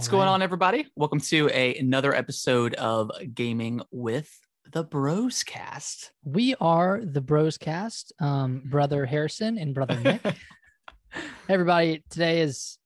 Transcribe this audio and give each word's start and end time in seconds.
What's 0.00 0.08
All 0.08 0.12
going 0.20 0.28
on, 0.28 0.40
everybody? 0.40 0.86
Welcome 0.96 1.20
to 1.20 1.50
a, 1.52 1.76
another 1.76 2.14
episode 2.14 2.72
of 2.76 3.10
Gaming 3.34 3.82
with 3.90 4.34
the 4.72 4.82
Bros 4.82 5.44
Cast. 5.44 6.12
We 6.24 6.54
are 6.58 7.02
the 7.04 7.20
Bros 7.20 7.58
Cast, 7.58 8.10
um, 8.18 8.62
brother 8.64 9.04
Harrison 9.04 9.58
and 9.58 9.74
brother 9.74 10.00
Nick. 10.02 10.22
Everybody, 11.50 12.02
today 12.08 12.40
is 12.40 12.78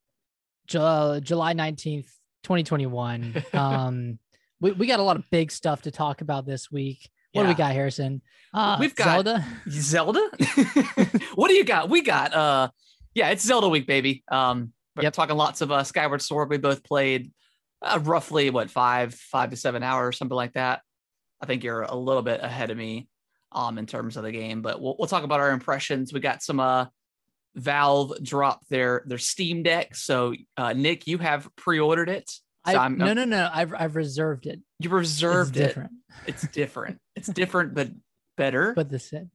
Ju- 0.67 1.21
July 1.21 1.55
19th, 1.55 2.09
2021. 2.43 3.45
Um, 3.55 4.19
we, 4.61 4.73
we 4.73 4.89
got 4.89 4.99
a 4.99 5.05
lot 5.05 5.15
of 5.15 5.23
big 5.31 5.53
stuff 5.53 5.83
to 5.83 5.93
talk 5.93 6.21
about 6.21 6.47
this 6.47 6.69
week. 6.73 7.09
What 7.33 7.45
do 7.45 7.49
we 7.51 7.55
got, 7.55 7.75
Harrison? 7.75 8.23
Uh, 8.53 8.77
We've 8.81 8.93
got- 8.97 9.25
Zelda. 9.25 9.47
Zelda? 9.71 10.31
what 11.37 11.47
do 11.47 11.55
you 11.55 11.63
got? 11.65 11.89
We 11.89 12.03
got 12.03 12.35
uh 12.35 12.71
yeah, 13.15 13.29
it's 13.29 13.45
Zelda 13.47 13.69
week, 13.69 13.87
baby. 13.87 14.25
Um 14.27 14.73
we're 14.97 15.03
Yep. 15.05 15.13
talking 15.13 15.37
lots 15.37 15.61
of 15.61 15.71
uh 15.73 15.85
Skyward 15.85 16.23
Sword. 16.23 16.51
We 16.51 16.59
both 16.59 16.83
played 16.85 17.33
uh, 17.83 17.99
roughly 18.03 18.51
what 18.51 18.71
five, 18.71 19.15
five 19.15 19.51
to 19.51 19.57
seven 19.57 19.83
hours, 19.83 20.17
something 20.17 20.35
like 20.37 20.55
that. 20.55 20.81
I 21.41 21.47
think 21.47 21.65
you're 21.65 21.83
a 21.83 21.95
little 21.95 22.23
bit 22.23 22.41
ahead 22.43 22.71
of 22.71 22.77
me 22.79 23.09
um 23.53 23.79
in 23.79 23.87
terms 23.87 24.17
of 24.17 24.23
the 24.25 24.33
game, 24.33 24.63
but 24.63 24.81
we'll 24.81 24.97
we'll 24.99 25.09
talk 25.09 25.25
about 25.25 25.41
our 25.41 25.51
impressions. 25.51 26.13
We 26.13 26.21
got 26.21 26.43
some 26.43 26.61
uh 26.61 26.87
Valve 27.57 28.15
drop 28.23 28.67
their 28.69 29.05
their 29.07 29.19
Steam 29.19 29.63
Deck. 29.63 29.95
So 29.95 30.35
uh 30.57 30.73
Nick, 30.73 31.07
you 31.07 31.19
have 31.19 31.49
pre-ordered 31.57 32.09
it. 32.09 32.29
So 32.67 32.73
I, 32.73 32.85
I'm, 32.85 32.97
no, 32.97 33.13
no, 33.13 33.25
no. 33.27 33.49
I've, 33.53 33.75
I've 33.75 33.95
reserved 33.95 34.47
it. 34.47 34.59
you 34.81 34.89
It's 34.89 34.93
reserved 34.93 35.57
it. 35.59 35.67
different, 35.69 35.91
It's 36.27 36.49
different. 36.49 36.99
It's 37.15 37.29
different, 37.29 37.75
but 37.75 37.91
better, 38.39 38.69
but, 38.75 38.85
but 38.87 38.91
the 38.91 38.99
same. 38.99 39.31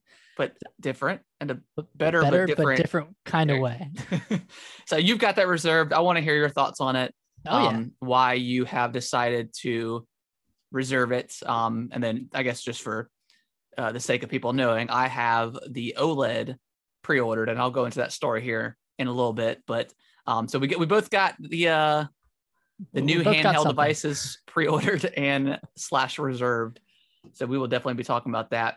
Different 0.80 1.20
and 1.40 1.50
a 1.50 1.60
But 1.76 1.86
Better, 1.96 2.20
but 2.20 2.30
better, 2.30 2.46
different. 2.46 2.76
different 2.80 3.16
kind 3.24 3.50
of 3.50 3.58
way. 3.60 3.90
so 4.86 4.96
you've 4.96 5.18
got 5.18 5.36
that 5.36 5.48
reserved. 5.48 5.92
I 5.92 6.00
want 6.00 6.16
to 6.18 6.22
hear 6.22 6.34
your 6.34 6.48
thoughts 6.48 6.80
on 6.80 6.96
it. 6.96 7.14
Oh, 7.46 7.62
yeah. 7.62 7.68
um, 7.68 7.92
Why 8.00 8.34
you 8.34 8.64
have 8.64 8.92
decided 8.92 9.52
to 9.60 10.06
reserve 10.72 11.12
it. 11.12 11.34
Um, 11.44 11.88
and 11.92 12.02
then 12.02 12.28
I 12.32 12.42
guess 12.42 12.62
just 12.62 12.82
for 12.82 13.10
uh, 13.78 13.92
the 13.92 14.00
sake 14.00 14.22
of 14.22 14.28
people 14.30 14.52
knowing, 14.52 14.90
I 14.90 15.08
have 15.08 15.56
the 15.68 15.94
OLED 15.98 16.56
pre-ordered, 17.02 17.48
and 17.48 17.58
I'll 17.58 17.70
go 17.70 17.84
into 17.86 18.00
that 18.00 18.12
story 18.12 18.42
here 18.42 18.76
in 18.98 19.06
a 19.06 19.12
little 19.12 19.32
bit. 19.32 19.62
But 19.66 19.92
um, 20.26 20.48
so 20.48 20.58
we 20.58 20.66
get 20.66 20.78
we 20.78 20.86
both 20.86 21.10
got 21.10 21.34
the 21.40 21.68
uh, 21.68 22.04
the 22.92 23.00
We 23.00 23.02
new 23.02 23.22
handheld 23.22 23.68
devices 23.68 24.38
pre-ordered 24.46 25.04
and 25.16 25.58
slash 25.76 26.18
reserved. 26.18 26.80
So 27.32 27.46
we 27.46 27.58
will 27.58 27.68
definitely 27.68 27.94
be 27.94 28.04
talking 28.04 28.30
about 28.32 28.50
that. 28.50 28.76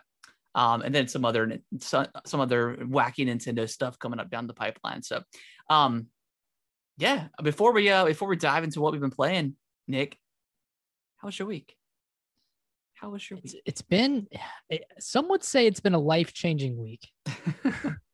Um, 0.54 0.82
and 0.82 0.94
then 0.94 1.08
some 1.08 1.24
other 1.24 1.58
some, 1.80 2.06
some 2.26 2.40
other 2.40 2.76
wacky 2.80 3.26
Nintendo 3.26 3.68
stuff 3.68 3.98
coming 3.98 4.20
up 4.20 4.30
down 4.30 4.46
the 4.46 4.54
pipeline. 4.54 5.02
So 5.02 5.22
um 5.68 6.06
yeah, 6.96 7.28
before 7.42 7.72
we 7.72 7.90
uh 7.90 8.04
before 8.04 8.28
we 8.28 8.36
dive 8.36 8.64
into 8.64 8.80
what 8.80 8.92
we've 8.92 9.00
been 9.00 9.10
playing, 9.10 9.56
Nick, 9.88 10.18
how 11.16 11.28
was 11.28 11.38
your 11.38 11.48
week? 11.48 11.74
How 12.94 13.10
was 13.10 13.28
your 13.28 13.40
It's, 13.42 13.54
week? 13.54 13.62
it's 13.66 13.82
been, 13.82 14.28
it, 14.70 14.84
some 15.00 15.28
would 15.28 15.42
say 15.42 15.66
it's 15.66 15.80
been 15.80 15.94
a 15.94 15.98
life 15.98 16.32
changing 16.32 16.80
week. 16.80 17.08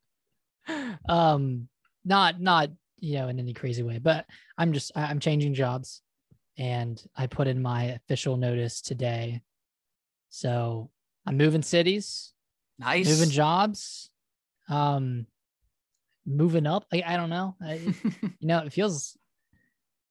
um 1.08 1.68
not 2.04 2.40
not 2.40 2.70
you 2.98 3.14
know 3.14 3.28
in 3.28 3.38
any 3.38 3.52
crazy 3.52 3.82
way 3.82 3.98
but 3.98 4.26
i'm 4.58 4.72
just 4.72 4.92
i'm 4.94 5.18
changing 5.18 5.54
jobs 5.54 6.02
and 6.58 7.02
i 7.16 7.26
put 7.26 7.48
in 7.48 7.60
my 7.60 7.84
official 7.84 8.36
notice 8.36 8.80
today 8.80 9.40
so 10.28 10.90
i'm 11.26 11.36
moving 11.36 11.62
cities 11.62 12.32
nice. 12.78 13.08
moving 13.08 13.30
jobs 13.30 14.10
um 14.68 15.26
moving 16.26 16.66
up. 16.66 16.86
I, 16.92 17.02
I 17.06 17.16
don't 17.16 17.30
know. 17.30 17.56
I, 17.62 17.74
you 18.38 18.46
know 18.46 18.58
it 18.58 18.72
feels 18.72 19.16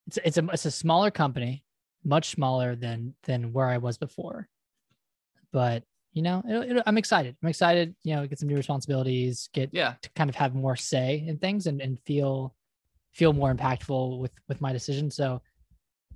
it's 0.07 0.19
it's 0.23 0.37
a 0.37 0.45
it's 0.51 0.65
a 0.65 0.71
smaller 0.71 1.11
company 1.11 1.63
much 2.03 2.29
smaller 2.29 2.75
than 2.75 3.13
than 3.23 3.53
where 3.53 3.67
i 3.67 3.77
was 3.77 3.97
before. 3.97 4.47
But 5.51 5.83
you 6.13 6.21
know 6.21 6.43
it, 6.47 6.77
it, 6.77 6.83
i'm 6.85 6.97
excited. 6.97 7.35
I'm 7.41 7.49
excited 7.49 7.95
you 8.03 8.15
know 8.15 8.27
get 8.27 8.39
some 8.39 8.49
new 8.49 8.55
responsibilities 8.55 9.49
get 9.53 9.69
yeah. 9.71 9.95
to 10.01 10.09
kind 10.15 10.29
of 10.29 10.35
have 10.35 10.55
more 10.55 10.75
say 10.75 11.23
in 11.27 11.37
things 11.37 11.67
and, 11.67 11.81
and 11.81 11.99
feel 12.05 12.55
feel 13.13 13.33
more 13.33 13.53
impactful 13.53 14.19
with 14.19 14.31
with 14.47 14.61
my 14.61 14.73
decision. 14.73 15.11
So 15.11 15.41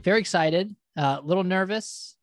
very 0.01 0.19
excited. 0.19 0.75
A 0.95 1.21
little 1.23 1.43
nervous. 1.43 2.17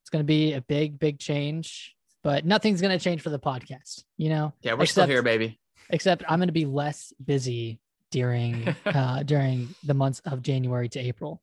It's 0.00 0.10
going 0.10 0.22
to 0.22 0.26
be 0.26 0.52
a 0.52 0.60
big 0.60 0.98
big 0.98 1.18
change 1.18 1.94
but 2.22 2.44
nothing's 2.44 2.80
going 2.80 2.96
to 2.96 3.02
change 3.02 3.20
for 3.20 3.30
the 3.30 3.38
podcast 3.38 4.04
you 4.16 4.28
know 4.28 4.52
Yeah, 4.62 4.74
we're 4.74 4.86
still 4.86 5.06
here, 5.06 5.22
baby. 5.22 5.58
except 5.90 6.22
i'm 6.28 6.38
going 6.38 6.48
to 6.48 6.52
be 6.52 6.64
less 6.66 7.12
busy 7.24 7.80
during 8.10 8.68
uh 8.86 9.22
during 9.22 9.74
the 9.84 9.94
months 9.94 10.20
of 10.24 10.42
january 10.42 10.88
to 10.90 11.00
april 11.00 11.42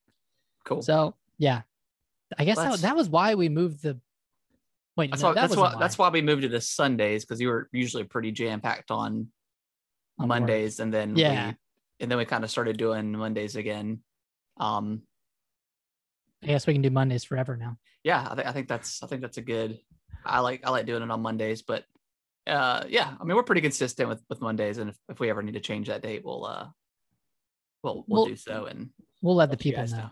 Cool. 0.65 0.81
so 0.81 1.15
yeah 1.37 1.61
i 2.37 2.45
guess 2.45 2.57
that, 2.57 2.79
that 2.79 2.95
was 2.95 3.09
why 3.09 3.35
we 3.35 3.49
moved 3.49 3.81
the 3.83 3.99
wait 4.97 5.09
that's 5.11 5.21
no, 5.21 5.29
why 5.29 5.33
that 5.35 5.41
that's 5.41 5.55
wasn't 5.57 5.75
why 5.75 5.79
that's 5.79 5.97
why 5.97 6.09
we 6.09 6.21
moved 6.21 6.43
to 6.43 6.61
Sundays 6.61 7.23
because 7.25 7.39
you 7.41 7.47
were 7.47 7.69
usually 7.71 8.03
pretty 8.03 8.31
jam 8.31 8.59
packed 8.61 8.91
on 8.91 9.27
On. 10.19 10.27
Mondays, 10.27 10.79
and 10.81 10.93
then 10.93 11.15
Yeah. 11.15 11.47
we, 11.51 11.55
and 12.01 12.11
then 12.11 12.17
we 12.17 12.25
kind 12.25 12.43
of 12.43 12.51
started 12.51 12.75
doing 12.77 13.13
Mondays 13.13 13.55
again. 13.55 14.01
Um, 14.59 15.03
i 16.43 16.47
guess 16.47 16.67
we 16.67 16.73
can 16.73 16.81
do 16.81 16.89
mondays 16.89 17.23
forever 17.23 17.55
now 17.57 17.77
yeah, 18.03 18.27
I, 18.31 18.35
th- 18.35 18.47
I 18.47 18.51
think 18.53 18.67
that's 18.69 19.01
I 19.03 19.07
think 19.07 19.21
that's 19.21 19.37
a 19.37 19.41
good. 19.41 19.77
I 20.29 20.39
like 20.39 20.61
I 20.65 20.69
like 20.69 20.85
doing 20.85 21.03
it 21.03 21.11
on 21.11 21.21
Mondays, 21.21 21.61
but 21.61 21.85
uh, 22.47 22.83
yeah, 22.87 23.13
I 23.19 23.23
mean 23.23 23.35
we're 23.35 23.43
pretty 23.43 23.61
consistent 23.61 24.09
with 24.09 24.21
with 24.29 24.41
Mondays, 24.41 24.77
and 24.77 24.89
if, 24.91 24.97
if 25.09 25.19
we 25.19 25.29
ever 25.29 25.41
need 25.43 25.53
to 25.55 25.59
change 25.59 25.87
that 25.87 26.01
date, 26.01 26.23
we'll 26.23 26.45
uh, 26.45 26.67
we'll 27.83 28.05
we'll, 28.07 28.21
We'll- 28.21 28.25
do 28.27 28.35
so, 28.35 28.65
and 28.65 28.89
we'll 29.21 29.35
let 29.35 29.47
the 29.47 29.53
let 29.53 29.59
people 29.59 29.81
guys 29.81 29.93
know 29.93 30.09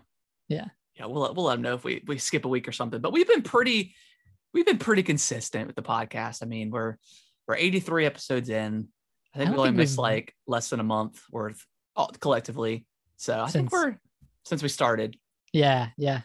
Yeah. 0.48 0.66
yeah, 0.98 1.06
we'll 1.06 1.22
let- 1.22 1.34
we'll 1.34 1.46
let 1.46 1.54
them 1.54 1.62
know 1.62 1.74
if 1.74 1.84
we 1.84 2.02
we 2.06 2.18
skip 2.18 2.44
a 2.44 2.48
week 2.48 2.68
or 2.68 2.72
something. 2.72 3.00
But 3.00 3.12
we've 3.12 3.28
been 3.28 3.42
pretty 3.42 3.94
we've 4.54 4.66
been 4.66 4.78
pretty 4.78 5.02
consistent 5.02 5.66
with 5.66 5.76
the 5.76 5.82
podcast. 5.82 6.42
I 6.42 6.46
mean 6.46 6.70
we're 6.70 6.96
we're 7.46 7.56
83 7.56 8.06
episodes 8.06 8.48
in. 8.50 8.88
I 9.34 9.38
think 9.38 9.50
I 9.50 9.52
we 9.52 9.58
only 9.58 9.70
missed 9.72 9.98
like 9.98 10.34
less 10.46 10.70
than 10.70 10.80
a 10.80 10.84
month 10.84 11.22
worth 11.30 11.64
all, 11.96 12.10
collectively. 12.20 12.86
So 13.16 13.40
I 13.40 13.48
think 13.48 13.72
we're 13.72 13.96
since 14.44 14.62
we 14.62 14.68
started. 14.68 15.16
yeah 15.52 15.88
yeah 15.96 16.20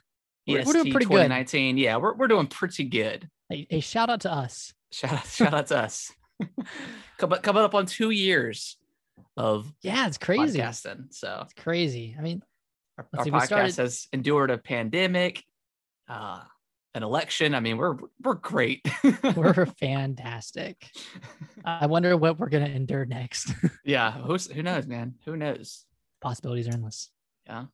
We're- 0.48 0.62
EST 0.62 0.68
we're 0.68 0.74
doing 0.84 0.92
pretty 0.92 1.06
good. 1.06 1.12
2019. 1.30 1.78
Yeah, 1.78 1.98
we're 1.98 2.14
we're 2.16 2.28
doing 2.28 2.48
pretty 2.48 2.86
good. 2.86 3.30
A, 3.54 3.68
a 3.72 3.80
shout 3.80 4.10
out 4.10 4.22
to 4.22 4.32
us 4.32 4.74
Shout 4.92 5.14
out, 5.14 5.26
shout 5.26 5.54
out 5.54 5.68
to 5.68 5.78
us. 5.80 6.12
coming 7.18 7.40
coming 7.42 7.64
up 7.64 7.74
on 7.76 7.86
two 7.86 8.10
years 8.12 8.78
of 9.38 9.72
yeah 9.82 10.08
it's 10.08 10.18
crazy 10.18 10.60
podcasting. 10.60 11.14
So 11.14 11.40
it's 11.44 11.54
crazy 11.54 12.16
i 12.18 12.22
mean 12.22 12.44
our, 12.98 13.08
our 13.18 13.24
see, 13.24 13.32
podcast 13.32 13.46
started- 13.46 13.76
has 13.78 14.08
endured 14.14 14.52
a 14.52 14.58
pandemic, 14.60 15.44
uh, 16.08 16.42
an 16.94 17.02
election. 17.02 17.56
I 17.56 17.60
mean, 17.60 17.78
we're 17.78 17.96
we're 18.24 18.36
great. 18.36 18.88
we're 19.36 19.66
fantastic 19.80 20.88
i 21.66 21.88
wonder 21.88 22.16
what 22.16 22.38
we're 22.38 22.50
going 22.50 22.64
to 22.66 22.70
endure 22.72 23.06
next 23.06 23.52
yeah. 23.84 24.12
Who's, 24.12 24.46
who 24.46 24.62
knows, 24.62 24.86
man? 24.86 25.16
Who 25.26 25.36
knows? 25.38 25.86
possibilities 26.22 26.68
are 26.68 26.74
endless 26.74 27.10
Yeah. 27.48 27.66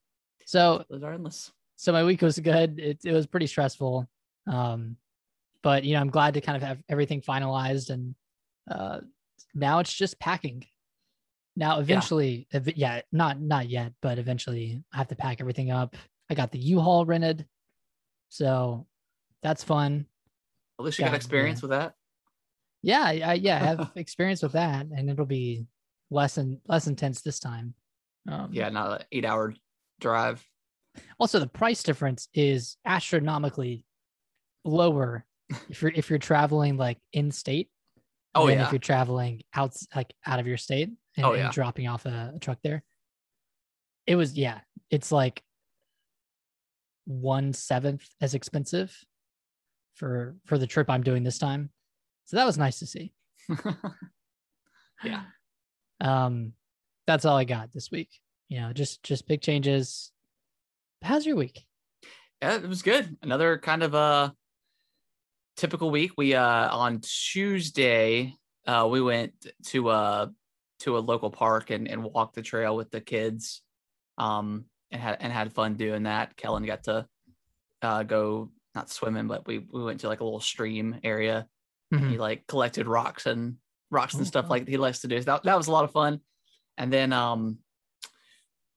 so 0.46 0.84
Those 0.90 1.04
are 1.04 1.12
endless. 1.14 1.52
so 1.76 1.92
my 1.92 2.04
week 2.06 2.22
was 2.22 2.40
good 2.40 2.80
it, 2.80 3.00
it 3.04 3.12
was 3.12 3.28
pretty 3.28 3.48
stressful 3.48 4.08
um 4.48 4.96
but 5.64 5.84
you 5.84 5.94
know 5.94 6.02
i'm 6.02 6.10
glad 6.10 6.34
to 6.34 6.42
kind 6.42 6.56
of 6.56 6.64
have 6.64 6.82
everything 6.90 7.22
finalized 7.22 7.90
and 7.90 8.16
uh 8.72 9.00
now 9.54 9.80
it's 9.80 9.94
just 9.94 10.20
packing 10.20 10.66
now 11.56 11.80
eventually 11.80 12.48
ev- 12.54 12.76
yeah 12.78 13.02
not 13.12 13.40
not 13.42 13.70
yet 13.70 13.94
but 14.02 14.18
eventually 14.20 14.82
i 14.94 14.98
have 14.98 15.08
to 15.08 15.16
pack 15.16 15.42
everything 15.42 15.72
up 15.72 15.96
i 16.30 16.34
got 16.36 16.52
the 16.52 16.60
u-haul 16.60 17.06
rented 17.06 17.46
so 18.30 18.86
that's 19.42 19.64
fun 19.64 20.06
At 20.80 20.86
least 20.86 21.00
you 21.00 21.06
got 21.06 21.12
Yeah, 21.12 21.16
experience 21.18 21.60
yeah. 21.60 21.68
with 21.68 21.72
that. 21.72 21.94
yeah 22.84 23.04
I, 23.30 23.34
yeah 23.34 23.56
i 23.56 23.60
have 23.60 23.92
experience 23.96 24.42
with 24.44 24.54
that 24.54 24.86
and 24.86 25.10
it'll 25.10 25.26
be 25.26 25.66
less 26.12 26.38
and 26.38 26.60
less 26.68 26.88
intense 26.88 27.22
this 27.22 27.40
time 27.40 27.74
um, 28.28 28.50
Yeah, 28.52 28.70
not 28.70 29.02
an 29.02 29.08
eight 29.12 29.26
hour 29.26 29.56
drive. 30.00 30.46
Also, 31.20 31.40
the 31.40 31.48
price 31.48 31.82
difference 31.82 32.28
is 32.34 32.78
astronomically 32.86 33.86
lower 34.66 35.26
if 35.70 35.82
you're 35.82 35.92
if 35.94 36.10
you're 36.10 36.20
traveling 36.20 36.78
like 36.78 36.98
in 37.14 37.32
state. 37.32 37.70
Oh, 38.36 38.48
yeah. 38.48 38.66
if 38.66 38.72
you're 38.72 38.80
traveling 38.80 39.42
out 39.56 39.76
like 39.96 40.14
out 40.26 40.40
of 40.40 40.46
your 40.46 40.58
state 40.58 40.90
and, 41.18 41.26
Oh, 41.26 41.32
and 41.34 41.40
yeah. 41.40 41.52
dropping 41.52 41.88
off 41.88 42.06
a, 42.06 42.34
a 42.36 42.40
truck 42.40 42.60
there. 42.64 42.84
It 44.06 44.16
was 44.16 44.38
yeah, 44.38 44.60
it's 44.92 45.12
like 45.12 45.42
one 47.06 47.54
seventh 47.54 48.08
as 48.22 48.36
expensive 48.36 48.96
for 49.96 50.36
for 50.46 50.58
the 50.60 50.68
trip 50.68 50.90
I'm 50.90 51.02
doing 51.04 51.24
this 51.24 51.40
time. 51.40 51.72
So 52.26 52.38
that 52.38 52.46
was 52.46 52.58
nice 52.58 52.80
to 52.80 52.86
see. 52.86 53.12
yeah. 55.04 55.24
Um, 56.00 56.54
that's 57.08 57.26
all 57.26 57.36
I 57.38 57.44
got 57.46 57.74
this 57.74 57.90
week. 57.92 58.10
You 58.48 58.62
know, 58.62 58.74
just 58.74 59.02
just 59.04 59.28
big 59.28 59.42
changes. 59.42 60.12
How's 61.02 61.26
your 61.26 61.36
week? 61.36 61.66
Yeah, 62.42 62.56
it 62.56 62.70
was 62.70 62.84
good. 62.84 63.18
Another 63.22 63.58
kind 63.58 63.84
of 63.84 63.94
a 63.96 64.34
typical 65.60 65.92
week. 65.92 66.14
We 66.18 66.34
uh 66.36 66.76
on 66.76 67.02
Tuesday, 67.02 68.34
uh 68.66 68.88
we 68.90 69.02
went 69.02 69.34
to 69.68 69.90
uh 69.90 70.28
to 70.80 70.98
a 70.98 71.00
local 71.00 71.30
park 71.30 71.70
and, 71.70 71.88
and 71.88 72.02
walked 72.04 72.36
the 72.36 72.42
trail 72.42 72.76
with 72.76 72.90
the 72.92 73.02
kids. 73.02 73.62
Um 74.18 74.66
and 74.92 75.02
had 75.02 75.18
and 75.20 75.32
had 75.32 75.54
fun 75.54 75.76
doing 75.76 76.04
that. 76.04 76.36
Kellen 76.36 76.66
got 76.66 76.84
to 76.86 77.06
uh, 77.82 78.04
go 78.04 78.52
not 78.76 78.90
swimming, 78.90 79.28
but 79.28 79.46
we 79.46 79.60
we 79.60 79.84
went 79.84 80.00
to 80.02 80.08
like 80.08 80.22
a 80.22 80.24
little 80.24 80.40
stream 80.40 81.00
area. 81.04 81.48
And 81.92 82.02
Mhm. 82.02 82.12
he 82.12 82.18
like 82.18 82.48
collected 82.48 82.88
rocks 82.88 83.26
and 83.26 83.58
rocks 83.92 84.14
and 84.14 84.24
Oh, 84.24 84.26
stuff 84.26 84.50
like 84.50 84.68
he 84.68 84.78
likes 84.78 85.02
to 85.02 85.08
do. 85.08 85.20
So 85.20 85.26
that 85.26 85.44
that 85.44 85.58
was 85.58 85.68
a 85.68 85.72
lot 85.72 85.84
of 85.84 85.92
fun. 85.92 86.22
And 86.78 86.92
then 86.92 87.14
um 87.14 87.60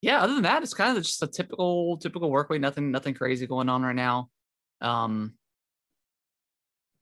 yeah, 0.02 0.20
other 0.20 0.34
than 0.34 0.42
that, 0.42 0.62
it's 0.64 0.74
kind 0.74 0.96
of 0.96 1.04
just 1.04 1.22
a 1.22 1.28
typical 1.28 1.96
typical 1.98 2.30
work 2.30 2.50
week. 2.50 2.60
Nothing 2.60 2.90
nothing 2.90 3.14
crazy 3.14 3.46
going 3.46 3.68
on 3.68 3.82
right 3.82 3.94
now. 3.94 4.28
Um, 4.80 5.34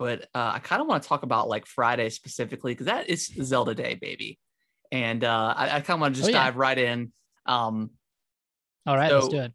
but 0.01 0.23
uh, 0.35 0.53
I 0.55 0.59
kind 0.61 0.81
of 0.81 0.89
want 0.89 1.03
to 1.03 1.09
talk 1.11 1.23
about 1.25 1.49
like 1.49 1.67
Friday 1.67 2.09
specifically 2.09 2.73
because 2.73 2.87
that 2.87 3.09
is 3.11 3.27
Zelda 3.43 3.75
Day, 3.75 3.99
baby. 4.01 4.39
And 4.91 5.23
uh, 5.23 5.55
I, 5.57 5.65
I 5.67 5.81
kind 5.83 5.91
of 5.91 6.01
want 6.01 6.15
to 6.15 6.21
just 6.23 6.31
Oh, 6.31 6.33
yeah. 6.33 6.45
dive 6.45 6.57
right 6.57 6.79
in. 6.79 7.13
Um, 7.45 7.91
All 8.87 8.97
right, 8.97 9.13
let's 9.13 9.29
do 9.29 9.41
it. 9.43 9.53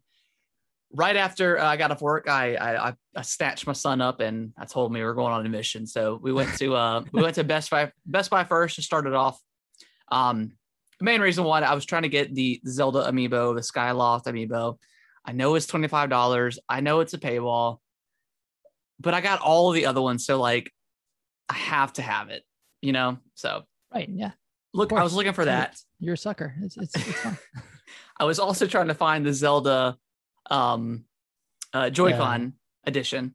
right 0.92 1.16
after 1.16 1.58
I 1.60 1.76
got 1.76 1.90
off 1.90 2.00
work, 2.00 2.28
I, 2.28 2.54
I 2.54 2.88
I 2.88 2.94
I 3.16 3.22
snatched 3.22 3.66
my 3.66 3.72
son 3.74 4.00
up 4.00 4.20
and 4.20 4.52
I 4.56 4.64
told 4.66 4.88
him 4.90 4.94
we 4.94 5.02
were 5.02 5.14
going 5.14 5.32
on 5.32 5.44
a 5.44 5.48
mission. 5.48 5.86
So 5.86 6.18
we 6.22 6.32
went 6.32 6.56
to 6.58 6.74
uh 6.74 7.02
we 7.12 7.22
went 7.22 7.34
to 7.34 7.44
Best 7.44 7.70
Buy 7.70 7.90
Best 8.06 8.30
Buy 8.30 8.44
first 8.44 8.76
to 8.76 8.82
start 8.82 9.06
it 9.06 9.14
off. 9.14 9.38
Um, 10.12 10.52
the 11.00 11.04
main 11.04 11.20
reason 11.20 11.44
why 11.44 11.60
I 11.60 11.74
was 11.74 11.84
trying 11.84 12.04
to 12.04 12.08
get 12.08 12.34
the 12.34 12.60
Zelda 12.66 13.10
amiibo, 13.10 13.54
the 13.54 13.60
Skyloft 13.62 14.24
amiibo. 14.24 14.78
I 15.24 15.32
know 15.32 15.56
it's 15.56 15.66
twenty 15.66 15.88
five 15.88 16.08
dollars. 16.08 16.58
I 16.68 16.80
know 16.80 17.00
it's 17.00 17.14
a 17.14 17.18
paywall, 17.18 17.78
but 19.00 19.14
I 19.14 19.20
got 19.20 19.40
all 19.40 19.68
of 19.68 19.74
the 19.74 19.86
other 19.86 20.02
ones. 20.02 20.26
So 20.26 20.40
like, 20.40 20.72
I 21.48 21.54
have 21.54 21.92
to 21.94 22.02
have 22.02 22.30
it. 22.30 22.42
You 22.82 22.92
know. 22.92 23.18
So 23.34 23.64
Right, 23.94 24.08
yeah. 24.08 24.32
look, 24.74 24.92
I 24.92 25.02
was 25.02 25.14
looking 25.14 25.32
for 25.32 25.44
that. 25.44 25.78
You're 26.00 26.14
a 26.14 26.18
sucker. 26.18 26.54
It's 26.60 26.76
it's, 26.76 26.94
it's 26.96 27.20
fun. 27.20 27.38
I 28.20 28.24
was 28.24 28.38
also 28.38 28.66
trying 28.66 28.88
to 28.88 28.94
find 28.94 29.24
the 29.24 29.32
Zelda 29.32 29.96
um 30.50 31.04
uh 31.72 31.90
Joy-Con 31.90 32.54
edition. 32.84 33.34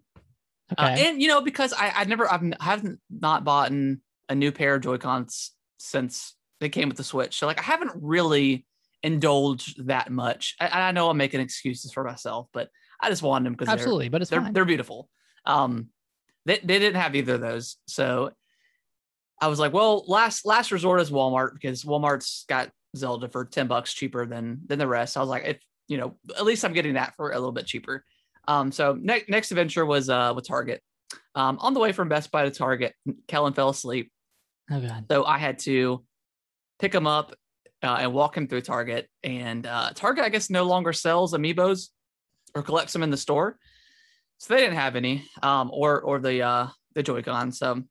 Okay. 0.71 0.83
Uh, 0.83 0.97
and 0.97 1.21
you 1.21 1.27
know, 1.27 1.41
because 1.41 1.73
I 1.73 1.91
I 1.95 2.03
never 2.05 2.31
I've 2.31 2.43
I 2.43 2.63
haven't 2.63 2.99
not 3.09 3.43
bought 3.43 3.71
a 3.71 4.35
new 4.35 4.51
pair 4.51 4.75
of 4.75 4.81
Joy-Cons 4.81 5.51
since 5.77 6.35
they 6.59 6.69
came 6.69 6.87
with 6.87 6.97
the 6.97 7.03
Switch. 7.03 7.37
So 7.39 7.47
like 7.47 7.59
I 7.59 7.63
haven't 7.63 7.91
really 7.95 8.65
indulged 9.03 9.87
that 9.87 10.11
much. 10.11 10.55
I, 10.59 10.67
I 10.67 10.91
know 10.91 11.09
I'm 11.09 11.17
making 11.17 11.41
excuses 11.41 11.91
for 11.91 12.03
myself, 12.03 12.47
but 12.53 12.69
I 13.01 13.09
just 13.09 13.23
wanted 13.23 13.45
them 13.45 13.53
because 13.53 13.67
they're 13.67 13.75
Absolutely, 13.75 14.09
but 14.09 14.21
it's 14.21 14.29
they're 14.29 14.47
they're 14.51 14.65
beautiful. 14.65 15.09
Um, 15.45 15.89
they 16.45 16.59
they 16.59 16.79
didn't 16.79 17.01
have 17.01 17.15
either 17.15 17.35
of 17.35 17.41
those, 17.41 17.77
so 17.87 18.31
I 19.39 19.47
was 19.47 19.59
like, 19.59 19.73
well, 19.73 20.03
last 20.07 20.45
last 20.45 20.71
resort 20.71 21.01
is 21.01 21.11
Walmart 21.11 21.53
because 21.53 21.83
Walmart's 21.83 22.45
got 22.47 22.69
Zelda 22.95 23.29
for 23.29 23.45
ten 23.45 23.67
bucks 23.67 23.93
cheaper 23.93 24.25
than 24.25 24.61
than 24.67 24.79
the 24.79 24.87
rest. 24.87 25.17
I 25.17 25.19
was 25.19 25.29
like, 25.29 25.45
if 25.45 25.59
you 25.87 25.97
know, 25.97 26.15
at 26.37 26.45
least 26.45 26.63
I'm 26.63 26.73
getting 26.73 26.93
that 26.93 27.15
for 27.15 27.31
a 27.31 27.35
little 27.35 27.51
bit 27.51 27.65
cheaper. 27.65 28.05
Um, 28.47 28.71
so 28.71 28.97
next 28.99 29.29
next 29.29 29.51
adventure 29.51 29.85
was 29.85 30.09
uh 30.09 30.33
with 30.35 30.47
Target. 30.47 30.81
Um, 31.35 31.57
on 31.59 31.73
the 31.73 31.79
way 31.79 31.91
from 31.91 32.09
Best 32.09 32.31
Buy 32.31 32.43
to 32.43 32.51
Target, 32.51 32.93
Kellen 33.27 33.53
fell 33.53 33.69
asleep, 33.69 34.11
oh 34.69 34.79
god. 34.79 35.05
so 35.09 35.25
I 35.25 35.37
had 35.37 35.59
to 35.59 36.03
pick 36.79 36.93
him 36.93 37.07
up 37.07 37.35
uh, 37.83 37.97
and 38.01 38.13
walk 38.13 38.35
him 38.37 38.47
through 38.47 38.61
Target. 38.61 39.07
And 39.23 39.65
uh, 39.65 39.91
Target, 39.95 40.23
I 40.23 40.29
guess, 40.29 40.49
no 40.49 40.63
longer 40.63 40.93
sells 40.93 41.33
amiibos 41.33 41.89
or 42.55 42.63
collects 42.63 42.93
them 42.93 43.03
in 43.03 43.11
the 43.11 43.17
store, 43.17 43.57
so 44.41 44.55
they 44.55 44.59
didn't 44.61 44.77
have 44.77 44.95
any, 44.95 45.23
um, 45.43 45.69
or 45.71 46.01
or 46.01 46.17
the 46.19 46.41
uh, 46.41 46.67
the 46.95 47.03
Joy-Con. 47.03 47.51
So 47.51 47.83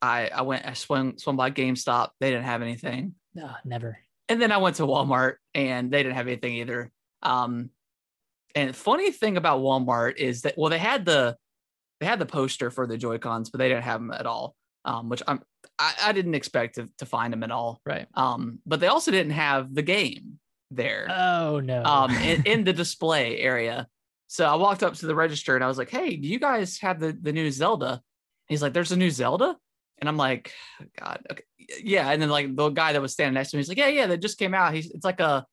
I 0.00 0.28
I 0.28 0.42
went 0.42 0.64
I 0.64 0.74
swung 0.74 1.18
swung 1.18 1.34
by 1.36 1.50
GameStop. 1.50 2.10
They 2.20 2.30
didn't 2.30 2.44
have 2.44 2.62
anything, 2.62 3.14
No, 3.34 3.50
never. 3.64 3.98
and 4.28 4.40
then 4.40 4.52
I 4.52 4.58
went 4.58 4.76
to 4.76 4.84
Walmart 4.84 5.34
and 5.54 5.90
they 5.90 6.02
didn't 6.02 6.14
have 6.14 6.28
anything 6.28 6.54
either. 6.54 6.92
Um, 7.22 7.70
and 8.54 8.74
funny 8.74 9.10
thing 9.10 9.36
about 9.36 9.60
Walmart 9.62 10.16
is 10.16 10.42
that 10.42 10.54
well, 10.56 10.70
they 10.70 10.78
had 10.78 11.04
the 11.04 11.36
they 11.98 12.06
had 12.06 12.18
the 12.20 12.26
poster 12.26 12.70
for 12.70 12.86
the 12.86 12.96
Joy 12.96 13.18
Cons, 13.18 13.50
but 13.50 13.58
they 13.58 13.68
didn't 13.68 13.84
have 13.84 14.00
them 14.00 14.12
at 14.12 14.26
all. 14.26 14.54
Um, 14.84 15.08
which 15.10 15.22
I'm 15.26 15.42
I, 15.78 15.92
I 16.04 16.12
didn't 16.12 16.34
expect 16.34 16.76
to, 16.76 16.88
to 16.98 17.04
find 17.04 17.32
them 17.32 17.42
at 17.42 17.50
all. 17.50 17.80
Right. 17.84 18.06
Um, 18.14 18.60
but 18.64 18.78
they 18.80 18.86
also 18.86 19.10
didn't 19.10 19.32
have 19.32 19.74
the 19.74 19.82
game 19.82 20.38
there 20.70 21.08
Oh 21.10 21.58
no. 21.58 21.82
um 21.82 22.12
in, 22.12 22.42
in 22.44 22.64
the 22.68 22.72
display 22.72 23.38
area. 23.40 23.86
So 24.30 24.46
I 24.46 24.54
walked 24.54 24.84
up 24.84 24.94
to 24.94 25.06
the 25.06 25.14
register 25.16 25.56
and 25.56 25.64
I 25.64 25.66
was 25.66 25.76
like, 25.76 25.90
"Hey, 25.90 26.14
do 26.14 26.28
you 26.28 26.38
guys 26.38 26.78
have 26.78 27.00
the 27.00 27.10
the 27.20 27.32
new 27.32 27.50
Zelda?" 27.50 27.90
And 27.94 28.00
he's 28.46 28.62
like, 28.62 28.72
"There's 28.72 28.92
a 28.92 28.96
new 28.96 29.10
Zelda," 29.10 29.56
and 29.98 30.08
I'm 30.08 30.16
like, 30.16 30.52
"God, 30.96 31.26
okay, 31.32 31.42
yeah." 31.82 32.08
And 32.12 32.22
then 32.22 32.28
like 32.28 32.54
the 32.54 32.68
guy 32.68 32.92
that 32.92 33.02
was 33.02 33.12
standing 33.12 33.34
next 33.34 33.50
to 33.50 33.56
me, 33.56 33.58
he's 33.58 33.68
like, 33.68 33.78
"Yeah, 33.78 33.88
yeah, 33.88 34.06
that 34.06 34.22
just 34.22 34.38
came 34.38 34.54
out. 34.54 34.72
He's 34.72 34.88
it's 34.92 35.04
like 35.04 35.18
a 35.18 35.44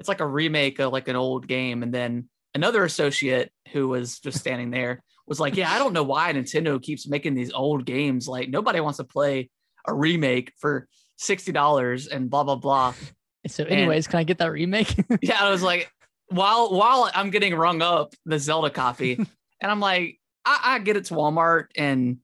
it's 0.00 0.08
like 0.08 0.20
a 0.20 0.26
remake 0.26 0.80
of 0.80 0.92
like 0.92 1.08
an 1.08 1.16
old 1.16 1.48
game." 1.48 1.82
And 1.82 1.94
then 1.94 2.28
another 2.54 2.84
associate 2.84 3.50
who 3.72 3.88
was 3.88 4.18
just 4.18 4.38
standing 4.46 4.70
there 4.70 5.02
was 5.26 5.40
like, 5.40 5.56
"Yeah, 5.56 5.72
I 5.72 5.78
don't 5.78 5.94
know 5.94 6.02
why 6.02 6.30
Nintendo 6.30 6.80
keeps 6.80 7.08
making 7.08 7.34
these 7.34 7.54
old 7.54 7.86
games. 7.86 8.28
Like 8.28 8.50
nobody 8.50 8.80
wants 8.80 8.98
to 8.98 9.04
play 9.04 9.48
a 9.88 9.94
remake 9.94 10.52
for 10.58 10.88
sixty 11.16 11.52
dollars 11.52 12.06
and 12.06 12.28
blah 12.28 12.44
blah 12.44 12.56
blah." 12.56 12.92
so 13.46 13.64
anyways, 13.64 14.08
can 14.08 14.18
I 14.18 14.24
get 14.24 14.36
that 14.38 14.52
remake? 14.52 14.94
yeah, 15.22 15.42
I 15.42 15.50
was 15.50 15.62
like, 15.62 15.90
while 16.30 16.72
while 16.72 17.10
I'm 17.14 17.30
getting 17.30 17.54
rung 17.54 17.82
up 17.82 18.14
the 18.24 18.38
Zelda 18.38 18.70
copy, 18.70 19.14
and 19.60 19.70
I'm 19.70 19.80
like, 19.80 20.18
I, 20.44 20.60
I 20.64 20.78
get 20.78 20.96
it 20.96 21.06
to 21.06 21.14
Walmart, 21.14 21.66
and 21.76 22.18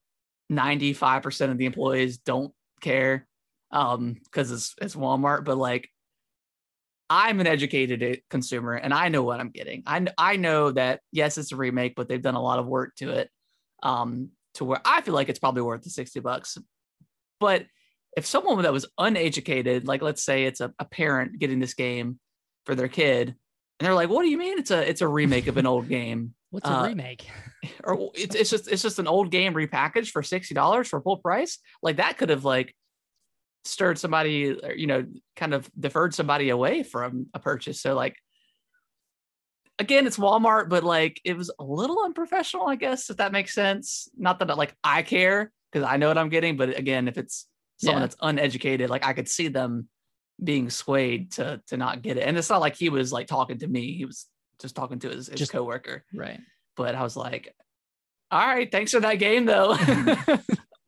95% 0.51 1.51
of 1.51 1.59
the 1.59 1.67
employees 1.67 2.19
don't 2.19 2.53
care, 2.81 3.27
um, 3.71 4.15
because 4.25 4.51
it's 4.51 4.75
it's 4.81 4.97
Walmart, 4.97 5.45
but 5.45 5.59
like. 5.59 5.91
I'm 7.09 7.39
an 7.39 7.47
educated 7.47 8.23
consumer 8.31 8.73
and 8.73 8.93
I 8.93 9.11
know 9.11 9.23
what 9.23 9.39
I'm 9.39 9.51
getting. 9.51 9.85
I, 9.87 10.09
I 10.19 10.35
know 10.35 10.73
that 10.73 11.03
yes, 11.13 11.39
it's 11.39 11.53
a 11.53 11.57
remake, 11.57 11.95
but 11.95 12.09
they've 12.09 12.21
done 12.21 12.35
a 12.35 12.43
lot 12.43 12.59
of 12.59 12.67
work 12.67 12.97
to 12.97 13.11
it. 13.11 13.31
Um, 13.81 14.31
to 14.57 14.65
where 14.65 14.81
I 14.85 15.03
feel 15.03 15.15
like 15.15 15.29
it's 15.29 15.39
probably 15.39 15.63
worth 15.63 15.83
the 15.83 15.91
60 15.91 16.21
bucks. 16.21 16.59
But 17.39 17.67
if 18.17 18.27
someone 18.27 18.63
that 18.63 18.73
was 18.73 18.87
uneducated, 18.99 19.87
like 19.87 20.03
let's 20.03 20.23
say 20.23 20.45
it's 20.45 20.61
a, 20.61 20.73
a 20.79 20.85
parent 20.85 21.39
getting 21.39 21.61
this 21.61 21.75
game 21.75 22.19
for 22.65 22.75
their 22.75 22.89
kid, 22.89 23.37
and 23.79 23.87
they're 23.87 23.95
like, 23.95 24.09
"What 24.09 24.23
do 24.23 24.29
you 24.29 24.39
mean 24.39 24.59
it's 24.59 24.71
a 24.71 24.89
it's 24.89 25.01
a 25.03 25.09
remake 25.09 25.47
of 25.47 25.57
an 25.57 25.67
old 25.67 25.89
game?" 25.89 26.35
What's 26.51 26.69
a 26.69 26.73
Uh, 26.73 26.87
remake? 26.87 27.29
Or 27.83 28.11
it's 28.15 28.35
it's 28.37 28.51
just 28.51 28.69
it's 28.69 28.83
just 28.83 28.99
an 29.01 29.09
old 29.09 29.31
game 29.31 29.53
repackaged 29.55 30.11
for 30.11 30.23
sixty 30.23 30.55
dollars 30.55 30.89
for 30.89 31.01
full 31.01 31.17
price. 31.17 31.59
Like 31.83 31.97
that 31.97 32.17
could 32.17 32.31
have 32.31 32.45
like 32.45 32.75
stirred 33.65 33.99
somebody, 33.99 34.53
or, 34.53 34.73
you 34.73 34.87
know, 34.87 35.05
kind 35.35 35.53
of 35.53 35.69
deferred 35.79 36.15
somebody 36.15 36.51
away 36.51 36.85
from 36.85 37.27
a 37.35 37.41
purchase. 37.41 37.81
So 37.81 37.95
like, 37.95 38.15
again, 39.81 40.07
it's 40.07 40.17
Walmart, 40.19 40.69
but 40.69 40.85
like 40.85 41.21
it 41.25 41.37
was 41.37 41.51
a 41.59 41.65
little 41.65 42.05
unprofessional, 42.05 42.67
I 42.69 42.77
guess, 42.77 43.11
if 43.11 43.17
that 43.17 43.33
makes 43.33 43.53
sense. 43.55 44.09
Not 44.17 44.39
that 44.39 44.57
like 44.57 44.75
I 44.85 45.03
care 45.03 45.51
because 45.73 45.87
I 45.87 45.97
know 45.97 46.09
what 46.09 46.19
I'm 46.19 46.29
getting, 46.29 46.57
but 46.57 46.79
again, 46.79 47.09
if 47.09 47.19
it's 47.19 47.47
someone 47.79 48.03
Yeah. 48.03 48.07
that's 48.07 48.17
uneducated, 48.23 48.91
like 48.91 49.05
I 49.05 49.13
could 49.13 49.29
see 49.29 49.49
them 49.49 49.89
being 50.43 50.71
swayed 50.71 51.33
to 51.33 51.61
to 51.69 51.77
not 51.77 52.03
get 52.03 52.17
it. 52.17 52.23
And 52.23 52.37
it's 52.37 52.51
not 52.51 52.61
like 52.61 52.77
he 52.77 52.89
was 52.89 53.13
like 53.13 53.27
talking 53.27 53.59
to 53.59 53.67
me; 53.67 53.93
he 53.97 54.05
was 54.05 54.27
just 54.61 54.75
talking 54.77 54.99
to 55.01 55.09
his, 55.11 55.27
his 55.29 55.39
Just- 55.39 55.53
coworker. 55.53 56.05
Right. 56.15 56.41
But 56.77 56.95
I 56.95 57.03
was 57.03 57.17
like, 57.17 57.55
"All 58.31 58.47
right, 58.47 58.71
thanks 58.71 58.93
for 58.93 59.01
that 59.01 59.15
game, 59.15 59.47
though." 59.47 59.77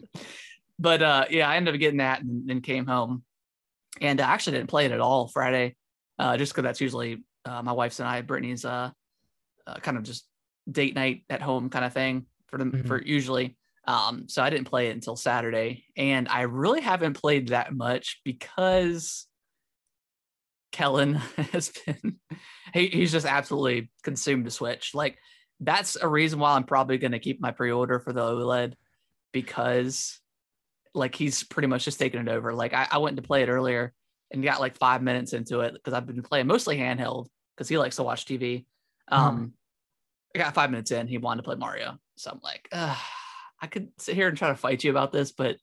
but 0.78 1.02
uh, 1.02 1.24
yeah, 1.30 1.48
I 1.48 1.56
ended 1.56 1.74
up 1.74 1.80
getting 1.80 1.98
that 1.98 2.20
and 2.22 2.48
then 2.48 2.60
came 2.60 2.86
home, 2.86 3.24
and 4.00 4.20
I 4.20 4.30
actually 4.32 4.58
didn't 4.58 4.70
play 4.70 4.86
it 4.86 4.92
at 4.92 5.00
all 5.00 5.28
Friday, 5.28 5.76
uh, 6.18 6.36
just 6.36 6.52
because 6.52 6.62
that's 6.64 6.80
usually 6.80 7.24
uh, 7.44 7.62
my 7.62 7.72
wife's 7.72 8.00
and 8.00 8.08
I, 8.08 8.20
Brittany's, 8.22 8.64
uh, 8.64 8.90
uh, 9.66 9.74
kind 9.76 9.96
of 9.96 10.02
just 10.02 10.26
date 10.70 10.94
night 10.94 11.24
at 11.30 11.40
home 11.42 11.70
kind 11.70 11.84
of 11.84 11.92
thing 11.94 12.26
for 12.48 12.58
them 12.58 12.72
Mhm. 12.72 12.86
for 12.86 13.00
usually. 13.02 13.56
Um, 13.86 14.28
so 14.28 14.42
I 14.42 14.50
didn't 14.50 14.66
play 14.68 14.88
it 14.88 14.94
until 14.94 15.16
Saturday, 15.16 15.84
and 15.96 16.28
I 16.28 16.42
really 16.42 16.82
haven't 16.82 17.14
played 17.14 17.48
that 17.48 17.74
much 17.74 18.20
because 18.24 19.26
Kellen 20.72 21.14
has 21.52 21.70
been 21.86 22.16
he, 22.74 22.88
he's 22.88 23.12
just 23.12 23.26
absolutely 23.26 23.90
consumed 24.02 24.46
the 24.46 24.50
Switch. 24.50 24.94
Like 24.94 25.18
that's 25.60 25.96
a 25.96 26.06
reason 26.08 26.38
why 26.38 26.54
I'm 26.54 26.64
probably 26.64 26.98
going 26.98 27.12
to 27.12 27.18
keep 27.18 27.40
my 27.40 27.50
pre-order 27.50 27.98
for 27.98 28.12
the 28.12 28.20
OLED 28.20 28.74
because 29.32 30.20
like 30.94 31.14
he's 31.14 31.42
pretty 31.44 31.68
much 31.68 31.84
just 31.84 31.98
taking 31.98 32.20
it 32.20 32.28
over. 32.28 32.54
Like 32.54 32.74
I, 32.74 32.86
I 32.90 32.98
went 32.98 33.16
to 33.16 33.22
play 33.22 33.42
it 33.42 33.48
earlier 33.48 33.92
and 34.30 34.42
got 34.42 34.60
like 34.60 34.76
five 34.76 35.02
minutes 35.02 35.32
into 35.32 35.60
it 35.60 35.74
because 35.74 35.94
I've 35.94 36.06
been 36.06 36.22
playing 36.22 36.46
mostly 36.46 36.76
handheld 36.76 37.26
because 37.56 37.68
he 37.68 37.78
likes 37.78 37.96
to 37.96 38.02
watch 38.02 38.24
TV. 38.24 38.66
Um, 39.08 39.54
I 40.34 40.38
got 40.38 40.54
five 40.54 40.70
minutes 40.70 40.90
in, 40.90 41.06
he 41.08 41.18
wanted 41.18 41.42
to 41.42 41.44
play 41.44 41.56
Mario, 41.56 41.98
so 42.16 42.30
I'm 42.30 42.40
like, 42.42 42.68
I 42.72 43.66
could 43.70 43.88
sit 43.98 44.14
here 44.14 44.28
and 44.28 44.36
try 44.36 44.48
to 44.48 44.54
fight 44.54 44.84
you 44.84 44.90
about 44.90 45.12
this, 45.12 45.32
but 45.32 45.56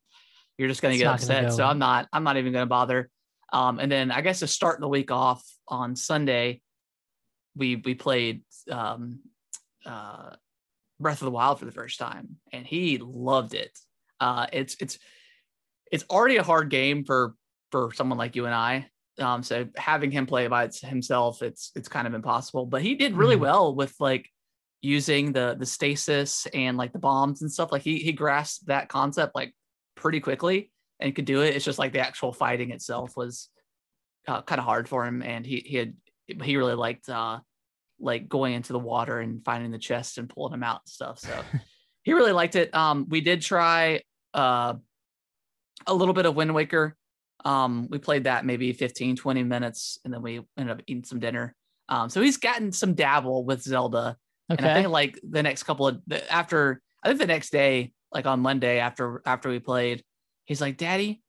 you're 0.58 0.68
just 0.68 0.82
gonna 0.82 0.94
It's 0.96 1.00
get 1.00 1.06
gonna 1.06 1.16
upset. 1.16 1.44
go. 1.44 1.50
So 1.52 1.64
I'm 1.66 1.78
not. 1.80 2.08
I'm 2.12 2.24
not 2.24 2.38
even 2.38 2.52
gonna 2.54 2.66
bother. 2.66 3.10
Um, 3.56 3.80
and 3.80 3.90
then 3.90 4.12
I 4.12 4.20
guess 4.20 4.40
to 4.40 4.48
start 4.48 4.82
the 4.82 4.90
week 4.90 5.12
off 5.12 5.42
on 5.70 5.96
Sunday, 5.96 6.62
we 7.56 7.78
we 7.78 7.96
played 7.96 8.42
um, 8.70 9.22
uh, 9.86 10.32
Breath 11.00 11.22
of 11.22 11.26
the 11.26 11.32
Wild 11.32 11.60
for 11.60 11.66
the 11.66 11.72
first 11.72 11.98
time, 11.98 12.36
and 12.52 12.68
he 12.68 12.98
loved 12.98 13.54
it. 13.54 13.72
Uh, 14.20 14.48
it's 14.52 14.76
it's 14.82 15.00
it's 15.90 16.04
already 16.10 16.36
a 16.36 16.44
hard 16.44 16.70
game 16.70 17.06
for 17.06 17.34
for 17.72 17.94
someone 17.94 18.18
like 18.18 18.36
you 18.36 18.46
and 18.46 18.54
I. 18.54 18.90
Um, 19.20 19.42
so 19.42 19.70
having 19.78 20.12
him 20.12 20.26
play 20.26 20.48
by 20.48 20.68
himself, 20.68 21.42
it's 21.42 21.72
it's 21.78 21.88
kind 21.88 22.08
of 22.08 22.14
impossible. 22.14 22.66
But 22.66 22.82
he 22.82 22.96
did 22.96 23.16
really 23.16 23.38
Mhm. 23.38 23.48
well 23.48 23.74
with 23.74 23.96
like 24.02 24.30
using 24.82 25.32
the 25.32 25.56
the 25.58 25.66
stasis 25.66 26.46
and 26.48 26.76
like 26.76 26.92
the 26.92 27.00
bombs 27.00 27.42
and 27.42 27.50
stuff. 27.50 27.72
Like 27.72 27.84
he 27.84 28.00
he 28.00 28.12
grasped 28.12 28.68
that 28.68 28.90
concept 28.90 29.34
like 29.34 29.56
pretty 29.96 30.20
quickly 30.20 30.72
and 31.06 31.16
could 31.16 31.26
do 31.26 31.42
it. 31.42 31.56
It's 31.56 31.64
just 31.64 31.78
like 31.78 31.94
the 31.94 32.00
actual 32.00 32.34
fighting 32.34 32.72
itself 32.72 33.16
was 33.16 33.50
uh, 34.28 34.42
kind 34.42 34.60
of 34.60 34.66
hard 34.66 34.90
for 34.90 35.06
him, 35.06 35.22
and 35.22 35.46
he 35.46 35.64
he 35.66 35.78
had 35.78 35.94
he 36.26 36.58
really 36.58 36.74
liked 36.74 37.08
uh 37.08 37.40
like 38.00 38.28
going 38.28 38.54
into 38.54 38.74
the 38.74 38.80
water 38.80 39.20
and 39.20 39.46
finding 39.46 39.72
the 39.72 39.78
chest 39.78 40.18
and 40.18 40.28
pulling 40.28 40.52
them 40.52 40.64
out 40.64 40.82
and 40.82 40.90
stuff. 40.90 41.20
So 41.20 41.30
he 42.04 42.14
really 42.14 42.32
liked 42.32 42.56
it. 42.56 42.74
Um, 42.74 43.06
we 43.08 43.22
did 43.22 43.42
try 43.42 44.02
uh 44.34 44.74
a 45.86 45.94
little 45.94 46.14
bit 46.14 46.26
of 46.26 46.36
Wind 46.36 46.54
Waker. 46.54 46.96
Um, 47.46 47.88
we 47.92 48.00
played 48.00 48.24
that 48.24 48.44
maybe 48.44 48.74
15, 48.74 49.16
20 49.16 49.44
minutes, 49.44 50.00
and 50.04 50.12
then 50.12 50.24
we 50.24 50.42
ended 50.58 50.76
up 50.76 50.84
eating 50.88 51.04
some 51.04 51.20
dinner. 51.20 51.56
Um, 51.88 52.10
so 52.10 52.20
he's 52.20 52.38
gotten 52.38 52.72
some 52.72 52.96
dabble 52.96 53.46
with 53.46 53.62
Zelda. 53.62 54.18
And 54.50 54.66
I 54.66 54.74
think 54.74 54.90
like 54.90 55.20
the 55.24 55.44
next 55.44 55.64
couple 55.64 55.88
of 55.88 56.02
the, 56.08 56.32
after 56.32 56.82
I 57.04 57.10
think 57.10 57.20
the 57.20 57.28
next 57.28 57.52
day, 57.52 57.94
like 58.12 58.26
on 58.26 58.40
Monday 58.40 58.80
after 58.80 59.22
after 59.26 59.50
we 59.50 59.60
played, 59.60 60.04
he's 60.46 60.62
like, 60.62 60.78
Daddy, 60.78 61.22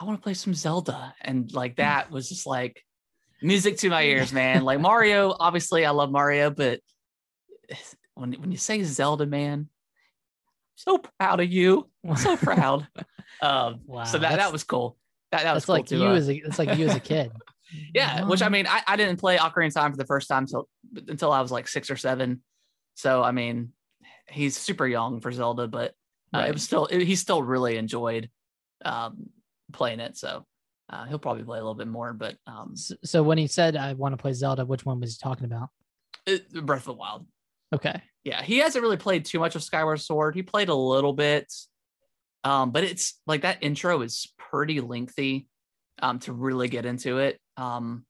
I 0.00 0.04
want 0.04 0.18
to 0.18 0.22
play 0.22 0.34
some 0.34 0.54
Zelda. 0.54 1.14
And 1.20 1.52
like 1.52 1.76
that 1.76 2.10
was 2.10 2.28
just 2.28 2.46
like 2.46 2.82
music 3.42 3.78
to 3.78 3.90
my 3.90 4.02
ears, 4.02 4.32
man. 4.34 4.64
Like 4.64 4.80
Mario, 4.80 5.34
obviously 5.38 5.86
I 5.86 5.90
love 5.90 6.10
Mario, 6.10 6.50
but 6.50 6.80
when 8.14 8.32
when 8.34 8.50
you 8.50 8.58
say 8.58 8.82
Zelda, 8.82 9.26
man, 9.26 9.68
so 10.74 10.98
proud 10.98 11.40
of 11.40 11.52
you. 11.52 11.88
So 12.16 12.36
proud. 12.38 12.88
um 13.42 13.80
Wow, 13.86 14.04
so 14.04 14.18
that, 14.18 14.36
that 14.36 14.52
was 14.52 14.64
cool. 14.64 14.96
That 15.30 15.42
that 15.44 15.54
was 15.54 15.66
cool 15.66 15.76
like 15.76 15.86
too. 15.86 15.98
you 15.98 16.06
uh, 16.06 16.14
as 16.14 16.28
a 16.28 16.34
it's 16.34 16.58
like 16.58 16.76
you 16.78 16.86
as 16.86 16.96
a 16.96 17.00
kid. 17.00 17.30
yeah, 17.94 18.24
which 18.24 18.42
I 18.42 18.48
mean, 18.48 18.66
I, 18.66 18.82
I 18.86 18.96
didn't 18.96 19.18
play 19.18 19.36
Ocarina 19.36 19.68
of 19.68 19.74
Time 19.74 19.90
for 19.92 19.98
the 19.98 20.06
first 20.06 20.28
time 20.28 20.46
till 20.46 20.68
until 21.08 21.30
I 21.30 21.40
was 21.40 21.52
like 21.52 21.68
six 21.68 21.90
or 21.90 21.96
seven. 21.96 22.42
So 22.94 23.22
I 23.22 23.32
mean, 23.32 23.72
he's 24.28 24.56
super 24.56 24.86
young 24.86 25.20
for 25.20 25.30
Zelda, 25.30 25.68
but 25.68 25.94
uh, 26.34 26.44
it 26.48 26.52
was 26.52 26.62
still 26.62 26.86
it, 26.86 27.02
he 27.02 27.16
still 27.16 27.42
really 27.42 27.76
enjoyed 27.76 28.30
um, 28.84 29.28
playing 29.72 30.00
it. 30.00 30.16
So 30.16 30.46
uh, 30.88 31.04
he'll 31.06 31.18
probably 31.18 31.44
play 31.44 31.58
a 31.58 31.60
little 31.62 31.74
bit 31.74 31.88
more. 31.88 32.12
But 32.12 32.36
um, 32.46 32.70
S- 32.74 32.92
So 33.04 33.22
when 33.22 33.38
he 33.38 33.46
said 33.46 33.76
I 33.76 33.92
want 33.94 34.12
to 34.12 34.16
play 34.16 34.32
Zelda, 34.32 34.64
which 34.64 34.84
one 34.84 35.00
was 35.00 35.14
he 35.16 35.18
talking 35.22 35.44
about? 35.44 35.68
it, 36.26 36.50
Breath 36.66 36.80
of 36.80 36.84
the 36.86 36.92
Wild, 36.94 37.26
Okay. 37.74 38.00
yeah, 38.24 38.42
he 38.42 38.58
hasn't 38.58 38.82
really 38.82 38.96
played 38.96 39.24
too 39.24 39.38
much 39.38 39.54
of 39.56 39.62
Skyward 39.62 40.00
Sword. 40.00 40.34
He 40.34 40.42
played 40.42 40.68
a 40.68 40.74
little 40.74 41.12
bit, 41.12 41.52
um, 42.44 42.70
but 42.72 42.84
it's 42.84 43.20
like 43.26 43.42
that 43.42 43.58
intro 43.62 44.02
is 44.02 44.32
pretty 44.38 44.80
lengthy 44.80 45.48
um, 46.02 46.18
to 46.20 46.32
really 46.32 46.68
get 46.68 46.84
into 46.86 47.18
it. 47.18 47.40
Um, 47.56 48.04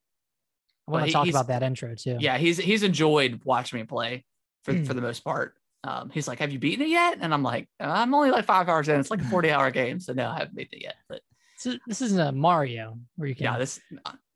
I 0.88 0.92
want 0.92 1.06
to 1.06 1.12
talk 1.12 1.28
about 1.28 1.46
that 1.48 1.62
intro 1.62 1.94
too. 1.94 2.16
yeah 2.20 2.36
he's 2.38 2.58
he's 2.58 2.82
enjoyed 2.82 3.42
watching 3.44 3.78
me 3.78 3.84
play 3.84 4.24
for, 4.64 4.74
Hmm. 4.74 4.84
for 4.84 4.92
the 4.94 5.00
most 5.00 5.22
part 5.22 5.54
um 5.84 6.10
he's 6.10 6.28
like 6.28 6.38
have 6.40 6.52
you 6.52 6.58
beaten 6.58 6.84
it 6.84 6.88
yet 6.88 7.18
and 7.20 7.32
i'm 7.32 7.42
like 7.42 7.68
i'm 7.80 8.12
only 8.14 8.30
like 8.30 8.44
five 8.44 8.68
hours 8.68 8.88
in 8.88 9.00
it's 9.00 9.10
like 9.10 9.20
a 9.20 9.25
40 9.25 9.50
hour 9.50 9.70
game 9.70 9.99
so 10.00 10.12
no 10.12 10.28
i 10.28 10.38
haven't 10.38 10.54
beaten 10.54 10.78
it 10.78 10.82
yet 10.82 10.96
but 11.08 11.20
So 11.56 11.75
this 11.87 12.02
isn't 12.02 12.20
a 12.20 12.32
Mario 12.32 12.99
where 13.16 13.28
you 13.28 13.34
can. 13.34 13.44
yeah 13.44 13.58
this 13.58 13.80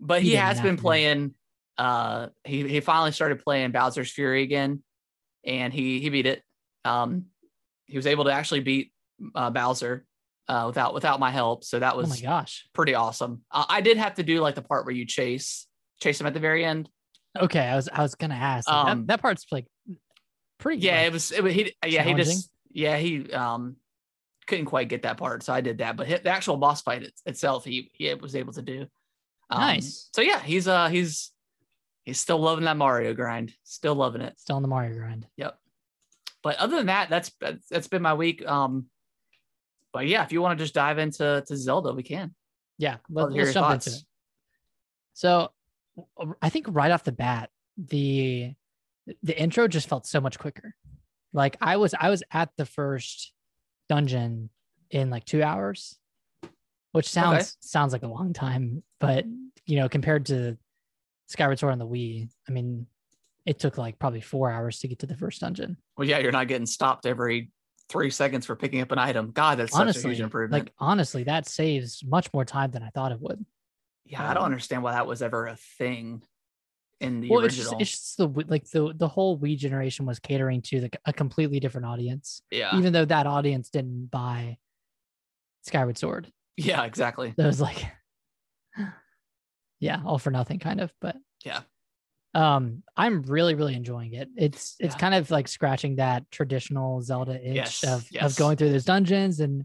but 0.01 0.23
He 0.23 0.35
has 0.37 0.61
been 0.61 0.77
playing 0.77 1.35
uh 1.79 2.29
he 2.45 2.67
he 2.69 2.81
finally 2.81 3.13
started 3.13 3.41
playing 3.43 3.73
bowser's 3.73 4.11
fury 4.11 4.43
again 4.43 4.83
and 5.45 5.73
he 5.73 6.01
he 6.01 6.09
beat 6.09 6.27
it 6.27 6.43
um 6.85 7.27
he 7.87 7.97
was 7.99 8.07
able 8.07 8.25
to 8.25 8.31
actually 8.33 8.61
beat 8.61 8.93
uh 9.35 9.51
bowser 9.51 10.07
uh 10.49 10.65
without 10.67 10.95
without 10.95 11.21
my 11.21 11.31
help 11.31 11.65
so 11.65 11.79
that 11.79 11.95
oh 11.95 11.97
my 11.97 12.07
was 12.09 12.21
gosh. 12.23 12.67
pretty 12.73 12.95
awesome 12.95 13.43
uh, 13.51 13.65
i 13.69 13.81
did 13.81 13.97
have 13.97 14.15
to 14.15 14.23
do 14.23 14.41
like 14.41 14.55
the 14.55 14.63
part 14.63 14.87
where 14.87 14.95
you 14.95 15.05
chase 15.05 15.67
chase 16.01 16.21
him 16.21 16.27
at 16.27 16.33
the 16.35 16.41
very 16.41 16.65
end 16.65 16.89
Okay, 17.37 17.59
I 17.67 17.75
was 17.75 17.89
I 17.93 18.01
was 18.03 18.15
gonna 18.15 18.37
ask. 18.37 18.69
like, 18.69 18.77
Um, 18.87 19.01
that, 19.01 19.07
that 19.09 19.21
part's 19.21 19.45
like 19.51 19.67
pretty. 20.65 20.83
yeah 20.83 20.97
like- 20.99 21.07
it 21.07 21.13
was 21.13 21.31
it, 21.33 21.43
was- 21.45 21.55
he 21.55 21.73
yeah 21.87 22.03
he 22.03 22.15
just 22.15 22.51
yeah 22.73 22.97
he 22.97 23.31
um 23.33 23.77
couldn't 24.49 24.67
quite 24.67 24.89
get 24.89 25.03
that 25.03 25.17
part 25.17 25.43
so 25.43 25.53
i 25.53 25.61
did 25.61 25.79
that 25.79 25.97
but 25.97 26.09
the 26.09 26.29
actual 26.29 26.57
boss 26.57 26.83
fight 26.83 27.03
it, 27.05 27.13
itself 27.25 27.65
he 27.65 27.91
he 27.95 28.13
was 28.15 28.35
able 28.35 28.53
to 28.53 28.63
do 28.63 28.87
um, 29.51 29.61
Nice. 29.61 30.09
so 30.13 30.21
yeah 30.23 30.41
he's 30.41 30.67
uh 30.69 30.89
he's 30.89 31.31
he's 32.05 32.19
still 32.21 32.39
loving 32.39 32.65
that 32.65 32.77
mario 32.77 33.15
grind 33.15 33.55
still 33.63 33.95
loving 33.95 34.21
it 34.23 34.35
still 34.39 34.57
on 34.57 34.63
the 34.63 34.69
Mario 34.69 34.97
grind. 34.99 35.27
yep 35.37 35.59
but 36.43 36.57
other 36.57 36.77
than 36.77 36.87
that 36.87 37.09
that's 37.09 37.31
that's, 37.71 37.89
been 37.89 38.03
my 38.03 38.15
week 38.15 38.45
um 38.47 38.87
but 39.93 40.07
yeah 40.07 40.25
if 40.25 40.33
you 40.33 40.43
want 40.43 40.59
to 40.59 40.63
just 40.65 40.75
dive 40.75 40.99
into 40.99 41.43
to 41.47 41.57
zelda 41.57 41.93
we 41.95 42.03
can 42.03 42.35
Yeah, 42.79 42.97
let, 43.09 43.29
to 43.29 43.33
hear 43.35 43.45
let's 43.45 43.55
your 43.55 43.63
jump 43.63 43.75
into 43.75 43.91
thoughts. 43.91 44.01
it. 44.01 44.07
So, 45.15 45.53
I 46.43 46.49
think 46.51 46.67
right 46.69 46.91
off 46.91 47.05
the 47.05 47.13
bat, 47.13 47.51
the 47.79 48.53
the 49.23 49.39
intro 49.39 49.69
just 49.69 49.89
felt 49.89 50.07
so 50.07 50.21
much 50.21 50.39
quicker. 50.39 50.75
Like 51.33 51.57
I 51.61 51.77
was 51.77 51.95
I 51.99 52.11
was 52.11 52.23
at 52.33 52.51
the 52.57 52.65
first 52.67 53.33
dungeon 53.89 54.51
in 54.91 55.11
like 55.11 55.25
two 55.25 55.43
hours, 55.43 55.97
which 56.93 57.09
sounds 57.09 57.35
Okay. 57.39 57.51
sounds 57.61 57.93
like 57.93 58.03
a 58.03 58.09
long 58.09 58.33
time, 58.33 58.83
but 59.01 59.25
you 59.67 59.77
know 59.77 59.89
compared 59.89 60.27
to 60.27 60.57
Skyward 61.27 61.59
Sword 61.59 61.73
on 61.73 61.79
the 61.79 61.87
Wii, 61.87 62.29
I 62.49 62.53
mean, 62.53 62.87
it 63.47 63.59
took 63.59 63.79
like 63.79 63.99
probably 63.99 64.21
four 64.21 64.51
hours 64.51 64.79
to 64.81 64.89
get 64.89 65.01
to 65.01 65.07
the 65.07 65.17
first 65.17 65.41
dungeon. 65.41 65.77
well 65.97 66.07
yeah 66.09 66.19
you're 66.19 66.33
not 66.33 66.49
getting 66.49 66.67
stopped 66.67 67.05
every 67.07 67.51
three 67.91 68.11
seconds 68.11 68.47
for 68.47 68.57
picking 68.57 68.81
up 68.81 68.91
an 68.93 68.99
item 68.99 69.31
god 69.33 69.59
that's 69.59 69.73
such 69.77 69.97
a 69.97 70.01
huge 70.01 70.21
improvement 70.21 70.65
like 70.67 70.73
honestly, 70.79 71.25
that 71.25 71.47
saves 71.47 72.03
much 72.05 72.33
more 72.33 72.45
time 72.45 72.71
than 72.71 72.83
I 72.83 72.89
thought 72.91 73.13
it 73.13 73.21
would. 73.21 73.45
yeah 74.07 74.23
i 74.23 74.33
don't 74.35 74.45
um, 74.45 74.53
understand 74.53 74.83
why 74.83 74.93
that 74.93 75.07
was 75.07 75.21
ever 75.21 75.47
a 75.47 75.57
thing 75.79 76.23
in 77.01 77.21
the 77.21 77.29
well, 77.31 77.45
it's 77.45 77.57
just, 77.57 77.75
it's 77.79 77.91
just 77.91 78.17
the 78.17 78.29
like 78.49 78.69
the 78.71 78.93
the 78.97 79.09
whole 79.09 79.39
Wii 79.39 79.57
generation 79.59 80.07
was 80.07 80.19
catering 80.19 80.63
to 80.63 80.81
the, 80.83 80.91
a 81.05 81.13
completely 81.13 81.61
different 81.61 81.87
audience, 81.87 82.43
yeah 82.51 82.77
even 82.77 82.93
though 82.93 83.05
that 83.05 83.27
audience 83.27 83.71
didn't 83.71 84.07
buy 84.11 84.59
Skyward 85.63 85.99
Sword. 85.99 86.33
yeah 86.57 86.85
exactly 86.85 87.35
So 87.37 87.45
it 87.45 87.47
was 87.47 87.61
like, 87.61 87.85
yeah, 89.81 90.01
all 90.05 90.19
for 90.19 90.31
nothing 90.31 90.59
kind 90.59 90.81
of. 90.81 90.93
But 91.01 91.17
Yeah. 91.45 91.63
um, 92.35 92.83
I'm 92.97 93.23
really 93.23 93.55
really 93.55 93.75
enjoying 93.75 94.15
it. 94.15 94.29
It's 94.37 94.77
it's 94.79 94.95
Yeah. 94.95 94.99
kind 94.99 95.15
of 95.15 95.31
like 95.31 95.49
scratching 95.49 95.97
that 95.97 96.31
traditional 96.31 97.01
Zelda 97.03 97.35
itch 97.35 97.55
Yes, 97.55 97.85
of 97.85 98.09
yes. 98.11 98.33
of 98.33 98.37
going 98.37 98.57
through 98.57 98.71
those 98.71 98.85
dungeons 98.85 99.41
and 99.41 99.65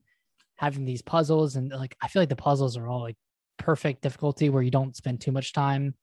having 0.58 0.84
these 0.86 1.02
puzzles 1.02 1.56
and 1.56 1.70
like 1.72 1.96
I 2.02 2.08
feel 2.10 2.22
like 2.22 2.30
the 2.30 2.36
puzzles 2.36 2.76
are 2.76 2.88
all 2.88 3.02
like 3.02 3.16
perfect 3.58 4.02
difficulty 4.02 4.50
where 4.50 4.62
you 4.64 4.72
don't 4.72 4.96
spend 4.96 5.22
too 5.22 5.32
much 5.32 5.54
time 5.54 5.96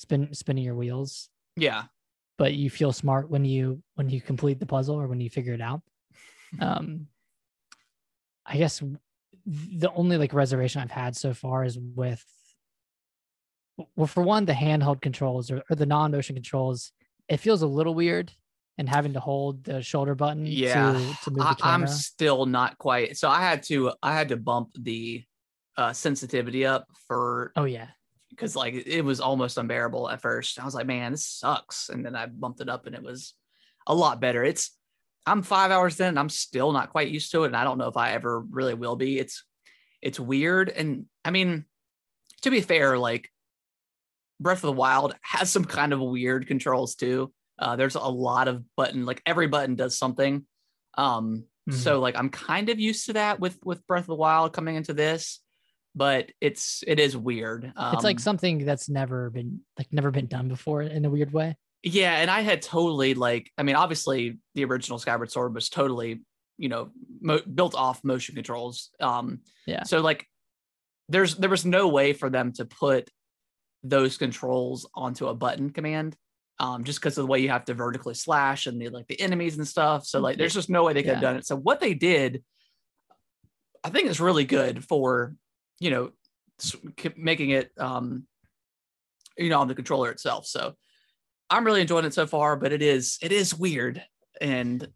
spin 0.00 0.32
spinning 0.32 0.64
your 0.64 0.74
wheels. 0.74 1.28
Yeah. 1.56 1.84
But 2.38 2.54
you 2.54 2.70
feel 2.70 2.92
smart 2.92 3.28
when 3.30 3.44
you 3.44 3.82
when 3.96 4.08
you 4.08 4.20
complete 4.20 4.58
the 4.58 4.66
puzzle 4.66 4.96
or 4.96 5.06
when 5.08 5.20
you 5.20 5.28
figure 5.30 5.54
it 5.54 5.60
out. 5.60 5.82
Um 6.60 7.06
i 8.46 8.56
guess 8.56 8.82
the 9.46 9.92
only 9.94 10.16
like 10.16 10.32
reservation 10.32 10.80
i've 10.82 10.90
had 10.90 11.14
so 11.14 11.32
far 11.32 11.64
is 11.64 11.78
with 11.78 12.24
well 13.94 14.06
for 14.08 14.22
one 14.22 14.44
the 14.46 14.52
handheld 14.52 15.00
controls 15.00 15.50
or, 15.50 15.62
or 15.70 15.76
the 15.76 15.86
non-motion 15.86 16.34
controls 16.34 16.92
it 17.28 17.36
feels 17.36 17.62
a 17.62 17.66
little 17.66 17.94
weird 17.94 18.32
and 18.78 18.88
having 18.88 19.12
to 19.12 19.20
hold 19.20 19.62
the 19.64 19.80
shoulder 19.82 20.14
button 20.16 20.44
Yeah, 20.46 20.92
to, 20.92 20.98
to 21.24 21.30
move 21.30 21.38
the 21.38 21.46
I, 21.48 21.54
camera. 21.54 21.74
i'm 21.74 21.86
still 21.86 22.46
not 22.46 22.76
quite 22.78 23.16
so 23.16 23.28
i 23.28 23.40
had 23.40 23.62
to 23.64 23.92
i 24.02 24.12
had 24.12 24.28
to 24.30 24.36
bump 24.36 24.70
the 24.78 25.22
uh 25.76 25.92
sensitivity 25.92 26.66
up 26.66 26.86
for 27.06 27.52
oh 27.56 27.64
yeah 27.64 27.88
because 28.40 28.56
like 28.56 28.74
it 28.86 29.02
was 29.02 29.20
almost 29.20 29.58
unbearable 29.58 30.08
at 30.08 30.22
first. 30.22 30.58
I 30.58 30.64
was 30.64 30.74
like 30.74 30.86
man 30.86 31.12
this 31.12 31.26
sucks. 31.26 31.90
And 31.90 32.04
then 32.04 32.16
i 32.16 32.24
bumped 32.26 32.60
it 32.62 32.68
up 32.70 32.86
and 32.86 32.94
it 32.94 33.02
was 33.02 33.34
a 33.86 33.94
lot 33.94 34.20
better. 34.20 34.42
It's 34.42 34.76
i'm 35.26 35.42
five 35.42 35.70
hours 35.70 36.00
in 36.00 36.06
and 36.06 36.18
i'm 36.18 36.30
still 36.30 36.72
not 36.72 36.90
quite 36.90 37.10
used 37.10 37.30
to 37.32 37.44
it 37.44 37.48
and 37.48 37.56
i 37.56 37.62
don't 37.62 37.76
know 37.76 37.88
if 37.88 37.96
i 37.98 38.12
ever 38.12 38.40
really 38.40 38.74
will 38.74 38.96
be. 38.96 39.18
It's 39.18 39.44
it's 40.00 40.18
weird. 40.18 40.70
And 40.70 41.04
i 41.24 41.30
mean 41.30 41.66
to 42.42 42.50
be 42.50 42.62
fair 42.62 42.96
like 42.98 43.28
breath 44.40 44.58
of 44.58 44.62
the 44.62 44.72
wild 44.72 45.14
has 45.20 45.52
some 45.52 45.64
kind 45.66 45.92
of 45.92 46.00
weird 46.00 46.46
controls 46.46 46.94
too. 46.94 47.30
Uh, 47.58 47.76
there's 47.76 47.94
a 47.94 48.00
lot 48.00 48.48
of 48.48 48.64
button 48.74 49.04
like 49.04 49.20
every 49.26 49.46
button 49.48 49.74
does 49.74 49.98
something. 49.98 50.46
Um 50.96 51.44
Mhm. 51.68 51.74
so 51.74 52.00
like 52.00 52.16
i'm 52.16 52.30
kind 52.30 52.70
of 52.70 52.80
used 52.80 53.04
to 53.06 53.12
that 53.12 53.38
with 53.38 53.58
with 53.62 53.86
breath 53.86 54.04
of 54.04 54.06
the 54.06 54.14
wild 54.14 54.54
coming 54.54 54.76
into 54.76 54.94
this 54.94 55.40
but 55.94 56.30
it's 56.40 56.84
it 56.86 57.00
is 57.00 57.16
weird 57.16 57.72
um, 57.76 57.94
it's 57.94 58.04
like 58.04 58.20
something 58.20 58.64
that's 58.64 58.88
never 58.88 59.30
been 59.30 59.60
like 59.78 59.88
never 59.92 60.10
been 60.10 60.26
done 60.26 60.48
before 60.48 60.82
in 60.82 61.04
a 61.04 61.10
weird 61.10 61.32
way. 61.32 61.56
Yeah 61.82 62.12
and 62.16 62.30
i 62.30 62.40
had 62.42 62.62
totally 62.62 63.14
like 63.14 63.50
i 63.58 63.62
mean 63.62 63.74
obviously 63.76 64.38
the 64.54 64.64
original 64.64 64.98
skyward 64.98 65.30
sword 65.32 65.54
was 65.54 65.68
totally 65.68 66.20
you 66.58 66.68
know 66.68 66.90
mo- 67.20 67.40
built 67.52 67.74
off 67.74 68.04
motion 68.04 68.34
controls 68.34 68.90
um 69.00 69.40
Yeah. 69.66 69.82
so 69.84 70.00
like 70.00 70.26
there's 71.08 71.34
there 71.36 71.50
was 71.50 71.64
no 71.64 71.88
way 71.88 72.12
for 72.12 72.30
them 72.30 72.52
to 72.52 72.64
put 72.66 73.08
those 73.82 74.16
controls 74.18 74.88
onto 74.94 75.26
a 75.26 75.34
button 75.34 75.70
command 75.70 76.16
um 76.58 76.84
just 76.84 77.00
because 77.00 77.16
of 77.16 77.22
the 77.24 77.30
way 77.32 77.40
you 77.40 77.48
have 77.48 77.64
to 77.64 77.74
vertically 77.74 78.14
slash 78.14 78.66
and 78.66 78.80
the 78.80 78.90
like 78.90 79.06
the 79.08 79.18
enemies 79.20 79.56
and 79.56 79.66
stuff 79.66 80.04
so 80.04 80.20
like 80.20 80.36
there's 80.36 80.54
just 80.54 80.68
no 80.70 80.84
way 80.84 80.92
they 80.92 81.02
could 81.02 81.14
have 81.14 81.22
done 81.22 81.36
it. 81.36 81.46
So 81.46 81.56
what 81.56 81.80
they 81.80 81.94
did 81.94 82.44
i 83.82 83.88
think 83.88 84.06
is 84.06 84.20
really 84.20 84.44
good 84.44 84.84
for 84.84 85.34
you 85.80 85.90
know 85.90 86.12
making 87.16 87.50
it 87.50 87.72
um 87.78 88.26
you 89.36 89.48
know, 89.48 89.60
on 89.60 89.68
the 89.68 89.74
controller 89.74 90.10
itself. 90.10 90.46
So 90.46 90.74
I'm 91.48 91.64
really 91.64 91.80
enjoying 91.80 92.04
it 92.04 92.14
so 92.14 92.26
far, 92.26 92.56
but 92.56 92.72
it 92.72 92.82
is 92.82 93.18
it 93.22 93.32
is 93.32 93.54
weird. 93.58 94.02
And, 94.40 94.86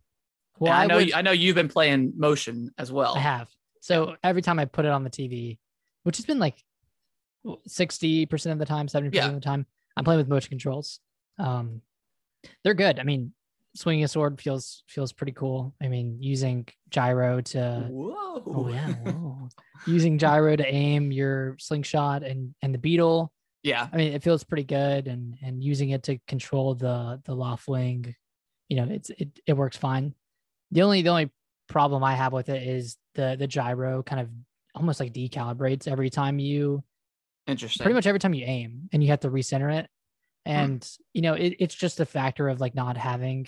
Well, 0.59 0.73
and 0.73 0.81
I, 0.81 0.85
I, 0.85 0.87
know 0.87 0.97
would, 0.97 1.09
you, 1.09 1.15
I 1.15 1.23
know 1.23 1.33
you've 1.33 1.55
been 1.57 1.69
playing 1.69 2.13
motion 2.17 2.71
as 2.79 2.93
well. 2.93 3.17
I 3.17 3.21
have. 3.21 3.49
So 3.81 4.17
every 4.23 4.43
time 4.43 4.59
I 4.59 4.65
put 4.67 4.85
it 4.85 4.91
on 4.91 5.03
the 5.05 5.11
TV, 5.11 5.59
which 6.05 6.17
has 6.17 6.27
been 6.27 6.39
like 6.39 6.63
60% 7.47 8.53
of 8.53 8.59
the 8.59 8.65
time, 8.65 8.87
70% 8.87 9.15
Yeah. 9.15 9.29
of 9.29 9.35
the 9.35 9.41
time, 9.41 9.67
I'm 9.97 10.05
playing 10.05 10.19
with 10.19 10.29
motion 10.29 10.51
controls. 10.51 11.01
Um, 11.39 11.83
they're 12.63 12.75
good. 12.75 12.99
I 12.99 13.03
mean, 13.03 13.33
swinging 13.75 14.05
a 14.05 14.09
sword 14.09 14.41
feels 14.41 14.83
feels 14.89 15.13
pretty 15.13 15.33
cool. 15.33 15.75
I 15.83 15.89
mean, 15.89 16.19
using 16.23 16.67
gyro 16.91 17.41
to 17.41 17.87
oh, 17.89 17.91
Whoa. 17.91 18.43
oh 18.47 18.69
yeah, 18.69 18.89
whoa. 19.05 19.49
using 19.87 20.19
gyro 20.19 20.57
to 20.57 20.67
aim 20.67 21.13
your 21.13 21.57
slingshot 21.59 22.23
and 22.23 22.55
and 22.63 22.73
the 22.75 22.79
beetle. 22.79 23.33
yeah. 23.63 23.89
I 23.93 23.97
mean, 23.97 24.13
it 24.13 24.23
feels 24.23 24.45
pretty 24.45 24.65
good, 24.65 25.09
and 25.09 25.37
and 25.43 25.63
using 25.63 25.91
it 25.91 26.05
to 26.05 26.19
control 26.27 26.75
the 26.75 27.21
the 27.25 27.35
Loftwing, 27.35 28.15
you 28.69 28.77
know, 28.77 28.85
it's 28.93 29.11
it 29.11 29.29
it 29.47 29.53
works 29.55 29.77
fine. 29.77 30.15
The 30.71 30.83
only 30.83 31.03
the 31.03 31.11
only 31.11 31.31
problem 31.69 32.05
I 32.05 32.15
have 32.15 32.33
with 32.33 32.49
it 32.49 32.63
is 32.63 32.97
the 33.15 33.37
the 33.39 33.47
gyro 33.47 34.03
kind 34.03 34.21
of 34.21 34.29
almost 34.75 35.01
like 35.01 35.13
decalibrates 35.13 35.87
every 35.87 36.11
time 36.11 36.39
you 36.39 36.83
Interesting. 37.47 37.85
pretty 37.85 37.95
much 37.95 38.07
every 38.07 38.19
time 38.19 38.35
you 38.35 38.45
aim 38.45 38.89
and 38.93 39.03
you 39.03 39.11
have 39.11 39.21
to 39.21 39.31
recenter 39.31 39.73
it. 39.73 39.89
Hmm. 40.47 40.53
And 40.53 40.91
you 41.13 41.23
know, 41.23 41.35
it, 41.35 41.57
it's 41.59 41.75
just 41.75 42.01
a 42.01 42.07
factor 42.07 42.49
of 42.49 42.61
like 42.61 42.75
not 42.75 42.97
having 42.97 43.47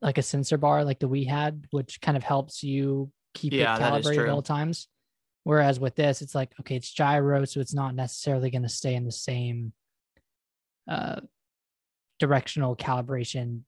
like 0.00 0.18
a 0.18 0.22
sensor 0.22 0.56
bar 0.58 0.84
like 0.84 0.98
the 1.00 1.08
Wii 1.08 1.26
had, 1.26 1.64
which 1.70 2.00
kind 2.00 2.16
of 2.16 2.22
helps 2.22 2.62
you 2.62 3.10
keep 3.34 3.52
Yeah, 3.52 3.74
it 3.74 3.78
calibrated 3.78 4.24
at 4.24 4.30
all 4.30 4.42
times. 4.42 4.88
Whereas 5.44 5.80
with 5.80 5.94
this, 5.94 6.20
it's 6.22 6.34
like, 6.34 6.52
okay, 6.60 6.76
it's 6.76 6.92
gyro, 6.92 7.44
so 7.44 7.60
it's 7.60 7.74
not 7.74 7.94
necessarily 7.94 8.50
going 8.50 8.62
to 8.62 8.68
stay 8.68 8.94
in 8.94 9.04
the 9.04 9.12
same 9.12 9.72
uh 10.88 11.20
directional 12.18 12.74
calibration 12.76 13.60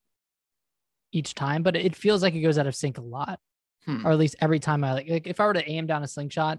each 1.13 1.35
time, 1.35 1.63
but 1.63 1.77
it 1.77 1.95
feels 1.97 2.23
like 2.23 2.35
it 2.35 2.41
goes 2.41 2.59
out 2.59 2.67
of 2.67 2.75
sync 2.75 2.99
a 2.99 3.03
lot. 3.03 3.39
Hmm. 3.87 4.07
Or 4.07 4.11
at 4.11 4.19
least 4.19 4.37
every 4.41 4.59
time 4.59 4.85
I 4.85 4.93
like, 4.93 5.09
like 5.09 5.27
if 5.27 5.41
I 5.41 5.47
were 5.47 5.55
to 5.55 5.69
aim 5.69 5.87
down 5.87 6.03
a 6.03 6.09
slingshot 6.09 6.59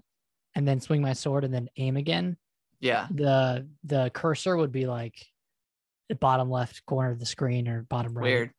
and 0.54 0.66
then 0.66 0.80
swing 0.80 1.00
my 1.02 1.12
sword 1.12 1.44
and 1.44 1.54
then 1.54 1.68
aim 1.76 1.96
again, 1.96 2.36
Yeah. 2.80 3.06
the 3.10 3.68
the 3.84 4.10
cursor 4.12 4.56
would 4.56 4.72
be 4.72 4.86
like 4.86 5.14
the 6.08 6.14
bottom 6.16 6.50
left 6.50 6.84
corner 6.84 7.10
of 7.10 7.18
the 7.20 7.26
screen 7.26 7.68
or 7.68 7.82
bottom 7.82 8.14
right. 8.14 8.22
Weird. 8.22 8.50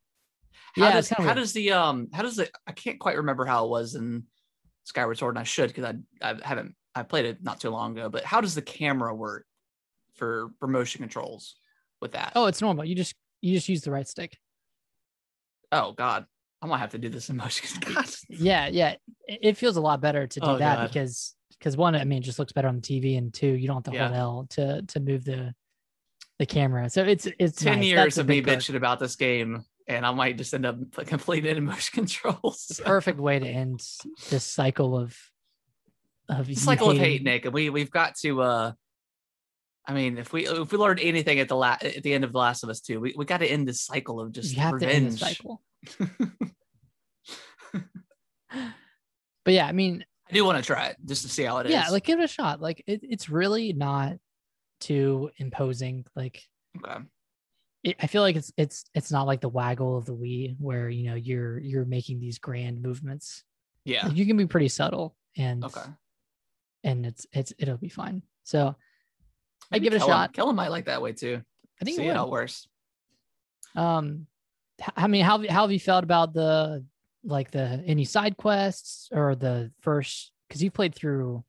How 0.75 0.86
Yeah, 0.88 0.91
does 0.93 1.10
how 1.10 1.24
weird. 1.24 1.36
does 1.38 1.53
the 1.53 1.72
um 1.72 2.07
how 2.13 2.22
does 2.24 2.36
the 2.36 2.50
I 2.67 2.72
can't 2.72 3.00
quite 3.00 3.17
remember 3.17 3.45
how 3.45 3.65
it 3.65 3.69
was 3.69 3.95
in 3.95 4.24
Skyward 4.86 5.17
Sword 5.17 5.36
and 5.36 5.39
I 5.39 5.43
should 5.43 5.67
because 5.74 5.86
I 5.86 5.95
I 6.31 6.36
haven't 6.43 6.75
I 6.95 7.03
played 7.03 7.25
it 7.25 7.43
not 7.43 7.60
too 7.60 7.69
long 7.69 7.98
ago, 7.98 8.10
but 8.10 8.24
how 8.24 8.41
does 8.41 8.55
the 8.55 8.62
camera 8.62 9.13
work 9.15 9.45
for 10.15 10.50
for 10.60 10.67
motion 10.67 11.01
controls 11.01 11.55
with 12.01 12.12
that? 12.13 12.33
Oh, 12.36 12.45
it's 12.45 12.62
normal. 12.62 12.86
You 12.86 12.95
just 12.95 13.15
you 13.41 13.53
just 13.55 13.67
use 13.69 13.81
the 13.81 13.91
right 13.91 14.07
stick. 14.07 14.38
Oh 15.72 15.91
god. 15.93 16.25
I 16.62 16.65
might 16.65 16.77
have 16.77 16.91
to 16.91 16.98
do 16.98 17.10
this 17.10 17.29
in 17.29 17.36
motion. 17.43 17.81
Yeah, 18.29 18.67
yeah. 18.67 18.95
It, 19.27 19.57
feels 19.57 19.75
a 19.75 19.81
lot 19.81 20.00
better 20.01 20.27
to 20.27 20.39
do 20.39 20.45
Oh, 20.45 20.57
that 20.57 20.75
God. 20.77 20.88
because 20.88 21.36
because 21.60 21.75
one, 21.77 21.95
I 21.95 22.03
mean, 22.05 22.19
it 22.19 22.24
just 22.25 22.39
looks 22.39 22.51
better 22.53 22.67
on 22.67 22.75
the 22.75 22.81
TV, 22.81 23.17
and 23.17 23.33
two, 23.33 23.48
you 23.48 23.67
don't 23.67 23.86
have 23.86 23.93
to 23.93 24.00
hold 24.00 24.13
L 24.15 24.48
to 24.51 24.81
to 24.81 25.00
move 25.00 25.24
the 25.25 25.53
the 26.39 26.45
camera. 26.45 26.89
So 26.89 27.03
it's 27.03 27.27
it's 27.38 27.62
10 27.62 27.77
nice. 27.79 27.86
years 27.86 28.17
of 28.17 28.27
me 28.27 28.41
perk. 28.41 28.60
bitching 28.60 28.75
about 28.75 29.00
this 29.00 29.15
game 29.15 29.63
and 29.88 30.06
I 30.06 30.12
might 30.12 30.38
just 30.38 30.54
end 30.54 30.66
up 30.66 30.78
completing 31.06 31.58
in 31.58 31.65
motion 31.65 31.93
controls. 32.06 32.80
Perfect 32.84 33.19
way 33.19 33.39
to 33.39 33.48
end 33.48 33.82
this 34.30 34.43
cycle 34.46 34.98
of 34.98 35.15
of 36.30 36.58
cycle 36.58 36.89
of 36.91 36.98
hate, 36.98 37.24
Nick, 37.24 37.46
and 37.46 37.54
we 37.54 37.69
we've 37.69 37.91
got 37.91 38.15
to. 38.22 38.41
uh 38.41 38.72
I 39.86 39.93
mean, 39.93 40.17
if 40.17 40.32
we 40.32 40.48
if 40.48 40.72
we 40.72 40.78
learned 40.78 41.02
anything 41.02 41.39
at 41.39 41.50
the 41.50 41.58
la- 41.58 41.78
at 41.82 42.04
the 42.04 42.13
end 42.13 42.24
of 42.24 42.32
The 42.32 42.38
Last 42.38 42.63
of 42.63 42.69
Us 42.69 42.80
Two, 42.80 43.02
we, 43.02 43.13
we 43.17 43.26
got 43.26 43.39
to 43.39 43.46
end 43.46 43.67
this 43.67 43.82
cycle 43.82 44.22
of 44.22 44.32
just 44.32 44.54
You 44.56 44.62
have 44.62 44.80
to 44.80 44.88
end 44.88 45.06
revenge. 45.06 45.19
the 45.19 45.26
cycle. 45.26 45.62
But 49.46 49.54
yeah, 49.54 49.65
I 49.67 49.74
mean, 49.74 50.06
I 50.30 50.34
do 50.34 50.46
want 50.46 50.58
to 50.58 50.63
try 50.63 50.86
it 50.88 50.98
just 51.06 51.24
to 51.24 51.28
see 51.28 51.43
how 51.43 51.58
it 51.58 51.65
is. 51.65 51.74
yeah, 51.74 51.89
like 51.89 52.06
give 52.06 52.19
it 52.19 52.24
a 52.24 52.28
shot. 52.28 52.62
Like 52.62 52.82
it, 52.88 53.02
it's 53.04 53.30
really 53.30 53.74
not 53.74 54.13
too 54.80 55.32
imposing. 55.38 56.06
Like 56.15 56.41
okay, 56.78 57.00
it, 57.84 57.96
I 58.02 58.08
feel 58.08 58.22
like 58.22 58.36
it's 58.36 58.52
it's 58.58 58.86
it's 58.93 59.12
not 59.12 59.28
like 59.28 59.41
the 59.41 59.50
waggle 59.50 59.98
of 59.98 60.06
the 60.06 60.15
Wii 60.15 60.56
where 60.60 60.89
you 60.89 61.10
know 61.10 61.15
you're 61.15 61.60
you're 61.60 61.86
making 61.86 62.19
these 62.19 62.38
grand 62.39 62.82
movements. 62.82 63.43
yeah, 63.86 64.08
Like, 64.08 64.15
you 64.17 64.26
can 64.26 64.38
be 64.38 64.46
pretty 64.46 64.69
subtle 64.69 65.15
and 65.38 65.63
okay. 65.65 65.82
and 66.84 67.06
it's 67.06 67.26
it's 67.34 67.54
it'll 67.58 67.78
be 67.78 67.89
fine. 67.89 68.22
So 68.43 68.76
I 69.72 69.80
give 69.80 69.93
it 69.93 69.98
a 69.98 70.00
Kellen- 70.00 70.12
shot. 70.13 70.34
Kellen 70.34 70.56
might 70.56 70.72
like 70.72 70.86
that 70.86 71.02
way 71.02 71.12
too. 71.13 71.41
I 71.82 71.86
think 71.86 71.98
see 71.98 72.04
it 72.06 72.15
how 72.15 72.34
it. 72.34 72.67
Um, 73.76 74.28
I 74.96 75.08
mean, 75.08 75.24
how 75.24 75.39
how 75.50 75.62
have 75.63 75.72
you 75.72 75.80
felt 75.80 76.04
about 76.04 76.34
the 76.34 76.86
like 77.24 77.52
the 77.52 77.84
any 77.86 78.06
side 78.06 78.38
quests 78.38 79.10
or 79.12 79.36
the 79.36 79.72
first? 79.82 80.32
Because 80.48 80.62
you 80.63 80.69
played 80.72 80.93
through 80.93 81.43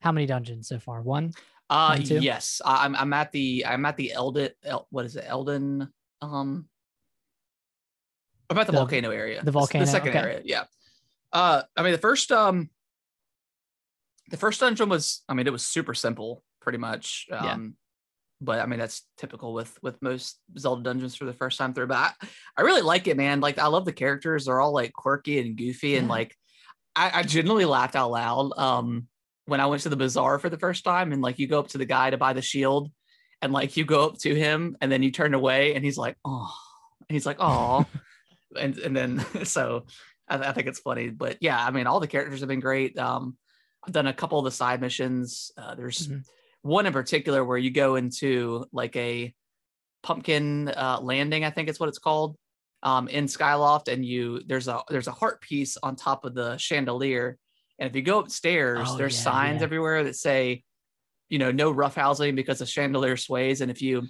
how 0.00 0.12
many 0.12 0.26
dungeons 0.26 0.68
so 0.68 0.78
far? 0.78 1.02
One. 1.02 1.32
Uh, 1.70 1.96
yes, 2.00 2.60
I'm 2.64 2.94
I'm 2.94 3.12
at 3.12 3.32
the 3.32 3.64
I'm 3.66 3.84
at 3.86 3.96
the 3.96 4.12
Eldin 4.14 4.50
El, 4.64 4.86
what 4.90 5.04
is 5.06 5.16
it 5.16 5.24
Eldin 5.26 5.88
um. 6.22 6.68
I'm 8.50 8.58
at 8.58 8.66
the, 8.66 8.72
The- 8.72 8.78
volcano 8.78 9.10
area. 9.10 9.42
the 9.42 9.50
volcano, 9.50 9.84
the 9.84 9.90
second 9.90 10.10
okay. 10.10 10.18
area. 10.18 10.42
Yeah. 10.44 10.64
Uh, 11.32 11.62
I 11.76 11.82
mean 11.82 11.92
the 11.92 11.98
first 11.98 12.30
um. 12.32 12.70
The 14.30 14.36
first 14.38 14.58
dungeon 14.60 14.88
was, 14.88 15.22
I 15.28 15.34
mean, 15.34 15.46
it 15.46 15.52
was 15.52 15.66
super 15.66 15.92
simple, 15.92 16.42
pretty 16.60 16.78
much. 16.78 17.26
Um, 17.30 17.44
Yeah. 17.44 17.58
But 18.40 18.60
I 18.60 18.66
mean, 18.66 18.78
that's 18.78 19.02
typical 19.16 19.54
with 19.54 19.78
with 19.82 20.00
most 20.02 20.38
Zelda 20.58 20.82
dungeons 20.82 21.14
for 21.14 21.24
the 21.24 21.32
first 21.32 21.56
time 21.56 21.72
through. 21.72 21.86
But 21.86 21.96
I, 21.98 22.26
I 22.58 22.62
really 22.62 22.82
like 22.82 23.06
it, 23.06 23.16
man. 23.16 23.40
Like 23.40 23.58
I 23.58 23.68
love 23.68 23.84
the 23.86 23.92
characters; 23.92 24.44
they're 24.44 24.60
all 24.60 24.72
like 24.72 24.92
quirky 24.92 25.38
and 25.38 25.56
goofy, 25.56 25.96
and 25.96 26.06
Yeah. 26.08 26.12
like 26.12 26.36
I, 26.96 27.20
I 27.20 27.22
genuinely 27.22 27.64
laughed 27.64 27.96
out 27.96 28.10
loud. 28.10 28.50
Um, 28.58 29.06
when 29.46 29.60
I 29.60 29.66
went 29.66 29.82
to 29.82 29.88
the 29.88 29.96
bazaar 29.96 30.38
for 30.38 30.48
the 30.48 30.58
first 30.58 30.84
time, 30.84 31.12
and 31.12 31.20
like 31.22 31.38
you 31.38 31.46
go 31.46 31.58
up 31.58 31.68
to 31.68 31.78
the 31.78 31.84
guy 31.84 32.10
to 32.10 32.16
buy 32.16 32.32
the 32.32 32.42
shield, 32.42 32.90
and 33.42 33.52
like 33.52 33.76
you 33.76 33.84
go 33.84 34.06
up 34.06 34.18
to 34.20 34.34
him, 34.34 34.76
and 34.80 34.90
then 34.90 35.02
you 35.02 35.10
turn 35.10 35.34
away, 35.34 35.74
and 35.74 35.84
he's 35.84 35.98
like, 35.98 36.16
"Oh," 36.24 36.52
and 37.08 37.14
he's 37.14 37.26
like, 37.26 37.36
"Oh," 37.40 37.84
and 38.58 38.76
and 38.78 38.96
then 38.96 39.18
so 39.44 39.84
I, 40.28 40.38
I 40.38 40.52
think 40.52 40.66
it's 40.68 40.80
funny. 40.80 41.10
But 41.10 41.38
yeah, 41.40 41.62
I 41.64 41.70
mean, 41.70 41.86
all 41.86 42.00
the 42.00 42.06
characters 42.06 42.40
have 42.40 42.48
been 42.48 42.60
great. 42.60 42.98
Um, 42.98 43.36
I've 43.86 43.92
done 43.92 44.06
a 44.06 44.14
couple 44.14 44.38
of 44.38 44.44
the 44.46 44.50
side 44.50 44.80
missions. 44.80 45.52
Uh, 45.58 45.74
there's 45.74 46.08
Mhm. 46.08 46.22
one 46.62 46.86
in 46.86 46.92
particular 46.92 47.44
where 47.44 47.58
you 47.58 47.70
go 47.70 47.96
into 47.96 48.64
like 48.72 48.96
a 48.96 49.34
pumpkin 50.02 50.68
uh, 50.68 50.98
landing, 51.02 51.44
I 51.44 51.50
think 51.50 51.68
it's 51.68 51.80
what 51.80 51.88
it's 51.88 51.98
called, 51.98 52.36
um, 52.82 53.08
in 53.08 53.24
Skyloft, 53.26 53.88
and 53.92 54.04
you 54.04 54.42
there's 54.46 54.68
a 54.68 54.82
there's 54.88 55.06
a 55.08 55.12
heart 55.12 55.40
piece 55.42 55.76
on 55.82 55.96
top 55.96 56.24
of 56.24 56.34
the 56.34 56.56
chandelier, 56.58 57.38
and 57.78 57.88
if 57.90 57.96
you 57.96 58.02
go 58.02 58.18
upstairs, 58.20 58.88
Oh, 58.90 58.96
there's 58.96 59.16
yeah, 59.16 59.22
signs 59.22 59.60
yeah. 59.60 59.64
everywhere 59.64 60.04
that 60.04 60.16
say, 60.16 60.62
you 61.28 61.38
know, 61.38 61.50
no 61.50 61.72
roughhousing 61.74 62.36
because 62.36 62.58
the 62.60 62.66
chandelier 62.66 63.16
sways, 63.16 63.60
and 63.60 63.70
if 63.70 63.82
you 63.82 64.02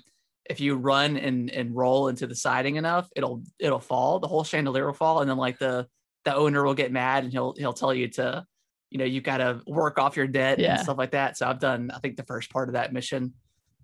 if 0.50 0.60
you 0.60 0.76
run 0.76 1.16
and 1.16 1.50
and 1.50 1.74
roll 1.74 2.08
into 2.08 2.26
the 2.26 2.34
siding 2.36 2.76
enough, 2.76 3.08
it'll 3.16 3.42
it'll 3.58 3.80
fall. 3.80 4.18
The 4.20 4.28
whole 4.28 4.44
chandelier 4.44 4.86
will 4.86 4.92
fall, 4.92 5.20
and 5.20 5.30
then 5.30 5.38
like 5.38 5.58
the 5.58 5.86
the 6.24 6.34
owner 6.34 6.62
will 6.64 6.74
get 6.74 6.92
mad 6.92 7.24
and 7.24 7.32
he'll 7.32 7.54
he'll 7.56 7.72
tell 7.74 7.92
you 7.94 8.08
to, 8.08 8.44
you 8.90 8.98
know, 8.98 9.04
you 9.04 9.20
got 9.20 9.38
to 9.38 9.60
work 9.66 9.98
off 9.98 10.16
your 10.16 10.26
debt 10.26 10.58
Yeah. 10.58 10.74
and 10.74 10.82
stuff 10.82 10.98
like 10.98 11.10
that. 11.12 11.36
So 11.36 11.46
I've 11.46 11.58
done 11.60 11.90
I 11.94 11.98
think 11.98 12.16
the 12.16 12.24
first 12.24 12.50
part 12.50 12.68
of 12.68 12.74
that 12.74 12.92
mission. 12.92 13.34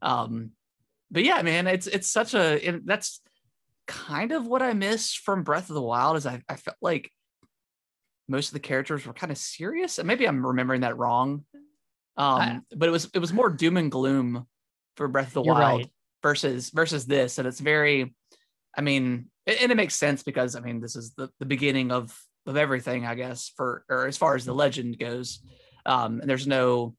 Um, 0.02 0.50
but 1.10 1.24
yeah, 1.24 1.40
man, 1.42 1.66
it's 1.66 1.86
it's 1.86 2.10
such 2.10 2.34
a 2.34 2.68
it, 2.68 2.86
that's 2.86 3.20
kind 3.86 4.32
of 4.32 4.46
what 4.46 4.62
I 4.62 4.72
miss 4.72 5.12
from 5.14 5.42
Breath 5.42 5.68
of 5.68 5.74
the 5.74 5.82
Wild 5.82 6.16
is 6.16 6.24
I, 6.26 6.42
I 6.48 6.56
felt 6.56 6.76
like 6.80 7.10
most 8.30 8.48
of 8.48 8.52
the 8.54 8.60
characters 8.60 9.04
were 9.04 9.12
kind 9.12 9.30
of 9.32 9.38
serious 9.38 9.98
and 9.98 10.06
maybe 10.06 10.26
I'm 10.26 10.46
remembering 10.46 10.82
that 10.82 10.96
wrong. 10.96 11.44
Um, 12.16 12.40
I- 12.40 12.60
but 12.74 12.88
it 12.88 12.92
was 12.92 13.10
it 13.12 13.18
was 13.18 13.32
more 13.32 13.50
doom 13.50 13.76
and 13.76 13.90
gloom 13.90 14.46
for 14.96 15.08
Breath 15.08 15.28
of 15.28 15.32
the 15.34 15.42
Wild 15.42 15.80
right. 15.80 15.90
versus 16.22 16.70
versus 16.70 17.06
this 17.06 17.38
and 17.38 17.46
it's 17.48 17.60
very 17.60 18.14
I 18.76 18.80
mean 18.82 19.26
a- 19.46 19.62
and 19.62 19.72
it 19.72 19.76
makes 19.76 19.96
sense 19.96 20.22
because 20.22 20.54
I 20.56 20.60
mean 20.60 20.80
this 20.80 20.96
is 20.96 21.12
the, 21.14 21.28
the 21.40 21.46
beginning 21.46 21.90
of 21.92 22.16
of 22.46 22.56
everything 22.56 23.04
I 23.06 23.14
guess 23.16 23.52
for 23.56 23.84
or 23.88 24.06
as 24.06 24.16
far 24.16 24.34
as 24.34 24.44
the 24.44 24.54
legend 24.54 24.98
goes. 24.98 25.40
Um, 25.86 26.20
and 26.20 26.28
there's 26.30 26.46
no 26.46 26.94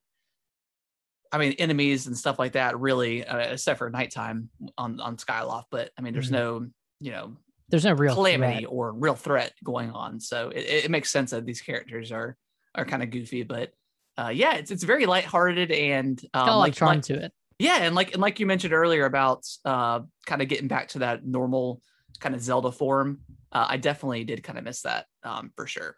I 1.33 1.37
mean, 1.37 1.53
enemies 1.53 2.07
and 2.07 2.17
stuff 2.17 2.37
like 2.39 2.53
that, 2.53 2.77
really, 2.77 3.25
uh, 3.25 3.37
except 3.53 3.77
for 3.77 3.89
nighttime 3.89 4.49
on 4.77 4.99
on 4.99 5.15
Skyloft. 5.15 5.65
But 5.71 5.91
I 5.97 6.01
mean, 6.01 6.11
there's 6.11 6.27
Mhm. 6.29 6.33
no, 6.33 6.67
you 6.99 7.11
know, 7.11 7.37
There's 7.71 7.85
no 7.85 7.93
real 7.93 8.13
calamity 8.13 8.59
threat. 8.59 8.71
or 8.71 8.91
real 8.93 9.15
threat 9.15 9.53
going 9.63 9.91
on. 9.91 10.19
So 10.19 10.49
it, 10.49 10.85
it 10.85 10.91
makes 10.91 11.09
sense 11.09 11.31
that 11.31 11.45
these 11.45 11.61
characters 11.61 12.11
are 12.11 12.37
are 12.75 12.85
kind 12.85 13.01
of 13.01 13.09
goofy. 13.09 13.43
But 13.43 13.71
uh, 14.17 14.29
yeah, 14.33 14.55
it's 14.55 14.71
it's 14.71 14.83
very 14.83 15.05
lighthearted 15.05 15.71
and 15.71 16.21
um, 16.33 16.49
a 16.49 16.57
like, 16.57 16.73
of 16.73 16.77
charm 16.77 16.95
like- 16.97 17.03
to 17.05 17.25
it. 17.25 17.31
yeah, 17.59 17.77
and 17.81 17.95
like 17.95 18.13
and 18.13 18.21
like 18.21 18.39
you 18.39 18.45
mentioned 18.45 18.73
earlier 18.73 19.05
about 19.05 19.45
uh, 19.65 20.01
kind 20.25 20.41
of 20.41 20.47
getting 20.47 20.67
back 20.67 20.89
to 20.89 20.99
that 20.99 21.25
normal 21.25 21.81
kind 22.19 22.35
of 22.35 22.41
Zelda 22.41 22.71
form. 22.71 23.21
Uh, 23.51 23.65
I 23.69 23.77
definitely 23.77 24.23
did 24.23 24.43
kind 24.43 24.57
of 24.59 24.63
miss 24.65 24.81
that 24.83 25.05
um, 25.23 25.51
for 25.55 25.65
sure. 25.65 25.97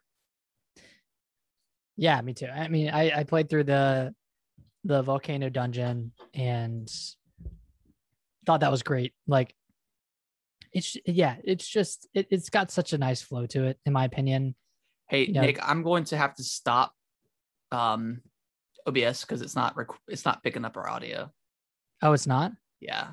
Yeah, 1.98 2.20
me 2.22 2.34
too. 2.34 2.48
I 2.48 2.68
mean, 2.70 2.90
I, 2.90 3.20
I 3.20 3.24
played 3.24 3.50
through 3.50 3.66
the 3.66 4.14
the 4.84 5.02
volcano 5.02 5.50
dungeon 5.50 6.12
and 6.34 6.92
thought 8.46 8.62
that 8.62 8.72
was 8.72 8.84
great. 8.84 9.14
Like 9.28 9.56
it's 10.74 10.98
yeah, 11.06 11.36
it's 11.44 11.68
just 11.68 12.08
it, 12.14 12.28
it's 12.30 12.50
got 12.50 12.72
such 12.72 12.94
a 12.94 12.98
nice 12.98 13.22
flow 13.22 13.46
to 13.48 13.66
it, 13.66 13.80
in 13.86 13.94
my 13.94 14.06
opinion. 14.06 14.56
Hey 15.08 15.26
You 15.28 15.34
know- 15.34 15.42
Nick, 15.42 15.60
I'm 15.62 15.84
going 15.84 16.06
to 16.06 16.18
have 16.18 16.36
to 16.36 16.44
stop 16.44 16.94
um 17.72 18.22
OBS 18.88 19.22
because 19.22 19.42
it's 19.42 19.56
not 19.56 19.76
rec- 19.78 19.88
it's 20.08 20.26
not 20.26 20.44
picking 20.44 20.66
up 20.66 20.76
our 20.78 20.90
audio. 20.90 21.32
Oh, 22.02 22.14
it's 22.14 22.28
not? 22.28 22.52
Yeah. 22.82 23.12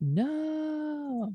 No. 0.00 1.34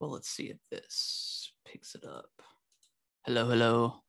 Well, 0.00 0.10
let's 0.10 0.28
see 0.28 0.44
if 0.50 0.56
this 0.70 1.52
picks 1.64 1.94
it 1.94 2.04
up. 2.04 2.30
Hello, 3.24 3.48
hello. 3.48 4.02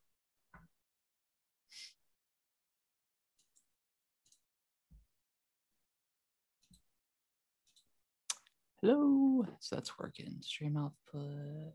Hello. 8.83 9.45
So 9.61 9.77
that's 9.77 9.97
working. 9.97 10.35
Stream 10.41 10.75
output. 10.75 11.71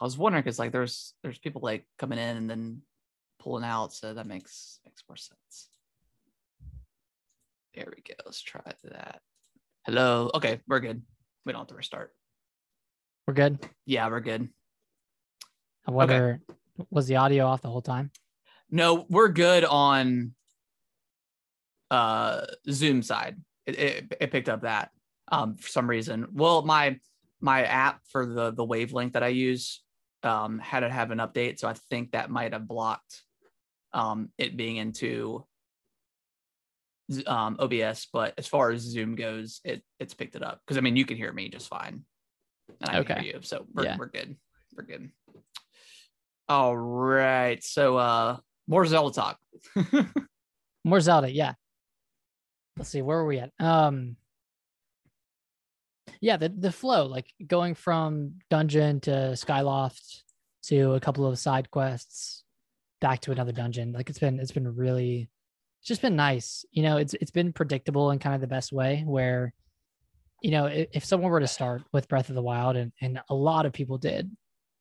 I 0.00 0.04
was 0.04 0.16
wondering 0.16 0.44
because 0.44 0.60
like 0.60 0.70
there's 0.70 1.12
there's 1.24 1.40
people 1.40 1.60
like 1.60 1.86
coming 1.98 2.20
in 2.20 2.36
and 2.36 2.48
then 2.48 2.82
pulling 3.40 3.64
out, 3.64 3.92
so 3.92 4.14
that 4.14 4.28
makes 4.28 4.78
makes 4.84 5.02
more 5.08 5.16
sense. 5.16 5.70
There 7.74 7.88
we 7.88 8.00
go. 8.02 8.14
Let's 8.24 8.40
try 8.40 8.62
that. 8.84 9.22
Hello. 9.84 10.30
Okay, 10.34 10.60
we're 10.68 10.78
good. 10.78 11.02
We 11.44 11.52
don't 11.52 11.62
have 11.62 11.68
to 11.68 11.74
restart. 11.74 12.12
We're 13.26 13.34
good. 13.34 13.58
Yeah, 13.86 14.08
we're 14.08 14.20
good. 14.20 14.50
I 15.88 15.90
wonder 15.90 16.40
was 16.90 17.08
the 17.08 17.16
audio 17.16 17.46
off 17.46 17.60
the 17.60 17.70
whole 17.70 17.82
time? 17.82 18.12
No, 18.70 19.04
we're 19.10 19.30
good 19.30 19.64
on 19.64 20.34
uh 21.90 22.42
Zoom 22.70 23.02
side. 23.02 23.36
It, 23.70 23.78
it, 23.78 24.16
it 24.20 24.30
picked 24.32 24.48
up 24.48 24.62
that 24.62 24.90
um 25.30 25.56
for 25.56 25.68
some 25.68 25.88
reason. 25.88 26.26
Well, 26.32 26.62
my 26.62 26.98
my 27.40 27.64
app 27.64 28.00
for 28.10 28.26
the 28.26 28.50
the 28.50 28.64
wavelength 28.64 29.14
that 29.14 29.22
I 29.22 29.28
use 29.28 29.82
um 30.22 30.58
had 30.58 30.80
to 30.80 30.90
have 30.90 31.10
an 31.10 31.18
update, 31.18 31.58
so 31.58 31.68
I 31.68 31.74
think 31.90 32.12
that 32.12 32.30
might 32.30 32.52
have 32.52 32.68
blocked 32.68 33.22
um 33.92 34.30
it 34.38 34.56
being 34.56 34.76
into 34.76 35.46
um 37.26 37.56
OBS, 37.58 38.08
but 38.12 38.34
as 38.38 38.46
far 38.46 38.70
as 38.70 38.82
Zoom 38.82 39.14
goes, 39.14 39.60
it 39.64 39.82
it's 39.98 40.14
picked 40.14 40.36
it 40.36 40.42
up 40.42 40.60
because 40.64 40.76
I 40.76 40.80
mean 40.80 40.96
you 40.96 41.04
can 41.04 41.16
hear 41.16 41.32
me 41.32 41.48
just 41.48 41.68
fine. 41.68 42.04
And 42.80 42.90
I 42.90 43.02
can 43.02 43.22
hear 43.22 43.34
you, 43.34 43.40
so 43.42 43.66
we're 43.74 43.84
Yeah. 43.84 43.96
we're 43.96 44.06
good. 44.08 44.36
We're 44.76 44.84
good. 44.84 45.10
All 46.48 46.76
right. 46.76 47.62
So 47.64 47.96
uh 47.96 48.36
more 48.68 48.86
Zelda 48.86 49.14
talk. 49.14 49.38
More 50.84 51.00
Zelda, 51.00 51.30
yeah. 51.30 51.54
Let's 52.80 52.88
see, 52.88 53.02
where 53.02 53.18
were 53.18 53.26
we 53.26 53.38
at? 53.38 53.52
Um 53.60 54.16
yeah, 56.22 56.38
the 56.38 56.48
the 56.48 56.72
flow, 56.72 57.04
like 57.04 57.26
going 57.46 57.74
from 57.74 58.36
dungeon 58.48 59.00
to 59.00 59.10
Skyloft 59.34 60.22
to 60.68 60.94
a 60.94 61.00
couple 61.00 61.26
of 61.26 61.38
side 61.38 61.70
quests, 61.70 62.42
back 63.02 63.20
to 63.20 63.32
another 63.32 63.52
dungeon. 63.52 63.92
Like 63.92 64.08
it's 64.08 64.18
been 64.18 64.40
it's 64.40 64.52
been 64.52 64.74
really 64.74 65.28
it's 65.80 65.88
just 65.88 66.00
been 66.00 66.16
nice. 66.16 66.64
You 66.72 66.82
know, 66.82 66.96
it's 66.96 67.12
it's 67.12 67.30
been 67.30 67.52
predictable 67.52 68.12
in 68.12 68.18
kind 68.18 68.34
of 68.34 68.40
the 68.40 68.46
best 68.46 68.72
way 68.72 69.04
where 69.06 69.52
you 70.40 70.50
know, 70.50 70.64
if, 70.64 70.88
if 70.94 71.04
someone 71.04 71.30
were 71.30 71.40
to 71.40 71.46
start 71.46 71.82
with 71.92 72.08
Breath 72.08 72.30
of 72.30 72.34
the 72.34 72.40
Wild 72.40 72.76
and 72.76 72.92
and 73.02 73.20
a 73.28 73.34
lot 73.34 73.66
of 73.66 73.74
people 73.74 73.98
did, 73.98 74.34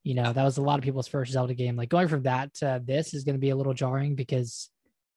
you 0.06 0.16
know, 0.16 0.32
that 0.32 0.46
was 0.46 0.58
a 0.58 0.62
lot 0.62 0.80
of 0.80 0.86
people's 0.86 1.10
first 1.10 1.34
Zelda 1.34 1.54
game. 1.54 1.76
Like 1.76 1.90
going 1.90 2.08
from 2.08 2.24
that 2.24 2.54
to 2.56 2.82
this 2.82 3.14
is 3.14 3.26
going 3.26 3.36
to 3.36 3.42
be 3.42 3.50
a 3.50 3.58
little 3.58 3.74
jarring 3.74 4.16
because 4.16 4.70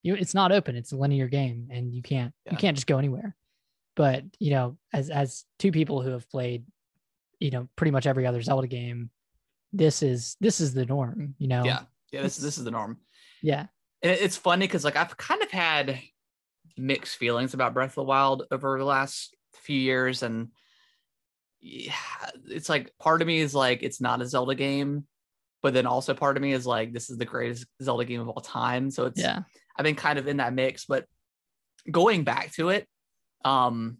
you 0.02 0.14
it's 0.14 0.34
not 0.34 0.52
open 0.52 0.76
it's 0.76 0.92
a 0.92 0.96
linear 0.96 1.28
game 1.28 1.68
and 1.70 1.94
you 1.94 2.02
can't 2.02 2.32
Yeah. 2.46 2.52
you 2.52 2.58
can't 2.58 2.76
just 2.76 2.86
go 2.86 2.98
anywhere 2.98 3.36
but 3.96 4.24
you 4.38 4.50
know 4.50 4.76
as 4.92 5.10
as 5.10 5.44
two 5.58 5.72
people 5.72 6.02
who 6.02 6.10
have 6.10 6.28
played 6.30 6.64
you 7.40 7.50
know 7.50 7.68
pretty 7.76 7.90
much 7.90 8.06
every 8.06 8.26
other 8.26 8.42
zelda 8.42 8.66
game 8.66 9.10
this 9.72 10.02
is 10.02 10.36
this 10.40 10.60
is 10.60 10.74
the 10.74 10.86
norm 10.86 11.34
you 11.38 11.48
know 11.48 11.64
Yeah. 11.64 11.82
Yeah, 12.12 12.22
this 12.22 12.36
this 12.36 12.58
is 12.58 12.64
the 12.64 12.70
norm. 12.70 12.98
yeah 13.42 13.66
And 14.02 14.12
it's 14.12 14.36
funny 14.36 14.66
because 14.66 14.84
like 14.84 14.96
I've 14.96 15.16
kind 15.16 15.42
of 15.42 15.50
had 15.50 15.98
mixed 16.76 17.16
feelings 17.16 17.54
about 17.54 17.72
Breath 17.74 17.92
of 17.92 17.94
the 17.94 18.02
Wild 18.04 18.44
over 18.50 18.78
the 18.78 18.84
last 18.84 19.34
few 19.54 19.78
years, 19.78 20.22
and 20.22 20.48
yeah, 21.60 21.94
it's 22.48 22.68
like 22.68 22.92
part 22.98 23.22
of 23.22 23.26
me 23.28 23.38
is 23.38 23.54
like 23.54 23.82
it's 23.82 24.00
not 24.00 24.20
a 24.20 24.26
Zelda 24.26 24.54
game, 24.54 25.06
but 25.62 25.72
then 25.74 25.86
also 25.86 26.12
part 26.12 26.36
of 26.36 26.42
me 26.42 26.52
is 26.52 26.66
like 26.66 26.92
this 26.92 27.08
is 27.08 27.16
the 27.18 27.24
greatest 27.24 27.66
Zelda 27.82 28.04
game 28.04 28.20
of 28.20 28.28
all 28.28 28.40
time. 28.42 28.90
So 28.90 29.06
it's 29.06 29.20
yeah 29.20 29.40
I've 29.76 29.84
been 29.84 29.94
kind 29.94 30.18
of 30.18 30.28
in 30.28 30.38
that 30.38 30.54
mix, 30.54 30.84
but 30.84 31.06
going 31.90 32.24
back 32.24 32.52
to 32.52 32.68
it, 32.70 32.86
um, 33.44 33.98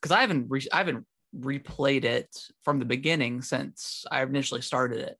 because 0.00 0.12
I 0.12 0.20
haven't 0.20 0.46
re- 0.48 0.68
I 0.72 0.78
haven't 0.78 1.06
replayed 1.38 2.04
it 2.04 2.28
from 2.64 2.78
the 2.78 2.84
beginning 2.84 3.42
since 3.42 4.04
I 4.10 4.22
initially 4.22 4.60
started 4.60 5.00
it 5.00 5.16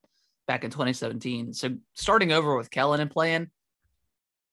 back 0.47 0.65
in 0.65 0.71
2017. 0.71 1.55
So 1.55 1.77
starting 1.95 2.33
over 2.33 2.57
with 2.57 2.71
Kellen 2.71 3.01
and 3.01 3.11
playing, 3.11 3.51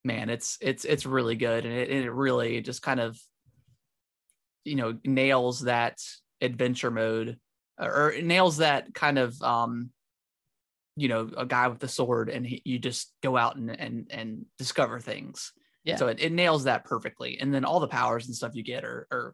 man, 0.03 0.29
it's 0.29 0.57
it's 0.61 0.85
it's 0.85 1.05
really 1.05 1.35
good, 1.35 1.65
and 1.65 1.73
it, 1.73 1.89
it 1.89 2.11
really 2.11 2.61
just 2.61 2.81
kind 2.81 2.99
of 2.99 3.19
you 4.63 4.75
know 4.75 4.97
nails 5.03 5.61
that 5.61 5.99
adventure 6.41 6.91
mode 6.91 7.37
or 7.79 8.07
or 8.07 8.21
nails 8.21 8.57
that 8.57 8.93
kind 8.93 9.17
of 9.17 9.41
um 9.41 9.89
you 10.99 11.07
know 11.07 11.29
a 11.37 11.45
guy 11.45 11.67
with 11.67 11.83
a 11.83 11.87
sword 11.87 12.29
and 12.29 12.45
he, 12.45 12.61
you 12.65 12.77
just 12.79 13.13
go 13.23 13.37
out 13.37 13.55
and 13.55 13.69
and 13.71 14.07
and 14.11 14.45
discover 14.57 14.99
things. 14.99 15.51
Yeah. 15.85 15.95
so 15.95 16.07
it, 16.07 16.19
it 16.19 16.31
nails 16.33 16.65
that 16.65 16.83
perfectly. 16.83 17.39
And 17.39 17.53
then 17.53 17.63
all 17.65 17.79
the 17.79 17.87
powers 17.87 18.27
and 18.27 18.35
stuff 18.35 18.53
you 18.53 18.63
get 18.63 18.83
are, 18.83 19.07
are 19.11 19.33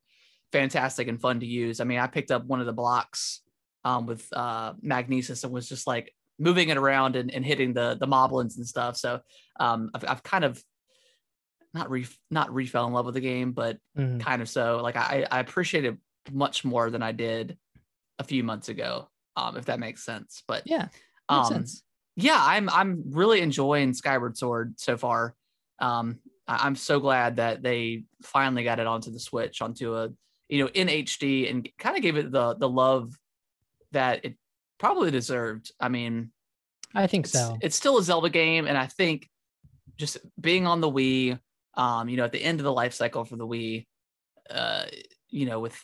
fantastic 0.51 1.07
and 1.07 1.19
fun 1.19 1.39
to 1.39 1.45
use. 1.45 1.79
I 1.81 1.83
mean 1.85 1.99
i 1.99 2.07
picked 2.07 2.31
up 2.31 2.45
one 2.45 2.59
of 2.59 2.65
the 2.65 2.73
blocks 2.73 3.41
um 3.83 4.05
with 4.05 4.25
uh 4.31 4.73
magnesis 4.81 5.43
and 5.43 5.51
was 5.51 5.67
just 5.67 5.87
like 5.87 6.13
moving 6.37 6.69
it 6.69 6.77
around 6.77 7.15
and, 7.15 7.31
and 7.33 7.45
hitting 7.45 7.73
the 7.73 7.97
the 7.99 8.07
moblins 8.07 8.57
and 8.57 8.67
stuff. 8.67 8.95
So 8.97 9.21
um 9.59 9.89
i've, 9.95 10.05
I've 10.07 10.23
kind 10.23 10.43
of 10.45 10.63
not 11.73 11.89
re 11.89 12.05
not 12.31 12.53
re 12.53 12.65
fell 12.65 12.87
in 12.87 12.93
love 12.93 13.05
with 13.05 13.15
the 13.15 13.21
game 13.21 13.51
but 13.51 13.77
Mhm. 13.97 14.19
kind 14.21 14.41
of 14.41 14.49
so. 14.49 14.81
Like 14.83 14.95
i 14.95 15.25
i 15.29 15.39
appreciate 15.39 15.85
it 15.85 15.97
much 16.31 16.63
more 16.65 16.89
than 16.89 17.03
i 17.03 17.11
did 17.11 17.57
a 18.19 18.23
few 18.23 18.43
months 18.43 18.69
ago 18.69 19.09
um 19.35 19.57
if 19.57 19.65
that 19.65 19.79
makes 19.79 20.03
sense. 20.05 20.43
But 20.47 20.63
yeah 20.65 20.87
um 21.29 21.65
yeah 22.15 22.37
i'm 22.39 22.69
i'm 22.69 23.03
really 23.11 23.41
enjoying 23.41 23.93
skyward 23.93 24.37
sword 24.37 24.79
so 24.79 24.97
far. 24.97 25.35
Um 25.79 26.19
I- 26.47 26.65
i'm 26.65 26.75
so 26.75 26.99
glad 26.99 27.37
that 27.37 27.63
they 27.63 28.03
finally 28.23 28.63
got 28.63 28.79
it 28.79 28.87
onto 28.87 29.11
the 29.11 29.19
switch 29.19 29.61
onto 29.61 29.95
a 29.95 30.09
you 30.49 30.63
know 30.63 30.69
in 30.73 30.87
hd 30.87 31.49
and 31.49 31.67
kind 31.79 31.95
of 31.97 32.03
gave 32.03 32.17
it 32.17 32.31
the 32.31 32.55
the 32.55 32.69
love 32.69 33.13
that 33.91 34.25
it 34.25 34.35
probably 34.77 35.09
deserved. 35.09 35.71
I 35.79 35.89
mean 35.89 36.31
i 36.93 37.07
think 37.07 37.25
it's, 37.25 37.33
so. 37.33 37.57
it's 37.61 37.75
still 37.75 37.97
a 37.97 38.03
zelda 38.03 38.29
game 38.29 38.67
and 38.67 38.77
i 38.77 38.85
think 38.85 39.29
just 39.97 40.17
being 40.39 40.67
on 40.67 40.81
the 40.81 40.91
wii 40.91 41.39
um 41.75 42.07
you 42.09 42.17
know 42.17 42.23
at 42.23 42.31
the 42.31 42.43
end 42.43 42.59
of 42.59 42.63
the 42.63 42.71
life 42.71 42.93
cycle 42.93 43.25
for 43.25 43.35
the 43.35 43.47
wii 43.47 43.85
uh 44.49 44.85
you 45.29 45.45
know 45.45 45.59
with 45.59 45.77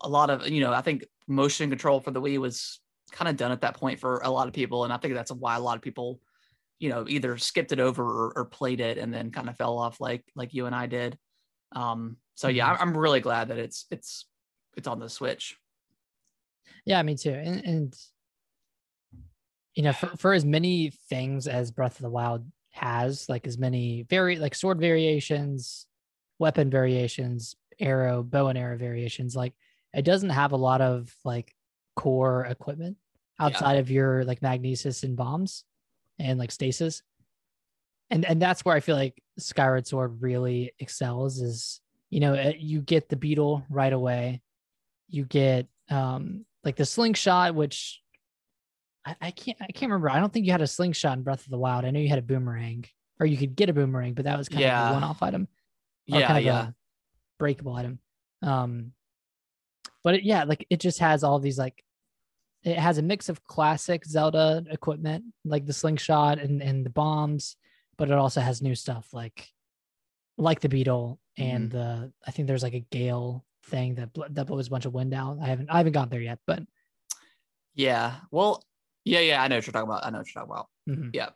a 0.00 0.08
lot 0.08 0.30
of 0.30 0.48
you 0.48 0.60
know 0.60 0.72
i 0.72 0.80
think 0.80 1.04
motion 1.28 1.68
control 1.70 2.00
for 2.00 2.10
the 2.10 2.20
wii 2.20 2.38
was 2.38 2.80
kind 3.12 3.28
of 3.28 3.36
done 3.36 3.52
at 3.52 3.60
that 3.60 3.76
point 3.76 4.00
for 4.00 4.20
a 4.24 4.30
lot 4.30 4.48
of 4.48 4.54
people 4.54 4.84
and 4.84 4.92
i 4.92 4.96
think 4.96 5.14
that's 5.14 5.32
why 5.32 5.56
a 5.56 5.60
lot 5.60 5.76
of 5.76 5.82
people 5.82 6.20
you 6.78 6.88
know 6.88 7.04
either 7.08 7.36
skipped 7.38 7.72
it 7.72 7.80
over 7.80 8.02
or, 8.04 8.32
or 8.36 8.44
played 8.44 8.80
it 8.80 8.98
and 8.98 9.12
then 9.12 9.30
kind 9.30 9.48
of 9.48 9.56
fell 9.56 9.78
off 9.78 10.00
like 10.00 10.24
like 10.34 10.52
you 10.52 10.66
and 10.66 10.74
i 10.74 10.86
did 10.86 11.18
um 11.72 12.16
so 12.34 12.48
yeah 12.48 12.66
Mhm. 12.66 12.70
I'm, 12.80 12.88
I'm 12.88 12.96
really 12.96 13.20
glad 13.20 13.48
that 13.48 13.58
it's 13.58 13.86
it's 13.90 14.26
it's 14.76 14.88
on 14.88 14.98
the 14.98 15.08
switch 15.08 15.56
yeah 16.84 17.02
me 17.02 17.16
too 17.16 17.30
and, 17.30 17.64
and 17.64 17.96
you 19.74 19.82
know 19.82 19.92
for, 19.92 20.08
for 20.16 20.32
as 20.32 20.44
many 20.44 20.90
things 21.08 21.46
as 21.46 21.70
breath 21.70 21.96
of 21.96 22.02
the 22.02 22.10
wild 22.10 22.44
has 22.70 23.28
like 23.28 23.46
as 23.46 23.56
many 23.56 24.04
very 24.10 24.36
like 24.36 24.54
sword 24.54 24.78
variations 24.80 25.86
weapon 26.38 26.70
variations 26.70 27.56
arrow 27.80 28.22
bow 28.22 28.48
and 28.48 28.58
arrow 28.58 28.76
variations 28.76 29.34
like 29.34 29.54
it 29.94 30.04
doesn't 30.04 30.30
have 30.30 30.52
a 30.52 30.56
lot 30.56 30.80
of 30.80 31.14
like 31.24 31.54
core 31.96 32.44
equipment 32.44 32.96
Yeah. 33.40 33.46
outside 33.46 33.78
of 33.78 33.90
your 33.90 34.24
like 34.24 34.42
magnesis 34.42 35.02
and 35.02 35.16
bombs 35.16 35.64
and 36.18 36.38
like 36.38 36.52
stasis. 36.52 37.02
And 38.10 38.24
and 38.24 38.40
that's 38.40 38.64
where 38.64 38.76
i 38.76 38.80
feel 38.80 38.94
like 38.94 39.20
skyward 39.38 39.86
sword 39.86 40.22
really 40.22 40.72
excels 40.78 41.40
is 41.40 41.80
you 42.08 42.20
know 42.20 42.34
uh, 42.34 42.52
you 42.56 42.80
get 42.80 43.08
the 43.08 43.16
beetle 43.16 43.64
right 43.68 43.92
away. 43.92 44.42
You 45.08 45.24
get 45.24 45.66
um 45.90 46.44
like 46.62 46.76
the 46.76 46.84
slingshot 46.86 47.54
which 47.54 48.00
I, 49.04 49.16
I 49.20 49.30
can't 49.32 49.58
i 49.60 49.66
can't 49.66 49.90
remember. 49.90 50.10
I 50.10 50.20
don't 50.20 50.32
think 50.32 50.46
you 50.46 50.52
had 50.52 50.62
a 50.62 50.66
slingshot 50.66 51.16
in 51.16 51.24
breath 51.24 51.44
of 51.44 51.50
the 51.50 51.58
wild. 51.58 51.84
I 51.84 51.90
know 51.90 51.98
you 52.00 52.08
had 52.08 52.18
a 52.20 52.22
boomerang 52.22 52.84
or 53.18 53.26
you 53.26 53.36
could 53.36 53.56
get 53.56 53.68
a 53.70 53.72
boomerang 53.72 54.14
but 54.14 54.24
that 54.24 54.38
was 54.38 54.48
kind 54.48 54.64
of 54.64 54.90
a 54.90 54.92
one-off 54.94 55.22
item 55.22 55.48
yeah 56.06 56.26
kind 56.26 56.38
of 56.38 56.44
yeah. 56.44 56.66
a 56.68 56.72
breakable 57.38 57.74
item. 57.74 57.98
Um 58.42 58.92
but 60.04 60.14
it, 60.14 60.22
yeah 60.22 60.44
like 60.44 60.64
it 60.70 60.78
just 60.78 61.00
has 61.00 61.24
all 61.24 61.40
these 61.40 61.58
like 61.58 61.82
it 62.66 62.78
has 62.78 62.98
a 62.98 63.02
mix 63.02 63.28
of 63.28 63.44
classic 63.44 64.04
Zelda 64.04 64.64
equipment, 64.70 65.24
like 65.44 65.64
the 65.66 65.72
slingshot 65.72 66.38
and, 66.40 66.60
and 66.60 66.84
the 66.84 66.90
bombs, 66.90 67.56
but 67.96 68.10
it 68.10 68.14
also 68.18 68.40
has 68.40 68.60
new 68.60 68.74
stuff 68.74 69.14
like 69.14 69.48
like 70.36 70.60
the 70.60 70.68
beetle 70.68 71.18
and 71.38 71.70
the 71.70 72.12
I 72.26 72.30
think 72.32 72.48
there's 72.48 72.62
like 72.62 72.74
a 72.74 72.84
gale 72.90 73.44
thing 73.66 73.94
that 73.94 74.12
bl- 74.12 74.24
that 74.30 74.46
blows 74.46 74.66
a 74.66 74.70
bunch 74.70 74.84
of 74.84 74.92
wind 74.92 75.14
out. 75.14 75.38
I 75.40 75.46
haven't 75.46 75.70
I 75.70 75.78
haven't 75.78 75.92
got 75.92 76.10
there 76.10 76.20
yet, 76.20 76.40
but 76.46 76.62
Yeah. 77.74 78.16
Well, 78.30 78.62
yeah, 79.04 79.20
yeah, 79.20 79.42
I 79.42 79.48
know 79.48 79.56
what 79.56 79.66
you're 79.66 79.72
talking 79.72 79.88
about. 79.88 80.04
I 80.04 80.10
know 80.10 80.18
what 80.18 80.34
you're 80.34 80.42
talking 80.44 80.54
about. 80.54 80.68
mhm. 80.88 81.10
Yeah. 81.14 81.30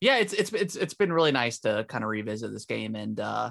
Yeah, 0.00 0.18
it's 0.18 0.32
it's 0.32 0.52
it's 0.52 0.76
it's 0.76 0.94
been 0.94 1.12
really 1.12 1.32
nice 1.32 1.58
to 1.60 1.84
kind 1.88 2.04
of 2.04 2.10
revisit 2.10 2.52
this 2.52 2.64
game 2.66 2.94
and 2.94 3.18
uh 3.18 3.50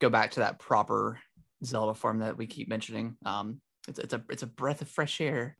go 0.00 0.10
back 0.10 0.32
to 0.32 0.40
that 0.40 0.58
proper 0.58 1.20
Zelda 1.64 1.94
form 1.94 2.18
that 2.18 2.36
we 2.36 2.46
keep 2.48 2.68
mentioning. 2.68 3.16
Um 3.24 3.60
it's 3.88 4.00
it's 4.00 4.14
a 4.14 4.24
it's 4.30 4.42
a 4.42 4.48
breath 4.48 4.82
of 4.82 4.88
fresh 4.88 5.20
air. 5.20 5.56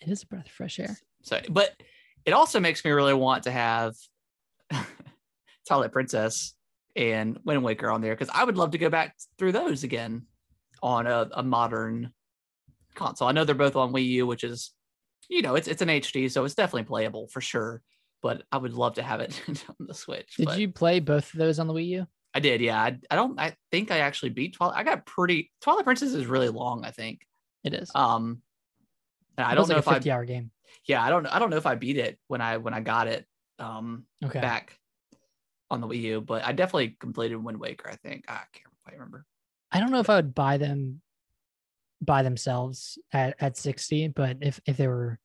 It 0.00 0.08
is 0.08 0.22
a 0.22 0.26
breath 0.26 0.46
of 0.46 0.52
fresh 0.52 0.78
air. 0.78 0.96
So 1.22 1.40
but 1.48 1.70
it 2.24 2.32
also 2.32 2.60
makes 2.60 2.84
me 2.84 2.90
really 2.90 3.14
want 3.14 3.44
to 3.44 3.50
have 3.50 3.94
Twilight 5.68 5.92
Princess 5.92 6.54
and 6.96 7.38
Wind 7.44 7.62
Waker 7.62 7.90
on 7.90 8.00
there 8.00 8.14
because 8.14 8.32
I 8.34 8.44
would 8.44 8.56
love 8.56 8.72
to 8.72 8.78
go 8.78 8.90
back 8.90 9.16
through 9.38 9.52
those 9.52 9.84
again 9.84 10.26
on 10.82 11.06
a, 11.06 11.28
a 11.32 11.42
modern 11.42 12.12
console. 12.94 13.28
I 13.28 13.32
know 13.32 13.44
they're 13.44 13.54
both 13.54 13.76
on 13.76 13.92
Wii 13.92 14.06
U, 14.06 14.26
which 14.26 14.44
is, 14.44 14.72
you 15.28 15.42
know, 15.42 15.54
it's 15.54 15.68
it's 15.68 15.82
an 15.82 15.88
HD, 15.88 16.30
so 16.30 16.44
it's 16.44 16.54
definitely 16.54 16.84
playable 16.84 17.28
for 17.28 17.40
sure. 17.40 17.82
But 18.22 18.42
I 18.52 18.58
would 18.58 18.74
love 18.74 18.94
to 18.94 19.02
have 19.02 19.20
it 19.20 19.40
on 19.48 19.86
the 19.86 19.94
Switch. 19.94 20.36
Did 20.36 20.46
but 20.46 20.58
you 20.58 20.70
play 20.70 21.00
both 21.00 21.32
of 21.32 21.38
those 21.38 21.58
on 21.58 21.66
the 21.66 21.74
Wii 21.74 21.86
U? 21.86 22.06
I 22.32 22.40
did, 22.40 22.60
yeah. 22.60 22.80
I, 22.80 22.96
I 23.10 23.16
don't. 23.16 23.38
I 23.40 23.56
think 23.72 23.90
I 23.90 23.98
actually 23.98 24.30
beat 24.30 24.54
Twilight. 24.54 24.76
I 24.76 24.84
got 24.84 25.06
pretty. 25.06 25.50
Twilight 25.60 25.84
Princess 25.84 26.12
is 26.12 26.26
really 26.26 26.48
long. 26.48 26.84
I 26.84 26.90
think. 26.90 27.20
It 27.64 27.74
is. 27.74 27.90
Um, 27.94 28.42
and 29.38 29.46
I 29.46 29.54
don't 29.54 29.68
know 29.68 29.74
like 29.76 29.80
if 29.82 29.86
a 29.86 29.90
I. 29.90 29.94
50 29.94 30.10
hour 30.10 30.24
game. 30.24 30.50
Yeah, 30.86 31.02
I 31.02 31.10
don't. 31.10 31.26
I 31.26 31.38
don't 31.38 31.50
know 31.50 31.56
if 31.56 31.66
I 31.66 31.74
beat 31.74 31.96
it 31.98 32.18
when 32.28 32.40
I 32.40 32.56
when 32.58 32.74
I 32.74 32.80
got 32.80 33.06
it. 33.08 33.26
Um, 33.58 34.04
Okay. 34.24 34.40
back 34.40 34.78
on 35.70 35.80
the 35.80 35.86
Wii 35.86 36.00
U, 36.02 36.20
but 36.20 36.44
I 36.44 36.52
definitely 36.52 36.96
completed 36.98 37.36
Wind 37.36 37.58
Waker. 37.60 37.88
I 37.90 37.96
think 37.96 38.24
I 38.28 38.40
can't 38.52 38.74
quite 38.84 38.94
remember. 38.94 39.24
I 39.70 39.80
don't 39.80 39.90
know 39.90 40.00
if 40.00 40.08
I 40.10 40.16
would 40.16 40.34
buy 40.34 40.56
them 40.56 41.00
by 42.00 42.22
themselves 42.22 42.98
at, 43.12 43.36
at 43.40 43.56
60, 43.56 44.08
but 44.08 44.38
if 44.40 44.60
if 44.66 44.76
they 44.76 44.88
were 44.88 45.18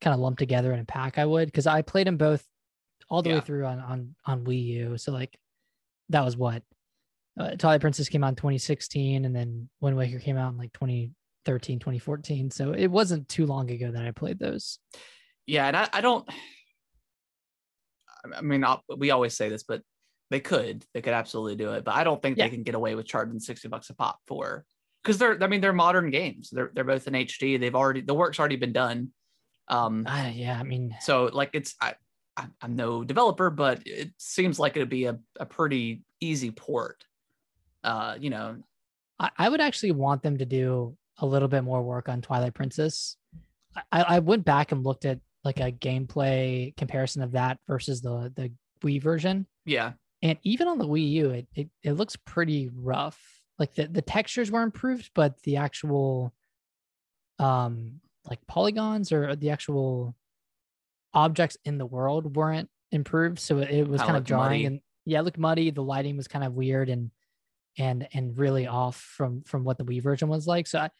kind 0.00 0.14
of 0.14 0.20
lumped 0.20 0.38
together 0.38 0.72
in 0.72 0.78
a 0.80 0.84
pack, 0.84 1.18
I 1.18 1.24
would 1.26 1.46
because 1.46 1.66
I 1.66 1.82
played 1.82 2.06
them 2.06 2.16
both 2.16 2.46
all 3.10 3.22
the 3.22 3.30
Yeah. 3.30 3.34
way 3.36 3.40
through 3.40 3.66
on 3.66 3.80
on 3.80 4.14
on 4.24 4.44
Wii 4.44 4.62
U. 4.64 4.98
So 4.98 5.10
like 5.12 5.36
that 6.10 6.24
was 6.24 6.36
what 6.36 6.62
uh, 7.38 7.50
Twilight 7.56 7.80
Princess 7.80 8.08
came 8.08 8.22
out 8.24 8.28
in 8.28 8.36
2016, 8.36 9.24
and 9.24 9.34
then 9.34 9.68
Wind 9.80 9.96
Waker 9.96 10.20
came 10.20 10.36
out 10.36 10.52
in 10.52 10.58
like 10.58 10.72
2013, 11.46 11.78
2014. 11.78 12.50
So 12.50 12.72
it 12.72 12.88
wasn't 12.88 13.28
too 13.28 13.46
long 13.46 13.70
ago 13.70 13.90
that 13.92 14.04
I 14.04 14.10
played 14.10 14.38
those. 14.38 14.78
Yeah, 15.46 15.66
and 15.68 15.76
I, 15.76 15.88
I 15.92 16.00
don't. 16.00 16.28
I 18.36 18.40
mean, 18.40 18.64
i 18.64 18.78
we 18.96 19.10
always 19.12 19.36
say 19.36 19.48
this, 19.48 19.62
but 19.62 19.82
they 20.30 20.40
could. 20.40 20.84
They 20.92 21.00
could 21.02 21.12
absolutely 21.12 21.54
do 21.56 21.72
it, 21.72 21.84
but 21.84 21.94
I 21.94 22.02
don't 22.02 22.20
think 22.20 22.36
Yeah. 22.36 22.46
they 22.48 22.50
can 22.54 22.64
get 22.64 22.74
away 22.74 22.96
with 22.96 23.06
charging 23.06 23.38
sixty 23.38 23.68
bucks 23.68 23.90
a 23.90 23.94
pop 23.94 24.18
for 24.26 24.64
because 25.02 25.18
they're. 25.18 25.40
I 25.42 25.46
mean, 25.46 25.60
they're 25.60 25.72
modern 25.72 26.10
games. 26.10 26.50
They're 26.50 26.72
they're 26.74 26.82
both 26.84 27.06
in 27.06 27.14
HD. 27.14 27.60
They've 27.60 27.74
already 27.74 28.00
the 28.00 28.14
work's 28.14 28.40
already 28.40 28.56
been 28.56 28.72
done. 28.72 29.12
Um, 29.68 30.04
Ah, 30.06 30.28
yeah, 30.28 30.58
I 30.58 30.64
mean, 30.64 30.96
so 31.00 31.30
like 31.32 31.50
it's 31.52 31.74
I, 31.80 31.94
I 32.36 32.46
I'm 32.60 32.74
no 32.74 33.04
developer, 33.04 33.50
but 33.50 33.82
it 33.86 34.10
seems 34.18 34.58
like 34.58 34.76
it'd 34.76 34.88
be 34.88 35.04
a, 35.04 35.18
a 35.38 35.46
pretty 35.46 36.02
easy 36.20 36.50
port. 36.50 37.04
Uh, 37.84 38.16
you 38.18 38.30
know, 38.30 38.56
I, 39.20 39.30
I 39.38 39.48
would 39.48 39.60
actually 39.60 39.92
want 39.92 40.22
them 40.24 40.38
to 40.38 40.44
do 40.46 40.96
a 41.18 41.26
little 41.26 41.48
bit 41.48 41.62
more 41.62 41.82
work 41.82 42.08
on 42.08 42.20
Twilight 42.20 42.54
Princess. 42.54 43.16
I, 43.92 44.02
I 44.02 44.18
went 44.20 44.44
back 44.44 44.72
and 44.72 44.84
looked 44.84 45.04
at 45.04 45.20
like 45.44 45.60
a 45.60 45.70
gameplay 45.72 46.76
comparison 46.76 47.22
of 47.22 47.32
that 47.32 47.58
versus 47.68 48.00
the 48.00 48.32
the 48.34 48.52
Wii 48.82 49.00
version, 49.02 49.46
yeah, 49.64 49.92
and 50.22 50.38
even 50.42 50.68
on 50.68 50.78
the 50.78 50.86
Wii 50.86 51.10
U, 51.10 51.30
it 51.30 51.46
it, 51.54 51.68
it 51.82 51.92
looks 51.92 52.16
pretty 52.16 52.70
rough. 52.74 53.18
Like 53.58 53.74
the 53.74 53.86
the 53.86 54.02
textures 54.02 54.50
were 54.50 54.62
improved, 54.62 55.10
but 55.14 55.40
the 55.42 55.56
actual 55.56 56.34
um 57.38 58.00
like 58.28 58.44
polygons 58.46 59.12
or 59.12 59.36
the 59.36 59.50
actual 59.50 60.16
objects 61.14 61.56
in 61.64 61.78
the 61.78 61.86
world 61.86 62.36
weren't 62.36 62.68
improved. 62.92 63.38
So 63.38 63.58
it, 63.58 63.70
it 63.70 63.88
was 63.88 64.02
kind 64.02 64.16
of 64.16 64.24
jarring 64.24 64.42
muddy. 64.44 64.64
and 64.66 64.80
yeah, 65.04 65.20
it 65.20 65.22
looked 65.22 65.38
muddy. 65.38 65.70
The 65.70 65.82
lighting 65.82 66.16
was 66.16 66.28
kind 66.28 66.44
of 66.44 66.52
weird 66.54 66.88
and 66.88 67.10
and 67.78 68.08
and 68.12 68.36
really 68.38 68.66
off 68.66 68.96
from 68.96 69.42
from 69.42 69.64
what 69.64 69.78
the 69.78 69.84
Wii 69.84 70.02
version 70.02 70.28
was 70.28 70.46
like. 70.46 70.66
So 70.66 70.80
I, 70.80 70.90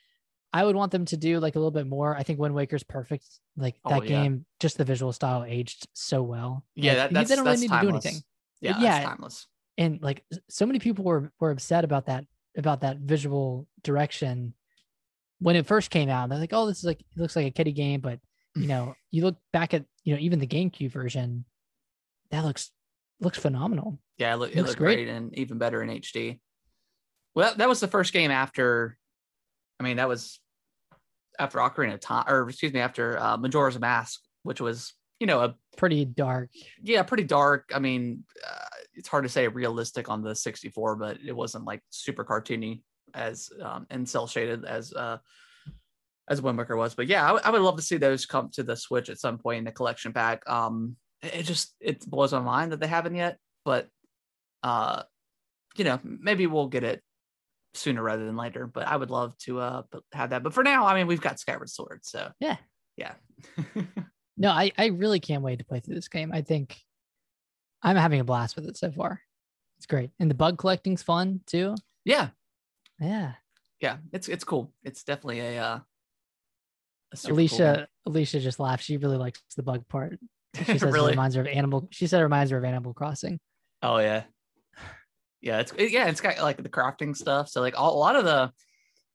I 0.53 0.65
would 0.65 0.77
want 0.77 0.93
them 0.93 1.05
to 1.07 1.17
do 1.17 1.39
like 1.41 1.55
a 1.57 1.59
little 1.59 1.71
bit 1.71 1.87
more. 1.87 2.17
I 2.17 2.23
think 2.23 2.39
Wind 2.39 2.55
Waker's 2.55 2.83
perfect. 2.85 3.27
Like 3.57 3.75
Oh, 3.85 3.91
that 3.91 4.03
yeah. 4.09 4.23
game, 4.23 4.47
just 4.61 4.79
the 4.79 4.85
visual 4.85 5.13
style 5.13 5.45
aged 5.47 5.87
so 5.93 6.23
well. 6.23 6.65
yeah. 6.75 6.93
Like, 6.93 6.97
That, 6.99 7.13
that's 7.13 7.29
they 7.29 7.37
don't 7.37 7.45
really 7.45 7.53
that's 7.57 7.63
need 7.63 7.69
timeless. 7.69 8.03
to 8.05 8.09
do 8.09 8.09
anything. 8.15 8.23
Yeah, 8.61 8.73
But 8.73 8.81
that's 8.81 8.99
yeah, 9.03 9.09
timeless. 9.09 9.47
And 9.79 10.03
like 10.03 10.25
so 10.49 10.65
many 10.67 10.79
people 10.79 11.05
were 11.05 11.31
were 11.41 11.51
upset 11.51 11.85
about 11.85 12.07
that 12.07 12.25
about 12.57 12.81
that 12.81 12.97
visual 12.99 13.67
direction 13.83 14.55
when 15.41 15.57
it 15.57 15.67
first 15.67 15.91
came 15.91 16.09
out. 16.09 16.31
They're 16.31 16.39
like, 16.39 16.55
"Oh, 16.55 16.67
this 16.67 16.79
is 16.79 16.85
like 16.85 17.01
it 17.01 17.21
looks 17.21 17.37
like 17.37 17.47
a 17.47 17.51
kiddie 17.51 17.73
game," 17.73 18.01
but 18.01 18.19
you 18.57 18.67
know, 18.69 18.95
you 19.11 19.23
look 19.25 19.37
back 19.53 19.75
at 19.75 19.85
you 20.05 20.15
know 20.15 20.21
even 20.21 20.39
the 20.39 20.47
GameCube 20.47 20.91
version, 20.93 21.45
that 22.31 22.45
looks 22.45 22.71
looks 23.21 23.37
phenomenal. 23.39 23.99
Yeah, 24.17 24.33
it, 24.33 24.37
look, 24.39 24.51
it 24.57 24.63
Looks 24.63 24.75
great. 24.75 24.95
great. 25.05 25.09
and 25.09 25.37
even 25.37 25.59
better 25.59 25.83
in 25.83 25.91
HD. 25.91 26.39
Well, 27.35 27.51
that, 27.51 27.59
that 27.59 27.69
was 27.69 27.81
the 27.81 27.89
first 27.89 28.15
game 28.15 28.31
after. 28.31 28.97
I 29.81 29.85
mean, 29.85 29.97
that 29.99 30.09
was 30.09 30.41
after 31.39 31.59
Ocarina 31.59 31.95
of 31.95 32.01
Time, 32.01 32.25
or 32.29 32.49
excuse 32.49 32.73
me, 32.73 32.81
after 32.81 33.19
uh, 33.19 33.37
Majora's 33.37 33.79
Mask, 33.79 34.21
which 34.43 34.61
was 34.61 34.95
you 35.21 35.27
know 35.27 35.41
a 35.41 35.55
Pretty 35.77 36.05
dark. 36.05 36.51
yeah 36.83 37.03
pretty 37.03 37.25
dark. 37.25 37.71
I 37.75 37.79
mean, 37.79 38.25
uh, 38.47 38.65
it's 38.95 39.09
hard 39.09 39.25
to 39.25 39.29
say 39.31 39.47
realistic 39.49 40.09
on 40.09 40.23
the 40.23 40.35
64, 40.35 40.97
but 40.97 41.19
it 41.27 41.37
wasn't 41.37 41.65
like 41.67 41.83
super 41.91 42.25
cartoony 42.25 42.83
as 43.15 43.51
um, 43.63 43.87
and 43.91 44.09
cell 44.09 44.27
shaded 44.27 44.65
as 44.65 44.93
uh, 44.95 45.19
as 46.29 46.41
Wind 46.41 46.57
Waker 46.59 46.77
was. 46.77 46.95
But 46.95 47.07
yeah, 47.07 47.25
I, 47.25 47.29
w- 47.29 47.43
I 47.45 47.51
would 47.51 47.61
love 47.61 47.77
to 47.77 47.83
see 47.83 47.99
those 47.99 48.25
come 48.27 48.51
to 48.55 48.63
the 48.63 48.77
Switch 48.77 49.11
at 49.11 49.19
some 49.21 49.37
point 49.39 49.59
in 49.59 49.65
the 49.65 49.73
collection 49.73 50.13
pack. 50.13 50.49
Um, 50.49 50.97
it 51.23 51.35
it 51.35 51.43
just 51.45 51.75
it 51.81 52.07
blows 52.07 52.33
my 52.33 52.41
mind 52.41 52.73
that 52.73 52.81
they 52.81 52.87
haven't 52.87 53.15
yet, 53.15 53.39
but 53.65 53.89
uh, 54.63 55.03
you 55.77 55.85
know, 55.85 56.01
maybe 56.03 56.47
we'll 56.47 56.69
get 56.69 56.85
it 56.85 57.03
sooner 57.77 58.03
rather 58.03 58.25
than 58.25 58.37
later. 58.37 58.67
But 58.67 58.87
I 58.87 58.97
would 58.97 59.11
love 59.11 59.37
to 59.39 59.61
uh 59.61 59.83
have 60.13 60.31
that. 60.31 60.43
But 60.43 60.55
for 60.55 60.63
now, 60.63 60.87
I 60.87 60.95
mean, 60.95 61.07
we've 61.07 61.21
got 61.21 61.39
Skyward 61.39 61.71
Sword, 61.71 62.01
so 62.05 62.31
Yeah. 62.41 62.57
yeah, 62.97 63.15
No, 64.37 64.51
I 64.51 64.73
I 64.77 64.87
really 64.87 65.21
can't 65.21 65.43
wait 65.43 65.59
to 65.59 65.65
play 65.65 65.81
through 65.81 65.95
this 65.95 66.09
game. 66.09 66.31
I 66.33 66.43
think 66.43 66.79
I'm 67.83 67.97
having 67.97 68.21
a 68.21 68.25
blast 68.25 68.57
with 68.57 68.67
it 68.67 68.77
so 68.77 68.91
far. 68.91 69.21
It's 69.79 69.87
great, 69.87 70.11
and 70.19 70.31
the 70.31 70.35
bug 70.35 70.59
collecting's 70.59 71.03
fun 71.03 71.41
too. 71.47 71.75
yeah, 72.05 72.29
Yeah, 73.01 73.33
yeah. 73.81 73.99
It's 74.13 74.29
it's 74.29 74.45
cool. 74.45 74.73
It's 74.83 75.05
definitely 75.05 75.41
a 75.41 75.59
uh. 75.63 75.79
a 77.13 77.17
super 77.17 77.31
cool 77.33 77.39
Alicia. 77.39 77.89
Alicia 78.07 78.41
just 78.41 78.59
laughed. 78.61 78.85
She 78.85 78.97
really 78.97 79.17
likes 79.19 79.43
the 79.57 79.63
bug 79.63 79.87
part. 79.89 80.19
She 80.57 80.65
says 80.79 80.83
it 80.85 80.87
reminds 81.11 81.35
her 81.35 81.43
of 81.43 81.49
Animal. 81.49 81.87
She 81.91 82.07
said 82.07 82.21
it 82.21 82.25
reminds 82.25 82.51
her 82.51 82.57
of 82.57 82.65
Animal 82.65 82.95
Crossing. 82.95 83.39
Oh 83.83 83.99
yeah, 83.99 84.23
yeah. 85.41 85.61
It's 85.61 85.73
it- 85.77 85.93
yeah. 85.93 86.07
It's 86.09 86.21
got 86.21 86.39
like 86.41 86.63
the 86.63 86.69
crafting 86.69 87.17
stuff. 87.17 87.49
So 87.49 87.61
like 87.61 87.79
all, 87.79 87.95
a 87.95 87.99
lot 87.99 88.17
of 88.17 88.25
the 88.25 88.53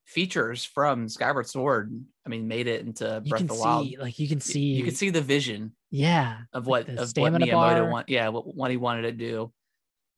features 0.04 0.64
from 0.64 1.08
Skyward 1.08 1.46
Sword, 1.48 1.92
I 2.26 2.28
mean, 2.28 2.48
made 2.48 2.66
it 2.66 2.84
into 2.84 3.20
You 3.24 3.30
Breath 3.30 3.42
of 3.42 3.48
the 3.48 3.54
Wild. 3.54 3.86
see, 3.86 3.96
like 3.98 4.18
you 4.18 4.28
can 4.28 4.40
see, 4.40 4.60
You 4.60 4.84
can 4.84 4.94
see 4.94 5.10
the 5.10 5.20
vision 5.22 5.72
yeah, 5.90 6.38
of 6.52 6.66
what 6.66 6.86
the 6.86 7.02
of 7.02 7.12
what 7.16 7.32
Miyamoto 7.34 7.52
bar. 7.52 7.90
want. 7.90 8.08
Yeah, 8.08 8.28
what, 8.28 8.54
what 8.54 8.70
he 8.70 8.76
wanted 8.76 9.02
to 9.02 9.12
do, 9.12 9.52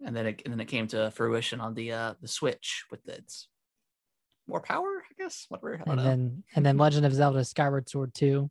and 0.05 0.17
then 0.17 0.27
it 0.27 0.43
and 0.45 0.53
then 0.53 0.61
it 0.61 0.67
came 0.69 0.87
to 0.89 1.11
fruition 1.11 1.61
on 1.61 1.75
the 1.75 1.93
uh 1.93 2.15
the 2.21 2.29
Switch 2.29 2.85
with 2.91 3.07
its 3.09 3.49
more 4.47 4.61
power. 4.61 5.03
I 5.11 5.23
guess 5.23 5.47
whatever. 5.49 5.75
I 5.87 5.91
and 5.91 5.97
know. 5.97 6.05
then 6.05 6.45
and 6.55 6.65
then 6.65 6.77
Legend 6.79 7.05
of 7.07 7.13
Zelda 7.15 7.45
Skyward 7.45 7.89
Sword 7.89 8.15
Two 8.15 8.51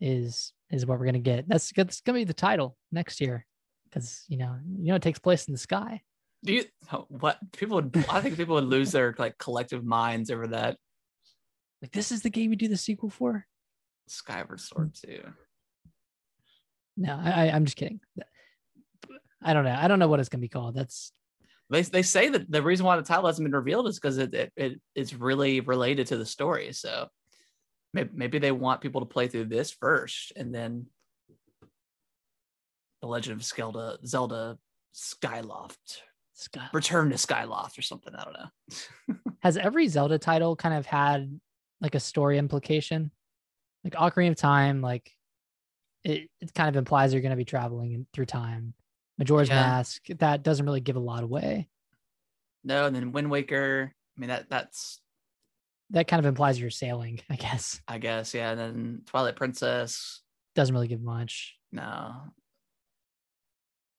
is 0.00 0.52
is 0.70 0.84
what 0.84 0.98
we're 0.98 1.06
gonna 1.06 1.18
get. 1.18 1.48
That's 1.48 1.72
that's 1.74 2.00
gonna 2.02 2.18
be 2.18 2.24
the 2.24 2.34
title 2.34 2.76
next 2.92 3.20
year 3.20 3.46
because 3.84 4.24
you 4.28 4.36
know 4.36 4.56
you 4.78 4.88
know 4.88 4.96
it 4.96 5.02
takes 5.02 5.18
place 5.18 5.46
in 5.46 5.52
the 5.52 5.58
sky. 5.58 6.02
Do 6.44 6.52
you 6.52 6.64
oh, 6.92 7.06
what 7.08 7.38
people 7.52 7.76
would? 7.76 8.04
I 8.08 8.20
think 8.20 8.36
people 8.36 8.54
would 8.54 8.64
lose 8.64 8.92
their 8.92 9.14
like 9.18 9.38
collective 9.38 9.84
minds 9.84 10.30
over 10.30 10.46
that 10.48 10.76
Like 11.82 11.92
this 11.92 12.12
is 12.12 12.22
the 12.22 12.30
game 12.30 12.50
you 12.50 12.56
do 12.56 12.68
the 12.68 12.76
sequel 12.76 13.10
for. 13.10 13.46
Skyward 14.06 14.60
Sword 14.60 14.94
too. 14.94 15.22
No, 16.96 17.18
I, 17.20 17.46
I 17.46 17.50
I'm 17.50 17.64
just 17.64 17.76
kidding. 17.76 18.00
I 19.42 19.52
don't 19.52 19.64
know. 19.64 19.76
I 19.78 19.88
don't 19.88 19.98
know 19.98 20.08
what 20.08 20.20
it's 20.20 20.28
gonna 20.28 20.40
be 20.40 20.48
called. 20.48 20.74
That's 20.74 21.12
They, 21.70 21.82
they 21.82 22.02
say 22.02 22.28
that 22.28 22.50
the 22.50 22.62
reason 22.62 22.86
why 22.86 22.96
the 22.96 23.02
title 23.02 23.26
hasn't 23.26 23.44
been 23.44 23.54
revealed 23.54 23.88
is 23.88 23.98
because 23.98 24.18
it, 24.18 24.32
it, 24.34 24.52
it 24.56 24.80
it's 24.94 25.14
really 25.14 25.60
related 25.60 26.06
to 26.08 26.16
the 26.16 26.26
story. 26.26 26.72
So 26.72 27.08
maybe, 27.92 28.10
maybe 28.12 28.38
they 28.38 28.52
want 28.52 28.80
people 28.80 29.00
to 29.00 29.06
play 29.06 29.28
through 29.28 29.46
this 29.46 29.70
first 29.72 30.32
and 30.36 30.54
then 30.54 30.86
the 33.02 33.08
Legend 33.08 33.40
of 33.40 33.44
Zelda 33.44 33.98
Zelda 34.04 34.58
Skyloft 34.94 36.00
sky. 36.38 36.68
Return 36.72 37.10
to 37.10 37.16
Skyloft 37.16 37.78
or 37.78 37.82
something. 37.82 38.14
I 38.14 38.24
don't 38.24 38.34
know. 38.34 39.16
Has 39.42 39.56
every 39.56 39.88
Zelda 39.88 40.18
title 40.18 40.56
kind 40.56 40.74
of 40.74 40.86
had 40.86 41.40
like 41.80 41.94
a 41.94 42.00
story 42.00 42.38
implication? 42.38 43.10
Like 43.84 43.94
Ocarina 43.94 44.30
of 44.30 44.36
Time, 44.36 44.80
like 44.80 45.10
it, 46.04 46.28
it 46.40 46.54
kind 46.54 46.68
of 46.68 46.76
implies 46.76 47.12
you're 47.12 47.22
going 47.22 47.30
to 47.30 47.36
be 47.36 47.44
traveling 47.44 47.92
in, 47.92 48.06
through 48.12 48.26
time. 48.26 48.74
Majora's 49.18 49.48
Yeah. 49.48 49.56
Mask, 49.56 50.02
that 50.18 50.42
doesn't 50.42 50.64
really 50.64 50.80
give 50.80 50.96
a 50.96 51.00
lot 51.00 51.22
away. 51.22 51.68
No, 52.64 52.86
and 52.86 52.94
then 52.94 53.12
Wind 53.12 53.30
Waker. 53.30 53.92
I 54.16 54.20
mean 54.20 54.28
that 54.28 54.48
that's 54.50 55.00
That 55.90 56.08
kind 56.08 56.18
of 56.20 56.26
implies 56.26 56.60
you're 56.60 56.70
sailing, 56.70 57.20
I 57.30 57.36
guess. 57.36 57.80
I 57.86 57.98
guess 57.98 58.34
yeah. 58.34 58.50
And 58.50 58.60
then 58.60 59.02
Twilight 59.06 59.36
Princess. 59.36 60.22
Doesn't 60.54 60.74
really 60.74 60.88
give 60.88 61.02
much. 61.02 61.56
No, 61.70 62.14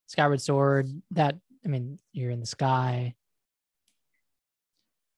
Skyward 0.09 0.41
Sword, 0.41 0.89
that 1.11 1.35
I 1.65 1.67
mean, 1.67 1.99
you're 2.13 2.31
in 2.31 2.39
the 2.39 2.45
sky. 2.45 3.15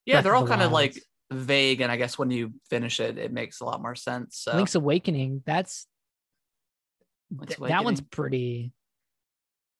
yeah, 0.04 0.16
Breath 0.16 0.24
they're 0.24 0.34
all 0.34 0.44
the 0.44 0.50
kind 0.50 0.62
of 0.62 0.72
like 0.72 1.00
vague, 1.30 1.80
and 1.80 1.90
I 1.90 1.96
guess 1.96 2.18
when 2.18 2.30
you 2.30 2.52
finish 2.68 3.00
it, 3.00 3.18
it 3.18 3.32
makes 3.32 3.60
a 3.60 3.64
lot 3.64 3.80
more 3.80 3.94
sense. 3.94 4.38
So 4.38 4.56
Link's 4.56 4.74
Awakening, 4.74 5.42
that's 5.46 5.86
th- 7.46 7.58
that 7.58 7.84
one's 7.84 8.00
pretty 8.00 8.72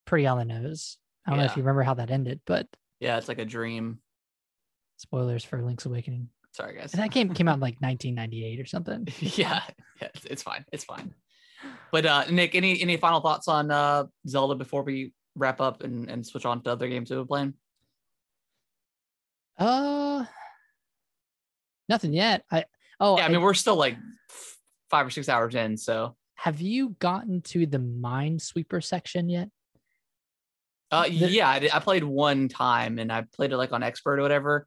pretty 0.07 0.27
on 0.27 0.39
the 0.39 0.45
nose. 0.45 0.99
I 1.27 1.31
don't 1.31 1.39
know 1.39 1.45
if 1.45 1.57
you 1.57 1.63
remember 1.63 1.83
how 1.83 1.95
that 1.95 2.11
ended, 2.11 2.41
but 2.47 2.67
yeah, 3.01 3.17
it's 3.19 3.29
like 3.29 3.39
a 3.39 3.45
dream. 3.45 4.01
spoilers 4.97 5.45
for 5.45 5.63
Link's 5.63 5.87
Awakening. 5.87 6.29
Sorry, 6.53 6.77
guys. 6.77 6.93
And 6.93 7.03
that 7.03 7.11
game 7.11 7.33
came 7.33 7.49
out 7.49 7.55
in 7.55 7.61
like 7.61 7.77
1998 7.81 8.61
or 8.61 8.67
something. 8.67 9.09
yeah, 9.21 9.63
yeah, 10.01 10.09
it's, 10.15 10.25
it's 10.27 10.43
fine. 10.43 10.65
It's 10.73 10.85
fine. 10.85 11.15
But 11.93 12.07
uh 12.07 12.25
Nick, 12.31 12.55
any 12.55 12.81
any 12.83 12.97
final 12.97 13.21
thoughts 13.21 13.47
on 13.49 13.71
uh 13.71 14.05
Zelda 14.27 14.55
before 14.55 14.83
we 14.83 15.13
wrap 15.37 15.61
up 15.61 15.83
and, 15.83 16.11
and 16.11 16.27
switch 16.27 16.45
on 16.47 16.63
to 16.63 16.73
other 16.73 16.89
games 16.89 17.11
we've 17.11 17.19
been 17.21 17.27
playing? 17.27 17.55
Uh, 19.59 20.25
nothing 21.89 22.13
yet. 22.13 22.45
I 22.51 22.65
oh, 23.01 23.19
yeah, 23.19 23.27
I 23.27 23.29
mean 23.29 23.41
we're 23.43 23.55
still 23.55 23.77
like 23.77 23.97
five 24.91 25.07
or 25.07 25.11
six 25.11 25.29
hours 25.29 25.55
in, 25.55 25.77
so 25.77 26.17
have 26.35 26.61
you 26.61 26.97
gotten 26.99 27.41
to 27.43 27.67
the 27.67 27.79
Minesweeper 27.79 28.83
section 28.83 29.29
yet? 29.29 29.49
uh 30.91 31.05
The- 31.05 31.11
yeah, 31.31 31.49
I, 31.49 31.59
did- 31.61 31.71
I 31.73 31.79
played 31.79 32.05
one 32.05 32.49
time 32.49 32.99
and 32.99 33.13
I 33.13 33.25
played 33.35 33.53
it 33.53 33.57
like 33.57 33.73
on 33.73 33.83
expert 33.83 34.19
or 34.19 34.23
whatever 34.23 34.67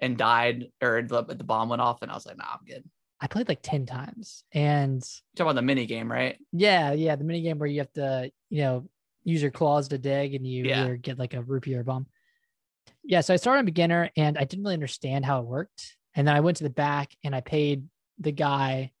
and 0.00 0.16
died 0.16 0.66
or 0.82 1.02
the, 1.02 1.22
the 1.22 1.44
bomb 1.44 1.68
went 1.68 1.80
off 1.82 2.02
and 2.02 2.10
I 2.10 2.14
was 2.14 2.26
like, 2.26 2.38
nah, 2.38 2.44
I'm 2.52 2.64
good. 2.66 2.82
I 3.20 3.28
played 3.28 3.48
like 3.48 3.60
10 3.62 3.86
times, 3.86 4.42
and 4.52 5.00
You're 5.38 5.46
about 5.46 5.54
the 5.54 5.62
mini 5.62 5.86
game, 5.86 6.10
right? 6.10 6.36
yeah, 6.50 6.92
yeah, 6.92 7.14
the 7.14 7.22
mini 7.22 7.40
game 7.42 7.56
where 7.60 7.68
you 7.68 7.78
have 7.78 7.92
to, 7.92 8.32
you 8.50 8.62
know, 8.62 8.88
use 9.24 9.42
your 9.42 9.50
claws 9.50 9.88
to 9.88 9.98
dig 9.98 10.34
and 10.34 10.46
you 10.46 10.64
Yeah. 10.64 10.82
either 10.84 10.96
get 10.96 11.18
like 11.18 11.34
a 11.34 11.42
rupee 11.42 11.74
or 11.74 11.80
a 11.80 11.84
bomb. 11.84 12.06
Yeah, 13.04 13.20
so 13.20 13.34
I 13.34 13.36
started 13.36 13.60
on 13.60 13.64
beginner 13.64 14.10
and 14.16 14.36
I 14.38 14.44
didn't 14.44 14.64
really 14.64 14.74
understand 14.74 15.24
how 15.24 15.40
it 15.40 15.46
worked. 15.46 15.96
And 16.14 16.26
then 16.26 16.34
I 16.34 16.40
went 16.40 16.56
to 16.58 16.64
the 16.64 16.70
back 16.70 17.16
and 17.24 17.34
I 17.34 17.40
paid 17.40 17.88
the 18.18 18.32
guy 18.32 18.92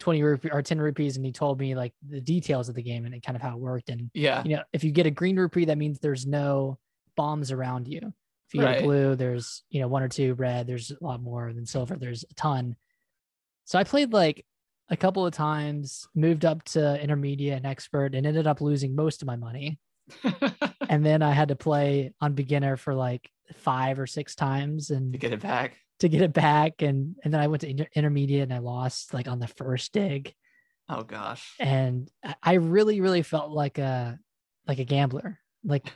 20 0.00 0.22
rupee 0.22 0.50
or 0.50 0.62
10 0.62 0.80
rupees 0.80 1.16
and 1.16 1.24
he 1.24 1.30
told 1.32 1.60
me 1.60 1.74
like 1.74 1.92
the 2.08 2.20
details 2.20 2.68
of 2.68 2.74
the 2.74 2.82
game 2.82 3.04
and 3.04 3.22
kind 3.22 3.36
of 3.36 3.42
how 3.42 3.56
it 3.56 3.60
worked. 3.60 3.88
And 3.90 4.10
Yeah. 4.14 4.42
you 4.44 4.56
know, 4.56 4.62
if 4.72 4.82
you 4.84 4.90
get 4.90 5.06
a 5.06 5.10
green 5.10 5.36
rupee, 5.36 5.66
that 5.66 5.78
means 5.78 5.98
there's 6.00 6.26
no 6.26 6.78
bombs 7.16 7.52
around 7.52 7.86
you. 7.86 8.00
If 8.48 8.54
you 8.54 8.60
get 8.60 8.66
Right. 8.66 8.80
a 8.80 8.82
blue, 8.82 9.14
there's 9.16 9.62
you 9.70 9.80
know 9.80 9.88
one 9.88 10.02
or 10.02 10.08
two. 10.08 10.34
Red, 10.34 10.66
there's 10.66 10.90
a 10.90 10.96
lot 11.00 11.22
more 11.22 11.52
than 11.52 11.64
silver. 11.66 11.96
There's 11.96 12.24
a 12.28 12.34
ton. 12.34 12.76
So 13.64 13.78
I 13.78 13.84
played 13.84 14.12
like 14.12 14.44
a 14.90 14.96
couple 14.96 15.26
of 15.26 15.32
times, 15.32 16.06
moved 16.14 16.44
up 16.44 16.62
to 16.64 17.00
intermediate 17.02 17.56
and 17.56 17.66
expert, 17.66 18.14
and 18.14 18.26
ended 18.26 18.46
up 18.46 18.60
losing 18.60 18.94
most 18.94 19.22
of 19.22 19.26
my 19.26 19.36
money. 19.36 19.78
And 20.86 21.04
then 21.04 21.22
I 21.22 21.32
had 21.32 21.48
to 21.48 21.56
play 21.56 22.12
on 22.20 22.34
beginner 22.34 22.76
for 22.76 22.94
like 22.94 23.28
five 23.56 23.98
or 23.98 24.06
six 24.06 24.34
times, 24.34 24.90
and 24.90 25.12
to 25.12 25.18
get 25.18 25.32
it 25.32 25.40
back. 25.40 25.76
to 26.00 26.08
get 26.08 26.20
it 26.20 26.32
back. 26.34 26.82
And 26.82 27.16
and 27.24 27.32
then 27.32 27.40
I 27.40 27.46
went 27.46 27.62
to 27.62 27.70
inter- 27.70 27.88
intermediate 27.96 28.42
and 28.42 28.52
I 28.52 28.58
lost 28.58 29.14
like 29.14 29.26
on 29.26 29.38
the 29.38 29.46
first 29.48 29.92
dig 29.92 30.34
Oh 30.88 31.02
gosh. 31.02 31.54
and 31.58 32.10
I- 32.42 32.54
really, 32.54 33.00
really 33.00 33.22
felt 33.22 33.50
like 33.50 33.78
a 33.78 34.18
like 34.68 34.78
a 34.78 34.84
gambler. 34.84 35.40
Like 35.64 35.86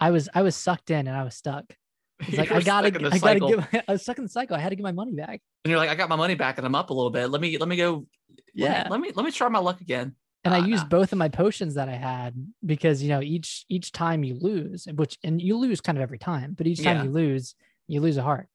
I 0.00 0.10
was 0.10 0.30
I 0.34 0.40
was 0.42 0.56
sucked 0.56 0.90
in 0.90 1.06
and 1.06 1.16
I 1.16 1.22
was 1.24 1.36
stuck. 1.36 1.64
It's 2.20 2.38
like 2.38 2.50
I 2.52 2.62
gotta 2.62 2.86
I 3.12 3.18
gotta 3.18 3.40
give 3.40 3.66
I 3.88 3.92
was 3.92 4.02
stuck 4.02 4.16
in 4.16 4.24
the 4.24 4.30
cycle. 4.30 4.56
I 4.56 4.60
had 4.60 4.70
to 4.70 4.76
get 4.76 4.82
my 4.82 4.92
money 4.92 5.12
back. 5.12 5.42
And 5.64 5.70
you're 5.70 5.78
like, 5.78 5.90
I 5.90 5.94
got 5.94 6.08
my 6.08 6.16
money 6.16 6.34
back 6.34 6.58
and 6.58 6.66
I'm 6.66 6.74
up 6.74 6.90
a 6.90 6.94
little 6.94 7.10
bit. 7.10 7.28
Let 7.28 7.40
me 7.40 7.56
let 7.58 7.68
me 7.68 7.76
go. 7.76 7.92
let 7.94 8.36
me- 8.38 8.44
Yeah. 8.54 8.86
Let 8.90 9.00
me 9.00 9.12
let 9.14 9.24
me, 9.24 9.30
try 9.30 9.48
my 9.48 9.58
luck 9.58 9.80
again. 9.80 10.14
And 10.44 10.52
I 10.54 10.58
Ah, 10.60 10.64
used 10.64 10.84
nah. 10.84 10.88
both 10.88 11.12
of 11.12 11.18
my 11.18 11.28
potions 11.28 11.74
that 11.74 11.88
I 11.88 11.94
had 11.94 12.34
because 12.66 13.02
you 13.02 13.08
know 13.08 13.20
each 13.20 13.64
each 13.68 13.92
time 13.92 14.24
you 14.24 14.34
lose, 14.34 14.86
which 14.94 15.18
and 15.22 15.40
you 15.40 15.56
lose 15.56 15.80
kind 15.80 15.96
of 15.98 16.02
every 16.02 16.18
time, 16.18 16.54
but 16.56 16.66
each 16.66 16.82
time 16.82 16.96
Yeah. 16.96 17.04
you 17.04 17.10
lose, 17.10 17.54
you 17.86 18.00
lose 18.00 18.16
a 18.16 18.22
heart. 18.22 18.48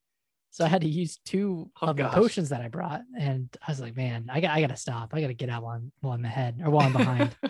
So 0.49 0.65
I 0.65 0.67
had 0.69 0.81
to 0.81 0.87
use 0.89 1.19
two 1.23 1.69
Oh, 1.81 1.87
of 1.87 1.97
the 1.97 2.07
potions 2.09 2.49
that 2.49 2.61
I 2.61 2.67
brought, 2.67 3.01
and 3.17 3.47
I 3.65 3.71
was 3.71 3.79
like, 3.79 3.95
man, 3.95 4.27
I 4.31 4.41
got 4.41 4.51
I 4.51 4.59
gotta 4.61 4.75
stop. 4.75 5.13
I 5.13 5.21
gotta 5.21 5.33
get 5.33 5.49
out 5.49 5.63
while 5.63 5.75
I'm 5.75 5.91
while 6.01 6.13
I'm 6.13 6.25
ahead 6.25 6.59
or 6.63 6.71
while 6.71 6.85
I'm 6.87 6.93
behind. 6.93 7.35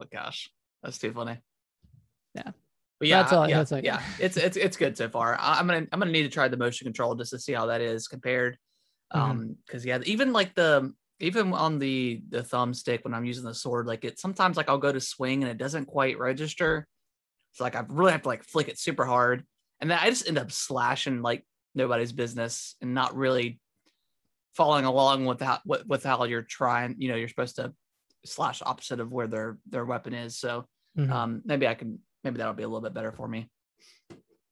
oh 0.00 0.06
gosh, 0.10 0.50
that's 0.82 0.98
too 0.98 1.12
funny. 1.12 1.38
Yeah. 2.34 2.52
But 3.02 3.08
yeah, 3.08 3.22
That's 3.22 3.32
all- 3.32 3.48
yeah, 3.50 3.64
that's 3.64 3.84
yeah. 3.84 4.00
It's 4.20 4.36
it's 4.36 4.56
it's 4.56 4.76
good 4.76 4.96
so 4.96 5.08
far. 5.08 5.36
I'm 5.40 5.66
gonna 5.66 5.88
I'm 5.90 5.98
gonna 5.98 6.12
need 6.12 6.22
to 6.22 6.28
try 6.28 6.46
the 6.46 6.56
motion 6.56 6.84
control 6.84 7.16
just 7.16 7.32
to 7.32 7.38
see 7.40 7.52
how 7.52 7.66
that 7.66 7.80
is 7.80 8.06
compared. 8.06 8.56
Mhm. 9.12 9.18
Um, 9.20 9.56
because 9.66 9.84
yeah, 9.84 9.98
even 10.06 10.32
like 10.32 10.54
the 10.54 10.94
even 11.18 11.52
on 11.52 11.80
the 11.80 12.22
the 12.28 12.42
thumbstick 12.42 13.02
when 13.02 13.12
I'm 13.12 13.24
using 13.24 13.42
the 13.42 13.54
sword, 13.54 13.88
like 13.88 14.04
it 14.04 14.20
sometimes 14.20 14.56
like 14.56 14.68
I'll 14.68 14.78
go 14.78 14.92
to 14.92 15.00
swing 15.00 15.42
and 15.42 15.50
it 15.50 15.58
doesn't 15.58 15.86
quite 15.86 16.16
register. 16.16 16.86
So 17.54 17.64
like 17.64 17.74
I 17.74 17.84
really 17.88 18.12
have 18.12 18.22
to 18.22 18.28
like 18.28 18.44
flick 18.44 18.68
it 18.68 18.78
super 18.78 19.04
hard, 19.04 19.44
and 19.80 19.90
then 19.90 19.98
I 20.00 20.08
just 20.08 20.28
end 20.28 20.38
up 20.38 20.52
slashing 20.52 21.22
like 21.22 21.44
nobody's 21.74 22.12
business 22.12 22.76
and 22.80 22.94
not 22.94 23.16
really 23.16 23.58
following 24.54 24.84
along 24.84 25.24
with 25.24 25.40
how 25.40 25.58
with, 25.66 25.84
with 25.88 26.04
how 26.04 26.22
you're 26.22 26.42
trying. 26.42 26.94
You 26.98 27.08
know, 27.08 27.16
you're 27.16 27.26
supposed 27.28 27.56
to 27.56 27.74
slash 28.24 28.62
opposite 28.64 29.00
of 29.00 29.10
where 29.10 29.26
their 29.26 29.58
their 29.68 29.84
weapon 29.84 30.14
is. 30.14 30.38
So 30.38 30.66
Mhm. 30.96 31.10
um, 31.10 31.42
maybe 31.44 31.66
I 31.66 31.74
can 31.74 31.98
maybe 32.24 32.38
that'll 32.38 32.54
be 32.54 32.62
a 32.62 32.68
little 32.68 32.80
bit 32.80 32.94
better 32.94 33.12
for 33.12 33.26
me. 33.28 33.48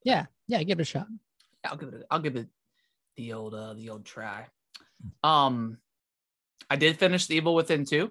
yeah, 0.05 0.27
yeah, 0.49 0.63
give 0.63 0.79
it 0.79 0.83
a 0.83 0.85
shot. 0.85 1.07
I'll 1.65 1.77
give 1.77 1.91
it. 1.91 2.03
I'll 2.11 2.21
give 2.21 2.37
it 2.37 2.49
the 3.17 3.33
old 3.35 3.55
uh, 3.55 3.75
the 3.75 3.91
old 3.91 4.05
try. 4.05 4.47
Um, 5.23 5.79
I 6.69 6.77
did 6.77 6.99
finish 6.99 7.27
the 7.27 7.37
Evil 7.37 7.55
Within 7.55 7.85
two. 7.85 8.11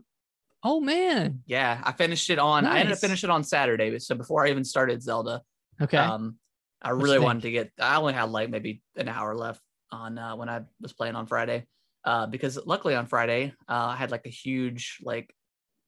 Oh 0.64 0.80
man. 0.82 1.42
Yeah, 1.46 1.82
I 1.84 1.92
finished 1.94 2.30
it 2.30 2.40
on. 2.40 2.66
I 2.66 2.80
ended 2.80 2.88
up 2.88 2.90
Nice. 2.98 3.02
finishing 3.02 3.30
it 3.30 3.34
on 3.34 3.44
Saturday. 3.44 3.98
So 4.00 4.16
before 4.16 4.46
I 4.46 4.50
even 4.50 4.64
started 4.66 5.02
Zelda, 5.02 5.42
Okay. 5.82 5.98
um, 5.98 6.38
I 6.82 6.92
really 6.92 7.20
wanted 7.20 7.44
to 7.44 7.52
get. 7.52 7.72
I 7.80 7.96
only 7.98 8.14
had 8.14 8.30
like 8.30 8.50
maybe 8.50 8.82
an 8.96 9.08
hour 9.10 9.36
left 9.36 9.62
on 9.92 10.18
uh, 10.18 10.36
when 10.36 10.50
I 10.50 10.62
was 10.82 10.94
playing 10.94 11.16
on 11.16 11.26
Friday, 11.28 11.66
uh, 12.06 12.28
because 12.28 12.60
luckily 12.66 12.94
on 12.96 13.08
Friday 13.08 13.54
uh, 13.68 13.88
I 13.88 13.96
had 13.96 14.12
like 14.12 14.26
a 14.28 14.30
huge 14.30 15.00
like 15.02 15.34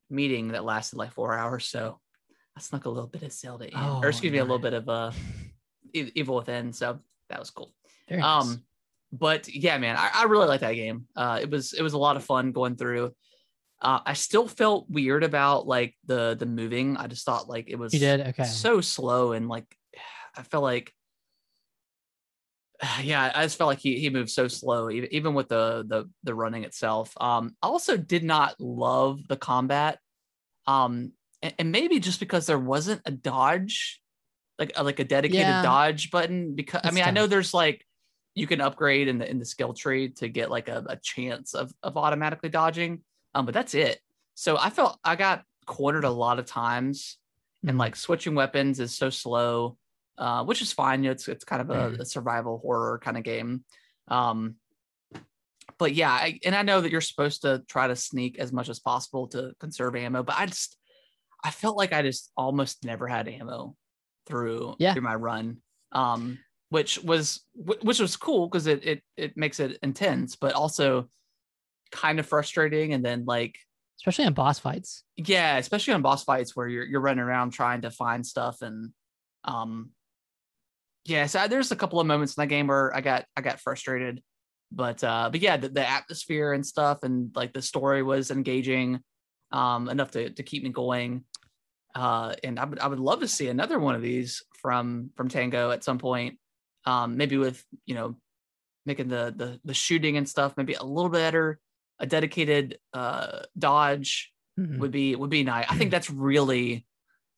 meeting 0.10 0.50
that 0.50 0.66
lasted 0.66 0.98
like 0.98 1.14
four 1.14 1.38
hours. 1.38 1.66
So 1.66 2.00
I 2.58 2.60
snuck 2.60 2.86
a 2.86 2.90
little 2.90 3.08
bit 3.08 3.24
of 3.24 3.32
Zelda 3.32 3.68
in, 3.68 3.74
Oh, 3.76 4.02
or 4.04 4.10
excuse 4.10 4.32
me, 4.32 4.40
a 4.40 4.44
little 4.44 4.60
bit 4.60 4.74
of 4.74 4.90
uh, 4.90 5.12
Evil 5.94 6.36
Within. 6.36 6.74
So 6.74 7.00
that 7.30 7.40
was 7.40 7.50
cool. 7.50 7.74
Very 8.10 8.22
nice. 8.22 8.44
Um, 8.46 8.64
but 9.12 9.48
yeah, 9.48 9.78
man, 9.78 9.98
I, 9.98 10.10
I 10.14 10.24
really 10.26 10.48
like 10.48 10.62
that 10.62 10.74
game. 10.74 11.08
Uh, 11.16 11.40
it 11.42 11.50
was 11.50 11.74
it 11.74 11.82
was 11.82 11.94
a 11.94 11.98
lot 11.98 12.16
of 12.16 12.24
fun 12.24 12.52
going 12.52 12.76
through. 12.76 13.14
Uh, 13.82 14.00
I 14.06 14.14
still 14.14 14.48
felt 14.48 14.90
weird 14.90 15.24
about 15.24 15.68
like 15.68 15.96
the 16.06 16.36
the 16.38 16.46
moving. 16.46 16.98
I 16.98 17.08
just 17.08 17.26
thought 17.26 17.50
like 17.50 17.70
it 17.70 17.78
was 17.78 17.94
you 17.94 18.00
did 18.00 18.22
okay. 18.22 18.44
so 18.44 18.80
slow 18.80 19.34
and 19.34 19.50
like 19.50 19.66
I 20.38 20.44
felt 20.44 20.64
like 20.64 20.94
yeah, 23.02 23.32
I 23.34 23.44
just 23.44 23.58
felt 23.58 23.68
like 23.68 23.80
he 23.80 24.00
he 24.00 24.10
moved 24.10 24.30
so 24.30 24.48
slow, 24.48 24.90
even, 24.90 25.14
even 25.14 25.34
with 25.34 25.50
the 25.50 25.86
the 25.88 26.10
the 26.24 26.34
running 26.34 26.64
itself. 26.64 27.14
Um, 27.20 27.56
I 27.62 27.68
also 27.68 27.97
did 27.97 28.24
not 28.24 28.56
love 28.60 29.28
the 29.28 29.38
combat. 29.38 29.99
Um, 30.68 31.12
and, 31.42 31.54
and 31.60 31.72
maybe 31.72 32.00
just 32.00 32.20
because 32.20 32.46
there 32.46 32.60
wasn't 32.60 33.02
a 33.06 33.12
dodge, 33.12 34.02
like 34.60 34.72
a, 34.76 34.84
like 34.84 35.00
a 35.00 35.04
dedicated 35.04 35.48
Yeah. 35.48 35.62
dodge 35.62 36.12
button. 36.12 36.56
Because 36.56 36.82
I 36.84 36.92
mean, 36.92 37.04
I 37.04 37.12
know 37.12 37.28
there's 37.28 37.54
like 37.54 37.86
you 38.36 38.48
can 38.48 38.62
upgrade 38.62 39.08
in 39.08 39.18
the 39.18 39.30
in 39.30 39.39
the 39.39 39.46
skill 39.46 39.74
tree 39.74 40.10
to 40.10 40.30
get 40.30 40.50
like 40.50 40.70
a, 40.70 40.84
a 40.88 40.96
chance 40.98 41.54
of 41.54 41.74
of 41.84 41.98
automatically 41.98 42.50
dodging. 42.50 43.04
Um, 43.34 43.46
but 43.46 43.54
that's 43.54 43.74
it. 43.74 44.00
So 44.36 44.58
I 44.58 44.70
felt 44.70 45.00
I 45.04 45.16
got 45.16 45.44
cornered 45.66 46.04
a 46.04 46.10
lot 46.10 46.39
of 46.39 46.46
times 46.46 47.18
and 47.66 47.78
Mhm. 47.78 47.80
like 47.80 47.96
switching 47.96 48.36
weapons 48.36 48.80
is 48.80 48.94
so 48.96 49.10
slow, 49.10 49.78
uh, 50.18 50.44
which 50.44 50.62
is 50.62 50.74
fine. 50.74 51.04
You 51.04 51.10
know, 51.10 51.12
it's 51.14 51.28
it's 51.28 51.46
kind 51.46 51.62
of 51.62 51.70
a, 51.70 51.92
Mhm. 51.92 52.00
a 52.00 52.06
survival 52.06 52.60
horror 52.60 53.00
kind 53.00 53.18
of 53.18 53.24
game. 53.24 53.64
Um, 54.08 54.56
but 55.78 55.94
yeah, 55.94 56.12
I, 56.12 56.39
and 56.46 56.56
I 56.56 56.62
know 56.62 56.82
that 56.82 56.92
you're 56.92 57.02
supposed 57.02 57.42
to 57.42 57.64
try 57.68 57.88
to 57.88 57.96
sneak 57.96 58.38
as 58.38 58.52
much 58.52 58.70
as 58.70 58.80
possible 58.80 59.28
to 59.30 59.54
conserve 59.60 59.96
ammo, 59.96 60.22
but 60.24 60.36
I 60.38 60.46
just 60.46 60.78
I 61.44 61.52
felt 61.52 61.78
like 61.78 61.94
I 61.94 62.02
just 62.02 62.32
almost 62.38 62.84
never 62.86 63.08
had 63.08 63.28
ammo 63.28 63.76
through 64.28 64.76
Yeah. 64.80 64.94
through 64.94 65.02
my 65.04 65.16
run. 65.16 65.58
Um, 65.92 66.39
which 66.70 67.00
was 67.04 67.42
which 67.54 68.00
was 68.00 68.16
cool 68.16 68.48
because 68.48 68.68
it 68.68 68.86
it 68.86 69.04
it 69.18 69.36
makes 69.38 69.60
it 69.60 69.78
intense, 69.84 70.36
but 70.38 70.54
also 70.54 71.10
kind 71.92 72.20
of 72.20 72.26
frustrating. 72.26 72.94
And 72.94 73.04
then 73.04 73.26
like 73.26 73.58
especially 74.00 74.26
on 74.26 74.34
boss 74.34 74.58
fights. 74.58 75.04
yeah 75.18 75.58
especially 75.58 75.94
on 75.94 76.02
boss 76.02 76.24
fights 76.24 76.56
where 76.56 76.68
you're 76.68 76.86
you're 76.86 77.02
running 77.02 77.24
around 77.24 77.52
trying 77.52 77.82
to 77.82 77.92
find 77.92 78.26
stuff 78.26 78.62
and 78.64 78.92
um 79.44 79.92
yeah 81.06 81.28
so 81.28 81.48
there's 81.48 81.72
a 81.72 81.76
couple 81.76 82.00
of 82.00 82.08
moments 82.08 82.36
in 82.36 82.42
that 82.42 82.48
game 82.48 82.66
where 82.66 82.96
i 82.96 83.02
got 83.02 83.26
i 83.38 83.42
got 83.42 83.60
frustrated 83.60 84.22
but 84.72 85.04
uh, 85.04 85.28
but 85.30 85.42
yeah, 85.42 85.58
the, 85.58 85.68
the 85.68 85.86
atmosphere 85.88 86.54
and 86.54 86.66
stuff, 86.66 87.00
and 87.04 87.30
like 87.36 87.52
the 87.52 87.62
story 87.62 88.04
was 88.04 88.32
engaging 88.32 89.02
um, 89.52 89.89
enough 89.89 90.12
to 90.12 90.30
to 90.32 90.43
keep 90.43 90.64
me 90.64 90.70
going. 90.70 91.26
Uh, 91.93 92.34
and 92.43 92.58
I 92.60 92.66
would 92.66 92.80
I 92.80 92.88
would 92.88 92.99
love 92.99 93.20
to 93.20 93.28
see 93.28 93.47
another 93.49 93.78
one 93.80 93.95
of 93.95 94.02
these 94.02 94.43
from 94.62 95.12
from 95.16 95.28
Tango 95.30 95.72
at 95.72 95.84
some 95.84 95.97
point. 95.97 96.39
Um, 96.86 97.18
maybe 97.18 97.38
with 97.38 97.64
you 97.86 97.95
know 97.95 98.16
making 98.86 99.10
the 99.10 99.34
the 99.36 99.60
the 99.64 99.74
shooting 99.74 100.18
and 100.18 100.28
stuff 100.28 100.56
maybe 100.58 100.74
a 100.74 100.84
little 100.84 101.10
better. 101.12 101.60
A 101.99 102.06
dedicated 102.08 102.80
uh, 102.93 103.43
dodge 103.58 104.34
Mhm. 104.60 104.80
would 104.80 104.91
be 104.91 105.16
would 105.16 105.30
be 105.30 105.43
nice. 105.43 105.66
I 105.70 105.76
think 105.76 105.91
that's 105.91 106.10
really 106.10 106.86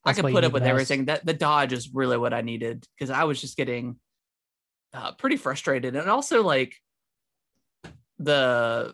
I 0.05 0.09
That's 0.09 0.21
could 0.21 0.31
put 0.33 0.43
up 0.43 0.51
with 0.53 0.63
best. 0.63 0.69
everything. 0.69 1.05
That 1.05 1.25
the 1.25 1.33
dodge 1.33 1.73
is 1.73 1.93
really 1.93 2.17
what 2.17 2.33
I 2.33 2.41
needed 2.41 2.87
because 2.97 3.09
I 3.09 3.23
was 3.25 3.39
just 3.39 3.55
getting 3.57 3.99
uh, 4.93 5.11
pretty 5.13 5.37
frustrated, 5.37 5.95
and 5.95 6.09
also 6.09 6.43
like 6.43 6.75
the 8.19 8.93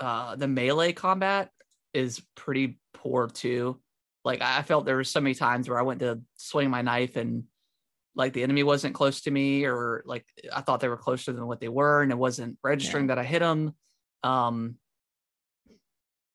uh 0.00 0.36
the 0.36 0.48
melee 0.48 0.92
combat 0.92 1.50
is 1.96 2.22
pretty 2.34 2.78
poor 2.92 3.28
too. 3.28 3.80
Like 4.24 4.42
I 4.42 4.62
felt 4.62 4.84
there 4.84 4.96
were 4.96 5.04
so 5.04 5.20
many 5.20 5.34
times 5.34 5.68
where 5.68 5.78
I 5.78 5.82
went 5.82 6.00
to 6.00 6.20
swing 6.36 6.70
my 6.70 6.82
knife 6.82 7.16
and 7.16 7.44
like 8.14 8.32
the 8.32 8.42
enemy 8.42 8.62
wasn't 8.62 8.94
close 8.94 9.22
to 9.22 9.30
me 9.30 9.64
or 9.64 10.02
like 10.06 10.26
I 10.52 10.60
thought 10.60 10.80
they 10.80 10.88
were 10.88 10.96
closer 10.96 11.32
than 11.32 11.46
what 11.46 11.60
they 11.60 11.68
were 11.68 12.02
and 12.02 12.12
it 12.12 12.18
wasn't 12.18 12.58
registering 12.62 13.06
that 13.08 13.18
I 13.18 13.24
hit 13.24 13.40
them. 13.40 13.74
Um 14.22 14.76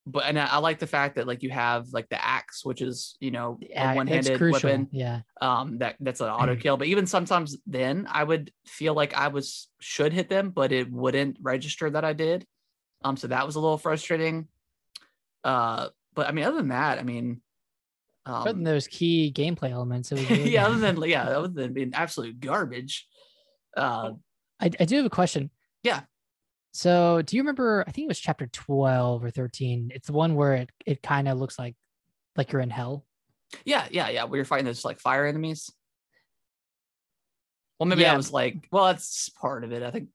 but 0.08 0.26
and 0.26 0.40
I, 0.40 0.46
I 0.48 0.58
like 0.58 0.80
the 0.80 0.88
fact 0.88 1.16
that 1.16 1.28
like 1.28 1.44
you 1.44 1.50
have 1.52 1.88
like 1.92 2.10
the 2.10 2.24
axe, 2.24 2.66
which 2.66 2.82
is 2.82 3.16
you 3.20 3.32
know 3.32 3.58
Yeah, 3.62 3.94
a 3.94 3.96
one-handed 3.96 4.40
weapon 4.52 4.88
Yeah. 4.92 5.22
um 5.42 5.78
that 5.80 5.96
that's 6.00 6.22
an 6.22 6.28
auto 6.30 6.56
kill 6.56 6.78
but 6.78 6.88
even 6.88 7.08
sometimes 7.08 7.58
then 7.66 8.08
i 8.12 8.24
would 8.24 8.52
feel 8.66 8.94
like 8.94 9.14
i 9.14 9.28
was 9.28 9.70
should 9.80 10.14
hit 10.14 10.30
them 10.30 10.50
but 10.50 10.72
it 10.72 10.92
wouldn't 10.92 11.38
register 11.42 11.90
that 11.90 12.04
i 12.04 12.14
did 12.14 12.46
um 13.04 13.16
so 13.18 13.28
that 13.28 13.46
was 13.46 13.56
a 13.56 13.60
little 13.60 13.78
frustrating 13.78 14.48
uh 15.44 15.88
but 16.14 16.28
i 16.28 16.32
mean 16.32 16.46
other 16.46 16.58
than 16.58 16.70
that 16.70 17.00
i 17.00 17.04
mean 17.04 17.42
Other 18.26 18.52
than 18.54 18.60
um, 18.60 18.64
those 18.64 18.88
key 18.88 19.32
gameplay 19.36 19.72
elements, 19.72 20.12
really 20.12 20.50
yeah 20.54 20.68
other 20.68 20.78
than 20.78 21.02
yeah 21.10 21.24
other 21.30 21.48
than 21.48 21.74
being 21.74 21.92
absolute 21.94 22.40
garbage 22.40 23.08
uh 23.78 24.12
I, 24.60 24.66
I 24.80 24.86
do 24.86 24.98
have 24.98 25.06
a 25.06 25.10
question. 25.10 25.50
Yeah. 25.82 26.02
So 26.74 27.24
do 27.24 27.36
you 27.36 27.42
remember 27.42 27.84
I 27.88 27.92
think 27.92 28.06
it 28.06 28.08
was 28.10 28.20
chapter 28.20 28.46
12 28.46 29.24
or 29.24 29.32
13. 29.32 29.90
It's 29.96 30.06
the 30.08 30.14
one 30.14 30.36
where 30.36 30.54
it, 30.54 30.70
it 30.86 31.02
kind 31.02 31.28
of 31.28 31.40
looks 31.40 31.58
like 31.58 31.76
like 32.36 32.52
you're 32.52 32.62
in 32.62 32.70
hell. 32.70 33.06
yeah 33.66 33.88
yeah 33.90 34.10
yeah 34.10 34.24
where 34.26 34.38
you're 34.38 34.46
fighting 34.46 34.66
those 34.68 34.86
like 34.86 35.00
fire 35.00 35.26
enemies 35.26 35.72
well 37.80 37.88
maybe 37.88 38.02
Yeah. 38.02 38.12
that 38.12 38.18
was 38.18 38.32
like 38.32 38.68
well 38.72 38.86
that's 38.86 39.30
part 39.30 39.64
of 39.64 39.72
it 39.72 39.84
i 39.84 39.92
think 39.92 40.10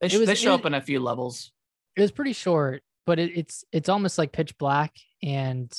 they, 0.00 0.06
It 0.08 0.12
sh- 0.12 0.18
was- 0.18 0.26
they 0.28 0.34
show 0.34 0.52
was- 0.52 0.60
up 0.60 0.66
in 0.66 0.74
a 0.74 0.80
few 0.80 1.00
levels 1.00 1.52
It 1.96 2.02
was 2.02 2.12
pretty 2.12 2.34
short, 2.34 2.82
but 3.06 3.18
it, 3.18 3.36
it's 3.36 3.64
it's 3.72 3.88
almost 3.88 4.18
like 4.18 4.32
pitch 4.32 4.58
black 4.58 4.92
and 5.22 5.72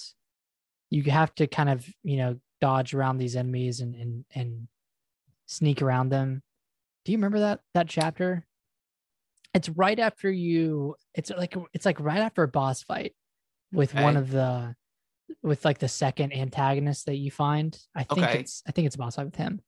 you 0.90 1.04
have 1.04 1.36
to 1.36 1.48
kind 1.48 1.70
of, 1.70 1.86
you 2.04 2.18
know, 2.18 2.38
dodge 2.62 2.94
around 2.94 3.18
these 3.18 3.36
enemies 3.36 3.82
and 3.82 3.94
and 3.96 4.26
and 4.34 4.68
sneak 5.46 5.82
around 5.82 6.10
them. 6.10 6.42
Do 7.06 7.12
you 7.12 7.18
remember 7.18 7.40
that 7.40 7.60
that 7.74 7.88
chapter? 7.90 8.46
It's 9.54 9.70
right 9.70 10.00
after 10.00 10.30
you 10.32 10.96
it's 11.14 11.30
like 11.30 11.56
it's 11.74 11.86
like 11.86 12.00
right 12.00 12.20
after 12.20 12.44
a 12.44 12.48
boss 12.48 12.84
fight 12.84 13.14
with 13.72 13.94
one 13.94 14.16
of 14.18 14.32
the 14.32 14.76
with 15.44 15.66
like 15.66 15.78
the 15.78 15.88
second 15.90 16.34
antagonist 16.34 17.06
that 17.08 17.16
you 17.18 17.32
find. 17.32 17.78
I 17.94 18.04
think 18.04 18.26
Okay. 18.26 18.40
it's 18.40 18.64
I 18.68 18.72
think 18.72 18.86
it's 18.88 18.96
a 18.96 19.00
boss 19.00 19.16
fight 19.18 19.26
with 19.26 19.36
him. 19.36 19.62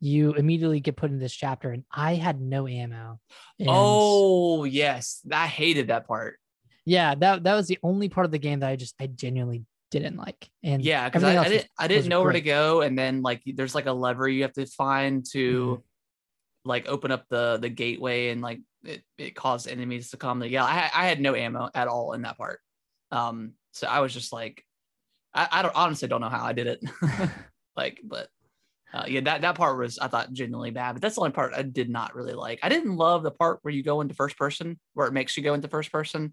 You 0.00 0.32
immediately 0.32 0.80
get 0.80 0.96
put 0.96 1.10
in 1.10 1.18
this 1.18 1.34
chapter 1.34 1.70
and 1.70 1.84
I 1.92 2.14
had 2.14 2.40
no 2.40 2.66
ammo. 2.66 3.20
And- 3.58 3.68
oh 3.70 4.64
yes 4.64 5.20
i 5.30 5.46
hated 5.46 5.88
that 5.88 6.06
part 6.08 6.38
yeah 6.84 7.14
that 7.14 7.42
that 7.44 7.54
was 7.54 7.68
the 7.68 7.78
only 7.82 8.08
part 8.08 8.24
of 8.24 8.30
the 8.30 8.38
game 8.38 8.60
that 8.60 8.68
i 8.68 8.76
just 8.76 8.94
i 9.00 9.06
genuinely 9.06 9.64
didn't 9.90 10.16
like 10.16 10.48
and 10.62 10.84
Yeah, 10.84 11.08
because 11.08 11.24
I, 11.24 11.36
I 11.36 11.48
didn't 11.48 11.68
I 11.76 11.88
didn't 11.88 12.08
know 12.08 12.22
where 12.22 12.32
to 12.32 12.40
go, 12.40 12.80
and 12.82 12.96
then 12.96 13.22
like 13.22 13.42
there's 13.44 13.74
like 13.74 13.86
a 13.86 13.92
lever 13.92 14.28
you 14.28 14.42
have 14.42 14.52
to 14.52 14.66
find 14.66 15.26
to 15.32 15.78
Mhm. 15.78 15.82
like 16.64 16.88
open 16.88 17.10
up 17.10 17.24
the 17.28 17.58
the 17.60 17.68
gateway, 17.68 18.28
and 18.28 18.40
like 18.40 18.60
it, 18.84 19.02
it 19.18 19.34
caused 19.34 19.66
enemies 19.66 20.10
to 20.10 20.16
come. 20.16 20.44
Yeah, 20.44 20.64
I 20.64 20.88
I 20.94 21.06
had 21.08 21.20
no 21.20 21.34
ammo 21.34 21.70
at 21.74 21.88
all 21.88 22.12
in 22.12 22.22
that 22.22 22.38
part. 22.38 22.60
Um, 23.10 23.54
so 23.72 23.88
I 23.88 23.98
was 23.98 24.14
just 24.14 24.32
like, 24.32 24.64
I, 25.34 25.48
I 25.50 25.62
don't 25.62 25.74
honestly 25.74 26.06
don't 26.06 26.20
know 26.20 26.28
how 26.28 26.44
I 26.44 26.52
did 26.52 26.68
it. 26.68 26.80
like, 27.76 28.00
but 28.04 28.28
uh, 28.94 29.06
yeah, 29.08 29.22
that 29.22 29.40
that 29.40 29.56
part 29.56 29.76
was 29.76 29.98
I 29.98 30.06
thought 30.06 30.32
genuinely 30.32 30.70
bad, 30.70 30.92
but 30.92 31.02
that's 31.02 31.16
the 31.16 31.22
only 31.22 31.32
part 31.32 31.52
I 31.52 31.62
did 31.62 31.90
not 31.90 32.14
really 32.14 32.34
like. 32.34 32.60
I 32.62 32.68
didn't 32.68 32.94
love 32.96 33.24
the 33.24 33.32
part 33.32 33.58
where 33.62 33.74
you 33.74 33.82
go 33.82 34.02
into 34.02 34.14
first 34.14 34.38
person, 34.38 34.78
where 34.94 35.08
it 35.08 35.12
makes 35.12 35.36
you 35.36 35.42
go 35.42 35.54
into 35.54 35.66
first 35.66 35.90
person, 35.90 36.32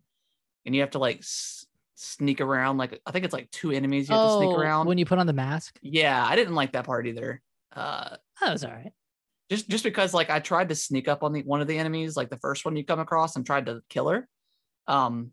and 0.67 0.75
you 0.75 0.81
have 0.81 0.91
to 0.91 0.99
like 0.99 1.17
s- 1.19 1.65
sneak 1.95 2.39
around. 2.41 2.77
Like 2.77 3.01
I 3.07 3.11
think 3.11 3.25
it's 3.25 3.33
like 3.33 3.49
two 3.49 3.71
enemies 3.71 4.07
you 4.07 4.15
have 4.15 4.23
to 4.29 4.37
sneak 4.37 4.51
Oh, 4.51 4.59
around. 4.59 4.85
when 4.85 4.99
you 4.99 5.05
put 5.05 5.17
on 5.17 5.25
the 5.25 5.33
mask 5.33 5.79
yeah, 5.81 6.23
I 6.23 6.35
didn't 6.35 6.53
like 6.53 6.73
that 6.73 6.85
part 6.85 7.07
either. 7.07 7.41
Uh, 7.75 8.17
that 8.41 8.51
was 8.53 8.63
all 8.63 8.71
right 8.71 8.91
just 9.49 9.69
just 9.69 9.83
because 9.85 10.13
like 10.13 10.29
I 10.29 10.39
tried 10.39 10.69
to 10.69 10.75
sneak 10.75 11.07
up 11.07 11.23
on 11.23 11.31
the 11.33 11.41
one 11.43 11.61
of 11.61 11.67
the 11.67 11.77
enemies, 11.79 12.15
like 12.17 12.29
the 12.29 12.37
first 12.37 12.65
one 12.65 12.75
you 12.75 12.83
come 12.85 12.99
across, 12.99 13.35
and 13.37 13.45
tried 13.45 13.65
to 13.67 13.81
kill 13.89 14.09
her. 14.09 14.27
Um, 14.87 15.31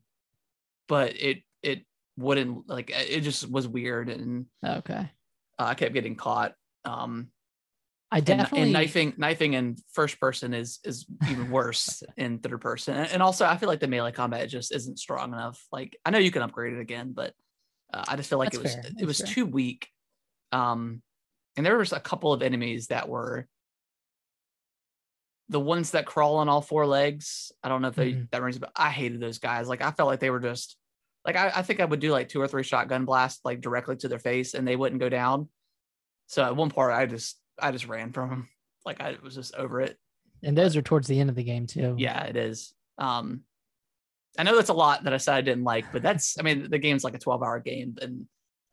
but 0.89 1.20
it 1.20 1.43
it 1.62 1.85
wouldn't 2.16 2.68
like 2.68 2.91
it 2.95 3.20
just 3.22 3.51
was 3.51 3.66
weird, 3.66 4.09
and 4.09 4.47
okay 4.64 5.11
uh, 5.59 5.64
I 5.64 5.74
kept 5.74 5.95
getting 5.95 6.14
caught. 6.14 6.55
Um, 6.85 7.28
i 8.15 8.19
and, 8.19 8.27
definitely 8.27 8.62
and 8.62 8.73
knifing 8.73 9.12
knifing 9.17 9.55
in 9.55 9.77
first 9.93 10.21
person 10.21 10.55
is 10.55 10.79
is 10.85 11.05
even 11.29 11.51
worse 11.51 12.03
in 12.17 12.39
third 12.39 12.61
person. 12.61 12.95
And, 12.97 13.11
and 13.11 13.23
also 13.23 13.45
i 13.45 13.57
feel 13.57 13.69
like 13.69 13.81
the 13.81 13.89
melee 13.89 14.12
combat 14.12 14.49
just 14.49 14.73
isn't 14.73 14.99
strong 15.01 15.33
enough. 15.33 15.61
Like 15.73 15.99
i 16.05 16.11
know 16.11 16.19
you 16.19 16.31
can 16.31 16.43
upgrade 16.43 16.75
it 16.75 16.81
again 16.81 17.12
but 17.12 17.35
uh, 17.93 18.05
i 18.07 18.15
just 18.17 18.31
feel 18.31 18.39
like 18.39 18.53
That's 18.53 18.59
it 18.59 18.62
was 18.62 18.75
fair, 18.75 18.85
it 18.87 18.95
that's 18.95 19.07
was 19.07 19.19
fair. 19.19 19.27
too 19.27 19.47
weak. 19.47 19.89
Um 20.53 21.03
and 21.57 21.67
there 21.67 21.77
was 21.77 21.93
a 21.93 22.01
couple 22.01 22.33
of 22.33 22.41
enemies 22.43 22.87
that 22.89 23.09
were 23.09 23.47
the 25.49 25.61
ones 25.61 25.91
that 25.91 26.07
crawl 26.07 26.37
on 26.37 26.49
all 26.49 26.62
four 26.62 26.87
legs. 26.87 27.53
I 27.62 27.69
don't 27.69 27.83
know 27.83 27.89
if 27.89 27.97
they 27.97 28.12
Mhm. 28.12 28.31
that 28.31 28.43
rings 28.43 28.59
but 28.59 28.71
i 28.77 28.91
hated 28.91 29.21
those 29.21 29.39
guys. 29.39 29.69
Like 29.69 29.83
i 29.83 29.91
felt 29.91 30.07
like 30.09 30.21
they 30.21 30.31
were 30.31 30.41
just 30.41 30.77
like 31.27 31.37
I, 31.37 31.51
I 31.57 31.62
think 31.62 31.81
i 31.81 31.85
would 31.85 32.01
do 32.01 32.12
like 32.12 32.29
two 32.29 32.41
or 32.41 32.47
three 32.49 32.62
shotgun 32.62 33.05
blasts 33.07 33.41
like 33.45 33.61
directly 33.61 33.97
to 33.97 34.09
their 34.09 34.19
face 34.21 34.55
and 34.55 34.67
they 34.69 34.77
wouldn't 34.77 35.01
go 35.01 35.09
down. 35.09 35.49
So 36.29 36.45
at 36.45 36.55
one 36.57 36.71
part 36.71 36.93
i 36.93 37.07
just 37.07 37.41
i 37.61 37.70
just 37.70 37.86
ran 37.86 38.12
from 38.12 38.30
him. 38.30 38.48
like 38.84 39.00
i 39.00 39.16
was 39.22 39.34
just 39.34 39.55
over 39.55 39.80
it. 39.80 39.96
And 40.42 40.57
those 40.59 40.76
are 40.76 40.82
towards 40.82 41.09
the 41.09 41.18
end 41.18 41.30
of 41.30 41.36
the 41.36 41.44
game 41.44 41.66
too. 41.66 41.94
Yeah 41.98 42.22
it 42.24 42.36
is. 42.36 42.74
Um 42.98 43.42
i 44.38 44.42
know 44.42 44.57
that's 44.57 44.68
a 44.70 44.74
lot 44.74 45.05
that 45.05 45.14
i 45.14 45.16
said 45.16 45.36
i 45.36 45.40
didn't 45.40 45.64
like 45.64 45.84
but 45.92 46.02
that's 46.02 46.36
i 46.38 46.42
mean 46.42 46.68
the 46.68 46.78
game's 46.78 47.05
like 47.05 47.14
a 47.14 47.18
12 47.18 47.42
hour 47.42 47.61
game 47.61 47.96
and 48.02 48.26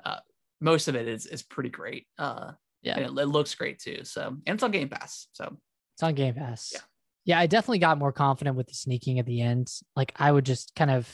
uh 0.03 0.17
most 0.59 0.88
of 0.88 0.95
it 0.95 1.07
is 1.07 1.25
is 1.27 1.43
pretty 1.43 1.69
great. 1.69 2.07
Uh 2.17 2.51
Yeah. 2.82 2.99
it, 2.99 3.05
it 3.05 3.27
looks 3.27 3.53
great 3.55 3.79
too. 3.79 4.03
So 4.03 4.27
and 4.45 4.53
it's 4.55 4.63
on 4.63 4.71
game 4.71 4.89
pass 4.89 5.27
so. 5.34 5.57
It's 5.95 6.03
on 6.03 6.15
game 6.15 6.34
pass. 6.34 6.71
Yeah. 6.73 6.79
yeah 7.25 7.39
i 7.39 7.47
definitely 7.47 7.79
got 7.79 7.97
more 7.99 8.11
confident 8.11 8.57
with 8.57 8.67
the 8.67 8.73
sneaking 8.73 9.19
at 9.19 9.25
the 9.25 9.41
end. 9.41 9.71
Like 9.95 10.13
i 10.15 10.32
would 10.32 10.45
just 10.45 10.73
kind 10.75 10.91
of 10.91 11.07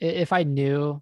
if 0.00 0.32
i 0.32 0.42
knew 0.42 1.00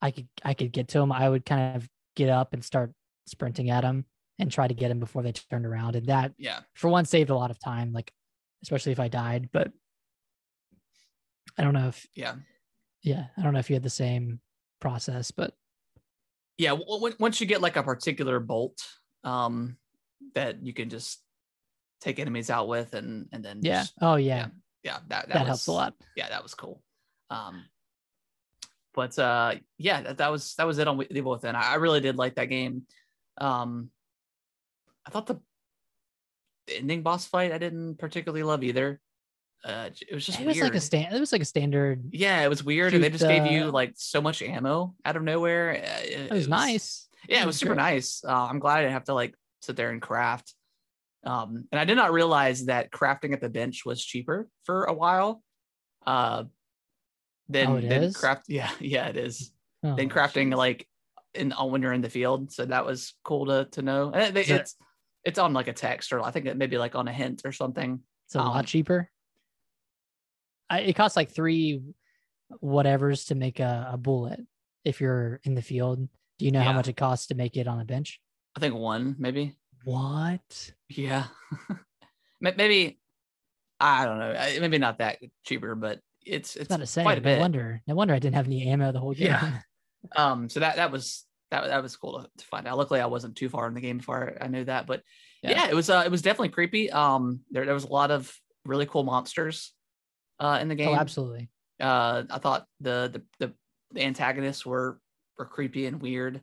i 0.00 0.12
could 0.12 0.28
i 0.44 0.54
could 0.54 0.70
get 0.70 0.86
to 0.88 1.00
him 1.00 1.10
i 1.10 1.28
would 1.28 1.44
kind 1.44 1.74
of 1.76 1.88
get 2.14 2.28
up 2.28 2.52
and 2.52 2.64
start 2.64 2.92
sprinting 3.26 3.68
at 3.70 3.82
him 3.82 4.04
and 4.38 4.50
try 4.50 4.68
to 4.68 4.74
get 4.74 4.90
him 4.90 5.00
before 5.00 5.22
they 5.22 5.32
turned 5.32 5.66
around. 5.66 5.96
And 5.96 6.06
that 6.06 6.32
yeah. 6.38 6.60
for 6.74 6.88
one 6.88 7.04
saved 7.04 7.30
a 7.30 7.34
lot 7.34 7.50
of 7.50 7.58
time 7.58 7.92
like 7.92 8.12
especially 8.62 8.92
if 8.92 8.98
i 8.98 9.06
died 9.06 9.48
but 9.52 9.70
i 11.56 11.62
don't 11.62 11.74
know 11.74 11.88
if 11.88 12.06
yeah. 12.14 12.34
Yeah 13.02 13.26
i 13.36 13.42
don't 13.42 13.52
know 13.52 13.60
if 13.60 13.70
you 13.70 13.74
had 13.76 13.84
the 13.84 13.90
same 13.90 14.40
process 14.80 15.30
but 15.30 15.54
yeah 16.56 16.70
w- 16.70 17.14
once 17.20 17.40
you 17.40 17.46
get 17.46 17.60
like 17.60 17.76
a 17.76 17.82
particular 17.82 18.40
bolt 18.40 18.84
um 19.24 19.76
that 20.34 20.64
you 20.64 20.72
can 20.72 20.88
just 20.88 21.20
take 22.00 22.18
enemies 22.18 22.50
out 22.50 22.68
with 22.68 22.94
and 22.94 23.28
and 23.32 23.44
then 23.44 23.60
yeah. 23.62 23.82
just- 23.82 23.94
oh 24.00 24.16
yeah, 24.16 24.48
yeah. 24.82 24.98
That 25.08 25.28
that, 25.28 25.28
that, 25.28 25.46
helps 25.46 25.68
a 25.68 25.70
was- 25.70 25.76
lot. 25.76 25.94
Yeah 26.16 26.28
that 26.28 26.42
was 26.42 26.54
cool. 26.54 26.82
Um 27.30 27.64
but 28.94 29.16
uh 29.18 29.54
yeah 29.78 30.02
that, 30.02 30.18
that 30.18 30.32
was 30.32 30.54
that 30.56 30.66
was 30.66 30.78
it 30.78 30.88
on 30.88 30.98
the 30.98 31.16
evil 31.16 31.32
within 31.32 31.54
I, 31.54 31.72
I 31.72 31.74
really 31.76 32.00
did 32.00 32.16
like 32.16 32.34
that 32.36 32.46
game. 32.46 32.82
Um 33.40 33.90
i 35.08 35.10
thought 35.10 35.26
the, 35.26 35.40
ending 36.76 37.02
boss 37.02 37.24
fight 37.26 37.50
i 37.50 37.58
didn't 37.58 37.96
particularly 37.96 38.42
love 38.42 38.62
either 38.62 39.00
uh 39.64 39.88
it 40.06 40.14
was 40.14 40.24
just 40.26 40.38
it 40.38 40.46
was 40.46 40.54
weird 40.54 40.66
like 40.68 40.76
a 40.76 40.80
stand 40.80 41.14
it 41.14 41.18
was 41.18 41.32
like 41.32 41.40
a 41.40 41.46
standard 41.46 42.04
yeah 42.12 42.42
it 42.42 42.48
was 42.48 42.62
weird 42.62 42.92
and 42.92 43.02
they 43.02 43.08
just 43.08 43.26
gave 43.26 43.46
you 43.46 43.70
like 43.70 43.92
so 43.96 44.20
much 44.20 44.42
ammo 44.42 44.94
out 45.06 45.16
of 45.16 45.22
nowhere 45.22 45.70
Uh, 45.70 46.00
it, 46.04 46.30
it 46.30 46.30
was 46.30 46.46
nice 46.46 47.08
yeah, 47.28 47.42
it 47.42 47.46
was 47.46 47.56
super 47.56 47.74
nice. 47.74 48.22
Uh, 48.24 48.46
I'm 48.48 48.58
glad 48.60 48.78
I 48.78 48.82
didn't 48.82 48.92
have 48.92 49.04
to 49.04 49.12
like 49.14 49.34
sit 49.60 49.76
there 49.76 49.90
and 49.90 50.00
craft. 50.00 50.54
Um, 51.24 51.66
and 51.70 51.78
I 51.78 51.84
did 51.84 51.96
not 51.96 52.12
realize 52.12 52.66
that 52.66 52.90
crafting 52.90 53.32
at 53.32 53.40
the 53.40 53.48
bench 53.50 53.84
was 53.84 54.02
cheaper 54.02 54.48
for 54.64 54.84
a 54.84 54.92
while. 54.94 55.42
Uh, 56.06 56.44
than, 57.48 57.66
Oh, 57.66 57.76
it 57.76 57.88
than 57.88 58.04
is? 58.04 58.16
craft. 58.16 58.44
Yeah, 58.48 58.70
yeah, 58.78 59.08
it 59.08 59.16
is. 59.16 59.52
Oh, 59.82 59.96
Than 59.96 60.08
crafting 60.08 60.52
jeez. 60.52 60.56
like 60.56 60.88
in 61.34 61.52
uh, 61.52 61.64
when 61.64 61.82
you're 61.82 61.92
in 61.92 62.02
the 62.02 62.08
field. 62.08 62.52
So 62.52 62.64
that 62.66 62.86
was 62.86 63.14
cool 63.24 63.46
to 63.46 63.66
to 63.72 63.82
know. 63.82 64.12
And 64.14 64.36
Is 64.36 64.48
it's 64.48 64.76
it's 65.24 65.38
on 65.38 65.52
like 65.52 65.68
a 65.68 65.72
text 65.72 66.12
or 66.12 66.20
I 66.20 66.30
think 66.30 66.46
it 66.46 66.56
maybe 66.56 66.78
like 66.78 66.94
on 66.94 67.08
a 67.08 67.12
hint 67.12 67.42
or 67.44 67.52
something. 67.52 68.00
it's 68.26 68.34
a 68.34 68.40
um, 68.40 68.48
lot 68.48 68.66
cheaper 68.66 69.10
I, 70.70 70.80
it 70.80 70.96
costs 70.96 71.16
like 71.16 71.30
three 71.30 71.80
whatevers 72.62 73.28
to 73.28 73.34
make 73.34 73.60
a, 73.60 73.90
a 73.92 73.96
bullet 73.96 74.40
if 74.84 75.00
you're 75.00 75.40
in 75.44 75.54
the 75.54 75.62
field. 75.62 76.08
Do 76.38 76.44
you 76.44 76.52
know 76.52 76.60
how 76.60 76.72
much 76.72 76.88
it 76.88 76.96
costs 76.96 77.28
to 77.28 77.34
make 77.34 77.56
it 77.56 77.66
on 77.66 77.80
a 77.80 77.84
bench? 77.84 78.20
I 78.56 78.60
think 78.60 78.74
one 78.74 79.16
maybe. 79.18 79.56
What? 79.84 80.72
Yeah. 80.88 81.24
Maybe 82.40 82.98
I 83.80 84.04
don't 84.04 84.18
know. 84.18 84.34
Maybe 84.60 84.78
not 84.78 84.98
that 84.98 85.18
cheaper, 85.44 85.74
but 85.74 86.00
it's 86.24 86.56
it's 86.56 86.70
Not 86.70 86.80
to 86.80 86.86
say. 86.86 87.02
quite 87.02 87.18
a 87.18 87.20
bit. 87.20 87.36
no 87.36 87.40
wonder. 87.42 87.82
No 87.86 87.94
wonder 87.94 88.14
I 88.14 88.18
didn't 88.18 88.36
have 88.36 88.46
any 88.46 88.68
ammo 88.68 88.92
the 88.92 89.00
whole 89.00 89.14
game. 89.14 89.28
Yeah. 89.28 89.58
Um, 90.14 90.48
so 90.48 90.60
that 90.60 90.76
that 90.76 90.92
was 90.92 91.24
that 91.50 91.66
that 91.68 91.82
was 91.82 91.96
cool 91.96 92.22
to, 92.22 92.28
to 92.36 92.46
find 92.46 92.66
out. 92.66 92.78
Luckily, 92.78 93.00
I 93.00 93.06
wasn't 93.06 93.36
too 93.36 93.48
far 93.48 93.66
in 93.66 93.74
the 93.74 93.80
game 93.80 93.98
before 93.98 94.36
I 94.40 94.48
knew 94.48 94.64
that, 94.64 94.86
but 94.86 95.02
yeah, 95.42 95.50
Yeah. 95.50 95.68
it 95.68 95.74
was 95.74 95.88
uh, 95.90 96.02
it 96.04 96.10
was 96.10 96.22
definitely 96.22 96.50
creepy. 96.50 96.90
Um, 96.90 97.40
there 97.50 97.64
there 97.64 97.74
was 97.74 97.84
a 97.84 97.92
lot 97.92 98.10
of 98.10 98.34
really 98.64 98.86
cool 98.86 99.04
monsters 99.04 99.72
uh 100.40 100.58
in 100.60 100.68
the 100.68 100.74
game. 100.74 100.88
oh, 100.88 100.94
absolutely. 100.94 101.48
Uh, 101.80 102.24
I 102.30 102.38
thought 102.38 102.66
the 102.80 103.22
the 103.38 103.54
the, 103.94 104.02
antagonists 104.02 104.66
were 104.66 105.00
were 105.38 105.46
creepy 105.46 105.86
and 105.86 106.02
weird. 106.02 106.42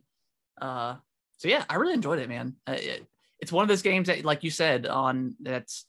Uh, 0.60 0.96
so 1.36 1.48
yeah, 1.48 1.64
I 1.68 1.76
really 1.76 1.94
enjoyed 1.94 2.18
it, 2.18 2.28
man. 2.28 2.56
Uh, 2.66 2.76
it, 2.78 3.06
it's 3.38 3.52
one 3.52 3.62
of 3.62 3.68
those 3.68 3.82
games 3.82 4.08
that, 4.08 4.24
like 4.24 4.42
you 4.42 4.50
said, 4.50 4.86
on 4.86 5.34
that's 5.40 5.84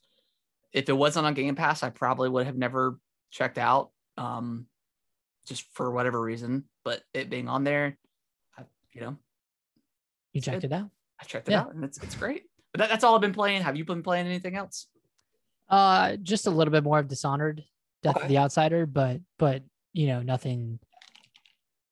if 0.74 0.90
it 0.90 0.94
wasn't 0.94 1.26
on 1.26 1.34
Game 1.34 1.56
Pass, 1.56 1.82
I 1.82 1.90
probably 1.90 2.30
would 2.30 2.46
have 2.46 2.58
never 2.58 3.00
checked 3.32 3.58
out. 3.58 3.92
Um, 4.18 4.68
just 5.48 5.64
for 5.74 5.90
whatever 5.92 6.20
reason, 6.22 6.66
but 6.84 7.02
it 7.14 7.30
being 7.30 7.48
on 7.48 7.64
there, 7.64 7.98
you 8.98 9.04
know, 9.04 9.18
You 10.34 10.42
checked 10.42 10.64
it 10.64 10.74
out. 10.74 10.90
I 11.22 11.24
checked 11.26 11.48
it 11.48 11.52
Yeah. 11.52 11.62
out 11.62 11.74
and 11.76 11.84
it's 11.84 12.02
it's 12.02 12.16
great. 12.16 12.44
But 12.74 12.80
that, 12.80 12.90
that's 12.90 13.04
all 13.04 13.16
I've 13.16 13.22
been 13.22 13.34
playing. 13.34 13.62
Have 13.62 13.76
you 13.78 13.86
been 13.86 14.04
playing 14.04 14.26
anything 14.28 14.56
else? 14.56 14.88
Uh, 15.70 16.16
just 16.18 16.48
a 16.48 16.50
little 16.50 16.72
bit 16.72 16.84
more 16.84 17.00
of 17.00 17.08
Dishonored, 17.08 17.64
Death 18.04 18.16
Okay. 18.18 18.24
of 18.26 18.30
the 18.30 18.38
Outsider, 18.40 18.86
but 18.86 19.22
but 19.38 19.64
you 19.94 20.08
know 20.08 20.22
nothing, 20.22 20.80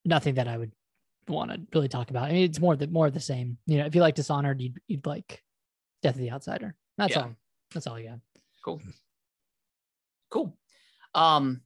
nothing 0.03 0.36
that 0.36 0.47
I 0.47 0.58
would 0.58 0.72
want 1.28 1.51
to 1.51 1.62
really 1.74 1.88
talk 1.88 2.10
about. 2.10 2.24
I 2.30 2.34
mean, 2.34 2.43
it's 2.45 2.60
more 2.60 2.76
the 2.76 2.88
more 2.88 3.08
of 3.08 3.14
the 3.14 3.20
same. 3.20 3.58
You 3.68 3.78
know, 3.80 3.86
if 3.86 3.95
you 3.95 4.01
like 4.01 4.16
Dishonored, 4.16 4.62
you'd 4.62 4.80
you'd 4.88 5.06
like 5.06 5.43
Death 6.01 6.16
of 6.16 6.22
the 6.22 6.32
Outsider. 6.32 6.76
That's 6.97 7.16
Yeah. 7.16 7.22
all. 7.24 7.36
That's 7.74 7.88
all 7.88 7.95
I 7.95 8.03
got. 8.03 8.20
Cool. 8.64 8.82
Cool. 10.30 10.58
Um, 11.14 11.62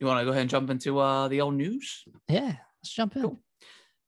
you 0.00 0.06
want 0.06 0.20
to 0.20 0.24
go 0.24 0.30
ahead 0.30 0.42
and 0.42 0.50
jump 0.50 0.70
into 0.70 0.98
uh 0.98 1.28
the 1.28 1.40
old 1.40 1.54
news? 1.54 2.04
Yeah, 2.28 2.56
let's 2.82 2.90
jump 2.92 3.16
in. 3.16 3.22
Cool. 3.22 3.40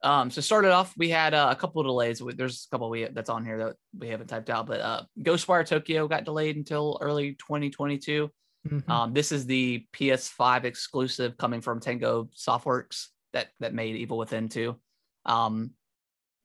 Um, 0.02 0.30
so 0.30 0.40
started 0.40 0.72
off, 0.72 0.94
we 0.96 1.10
had 1.10 1.34
uh, 1.34 1.48
a 1.50 1.56
couple 1.56 1.80
of 1.80 1.86
delays. 1.86 2.22
There's 2.36 2.66
a 2.66 2.70
couple 2.74 2.88
we 2.88 3.04
that's 3.04 3.28
on 3.28 3.44
here 3.44 3.58
that 3.58 3.76
we 3.98 4.08
haven't 4.08 4.28
typed 4.28 4.48
out, 4.48 4.66
but 4.66 4.80
uh, 4.80 5.02
Ghostwire 5.20 5.66
Tokyo 5.66 6.08
got 6.08 6.24
delayed 6.24 6.56
until 6.56 6.98
early 7.00 7.34
2022. 7.34 8.30
Mhm. 8.68 8.88
Um, 8.88 9.12
this 9.14 9.32
is 9.32 9.46
the 9.46 9.86
PS5 9.94 10.64
exclusive 10.64 11.36
coming 11.38 11.60
from 11.60 11.80
Tango 11.80 12.28
Softworks 12.36 13.06
that 13.32 13.48
that 13.60 13.72
made 13.72 13.96
Evil 13.96 14.18
Within 14.18 14.48
2, 14.48 14.76
um, 15.24 15.70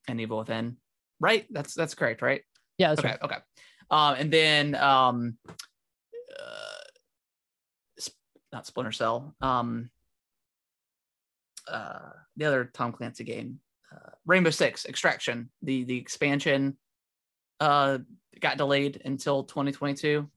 and 0.07 0.21
Evil 0.21 0.37
Within. 0.37 0.77
Right? 1.19 1.45
That's 1.49 1.73
that's 1.73 1.95
correct, 1.95 2.21
right? 2.21 2.41
yeah, 2.77 2.89
that's 2.89 2.99
okay, 2.99 3.09
right. 3.09 3.21
okay. 3.21 3.37
Um, 3.89 4.15
and 4.15 4.31
then 4.31 4.75
um, 4.75 5.37
uh, 5.47 6.85
not 8.51 8.65
Splinter 8.65 8.91
Cell. 8.91 9.35
Um, 9.41 9.89
uh, 11.67 12.09
the 12.37 12.45
other 12.45 12.69
Tom 12.73 12.91
Clancy 12.91 13.23
game, 13.23 13.59
uh, 13.91 14.11
Rainbow 14.25 14.49
Six 14.49 14.85
Extraction. 14.85 15.49
The 15.61 15.83
the 15.83 15.97
expansion 15.97 16.77
uh 17.59 17.99
got 18.39 18.57
delayed 18.57 19.01
until 19.05 19.43
2022. 19.43 20.29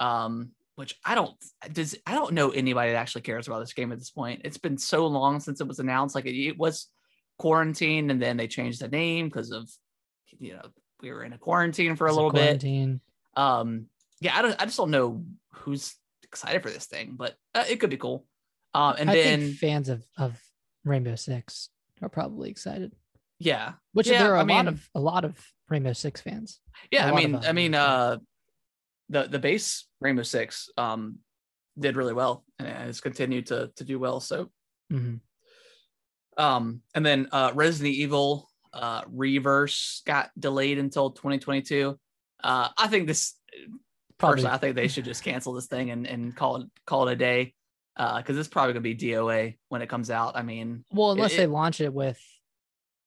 Um, 0.00 0.50
which 0.76 0.96
I 1.04 1.14
don't 1.14 1.32
does 1.72 1.96
I 2.06 2.14
don't 2.14 2.34
know 2.34 2.50
anybody 2.50 2.92
that 2.92 2.98
actually 2.98 3.22
cares 3.22 3.46
about 3.46 3.60
this 3.60 3.72
game 3.72 3.92
at 3.92 3.98
this 3.98 4.10
point. 4.10 4.42
It's 4.44 4.58
been 4.58 4.78
so 4.78 5.06
long 5.06 5.40
since 5.40 5.60
it 5.60 5.68
was 5.68 5.78
announced. 5.78 6.14
Like 6.14 6.26
it, 6.26 6.36
it 6.36 6.58
was 6.58 6.88
quarantine, 7.38 8.10
and 8.10 8.20
then 8.20 8.36
they 8.36 8.48
changed 8.48 8.80
the 8.80 8.88
name 8.88 9.26
because 9.26 9.52
of 9.52 9.70
you 10.38 10.54
know 10.54 10.62
we 11.00 11.12
were 11.12 11.22
in 11.22 11.32
a 11.32 11.38
quarantine 11.38 11.96
for 11.96 12.06
a 12.06 12.12
little 12.12 12.30
bit. 12.30 12.40
quarantine. 12.40 13.00
Um, 13.36 13.86
yeah, 14.20 14.36
I 14.36 14.42
don't 14.42 14.60
I 14.60 14.64
just 14.64 14.76
don't 14.76 14.90
know 14.90 15.24
who's 15.52 15.94
excited 16.22 16.62
for 16.62 16.70
this 16.70 16.86
thing, 16.86 17.14
but 17.16 17.36
uh, 17.54 17.64
it 17.68 17.78
could 17.78 17.90
be 17.90 17.96
cool. 17.96 18.26
Um, 18.74 18.96
and 18.98 19.10
I 19.10 19.14
then 19.14 19.40
think 19.40 19.58
fans 19.58 19.88
of 19.88 20.04
of 20.18 20.40
Rainbow 20.84 21.14
Six 21.16 21.70
are 22.02 22.08
probably 22.08 22.50
excited. 22.50 22.92
yeah, 23.38 23.74
Which 23.92 24.08
Yeah, 24.08 24.18
there 24.22 24.32
are 24.32 24.36
a 24.36 24.40
I 24.40 24.42
lot 24.42 24.46
mean- 24.46 24.68
of 24.68 24.88
a 24.94 25.00
lot 25.00 25.24
of 25.24 25.38
Rainbow 25.68 25.92
Six 25.94 26.20
fans. 26.20 26.60
yeah. 26.90 27.10
I 27.10 27.14
mean, 27.14 27.34
I 27.36 27.52
mean, 27.52 27.74
uh, 27.74 28.18
the 29.08 29.24
the 29.24 29.38
base 29.38 29.86
Rainbow 30.00 30.22
Six 30.22 30.68
um 30.76 31.18
did 31.78 31.96
really 31.96 32.12
well 32.14 32.44
and 32.58 32.68
has 32.68 33.00
continued 33.00 33.46
to 33.46 33.70
to 33.76 33.84
do 33.84 33.98
well. 33.98 34.20
So 34.20 34.50
Mhm. 34.92 35.20
um, 36.36 36.82
and 36.94 37.04
then 37.04 37.28
uh, 37.32 37.52
Resident 37.54 37.94
Evil 37.94 38.48
uh 38.72 39.02
Reverse 39.08 40.02
got 40.06 40.30
delayed 40.38 40.78
until 40.78 41.10
2022. 41.10 41.98
Uh, 42.42 42.68
I 42.76 42.86
think 42.88 43.06
this 43.06 43.34
Probably 44.18 44.36
personally, 44.36 44.54
I 44.54 44.58
think 44.58 44.76
they 44.76 44.88
should 44.88 45.04
just 45.04 45.22
cancel 45.30 45.52
this 45.54 45.66
thing 45.66 45.90
and, 45.90 46.06
and 46.06 46.34
call 46.36 46.56
it 46.56 46.68
call 46.86 47.08
it 47.08 47.12
a 47.12 47.16
day. 47.16 47.54
Uh, 47.96 48.16
because 48.18 48.36
it's 48.36 48.48
probably 48.48 48.72
gonna 48.72 48.82
be 48.82 48.94
DOA 48.96 49.56
when 49.68 49.80
it 49.82 49.88
comes 49.88 50.10
out. 50.10 50.36
I 50.36 50.42
mean, 50.42 50.84
well, 50.92 51.12
unless 51.12 51.34
it- 51.34 51.36
they 51.38 51.46
launch 51.46 51.80
it 51.80 51.92
with 51.92 52.20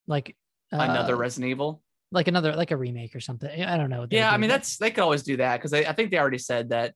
like 0.07 0.35
another 0.71 1.15
uh, 1.15 1.17
Resident 1.17 1.49
Evil. 1.51 1.81
like 2.11 2.27
another 2.29 2.55
like 2.55 2.71
a 2.71 2.77
remake 2.77 3.13
or 3.15 3.19
something. 3.19 3.63
I 3.63 3.75
don't 3.75 3.89
know. 3.89 4.07
Yeah, 4.09 4.31
I 4.31 4.37
mean 4.37 4.49
that's 4.49 4.77
they 4.77 4.91
could 4.91 5.01
always 5.03 5.23
do 5.23 5.37
that 5.37 5.57
because 5.57 5.73
I 5.73 5.91
think 5.93 6.11
they 6.11 6.17
already 6.17 6.37
said 6.37 6.69
that 6.69 6.93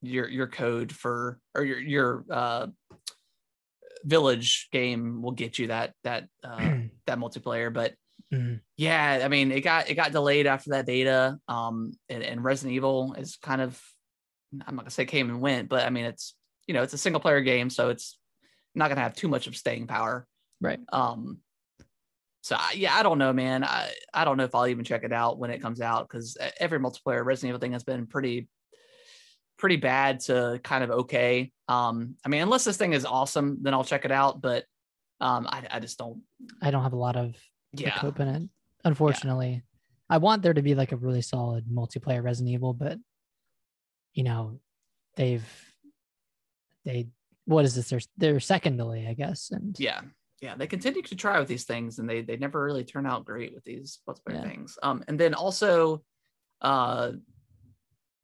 your 0.00 0.28
your 0.28 0.48
code 0.48 0.90
for 0.90 1.38
or 1.54 1.62
your 1.64 1.78
your 1.78 2.24
uh 2.28 2.66
village 4.04 4.68
game 4.72 5.22
will 5.22 5.30
get 5.32 5.58
you 5.58 5.68
that 5.68 5.92
that 6.04 6.24
uh 6.42 6.56
that 7.06 7.18
multiplayer. 7.18 7.72
But 7.72 7.94
Mhm. 8.32 8.60
yeah, 8.78 9.20
I 9.22 9.28
mean 9.28 9.52
it 9.52 9.60
got 9.60 9.90
it 9.90 9.94
got 9.94 10.10
delayed 10.12 10.46
after 10.46 10.70
that 10.70 10.86
beta. 10.86 11.38
Um 11.48 11.92
and, 12.08 12.22
and 12.22 12.42
Resident 12.42 12.74
Evil 12.74 13.14
is 13.18 13.36
kind 13.36 13.60
of 13.60 13.80
I'm 14.66 14.74
not 14.74 14.82
gonna 14.82 14.90
say 14.90 15.04
came 15.04 15.28
and 15.30 15.40
went, 15.40 15.68
but 15.68 15.84
I 15.86 15.90
mean 15.90 16.06
it's 16.06 16.34
you 16.66 16.74
know 16.74 16.82
it's 16.82 16.94
a 16.94 16.98
single 16.98 17.20
player 17.20 17.40
game, 17.40 17.70
so 17.70 17.88
it's 17.88 18.18
not 18.74 18.88
gonna 18.88 19.00
have 19.00 19.14
too 19.14 19.28
much 19.28 19.46
of 19.46 19.56
staying 19.56 19.86
power. 19.86 20.26
right. 20.60 20.80
Um, 20.92 21.38
so 22.42 22.56
I, 22.58 22.72
yeah, 22.74 22.94
I 22.94 23.04
don't 23.04 23.18
know, 23.18 23.32
man. 23.32 23.62
I, 23.62 23.92
I 24.12 24.24
don't 24.24 24.36
know 24.36 24.44
if 24.44 24.54
I'll 24.54 24.66
even 24.66 24.84
check 24.84 25.04
it 25.04 25.12
out 25.12 25.38
when 25.38 25.50
it 25.50 25.62
comes 25.62 25.80
out 25.80 26.08
because 26.08 26.36
every 26.58 26.80
multiplayer 26.80 27.24
Resident 27.24 27.50
Evil 27.50 27.60
thing 27.60 27.72
has 27.72 27.84
been 27.84 28.08
pretty, 28.08 28.48
pretty 29.58 29.76
bad 29.76 30.20
to 30.20 30.60
kind 30.64 30.82
of 30.82 30.90
okay. 30.90 31.52
Um, 31.68 32.16
I 32.24 32.28
mean, 32.28 32.42
unless 32.42 32.64
this 32.64 32.76
thing 32.76 32.94
is 32.94 33.04
awesome, 33.04 33.58
then 33.62 33.74
I'll 33.74 33.84
check 33.84 34.04
it 34.04 34.10
out. 34.10 34.40
But 34.40 34.64
um, 35.20 35.46
I, 35.48 35.62
I 35.70 35.78
just 35.78 35.98
don't. 35.98 36.20
I 36.60 36.72
don't 36.72 36.82
have 36.82 36.94
a 36.94 36.96
lot 36.96 37.14
of 37.14 37.36
Yeah, 37.72 37.96
cope 37.98 38.18
in 38.18 38.26
it. 38.26 38.42
Unfortunately, 38.84 39.62
I 40.10 40.18
want 40.18 40.42
there 40.42 40.52
to 40.52 40.62
be 40.62 40.74
like 40.74 40.90
a 40.90 40.96
really 40.96 41.22
solid 41.22 41.66
multiplayer 41.66 42.24
Resident 42.24 42.52
Evil, 42.52 42.74
but 42.74 42.98
you 44.14 44.24
know, 44.24 44.58
they've 45.14 45.46
they 46.84 47.08
what 47.44 47.64
is 47.64 47.74
this? 47.74 47.88
Their 47.90 48.00
their 48.16 48.40
second 48.40 48.76
delay, 48.76 49.06
I 49.08 49.14
guess, 49.14 49.50
and 49.50 49.78
yeah, 49.78 50.00
yeah. 50.40 50.54
They 50.56 50.66
continue 50.66 51.02
to 51.02 51.16
try 51.16 51.38
with 51.38 51.48
these 51.48 51.64
things, 51.64 51.98
and 51.98 52.08
they 52.08 52.22
they 52.22 52.36
never 52.36 52.62
really 52.62 52.84
turn 52.84 53.06
out 53.06 53.24
great 53.24 53.54
with 53.54 53.64
these 53.64 54.00
multiplayer 54.08 54.34
Yeah. 54.34 54.42
things. 54.42 54.78
Um, 54.82 55.02
and 55.08 55.18
then 55.18 55.34
also, 55.34 56.02
uh, 56.60 57.12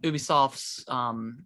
Ubisoft's 0.03 0.85
um. 0.89 1.45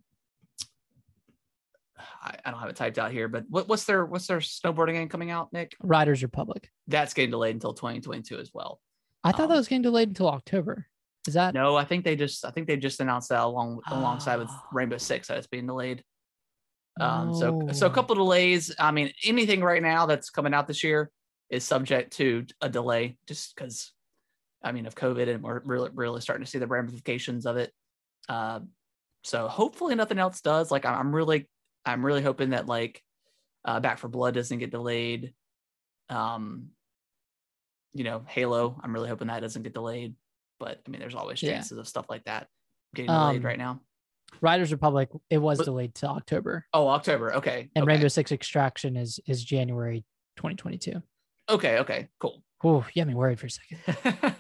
I, 2.25 2.35
I 2.45 2.51
don't 2.51 2.59
have 2.61 2.69
it 2.69 2.77
typed 2.77 2.99
out 2.99 3.13
here, 3.13 3.29
but 3.29 3.45
what, 3.49 3.69
what's 3.69 3.85
their 3.85 4.05
what's 4.05 4.27
their 4.27 4.39
snowboarding 4.39 4.95
game 4.95 5.09
coming 5.09 5.31
out, 5.31 5.53
Nick? 5.53 5.77
Riders 5.83 6.23
Republic. 6.23 6.69
That's 6.89 7.15
getting 7.15 7.31
delayed 7.31 7.55
until 7.55 7.75
2022 7.75 8.39
as 8.39 8.51
well. 8.53 8.81
I 9.25 9.31
thought 9.33 9.43
Um, 9.43 9.51
that 9.51 9.57
was 9.57 9.69
getting 9.69 9.83
delayed 9.83 10.09
until 10.09 10.29
October. 10.29 10.87
Is 11.29 11.35
that 11.35 11.55
No, 11.55 11.77
I 11.77 11.85
think 11.85 12.05
they 12.05 12.17
just 12.17 12.45
I 12.45 12.51
think 12.51 12.67
they 12.67 12.77
just 12.77 12.99
announced 13.01 13.29
that 13.29 13.41
along 13.43 13.81
alongside 13.87 14.37
with 14.39 14.49
Oh. 14.51 14.63
Rainbow 14.73 14.99
Six 14.99 15.29
that 15.29 15.39
it's 15.39 15.47
being 15.47 15.67
delayed. 15.67 16.03
Um, 17.01 17.35
so 17.35 17.69
so 17.73 17.87
a 17.87 17.91
couple 17.91 18.15
delays. 18.15 18.75
I 18.79 18.91
mean, 18.91 19.13
anything 19.25 19.63
right 19.63 19.83
now 19.83 20.07
that's 20.07 20.31
coming 20.31 20.55
out 20.55 20.67
this 20.67 20.85
year 20.85 21.11
is 21.51 21.65
subject 21.65 22.15
to 22.19 22.47
a 22.61 22.69
delay, 22.69 23.19
just 23.27 23.55
because. 23.55 23.93
I 24.65 24.71
mean, 24.71 24.87
of 24.87 24.95
COVID, 24.95 25.29
and 25.29 25.43
we're 25.43 25.61
really 25.65 25.91
really 25.93 26.21
starting 26.21 26.45
to 26.45 26.51
see 26.51 26.61
the 26.61 26.69
ramifications 26.69 27.47
of 27.47 27.57
it. 27.57 27.73
Uh, 28.29 28.61
so 29.25 29.49
hopefully 29.49 29.97
nothing 29.97 30.21
else 30.21 30.41
does. 30.41 30.71
Like 30.71 30.85
I'm 30.87 31.13
really 31.13 31.49
I'm 31.85 32.07
really 32.07 32.23
hoping 32.23 32.51
that 32.51 32.67
like 32.67 33.03
uh, 33.65 33.81
Back 33.81 33.99
4 33.99 34.09
Blood 34.09 34.35
doesn't 34.35 34.59
get 34.59 34.71
delayed. 34.71 35.35
Um, 36.09 36.69
you 37.93 38.05
know, 38.05 38.25
Halo. 38.29 38.81
I'm 38.83 38.93
really 38.93 39.09
hoping 39.09 39.27
that 39.29 39.41
doesn't 39.41 39.63
get 39.65 39.75
delayed. 39.75 40.15
But 40.61 40.81
I 40.87 40.91
mean, 40.91 41.01
there's 41.01 41.17
always 41.17 41.43
Yeah. 41.43 41.55
chances 41.55 41.79
of 41.79 41.89
stuff 41.89 42.07
like 42.09 42.25
that 42.25 42.47
getting 42.95 43.11
delayed 43.11 43.41
Um, 43.41 43.47
right 43.47 43.59
now. 43.59 43.81
Riders 44.41 44.73
Republic? 44.73 45.09
It 45.31 45.39
was 45.39 45.59
But- 45.59 45.65
delayed 45.65 45.95
to 45.97 46.09
October, 46.09 46.67
Oh, 46.73 46.89
October. 46.89 47.35
Okay. 47.37 47.71
and 47.75 47.83
okay. 47.85 47.93
Rainbow 47.93 48.09
Six 48.09 48.33
Extraction 48.33 48.97
is 48.97 49.21
is 49.27 49.45
January 49.45 50.05
2022. 50.37 51.03
Okay. 51.49 51.79
Okay. 51.79 52.09
Cool. 52.19 52.43
Oh, 52.65 52.87
you 52.95 53.03
got 53.03 53.09
me 53.09 53.15
worried 53.15 53.39
for 53.41 53.47
a 53.47 53.51
second. 53.51 53.79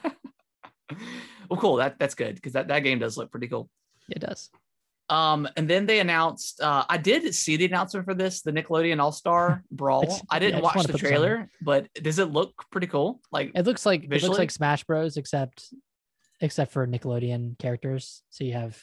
well, 1.49 1.61
cool. 1.61 1.77
That 1.77 1.99
that's 1.99 2.15
good 2.15 2.35
because 2.37 2.53
that, 2.53 2.69
that 2.69 2.81
game 2.81 2.99
does 2.99 3.17
look 3.17 3.31
pretty 3.31 3.49
cool. 3.49 3.69
It 4.09 4.21
does. 4.21 4.51
Um, 5.09 5.47
and 5.57 5.69
then 5.69 5.85
they 5.87 6.01
announced. 6.01 6.61
Uh, 6.61 6.85
I 6.89 6.97
did 6.97 7.35
see 7.35 7.57
the 7.57 7.67
announcement 7.67 8.07
for 8.07 8.15
this, 8.15 8.41
the 8.43 8.53
Nickelodeon 8.53 9.01
All 9.01 9.13
Star 9.13 9.63
Brawl. 9.71 10.03
It's- 10.05 10.23
I 10.31 10.39
didn't 10.39 10.55
yeah, 10.55 10.59
I 10.61 10.63
watch 10.63 10.75
the 10.75 10.81
put 10.81 10.93
this 10.93 11.03
on 11.03 11.09
trailer, 11.09 11.51
but 11.61 11.93
does 11.95 12.19
it 12.19 12.31
look 12.33 12.53
pretty 12.71 12.87
cool? 12.87 13.21
Like, 13.31 13.51
It 13.55 13.67
looks 13.67 13.85
like 13.85 14.05
it 14.05 14.23
looks 14.23 14.39
like 14.39 14.51
Smash 14.51 14.85
Bros. 14.85 15.17
except 15.17 15.73
except 16.41 16.73
for 16.73 16.87
Nickelodeon 16.87 17.59
characters. 17.59 18.23
So 18.31 18.45
you 18.45 18.55
have, 18.55 18.81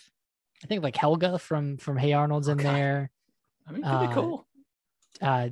I 0.63 0.67
think 0.67 0.83
like 0.83 0.95
Helga 0.95 1.39
from 1.39 1.77
from 1.77 1.97
Hey 1.97 2.13
Arnold's 2.13 2.47
in 2.47 2.57
there. 2.57 3.11
I 3.67 3.71
mean, 3.71 3.81
pretty 3.81 4.05
uh, 4.05 4.13
cool. 4.13 4.47
Uh, 5.21 5.49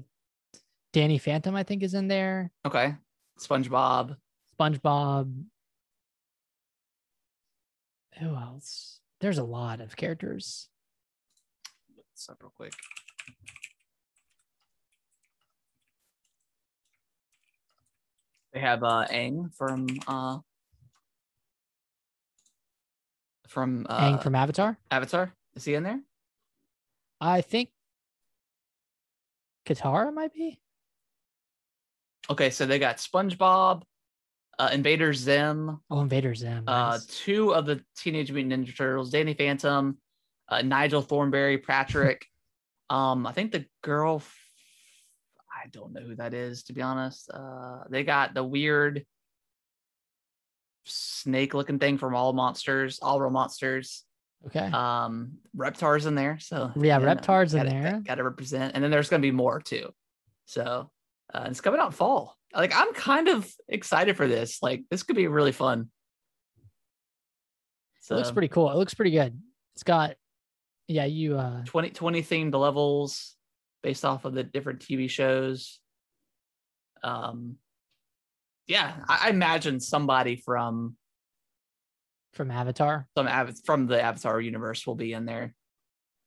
Danny 0.93 1.18
Phantom 1.18 1.55
I 1.55 1.64
think 1.64 1.84
is 1.84 1.93
in 1.93 2.08
there. 2.08 2.51
Okay, 2.66 2.95
SpongeBob. 3.39 4.18
SpongeBob. 4.60 5.43
Who 8.20 8.36
else? 8.36 8.99
There's 9.20 9.38
a 9.38 9.43
lot 9.43 9.80
of 9.80 9.95
characters. 9.95 10.70
What's 11.95 12.30
up, 12.30 12.38
real 12.41 12.51
quick? 12.55 12.74
They 18.53 18.60
have 18.60 18.84
uh 18.84 19.05
Aang 19.12 19.53
from 19.53 19.88
uh 20.08 20.39
from 23.48 23.86
uh 23.89 24.00
Aang 24.02 24.24
from 24.24 24.36
Avatar. 24.36 24.78
Avatar. 24.91 25.34
Is 25.56 25.66
he 25.66 25.74
in 25.74 25.84
there? 25.84 26.00
I 27.20 27.41
think 27.41 27.70
Katara 29.66 30.14
might 30.14 30.34
be. 30.34 30.60
Okay, 32.30 32.50
so 32.50 32.66
they 32.66 32.78
got 32.80 32.98
SpongeBob, 32.98 33.84
uh, 34.60 34.70
Invader 34.74 35.14
Zim, 35.14 35.80
Oh, 35.89 36.02
Invader 36.02 36.36
Zim. 36.36 36.64
uh, 36.68 36.91
nice. 36.91 37.06
two 37.06 37.54
of 37.54 37.66
the 37.66 37.82
Teenage 37.95 38.32
Mutant 38.32 38.68
Ninja 38.68 38.76
Turtles, 38.76 39.12
Danny 39.12 39.34
Phantom, 39.34 39.98
uh, 40.50 40.62
Nigel 40.62 41.02
Thornberry, 41.02 41.58
Patrick. 41.58 42.26
um, 42.89 43.26
I 43.26 43.32
think 43.32 43.52
the 43.52 43.66
girl, 43.82 44.22
I 45.52 45.70
don't 45.70 45.93
know 45.93 46.02
who 46.02 46.16
that 46.16 46.34
is 46.34 46.64
to 46.64 46.74
be 46.74 46.82
honest. 46.82 47.30
Uh, 47.34 47.84
they 47.89 48.04
got 48.04 48.34
the 48.34 48.43
weird 48.43 49.06
snake-looking 50.88 51.80
thing 51.80 51.98
from 51.98 52.16
All 52.16 52.34
Monsters, 52.34 53.00
All 53.02 53.20
Real 53.20 53.30
Monsters. 53.32 54.04
okay. 54.48 54.70
Um, 54.72 55.38
Reptar's 55.56 56.06
in 56.06 56.16
there, 56.16 56.40
so 56.40 56.72
Yeah, 56.76 56.98
know, 57.00 57.06
Reptar's 57.06 57.54
in 57.54 57.60
gotta- 57.64 57.70
there. 57.70 58.02
Got 58.06 58.16
to 58.16 58.24
represent, 58.24 58.74
and 58.76 58.84
then 58.84 58.92
there's 58.92 59.10
gonna 59.10 59.22
be 59.22 59.32
more 59.32 59.60
too. 59.62 59.90
So 60.46 60.90
uh, 61.34 61.46
it's 61.48 61.62
coming 61.62 61.80
out 61.80 61.94
fall. 61.94 62.36
Like 62.56 62.74
I'm 62.76 62.94
kind 62.94 63.28
of 63.28 63.52
excited 63.68 64.16
for 64.16 64.28
this. 64.28 64.62
Like 64.64 64.84
this 64.90 65.04
could 65.04 65.16
be 65.18 65.28
really 65.28 65.52
fun. 65.52 65.90
it 68.10 68.14
looks 68.16 68.32
pretty 68.32 68.48
cool. 68.48 68.72
It 68.72 68.76
looks 68.78 68.94
pretty 68.94 69.12
good. 69.12 69.38
It's 69.76 69.84
got, 69.84 70.16
yeah, 70.88 71.04
you. 71.06 71.38
uh 71.38 71.64
20, 71.66 71.90
20 71.90 72.24
themed 72.24 72.56
levels 72.56 73.36
based 73.84 74.06
off 74.06 74.24
of 74.26 74.34
the 74.34 74.44
different 74.44 74.80
TV 74.80 75.10
shows. 75.10 75.80
Um, 77.04 77.58
yeah, 78.68 78.95
I, 79.07 79.28
I 79.28 79.30
imagine 79.30 79.80
somebody 79.80 80.36
from 80.36 80.95
from 82.34 82.51
Avatar. 82.51 83.07
some 83.18 83.28
av- 83.28 83.59
from 83.65 83.88
the 83.88 84.01
Avatar 84.01 84.39
universe 84.39 84.86
will 84.86 84.95
be 84.95 85.13
in 85.13 85.26
there, 85.26 85.55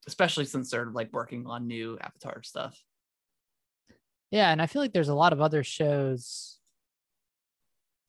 especially 0.09 0.45
since 0.45 0.70
they're 0.70 0.91
like 0.91 1.12
working 1.12 1.47
on 1.47 1.66
new 1.66 1.99
Avatar 2.01 2.43
stuff. 2.43 2.76
Yeah, 4.30 4.51
and 4.51 4.61
I 4.62 4.66
feel 4.66 4.82
like 4.82 4.93
there's 4.93 5.09
a 5.09 5.14
lot 5.14 5.32
of 5.32 5.41
other 5.41 5.62
shows. 5.64 6.59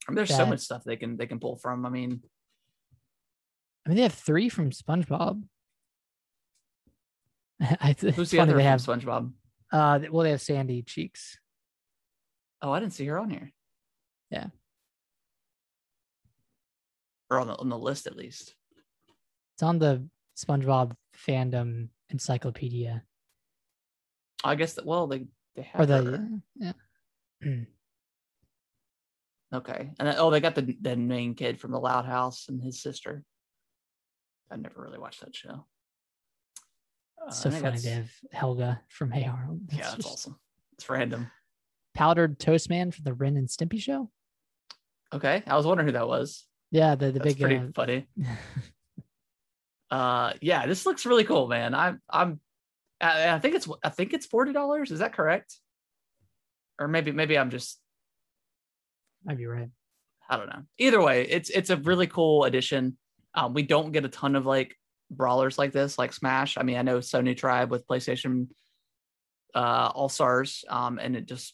I 0.08 0.12
mean, 0.12 0.16
there's 0.16 0.36
so 0.36 0.46
much 0.46 0.60
stuff 0.62 0.84
they 0.84 0.96
can 0.96 1.18
they 1.18 1.28
can 1.28 1.40
pull 1.40 1.58
from. 1.58 1.86
I 1.86 1.90
mean, 1.90 2.22
I 3.86 3.90
mean, 3.90 3.98
they 3.98 4.04
have 4.04 4.14
three 4.14 4.50
from 4.50 4.72
SpongeBob. 4.72 5.44
I 7.62 7.96
who's 8.16 8.32
the 8.32 8.40
other 8.40 8.54
they 8.54 8.60
from 8.60 8.64
have. 8.64 8.80
SpongeBob? 8.82 9.32
Uh, 9.72 10.00
well, 10.12 10.24
they 10.24 10.32
have 10.32 10.42
Sandy 10.42 10.82
Cheeks. 10.82 11.38
Oh, 12.62 12.72
I 12.72 12.80
didn't 12.80 12.94
see 12.94 13.06
her 13.08 13.20
on 13.20 13.30
here. 13.30 13.52
Yeah. 14.32 14.48
Or 17.30 17.40
on 17.40 17.48
the 17.48 17.56
on 17.56 17.70
the 17.70 17.78
list 17.78 18.08
at 18.08 18.16
least. 18.16 18.54
It's 19.56 19.64
on 19.64 19.80
the 19.80 20.04
SpongeBob 20.38 20.94
fandom 21.28 21.90
encyclopedia, 22.10 23.04
I 24.44 24.56
guess 24.56 24.74
that 24.74 24.86
well 24.86 25.08
they 25.08 25.26
they 25.56 25.62
have 25.64 25.82
or 25.82 25.86
the 25.86 26.04
her. 26.04 26.28
yeah. 26.56 26.74
yeah. 27.42 27.54
Okay. 29.54 29.92
And 30.00 30.08
then, 30.08 30.16
oh, 30.18 30.30
they 30.30 30.40
got 30.40 30.56
the 30.56 30.78
the 30.80 30.96
main 30.96 31.36
kid 31.36 31.60
from 31.60 31.72
the 31.74 31.80
Loud 31.80 32.06
House 32.06 32.46
and 32.48 32.62
his 32.64 32.82
sister. 32.82 33.22
I 34.50 34.56
never 34.56 34.82
really 34.82 34.98
watched 34.98 35.20
that 35.20 35.36
show. 35.36 35.66
Uh, 37.22 37.32
so 37.32 37.50
funny. 37.52 37.62
that's- 37.62 37.84
have 37.84 38.12
Helga 38.32 38.82
from 38.88 39.12
Hey 39.12 39.26
Arnold. 39.26 39.60
yeah, 39.70 39.80
It's 39.80 39.88
that's 39.90 39.96
just 40.04 40.08
awesome. 40.08 40.40
It's 40.74 40.90
random. 40.90 41.30
Powdered 41.94 42.40
Toast 42.40 42.70
Man 42.70 42.92
from 42.92 43.04
the 43.04 43.14
Ren 43.14 43.36
and 43.36 43.50
Stimpy 43.50 43.82
show. 43.82 44.10
Okay, 45.14 45.44
I 45.46 45.56
was 45.58 45.66
wondering 45.66 45.88
who 45.88 45.94
that 45.94 46.08
was. 46.08 46.46
Yeah, 46.72 46.96
the 46.96 47.12
the 47.12 47.20
That's 47.20 47.34
big. 47.36 47.40
pretty 47.42 47.58
Uh, 47.58 47.68
funny. 47.76 48.08
Uh, 49.90 50.32
yeah, 50.42 50.66
this 50.68 50.86
looks 50.86 51.06
really 51.06 51.26
cool, 51.26 51.50
man. 51.50 51.76
I'm 51.76 52.02
I'm 52.10 52.40
I, 53.02 53.32
I 53.32 53.40
think 53.40 53.56
it's 53.56 53.68
I 53.84 53.90
think 53.90 54.14
it's 54.14 54.26
forty 54.26 54.54
dollars. 54.54 54.90
Is 54.90 55.00
that 55.00 55.12
correct? 55.12 55.58
Or 56.80 56.88
maybe 56.88 57.12
maybe 57.12 57.38
I'm 57.38 57.50
just 57.50 57.78
might 59.26 59.38
be 59.38 59.46
right. 59.48 59.70
I 60.30 60.38
don't 60.38 60.48
know. 60.48 60.62
Either 60.78 61.02
way, 61.02 61.24
it's 61.28 61.50
it's 61.50 61.72
a 61.72 61.76
really 61.76 62.08
cool 62.08 62.46
addition. 62.46 62.98
Um, 63.36 63.54
we 63.54 63.64
don't 63.64 63.92
get 63.92 64.06
a 64.06 64.10
ton 64.10 64.38
of 64.38 64.46
like 64.46 64.78
brawlers 65.10 65.58
like 65.60 65.74
this, 65.74 66.00
like 66.00 66.14
Smash. 66.14 66.58
I 66.58 66.64
mean, 66.64 66.78
I 66.78 66.84
know 66.84 67.00
Sony 67.00 67.36
tried 67.36 67.70
with 67.70 67.86
PlayStation 67.86 68.48
uh, 69.54 69.92
All 69.94 70.08
Stars, 70.08 70.64
um, 70.70 71.00
and 71.00 71.18
it 71.18 71.26
just 71.26 71.54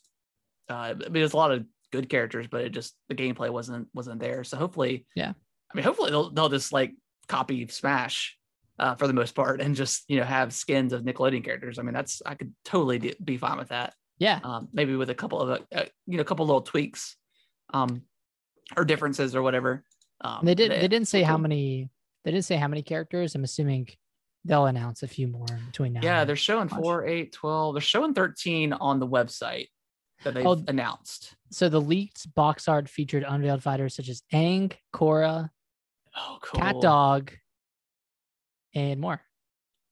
uh, 0.70 0.74
I 0.74 0.94
mean, 0.94 1.12
there's 1.14 1.34
a 1.34 1.38
lot 1.38 1.52
of 1.52 1.66
good 1.92 2.10
characters, 2.10 2.48
but 2.50 2.62
it 2.62 2.70
just 2.70 2.96
the 3.10 3.16
gameplay 3.16 3.50
wasn't 3.50 3.88
wasn't 3.94 4.20
there. 4.20 4.44
So 4.44 4.58
hopefully, 4.58 5.06
Yeah. 5.16 5.34
I 5.72 5.76
mean, 5.76 5.84
hopefully 5.84 6.12
they'll 6.12 6.30
they'll 6.32 6.50
just 6.50 6.72
like 6.72 6.96
copy 7.28 7.68
Smash 7.68 8.38
uh, 8.80 8.96
for 8.96 9.08
the 9.08 9.14
most 9.14 9.36
part, 9.36 9.62
and 9.62 9.76
just 9.76 10.04
you 10.08 10.20
know 10.20 10.26
have 10.26 10.54
skins 10.54 10.94
of 10.94 11.04
Nickelodeon 11.04 11.44
characters. 11.44 11.80
I 11.80 11.84
mean, 11.84 11.94
that's 11.94 12.22
I 12.26 12.36
could 12.36 12.54
totally 12.64 13.16
be 13.24 13.38
fine 13.38 13.58
with 13.58 13.70
that 13.70 13.94
Yeah, 14.20 14.40
um, 14.44 14.70
maybe 14.74 14.96
with 14.96 15.10
a 15.10 15.16
couple 15.16 15.42
of 15.42 15.50
uh, 15.50 15.60
uh, 15.76 15.86
you 16.06 16.18
know 16.18 16.22
a 16.22 16.26
couple 16.26 16.46
little 16.46 16.62
tweaks 16.62 17.16
um, 17.74 18.04
or 18.76 18.86
differences 18.86 19.36
or 19.36 19.42
whatever. 19.42 19.84
Um, 20.22 20.40
they 20.44 20.56
did. 20.56 20.72
They 20.72 20.88
didn't 20.88 21.08
say 21.08 21.22
how 21.24 21.38
many. 21.38 21.90
They 22.24 22.32
didn't 22.32 22.46
say 22.46 22.56
how 22.56 22.68
many 22.68 22.82
characters. 22.82 23.36
I'm 23.36 23.44
assuming 23.44 23.88
they'll 24.44 24.66
announce 24.66 25.04
a 25.04 25.08
few 25.08 25.28
more 25.28 25.48
between 25.68 25.94
now. 25.94 26.02
Yeah, 26.04 26.26
they're 26.26 26.36
showing 26.36 26.68
Launch. 26.70 26.84
4, 26.84 27.06
8, 27.06 27.32
12. 27.34 27.76
They're 27.76 27.82
showing 27.82 28.14
13 28.14 28.74
on 28.74 29.00
the 29.00 29.08
website 29.08 29.68
that 30.24 30.34
they've 30.34 30.46
Oh, 30.46 30.64
announced. 30.68 31.36
So 31.52 31.70
the 31.70 31.82
leaked 31.82 32.34
box 32.36 32.68
art 32.68 32.90
featured 32.90 33.24
unveiled 33.28 33.64
fighters 33.64 33.96
such 33.96 34.10
as 34.10 34.22
Aang, 34.34 34.74
Korra, 34.94 35.50
Oh, 36.16 36.40
cool. 36.42 36.60
Cat 36.60 36.76
Dog, 36.82 37.32
and 38.74 39.00
more. 39.00 39.22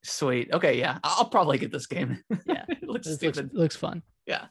Sweet. 0.03 0.51
Okay, 0.51 0.79
yeah. 0.79 0.97
I'll 1.03 1.25
probably 1.29 1.57
get 1.59 1.71
this 1.71 1.85
game. 1.87 2.23
Yeah. 2.47 2.65
it 2.69 2.83
looks 2.87 3.05
This 3.07 3.21
looks, 3.21 3.37
stupid. 3.37 3.53
looks 3.53 3.75
fun. 3.75 4.01
Yeah, 4.25 4.45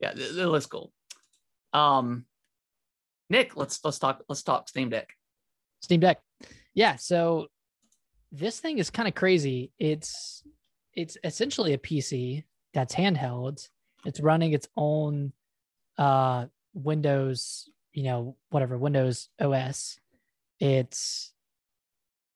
it, 0.00 0.18
it 0.18 0.46
looks 0.46 0.66
cool. 0.66 0.92
Um, 1.72 2.24
Nick, 3.28 3.56
let's 3.56 3.82
let's 3.84 3.98
talk 3.98 4.22
let's 4.28 4.42
talk 4.42 4.68
Steam 4.68 4.88
Deck. 4.90 5.10
Steam 5.82 6.00
Deck. 6.00 6.20
Yeah, 6.74 6.96
so 6.96 7.46
this 8.32 8.58
thing 8.60 8.78
is 8.78 8.90
kind 8.90 9.06
of 9.08 9.14
crazy. 9.14 9.72
It's 9.78 10.42
it's 10.94 11.16
essentially 11.24 11.72
a 11.74 11.78
PC 11.78 12.44
that's 12.74 12.94
handheld. 12.94 13.68
It's 14.04 14.20
running 14.20 14.52
its 14.52 14.68
own 14.76 15.32
uh 15.98 16.46
Windows, 16.72 17.68
you 17.92 18.04
know, 18.04 18.36
whatever, 18.50 18.78
Windows 18.78 19.28
OS. 19.40 19.98
It's 20.60 21.32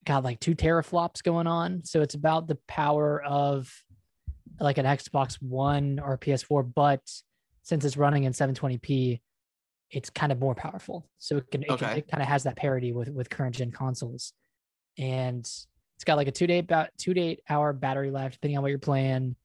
got 0.05 0.25
like 0.25 0.41
two 0.41 0.55
teraflops 0.55 1.23
going 1.23 1.47
on. 1.47 1.85
So 1.85 2.03
it's 2.03 2.15
about 2.15 2.47
the 2.49 2.57
power 2.67 3.23
of 3.23 3.73
like 4.61 4.79
an 4.79 4.87
Xbox 4.87 5.41
One 5.41 5.99
or 5.99 6.19
PS4, 6.19 6.73
but 6.75 7.01
since 7.63 7.85
it's 7.85 7.97
running 7.97 8.25
in 8.25 8.33
720p, 8.33 9.21
it's 9.91 10.11
kind 10.11 10.33
of 10.33 10.39
more 10.41 10.55
powerful. 10.55 11.07
So 11.19 11.37
it 11.39 11.51
can, 11.51 11.63
it, 11.63 11.71
can- 11.79 11.89
it 11.99 12.09
kind 12.09 12.23
of 12.23 12.29
has 12.29 12.43
that 12.45 12.57
parity 12.57 12.93
with 12.93 13.09
with 13.09 13.31
current 13.31 13.55
gen 13.55 13.71
consoles, 13.71 14.33
and 14.99 15.41
it's 15.41 16.05
got 16.05 16.17
like 16.17 16.29
a 16.29 16.33
two 16.33 16.47
day 16.47 16.59
about 16.59 16.89
two 16.99 17.15
to 17.15 17.21
eight 17.21 17.41
hour 17.49 17.73
battery 17.73 18.11
life 18.11 18.33
depending 18.33 18.57
on 18.59 18.63
what 18.63 18.71
you're 18.71 18.79
playing. 18.79 19.37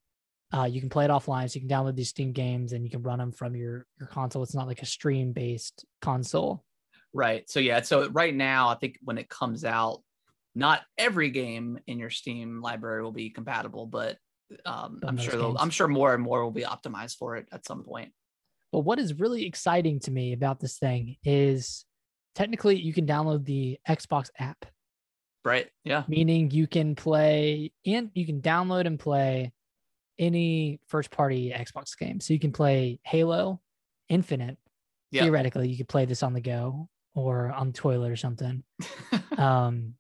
Uh, 0.51 0.63
you 0.65 0.79
can 0.79 0.89
play 0.89 1.05
it 1.05 1.11
offline, 1.11 1.49
so 1.49 1.59
you 1.59 1.67
can 1.67 1.69
download 1.69 1.95
these 1.95 2.09
Steam 2.09 2.31
games 2.31 2.73
and 2.73 2.83
you 2.83 2.89
can 2.89 3.03
run 3.03 3.19
them 3.19 3.31
from 3.31 3.55
your 3.55 3.85
your 3.99 4.07
console. 4.07 4.41
It's 4.43 4.55
not 4.55 4.67
like 4.67 4.81
a 4.81 4.85
stream 4.85 5.31
based 5.31 5.85
console. 6.01 6.63
Right. 7.13 7.49
So 7.49 7.59
yeah. 7.59 7.81
So 7.81 8.09
right 8.09 8.33
now, 8.33 8.69
I 8.69 8.75
think 8.75 8.97
when 9.03 9.17
it 9.17 9.29
comes 9.29 9.63
out, 9.63 10.01
not 10.55 10.81
every 10.97 11.29
game 11.29 11.79
in 11.87 11.99
your 11.99 12.09
Steam 12.09 12.61
library 12.61 13.03
will 13.03 13.11
be 13.11 13.29
compatible, 13.29 13.85
but 13.85 14.17
um, 14.65 14.99
I'm 15.03 15.17
sure. 15.17 15.55
I'm 15.59 15.69
sure 15.69 15.87
more 15.87 16.13
and 16.13 16.23
more 16.23 16.43
will 16.43 16.51
be 16.51 16.63
optimized 16.63 17.17
for 17.17 17.35
it 17.35 17.47
at 17.51 17.65
some 17.65 17.83
point. 17.83 18.11
But 18.71 18.79
what 18.79 18.99
is 18.99 19.19
really 19.19 19.45
exciting 19.45 19.99
to 20.01 20.11
me 20.11 20.33
about 20.33 20.59
this 20.59 20.77
thing 20.77 21.17
is 21.23 21.85
technically 22.35 22.79
you 22.79 22.93
can 22.93 23.05
download 23.07 23.45
the 23.45 23.79
Xbox 23.87 24.29
app 24.37 24.65
Right. 25.45 25.67
Yeah. 25.83 26.03
meaning 26.07 26.51
you 26.51 26.67
can 26.67 26.95
play 26.95 27.71
and 27.85 28.11
you 28.13 28.25
can 28.25 28.41
download 28.41 28.85
and 28.85 28.99
play 28.99 29.51
any 30.19 30.79
first 30.87 31.09
party 31.09 31.51
Xbox 31.55 31.97
game. 31.97 32.19
So 32.19 32.33
you 32.33 32.39
can 32.39 32.51
play 32.51 32.99
Halo 33.03 33.61
Infinite. 34.09 34.57
Yeah. 35.11 35.23
Theoretically, 35.23 35.69
you 35.69 35.77
could 35.77 35.87
play 35.87 36.05
this 36.05 36.21
on 36.21 36.33
the 36.33 36.41
go 36.41 36.87
or 37.15 37.51
on 37.51 37.67
the 37.67 37.73
toilet 37.73 38.11
or 38.11 38.15
something. 38.15 38.63
um, 39.37 39.95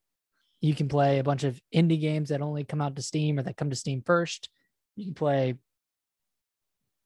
you 0.61 0.75
can 0.75 0.87
play 0.87 1.19
a 1.19 1.23
bunch 1.23 1.43
of 1.45 1.59
indie 1.73 1.99
games 1.99 2.29
that 2.29 2.41
only 2.41 2.63
come 2.63 2.81
out 2.81 2.95
to 2.97 3.01
Steam 3.01 3.39
or 3.39 3.43
that 3.43 3.57
come 3.57 3.69
to 3.71 3.75
Steam 3.75 4.03
first. 4.05 4.49
You 4.95 5.05
can 5.05 5.13
play. 5.15 5.55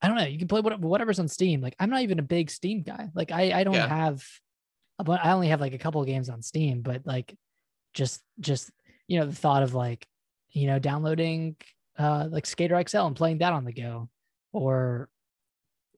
I 0.01 0.07
don't 0.07 0.17
know. 0.17 0.25
You 0.25 0.37
can 0.37 0.49
play 0.49 0.59
whatever's 0.59 1.19
on 1.19 1.29
Steam. 1.29 1.61
Like 1.61 1.75
I'm 1.79 1.89
not 1.89 2.01
even 2.01 2.19
a 2.19 2.23
big 2.23 2.49
Steam 2.49 2.81
guy. 2.81 3.09
Like 3.15 3.31
I 3.31 3.59
I 3.59 3.63
don't 3.63 3.75
Yeah. 3.75 3.87
have, 3.87 4.25
but 4.97 5.23
I 5.23 5.31
only 5.31 5.47
have 5.47 5.61
like 5.61 5.73
a 5.73 5.77
couple 5.77 6.01
of 6.01 6.07
games 6.07 6.27
on 6.29 6.41
Steam. 6.41 6.81
But 6.81 7.05
like, 7.05 7.33
just 7.93 8.21
just 8.39 8.69
you 9.07 9.19
know 9.19 9.27
the 9.27 9.35
thought 9.35 9.63
of 9.63 9.73
like 9.73 10.05
you 10.49 10.67
know 10.67 10.79
downloading 10.79 11.55
uh 11.97 12.27
like 12.29 12.45
Skater 12.45 12.81
XL 12.87 12.99
and 12.99 13.15
playing 13.15 13.39
that 13.39 13.53
on 13.53 13.65
the 13.65 13.73
go, 13.73 14.09
or 14.51 15.09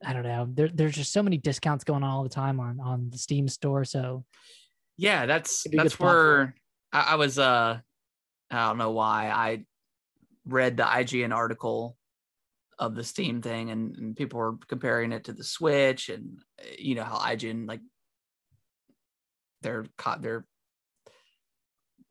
I 0.04 0.14
don't 0.14 0.24
know. 0.24 0.48
There, 0.50 0.70
there's 0.74 0.96
just 0.96 1.14
so 1.14 1.24
many 1.24 1.38
discounts 1.38 1.84
going 1.84 2.04
on 2.04 2.10
all 2.10 2.24
the 2.24 2.30
time 2.30 2.60
on 2.60 2.80
on 2.80 3.10
the 3.10 3.18
Steam 3.18 3.48
store. 3.48 3.86
So 3.86 4.26
Yeah, 4.98 5.26
that's 5.26 5.66
It'd 5.66 5.72
be 5.72 5.78
a 5.78 5.82
good 5.82 5.92
that's 5.92 6.00
where 6.00 6.56
I, 6.92 7.02
I 7.12 7.16
was. 7.16 7.40
Uh, 7.40 7.80
I 8.52 8.68
don't 8.68 8.78
know 8.78 8.92
why 8.92 9.30
I 9.30 9.66
read 10.46 10.78
the 10.78 10.84
IGN 10.84 11.34
article 11.34 11.98
of 12.78 12.94
the 12.94 13.04
Steam 13.04 13.42
thing, 13.42 13.72
and, 13.72 13.96
and 13.96 14.16
people 14.16 14.40
were 14.40 14.58
comparing 14.68 15.12
it 15.12 15.26
to 15.26 15.34
the 15.34 15.44
Switch, 15.44 16.10
and 16.10 16.40
you 16.78 16.96
know 16.96 17.04
how 17.04 17.18
IGN 17.18 17.68
like 17.68 17.82
their 19.62 19.86
their 20.20 20.46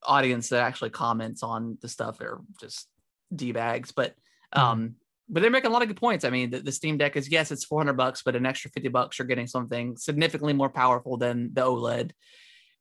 audience 0.03 0.49
that 0.49 0.63
actually 0.63 0.91
comments 0.91 1.43
on 1.43 1.79
the 1.81 1.89
stuff 1.89 2.19
they're 2.19 2.41
just 2.61 2.89
d 3.37 3.53
bags, 3.53 3.93
but 3.93 4.15
um. 4.53 4.97
But 5.27 5.41
they're 5.41 5.51
making 5.51 5.71
a 5.71 5.73
lot 5.73 5.81
of 5.81 5.89
good 5.89 5.97
points. 5.97 6.27
I 6.27 6.29
mean, 6.29 6.51
the, 6.51 6.61
the 6.61 6.71
Steam 6.71 6.99
Deck 6.99 7.17
is 7.17 7.31
yes, 7.31 7.51
it's 7.51 7.65
400 7.65 7.95
bucks, 7.95 8.21
but 8.23 8.37
an 8.37 8.45
extra 8.45 8.71
50 8.71 8.91
bucks, 8.91 9.19
you're 9.19 9.27
getting 9.27 9.47
something 9.47 9.97
significantly 9.97 10.53
more 10.53 10.69
powerful 10.69 11.17
than 11.17 11.49
the 11.55 11.63
OLED 11.63 12.11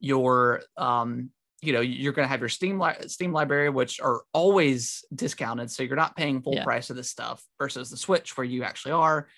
your 0.04 0.62
um 0.76 1.30
you 1.62 1.72
know 1.72 1.80
you're 1.80 2.12
going 2.12 2.26
to 2.26 2.30
have 2.30 2.42
your 2.42 2.50
steam 2.50 2.78
li- 2.78 3.08
steam 3.08 3.32
library 3.32 3.70
which 3.70 4.02
are 4.02 4.24
always 4.34 5.06
discounted 5.16 5.72
so 5.72 5.82
you're 5.82 5.96
not 5.96 6.18
paying 6.18 6.42
full 6.42 6.56
Yeah. 6.56 6.66
price 6.66 6.90
of 6.90 6.98
this 6.98 7.10
stuff 7.10 7.42
versus 7.58 7.90
the 7.90 7.96
switch 7.96 8.36
where 8.36 8.44
you 8.44 8.64
actually 8.64 8.92
are 8.92 9.30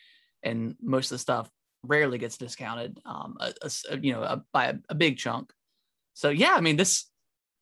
and 0.41 0.75
most 0.81 1.11
of 1.11 1.15
the 1.15 1.19
stuff 1.19 1.47
rarely 1.83 2.17
gets 2.17 2.37
discounted 2.37 2.99
um 3.05 3.37
a, 3.39 3.53
a 3.91 3.97
you 3.99 4.11
know 4.13 4.23
a, 4.23 4.43
by 4.51 4.65
a, 4.69 4.73
a 4.89 4.95
big 4.95 5.19
chunk 5.19 5.53
so 6.15 6.29
yeah 6.29 6.55
i 6.55 6.61
mean 6.61 6.77
this 6.77 7.05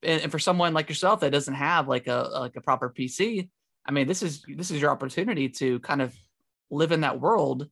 and, 0.05 0.21
and 0.23 0.31
for 0.31 0.39
someone 0.39 0.73
like 0.73 0.89
yourself 0.89 1.19
that 1.21 1.31
doesn't 1.31 1.53
have 1.55 1.87
like 1.87 2.07
a 2.07 2.29
like 2.33 2.55
a 2.55 2.61
proper 2.61 2.89
pc 2.95 3.49
i 3.85 3.91
mean 3.91 4.07
this 4.07 4.21
is 4.23 4.43
this 4.55 4.71
is 4.71 4.81
your 4.81 4.91
opportunity 4.91 5.49
to 5.49 5.79
kind 5.79 6.01
of 6.01 6.13
live 6.69 6.91
in 6.91 7.01
that 7.01 7.19
world 7.19 7.69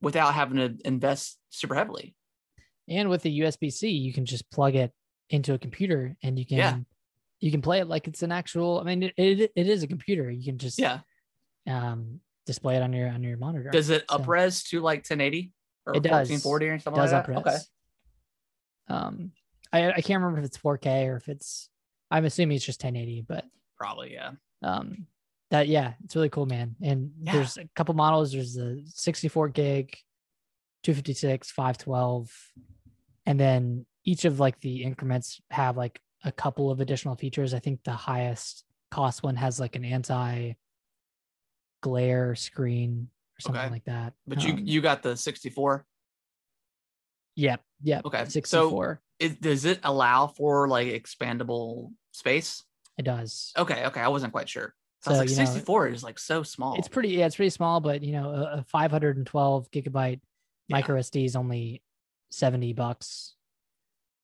without 0.00 0.34
having 0.34 0.56
to 0.56 0.76
invest 0.86 1.38
super 1.50 1.74
heavily 1.74 2.14
and 2.88 3.08
with 3.08 3.22
the 3.22 3.40
USB-C, 3.40 3.88
you 3.88 4.12
can 4.12 4.26
just 4.26 4.50
plug 4.50 4.74
it 4.74 4.90
into 5.30 5.54
a 5.54 5.58
computer 5.58 6.16
and 6.20 6.36
you 6.36 6.44
can 6.44 6.58
Yeah. 6.58 6.76
you 7.38 7.52
can 7.52 7.62
play 7.62 7.78
it 7.78 7.86
like 7.86 8.08
it's 8.08 8.24
an 8.24 8.32
actual. 8.32 8.80
I 8.80 8.82
mean, 8.82 9.04
it, 9.04 9.14
it, 9.16 9.52
it 9.54 9.68
is 9.68 9.84
a 9.84 9.86
computer. 9.86 10.28
You 10.28 10.44
can 10.44 10.58
just 10.58 10.80
yeah 10.80 10.98
um 11.68 12.18
display 12.44 12.74
it 12.76 12.82
on 12.82 12.92
your 12.92 13.08
on 13.08 13.22
your 13.22 13.36
monitor. 13.38 13.70
Does 13.70 13.88
it 13.88 14.04
So- 14.10 14.18
upres 14.18 14.68
to 14.70 14.80
like 14.80 14.98
1080 15.08 15.52
or 15.86 15.94
It 15.94 16.02
does. 16.02 16.28
1440 16.28 16.68
or 16.68 16.74
It 16.74 16.82
something 16.82 17.00
does 17.02 17.12
like 17.12 17.26
that? 17.26 17.34
upres. 17.36 17.40
Okay. 17.46 17.58
Um, 18.88 19.30
I 19.72 19.92
I 19.92 20.00
can't 20.00 20.20
remember 20.20 20.40
if 20.40 20.44
it's 20.46 20.58
4K 20.58 21.06
or 21.06 21.16
if 21.16 21.28
it's. 21.28 21.70
I'm 22.12 22.24
assuming 22.26 22.56
it's 22.56 22.64
just 22.64 22.82
1080, 22.84 23.22
but 23.26 23.44
Probably, 23.78 24.12
yeah. 24.12 24.32
um, 24.62 25.06
that 25.50 25.66
yeah, 25.66 25.94
it's 26.04 26.14
really 26.14 26.28
cool, 26.28 26.46
man. 26.46 26.76
And 26.82 27.12
Yeah. 27.22 27.32
there's 27.32 27.56
a 27.56 27.64
couple 27.74 27.94
models. 27.94 28.32
There's 28.32 28.54
the 28.54 28.82
64 28.86 29.48
gig, 29.48 29.96
256, 30.82 31.50
512, 31.50 32.30
and 33.26 33.40
then 33.40 33.86
each 34.04 34.24
of 34.24 34.38
like 34.40 34.60
the 34.60 34.82
increments 34.82 35.40
have 35.50 35.76
like 35.76 36.00
a 36.24 36.30
couple 36.32 36.70
of 36.70 36.80
additional 36.80 37.16
features. 37.16 37.54
I 37.54 37.58
think 37.60 37.82
the 37.82 37.92
highest 37.92 38.64
cost 38.90 39.22
one 39.22 39.36
has 39.36 39.58
like 39.58 39.74
an 39.76 39.84
anti 39.84 40.52
glare 41.82 42.34
screen 42.34 43.08
or 43.36 43.40
something 43.40 43.60
Okay. 43.62 43.70
like 43.70 43.84
that. 43.84 44.12
But 44.26 44.42
you 44.44 44.52
Um, 44.52 44.66
you 44.66 44.80
got 44.80 45.02
the 45.02 45.16
64. 45.16 45.86
yep, 47.36 47.62
yep. 47.82 48.04
Okay, 48.04 48.24
so- 48.24 48.30
64. 48.30 49.00
It, 49.18 49.40
does 49.40 49.64
it 49.64 49.78
allow 49.84 50.26
for 50.26 50.66
like 50.68 50.88
expandable 50.88 51.92
space? 52.12 52.64
it 52.98 53.02
does. 53.04 53.52
Okay, 53.56 53.86
okay. 53.86 54.00
I 54.00 54.08
wasn't 54.08 54.32
quite 54.32 54.48
sure. 54.48 54.74
So, 55.00 55.10
So, 55.10 55.16
I 55.16 55.22
was 55.22 55.32
you 55.32 55.38
like, 55.38 55.46
know, 55.48 55.52
64 55.54 55.88
is 55.88 56.02
like 56.04 56.18
so 56.18 56.42
small. 56.42 56.76
It's 56.76 56.88
pretty, 56.88 57.08
yeah, 57.08 57.26
it's 57.26 57.36
pretty 57.36 57.50
small, 57.50 57.80
but 57.80 58.02
you 58.02 58.12
know, 58.12 58.30
a, 58.30 58.58
a 58.58 58.64
512 58.68 59.70
gigabyte 59.70 60.20
Yeah. 60.68 60.76
micro 60.76 60.98
SD 61.00 61.24
is 61.24 61.34
only 61.34 61.82
70 62.30 62.74
bucks. 62.74 63.34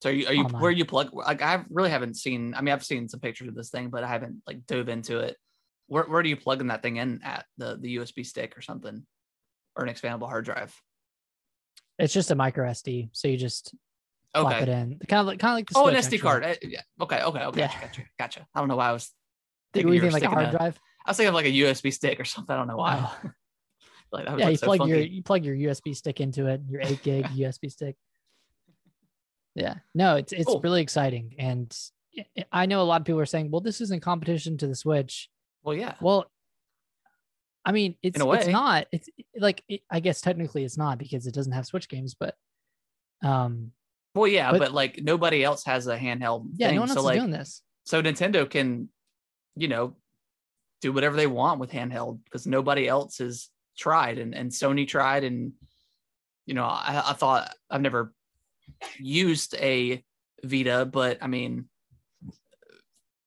so 0.02 0.10
are 0.10 0.12
you, 0.12 0.26
are 0.28 0.32
you 0.34 0.44
online. 0.44 0.62
where 0.62 0.70
you 0.70 0.84
plug? 0.84 1.12
Like, 1.14 1.42
I 1.42 1.64
really 1.70 1.90
haven't 1.90 2.14
seen. 2.16 2.54
I 2.54 2.60
mean, 2.60 2.72
I've 2.72 2.84
seen 2.84 3.08
some 3.08 3.20
pictures 3.20 3.48
of 3.48 3.54
this 3.54 3.70
thing, 3.70 3.88
but 3.90 4.04
I 4.04 4.08
haven't 4.08 4.42
like 4.46 4.66
dove 4.66 4.88
into 4.88 5.18
it. 5.18 5.36
Where 5.86 6.04
where 6.04 6.22
do 6.22 6.28
you 6.28 6.36
plug 6.36 6.60
in 6.60 6.66
that 6.68 6.82
thing 6.82 6.96
in 6.96 7.22
at 7.24 7.46
the 7.56 7.76
the 7.80 7.96
USB 7.96 8.24
stick 8.24 8.56
or 8.56 8.60
something, 8.60 9.04
or 9.76 9.84
an 9.84 9.92
expandable 9.92 10.28
hard 10.28 10.44
drive? 10.44 10.78
It's 11.98 12.12
just 12.12 12.30
a 12.30 12.34
micro 12.34 12.68
SD, 12.68 13.08
so 13.12 13.26
you 13.28 13.36
just 13.38 13.74
plop 14.34 14.52
Okay. 14.52 14.62
it 14.62 14.68
in, 14.68 14.98
kind 15.08 15.20
of 15.20 15.26
like 15.26 15.38
kind 15.38 15.52
of 15.52 15.56
like 15.56 15.70
the 15.70 15.78
Oh, 15.78 15.86
an 15.86 15.94
SD 15.94 15.98
actually. 16.04 16.18
card. 16.18 16.44
Eh, 16.44 16.54
Yeah. 16.62 16.82
Okay. 17.00 17.22
Okay. 17.22 17.44
Okay. 17.44 17.60
Yeah. 17.60 17.80
Gotcha, 17.80 18.02
gotcha. 18.18 18.46
I 18.54 18.58
don't 18.60 18.68
know 18.68 18.76
why 18.76 18.88
I 18.90 18.92
was. 18.92 19.10
Thinking 19.72 19.92
you 19.94 20.02
were 20.02 20.10
like 20.10 20.22
a 20.22 20.28
hard 20.30 20.48
a- 20.48 20.50
drive. 20.50 20.78
I 21.06 21.10
was 21.10 21.16
thinking 21.16 21.28
of 21.28 21.34
like 21.34 21.46
a 21.46 21.52
USB 21.52 21.92
stick 21.92 22.18
or 22.20 22.24
something. 22.24 22.54
I 22.54 22.58
don't 22.58 22.68
know 22.68 22.76
why. 22.76 22.98
Oh. 23.24 23.30
like 24.12 24.26
yeah, 24.38 24.48
you 24.48 24.56
so 24.56 24.66
plug 24.66 24.88
your 24.88 24.98
you 25.00 25.22
plug 25.22 25.44
your 25.44 25.54
USB 25.56 25.94
stick 25.94 26.20
into 26.20 26.46
it, 26.46 26.62
your 26.68 26.80
eight 26.82 27.02
gig 27.02 27.24
USB 27.36 27.70
stick. 27.70 27.96
Yeah, 29.54 29.74
no, 29.94 30.16
it's 30.16 30.32
it's 30.32 30.44
Cool. 30.46 30.60
really 30.60 30.82
exciting, 30.82 31.34
and 31.38 31.76
I- 32.36 32.44
I 32.52 32.66
know 32.66 32.80
a 32.80 32.84
lot 32.84 33.00
of 33.00 33.06
people 33.06 33.20
are 33.20 33.26
saying, 33.26 33.50
"Well, 33.50 33.60
this 33.60 33.80
isn't 33.80 34.02
competition 34.02 34.56
to 34.58 34.66
the 34.66 34.74
Switch." 34.74 35.28
Well, 35.62 35.74
yeah. 35.74 35.94
Well, 36.00 36.26
I 37.64 37.72
mean, 37.72 37.96
it's 38.02 38.18
it's 38.20 38.46
not. 38.46 38.86
It's 38.92 39.08
like 39.36 39.64
it, 39.68 39.82
I 39.90 40.00
guess 40.00 40.20
technically 40.20 40.64
it's 40.64 40.78
not 40.78 40.98
because 40.98 41.26
it 41.26 41.34
doesn't 41.34 41.52
have 41.52 41.66
Switch 41.66 41.88
games, 41.88 42.14
but 42.18 42.34
um, 43.22 43.72
Well, 44.14 44.26
yeah, 44.26 44.50
but- 44.50 44.58
but, 44.58 44.72
like 44.72 45.00
nobody 45.02 45.44
else 45.44 45.64
has 45.64 45.86
a 45.86 45.96
handheld 45.98 46.48
yeah, 46.56 46.68
thing. 46.68 46.76
no 46.76 46.82
one 46.82 46.90
else 46.90 46.96
so 46.96 47.00
is 47.00 47.04
like, 47.04 47.18
doing 47.18 47.30
this. 47.30 47.62
so 47.84 48.02
Nintendo 48.02 48.48
can, 48.48 48.88
you 49.56 49.68
know, 49.68 49.96
do 50.80 50.92
whatever 50.92 51.16
they 51.16 51.26
want 51.26 51.60
with 51.60 51.72
handheld 51.72 52.20
because 52.24 52.46
nobody 52.46 52.86
else 52.88 53.18
has 53.18 53.48
tried, 53.76 54.18
and 54.18 54.34
and 54.34 54.50
Sony 54.50 54.86
tried, 54.86 55.24
and 55.24 55.52
you 56.46 56.54
know, 56.54 56.64
I, 56.64 57.02
I 57.10 57.12
thought 57.14 57.54
I've 57.70 57.80
never 57.80 58.12
used 58.98 59.54
a 59.56 60.02
Vita, 60.44 60.84
but 60.84 61.18
I 61.20 61.26
mean, 61.26 61.68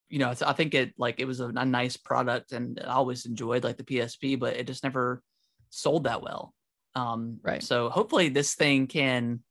you 0.09 0.19
know, 0.19 0.33
I 0.45 0.53
think 0.53 0.73
it 0.73 0.93
like 0.97 1.19
it 1.19 1.25
was 1.25 1.39
a, 1.39 1.47
a 1.47 1.65
nice 1.65 1.97
product, 1.97 2.51
and 2.51 2.79
I 2.85 2.93
always 2.93 3.25
enjoyed 3.25 3.63
like 3.63 3.77
the 3.77 3.83
PSP, 3.83 4.39
but 4.39 4.55
it 4.55 4.67
just 4.67 4.83
never 4.83 5.21
sold 5.69 6.05
that 6.05 6.21
well. 6.21 6.53
Um, 6.95 7.39
Right. 7.43 7.63
So 7.63 7.89
hopefully 7.89 8.29
this 8.29 8.55
thing 8.55 8.87
can 8.87 9.41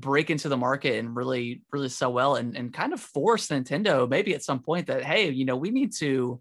break 0.00 0.30
into 0.30 0.48
the 0.48 0.56
market 0.56 0.98
and 0.98 1.16
really, 1.16 1.62
really 1.72 1.88
sell 1.88 2.12
well, 2.12 2.36
and 2.36 2.56
and 2.56 2.72
kind 2.72 2.92
of 2.92 3.00
force 3.00 3.48
Nintendo 3.48 4.08
maybe 4.08 4.34
at 4.34 4.42
some 4.42 4.60
point 4.60 4.86
that 4.86 5.04
hey, 5.04 5.30
you 5.30 5.44
know, 5.44 5.56
we 5.56 5.70
need 5.70 5.92
to 5.98 6.40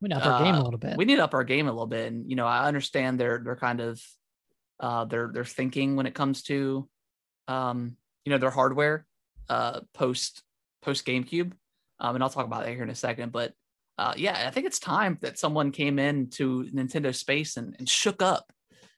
We 0.00 0.08
need 0.08 0.16
up 0.16 0.26
our 0.26 0.44
game 0.44 0.54
a 0.54 0.58
uh, 0.58 0.62
little 0.62 0.78
bit. 0.78 0.96
we 0.96 1.04
need 1.04 1.16
to 1.16 1.24
up 1.24 1.34
our 1.34 1.44
game 1.44 1.68
a 1.68 1.72
little 1.72 1.86
bit. 1.86 2.12
And 2.12 2.28
you 2.28 2.36
know, 2.36 2.46
I 2.46 2.66
understand 2.66 3.18
their 3.18 3.38
their 3.38 3.56
kind 3.56 3.80
of 3.80 4.00
uh 4.80 5.04
their 5.06 5.30
their 5.32 5.44
thinking 5.44 5.96
when 5.96 6.06
it 6.06 6.14
comes 6.14 6.42
to 6.44 6.88
um 7.48 7.96
you 8.24 8.30
know 8.30 8.38
their 8.38 8.50
hardware 8.50 9.06
uh 9.48 9.80
post 9.94 10.42
post 10.82 11.06
GameCube. 11.06 11.52
Um 11.98 12.14
and 12.14 12.22
I'll 12.22 12.30
talk 12.30 12.46
about 12.46 12.64
that 12.64 12.72
here 12.72 12.82
in 12.82 12.90
a 12.90 12.94
second. 12.94 13.32
But 13.32 13.52
uh 13.96 14.12
yeah, 14.16 14.44
I 14.46 14.50
think 14.50 14.66
it's 14.66 14.78
time 14.78 15.18
that 15.22 15.38
someone 15.38 15.72
came 15.72 15.98
in 15.98 16.28
to 16.30 16.68
Nintendo 16.74 17.14
space 17.14 17.56
and, 17.56 17.74
and 17.78 17.88
shook 17.88 18.20
up, 18.20 18.52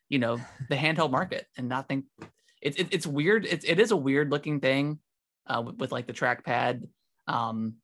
you 0.09 0.18
know, 0.18 0.40
the 0.68 0.76
handheld 0.76 1.12
market. 1.12 1.46
And 1.56 1.72
I 1.72 1.82
think 1.82 2.06
it, 2.61 2.78
it, 2.78 2.88
it's 2.90 3.06
weird. 3.06 3.46
It, 3.46 3.64
it 3.64 3.78
is 3.80 3.90
a 3.90 3.96
weird 3.96 4.30
looking 4.30 4.61
thing 4.61 4.98
uh 5.46 5.62
with, 5.64 5.76
with 5.76 5.92
like 5.92 6.06
the 6.06 6.12
trackpad. 6.12 6.86
Um 7.26 7.74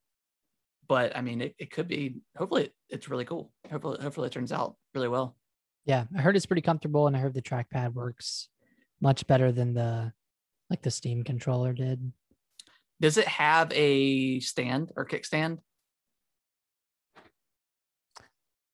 but 0.86 1.16
I 1.16 1.22
mean, 1.22 1.40
it, 1.40 1.54
it 1.58 1.70
could 1.70 1.88
be. 1.88 2.16
Hopefully, 2.36 2.70
it's 2.90 3.08
really 3.08 3.24
cool. 3.24 3.50
Hopefully, 3.70 3.98
hopefully, 4.02 4.26
it 4.26 4.32
turns 4.32 4.52
out 4.52 4.76
really 4.94 5.08
well. 5.08 5.34
yeah, 5.86 6.04
I 6.14 6.20
heard 6.20 6.36
it's 6.36 6.44
pretty 6.44 6.60
comfortable, 6.62 7.06
and 7.06 7.16
I 7.16 7.20
heard 7.20 7.32
the 7.32 7.40
trackpad 7.40 7.94
works 7.94 8.48
much 9.00 9.26
better 9.26 9.50
than 9.50 9.72
the 9.72 10.12
like 10.68 10.82
the 10.82 10.90
Steam 10.90 11.24
controller 11.24 11.72
did. 11.72 12.12
Does 13.00 13.16
it 13.16 13.26
have 13.26 13.72
a 13.72 14.40
stand 14.40 14.92
or 14.94 15.06
kickstand? 15.06 15.58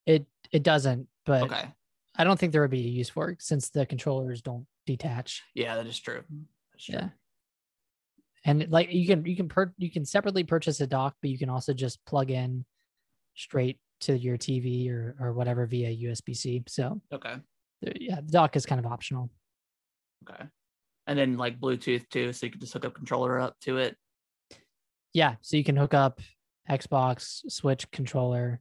It 0.07 0.27
it 0.53 0.63
doesn't, 0.63 1.07
but 1.27 1.43
Okay, 1.45 1.65
I 2.17 2.25
don't 2.25 2.39
think 2.39 2.53
there 2.53 2.63
would 2.63 2.71
be 2.71 2.85
a 2.87 2.91
use 2.91 3.09
for 3.09 3.31
it 3.31 3.43
since 3.43 3.71
the 3.71 3.87
controllers 3.87 4.43
don't 4.43 4.67
detach. 4.97 5.43
yeah, 5.55 5.77
that 5.77 5.87
is 5.87 5.99
true. 5.99 6.23
True. 6.79 6.95
Yeah. 6.95 7.09
and 8.45 8.69
like 8.71 8.93
you 8.93 9.07
can 9.07 9.25
you 9.27 9.37
can 9.37 9.49
per 9.49 9.73
you 9.77 9.91
can 9.91 10.05
separately 10.05 10.45
purchase 10.45 10.81
a 10.81 10.87
dock, 10.87 11.15
but 11.21 11.31
you 11.31 11.39
can 11.39 11.49
also 11.51 11.73
just 11.75 12.05
plug 12.07 12.31
in 12.31 12.65
straight 13.37 13.79
to 14.01 14.17
your 14.19 14.37
TV 14.39 14.91
or 14.91 15.15
or 15.21 15.33
whatever 15.35 15.67
via 15.67 15.91
USB 16.09 16.35
C. 16.37 16.63
So 16.67 17.01
Okay. 17.13 17.37
yeah, 17.83 18.17
the 18.17 18.33
dock 18.33 18.57
is 18.57 18.67
kind 18.67 18.79
of 18.85 18.91
optional. 18.91 19.31
Okay. 20.29 20.45
And 21.07 21.19
then 21.19 21.37
like 21.37 21.61
Bluetooth 21.61 22.09
too, 22.09 22.33
so 22.33 22.47
you 22.47 22.53
can 22.53 22.61
just 22.61 22.73
hook 22.73 22.85
a 22.85 22.91
controller 22.91 23.39
up 23.39 23.57
to 23.63 23.77
it. 23.79 23.97
Yeah, 25.13 25.35
so 25.43 25.57
you 25.57 25.65
can 25.65 25.77
hook 25.77 25.93
up 25.95 26.21
Xbox, 26.71 27.41
Switch 27.51 27.91
controller, 27.91 28.61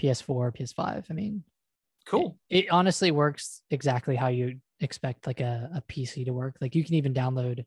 PS4, 0.00 0.54
PS5. 0.54 1.04
I 1.10 1.14
mean, 1.14 1.44
Cool. 2.06 2.38
it, 2.50 2.66
it 2.66 2.70
honestly 2.70 3.10
works 3.10 3.62
exactly 3.70 4.16
how 4.16 4.28
you 4.28 4.60
expect 4.80 5.26
like 5.26 5.40
a, 5.40 5.70
a 5.74 5.82
PC 5.92 6.24
to 6.26 6.32
work. 6.32 6.56
Like 6.60 6.74
you 6.74 6.84
can 6.84 6.94
even 6.94 7.14
download 7.14 7.64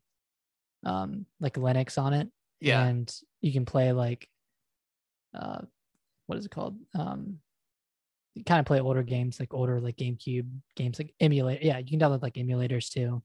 um 0.86 1.26
like 1.42 1.56
Linux 1.56 1.98
on 2.02 2.14
it 2.14 2.30
Yeah. 2.62 2.82
and 2.86 3.14
you 3.42 3.52
can 3.52 3.66
play 3.66 3.92
like 3.92 4.30
uh 5.38 5.62
what 6.28 6.38
is 6.38 6.46
it 6.46 6.52
called 6.52 6.78
um 6.96 7.40
you 8.36 8.44
kind 8.46 8.60
of 8.62 8.66
play 8.66 8.80
older 8.80 9.04
games 9.04 9.40
like 9.42 9.54
older 9.54 9.82
like 9.82 9.98
gamecube 9.98 10.48
games 10.78 10.98
like 10.98 11.14
emulator. 11.20 11.66
yeah 11.66 11.80
you 11.80 11.86
can 11.86 12.00
download 12.00 12.22
like 12.22 12.36
emulators 12.36 12.90
too 12.90 13.22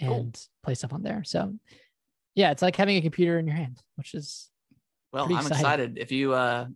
and 0.00 0.34
Cool. 0.34 0.50
play 0.62 0.74
stuff 0.74 0.92
on 0.92 1.02
there 1.02 1.24
so 1.24 1.54
yeah 2.34 2.50
it's 2.50 2.60
like 2.60 2.76
having 2.76 2.96
a 2.98 3.00
computer 3.02 3.38
in 3.38 3.46
your 3.46 3.56
hand 3.56 3.80
which 3.96 4.12
is 4.12 4.50
Well, 5.12 5.24
I'm 5.24 5.32
exciting. 5.32 5.56
excited. 5.56 5.98
If 5.98 6.12
you 6.12 6.34
uh 6.34 6.66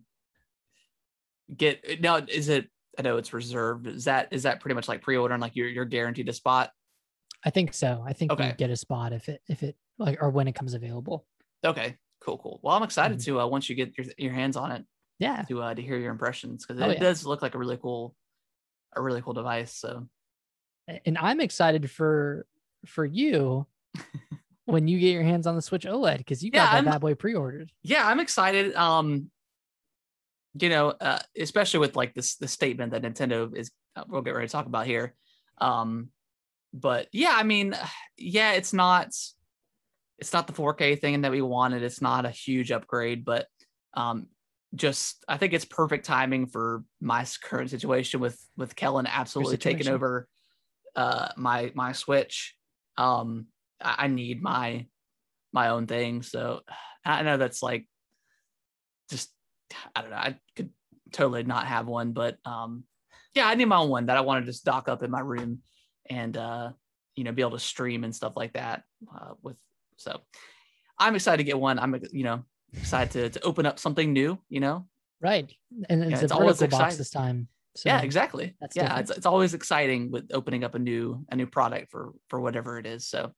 get 1.55 2.01
now, 2.01 2.17
is 2.17 2.49
it? 2.49 2.69
I 2.99 3.01
know 3.01 3.15
it's 3.17 3.31
reserved. 3.33 3.87
Is 3.87 4.03
that 4.05 4.27
is 4.31 4.43
that 4.43 4.59
pretty 4.59 4.75
much 4.75 4.87
like 4.89 5.01
pre-ordering? 5.01 5.39
Like 5.39 5.55
you're 5.55 5.69
you're 5.69 5.85
guaranteed 5.85 6.27
a 6.29 6.33
spot. 6.33 6.71
i 7.45 7.49
think 7.49 7.73
so 7.73 8.03
i 8.05 8.11
think 8.11 8.31
Okay. 8.33 8.47
you 8.47 8.53
get 8.53 8.69
a 8.69 8.75
spot 8.75 9.13
if 9.13 9.29
it 9.29 9.41
if 9.47 9.63
it 9.63 9.77
like 9.97 10.21
or 10.21 10.29
when 10.29 10.47
it 10.49 10.55
comes 10.55 10.73
available 10.73 11.25
Okay, 11.65 11.95
cool, 12.21 12.37
cool. 12.37 12.59
Well, 12.63 12.75
I'm 12.75 12.83
excited 12.83 13.17
Mhm. 13.19 13.23
to 13.25 13.39
uh, 13.41 13.47
once 13.47 13.69
you 13.69 13.75
get 13.75 13.97
your 13.97 14.05
your 14.17 14.33
hands 14.33 14.57
on 14.57 14.71
it 14.73 14.83
yeah 15.19 15.43
to 15.47 15.61
uh, 15.61 15.73
to 15.73 15.81
hear 15.81 15.97
your 15.97 16.11
impressions 16.11 16.65
because 16.65 16.81
Oh, 16.81 16.89
it 16.89 16.95
yeah. 16.95 16.99
does 16.99 17.25
look 17.25 17.41
like 17.41 17.55
a 17.55 17.57
really 17.57 17.77
cool 17.77 18.13
a 18.95 19.01
really 19.01 19.21
cool 19.21 19.33
device. 19.33 19.73
So 19.73 20.07
and 21.05 21.17
i'm 21.17 21.39
excited 21.39 21.89
for 21.89 22.45
for 22.85 23.05
you 23.05 23.65
when 24.65 24.87
you 24.89 24.99
get 24.99 25.11
your 25.13 25.23
hands 25.23 25.47
on 25.47 25.55
the 25.55 25.61
switch 25.61 25.85
oled 25.85 26.17
because 26.17 26.43
you 26.43 26.51
Yeah, 26.53 26.65
got 26.65 26.71
that 26.71 26.75
I'm- 26.75 26.85
bad 26.85 27.01
boy 27.01 27.15
pre-ordered 27.15 27.71
yeah, 27.83 28.05
I'm 28.05 28.19
excited. 28.19 28.75
Um, 28.75 29.31
you 30.53 30.69
know, 30.69 30.89
uh, 30.89 31.19
especially 31.37 31.79
with 31.79 31.95
like 31.95 32.13
this 32.13 32.35
the 32.35 32.47
statement 32.47 32.91
that 32.91 33.03
Nintendo 33.03 33.55
is 33.55 33.71
uh, 33.95 34.03
we'll 34.07 34.21
get 34.21 34.33
ready 34.33 34.47
to 34.47 34.51
talk 34.51 34.65
about 34.65 34.85
here. 34.85 35.13
Um, 35.59 36.09
but 36.73 37.07
yeah, 37.11 37.33
I 37.33 37.43
mean, 37.43 37.75
yeah, 38.17 38.53
it's 38.53 38.73
not 38.73 39.13
it's 40.17 40.33
not 40.33 40.47
the 40.47 40.53
4K 40.53 40.99
thing 40.99 41.21
that 41.21 41.31
we 41.31 41.41
wanted. 41.41 41.83
It's 41.83 42.01
not 42.01 42.25
a 42.25 42.29
huge 42.29 42.71
upgrade, 42.71 43.23
but 43.23 43.47
um, 43.93 44.27
just 44.75 45.23
I 45.27 45.37
think 45.37 45.53
it's 45.53 45.65
perfect 45.65 46.05
timing 46.05 46.47
for 46.47 46.83
my 46.99 47.25
current 47.43 47.69
situation 47.69 48.19
with 48.19 48.39
with 48.57 48.75
Kellen 48.75 49.07
absolutely 49.07 49.57
taking 49.57 49.87
over 49.87 50.27
uh 50.95 51.29
my 51.37 51.71
my 51.75 51.93
Switch. 51.93 52.55
Um, 52.97 53.47
I, 53.81 53.95
I 53.99 54.07
need 54.07 54.41
my 54.41 54.87
my 55.53 55.69
own 55.69 55.87
thing, 55.87 56.21
so 56.21 56.61
I 57.05 57.23
know 57.23 57.37
that's 57.37 57.63
like 57.63 57.87
just 59.09 59.31
I 59.95 60.01
don't 60.01 60.11
know. 60.11 60.17
I 60.17 60.35
could 60.55 60.69
totally 61.11 61.43
not 61.43 61.67
have 61.67 61.87
one, 61.87 62.13
but 62.13 62.37
um, 62.45 62.83
yeah, 63.33 63.47
I 63.47 63.55
need 63.55 63.65
my 63.65 63.77
own 63.77 63.89
one 63.89 64.07
that 64.07 64.17
I 64.17 64.21
want 64.21 64.45
to 64.45 64.51
just 64.51 64.65
dock 64.65 64.89
up 64.89 65.03
in 65.03 65.11
my 65.11 65.19
room 65.19 65.59
and 66.09 66.35
uh, 66.35 66.71
you 67.15 67.23
know 67.23 67.31
be 67.31 67.41
able 67.41 67.51
to 67.51 67.59
stream 67.59 68.03
and 68.03 68.15
stuff 68.15 68.33
like 68.35 68.53
that 68.53 68.83
uh, 69.13 69.31
with. 69.41 69.57
So 69.97 70.21
I'm 70.97 71.15
excited 71.15 71.37
to 71.37 71.43
get 71.43 71.59
one. 71.59 71.79
I'm 71.79 72.01
you 72.11 72.23
know 72.23 72.43
excited 72.73 73.11
to 73.33 73.39
to 73.39 73.45
open 73.45 73.65
up 73.65 73.79
something 73.79 74.11
new. 74.11 74.39
You 74.49 74.59
know, 74.59 74.87
right 75.21 75.51
and 75.89 76.03
it's 76.03 76.23
it's 76.23 76.31
a 76.31 76.35
always 76.35 76.57
vertical 76.57 76.79
box 76.79 76.97
this 76.97 77.09
time 77.09 77.47
so 77.75 77.89
yeah, 77.89 78.01
exactly. 78.01 78.55
that's 78.59 78.75
yeah, 78.75 78.83
different. 78.83 79.09
it's 79.09 79.17
it's 79.19 79.25
always 79.25 79.53
exciting 79.53 80.11
with 80.11 80.31
opening 80.33 80.63
up 80.63 80.75
a 80.75 80.79
new 80.79 81.25
a 81.29 81.35
new 81.35 81.47
product 81.47 81.91
for 81.91 82.13
for 82.27 82.41
whatever 82.41 82.77
it 82.77 82.85
is. 82.85 83.07
So 83.07 83.33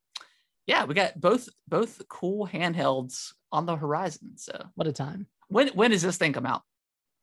yeah, 0.66 0.86
we 0.86 0.94
got 0.94 1.20
both 1.20 1.50
both 1.68 2.02
cool 2.08 2.48
handhelds 2.48 3.34
on 3.52 3.66
the 3.66 3.76
horizon. 3.76 4.38
So 4.38 4.66
what 4.76 4.88
a 4.88 4.94
time 4.94 5.28
when 5.52 5.68
when 5.70 5.92
does 5.92 6.02
this 6.02 6.18
thing 6.18 6.34
come 6.34 6.46
out? 6.46 6.64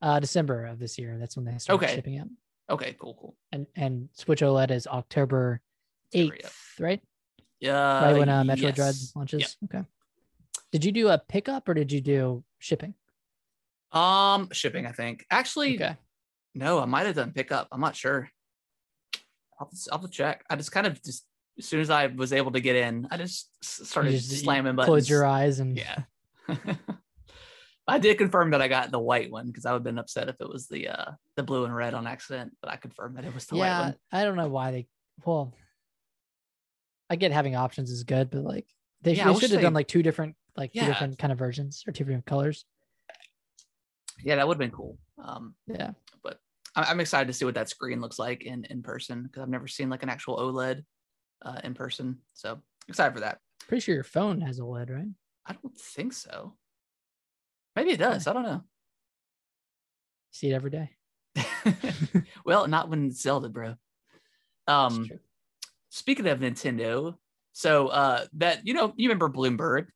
uh 0.01 0.19
december 0.19 0.65
of 0.65 0.79
this 0.79 0.97
year 0.97 1.17
that's 1.19 1.35
when 1.35 1.45
they 1.45 1.57
start 1.57 1.81
Okay. 1.83 1.93
shipping 1.95 2.13
it 2.15 2.27
Okay, 2.69 2.95
cool, 2.99 3.17
cool. 3.19 3.35
and 3.51 3.65
and 3.75 4.07
switch 4.13 4.41
oled 4.41 4.71
is 4.71 4.85
october 4.87 5.59
8th 6.13 6.53
right 6.79 7.01
Yeah, 7.59 8.03
right 8.05 8.17
when 8.17 8.29
uh, 8.29 8.43
Metroid 8.43 8.75
Dread 8.75 8.95
yes. 8.95 9.11
launches. 9.15 9.57
Okay. 9.65 9.83
Did 10.71 10.85
you 10.85 10.91
do 10.91 11.09
a 11.09 11.17
pickup 11.17 11.67
or 11.67 11.73
did 11.73 11.91
you 11.91 11.99
do 11.99 12.43
shipping? 12.59 12.93
Um, 13.91 14.49
shipping, 14.51 14.85
I 14.85 14.91
think. 14.91 15.25
Actually, 15.31 15.75
Okay. 15.75 15.97
no, 16.55 16.79
I 16.79 16.85
might 16.85 17.05
have 17.07 17.15
done 17.15 17.31
pickup. 17.33 17.67
I'm 17.71 17.81
not 17.81 17.95
sure. 17.95 18.29
I'll 19.59 19.69
I'll 19.91 20.07
check. 20.07 20.45
I 20.49 20.55
just 20.55 20.71
kind 20.71 20.87
of 20.87 21.01
just 21.03 21.25
as 21.57 21.65
soon 21.65 21.81
as 21.81 21.89
I 21.89 22.07
was 22.07 22.31
able 22.31 22.51
to 22.51 22.61
get 22.61 22.75
in, 22.75 23.07
I 23.11 23.17
just 23.17 23.49
started 23.65 24.11
just- 24.11 24.39
slamming 24.41 24.75
buttons. 24.75 24.87
Close 24.89 25.09
your 25.09 25.25
eyes 25.25 25.59
and 25.59 25.75
Yeah. 25.75 26.03
I 27.89 27.97
did 27.97 28.17
confirm 28.17 28.51
that 28.51 28.61
I 28.61 28.67
got 28.67 28.91
the 28.91 28.99
white 28.99 29.31
one 29.31 29.47
because 29.47 29.65
I 29.65 29.71
would 29.71 29.77
have 29.77 29.83
been 29.83 29.99
upset 29.99 30.29
if 30.29 30.35
it 30.39 30.49
was 30.49 30.67
the 30.67 30.89
uh 30.89 31.11
the 31.35 31.43
blue 31.43 31.65
and 31.65 31.75
red 31.75 31.93
on 31.93 32.07
accident, 32.07 32.55
but 32.61 32.71
I 32.71 32.77
confirmed 32.77 33.17
that 33.17 33.25
it 33.25 33.33
was 33.33 33.45
the 33.45 33.55
white 33.55 33.67
yeah. 33.67 33.81
one. 33.81 33.95
I 34.11 34.23
don't 34.23 34.35
know 34.35 34.49
why 34.49 34.71
they. 34.71 34.87
Well, 35.25 35.53
I 37.09 37.15
get 37.15 37.31
having 37.31 37.55
options 37.55 37.91
is 37.91 38.03
good, 38.03 38.29
but 38.29 38.43
like 38.43 38.67
they, 39.01 39.13
Yeah, 39.13 39.31
they 39.31 39.39
should 39.39 39.51
have 39.51 39.61
done 39.61 39.73
like 39.73 39.87
two 39.87 40.03
different 40.03 40.35
like 40.55 40.73
two 40.73 40.85
different 40.85 41.17
kind 41.17 41.31
of 41.31 41.39
versions 41.39 41.83
or 41.87 41.93
two 41.93 42.03
different 42.03 42.25
colors. 42.25 42.65
Yeah, 44.23 44.35
that 44.35 44.47
would 44.47 44.55
have 44.55 44.59
been 44.59 44.71
cool. 44.71 44.97
Um, 45.23 45.55
Yeah. 45.67 45.91
But 46.23 46.39
I'm 46.75 46.99
excited 46.99 47.27
to 47.27 47.33
see 47.33 47.45
what 47.45 47.55
that 47.55 47.69
screen 47.69 48.01
looks 48.01 48.19
like 48.19 48.43
in 48.43 48.65
in 48.65 48.83
person 48.83 49.23
because 49.23 49.41
I've 49.41 49.49
never 49.49 49.67
seen 49.67 49.89
like 49.89 50.03
an 50.03 50.09
actual 50.09 50.37
OLED 50.37 50.83
uh, 51.43 51.59
in 51.63 51.73
person. 51.73 52.19
So 52.33 52.61
excited 52.87 53.13
for 53.13 53.21
that. 53.21 53.39
Pretty 53.67 53.81
sure 53.81 53.95
your 53.95 54.03
phone 54.03 54.41
has 54.41 54.59
OLED, 54.59 54.89
right? 54.89 55.07
I 55.45 55.53
don't 55.53 55.77
think 55.79 56.13
so. 56.13 56.55
Maybe 57.79 57.91
it 57.91 57.97
does. 57.99 58.27
I 58.27 58.33
don't 58.33 58.43
know. 58.43 58.61
See 60.31 60.49
it 60.49 60.53
every 60.53 60.69
day. 60.69 60.89
well, 62.45 62.67
not 62.67 62.89
when 62.89 63.07
it's 63.07 63.21
Zelda, 63.21 63.47
bro. 63.47 63.75
Um, 64.67 65.09
speaking 65.87 66.27
of 66.27 66.39
Nintendo, 66.39 67.15
so 67.53 67.87
uh, 67.87 68.25
that 68.33 68.67
you 68.67 68.73
know, 68.73 68.91
you 68.97 69.07
remember 69.07 69.29
Bloomberg? 69.29 69.87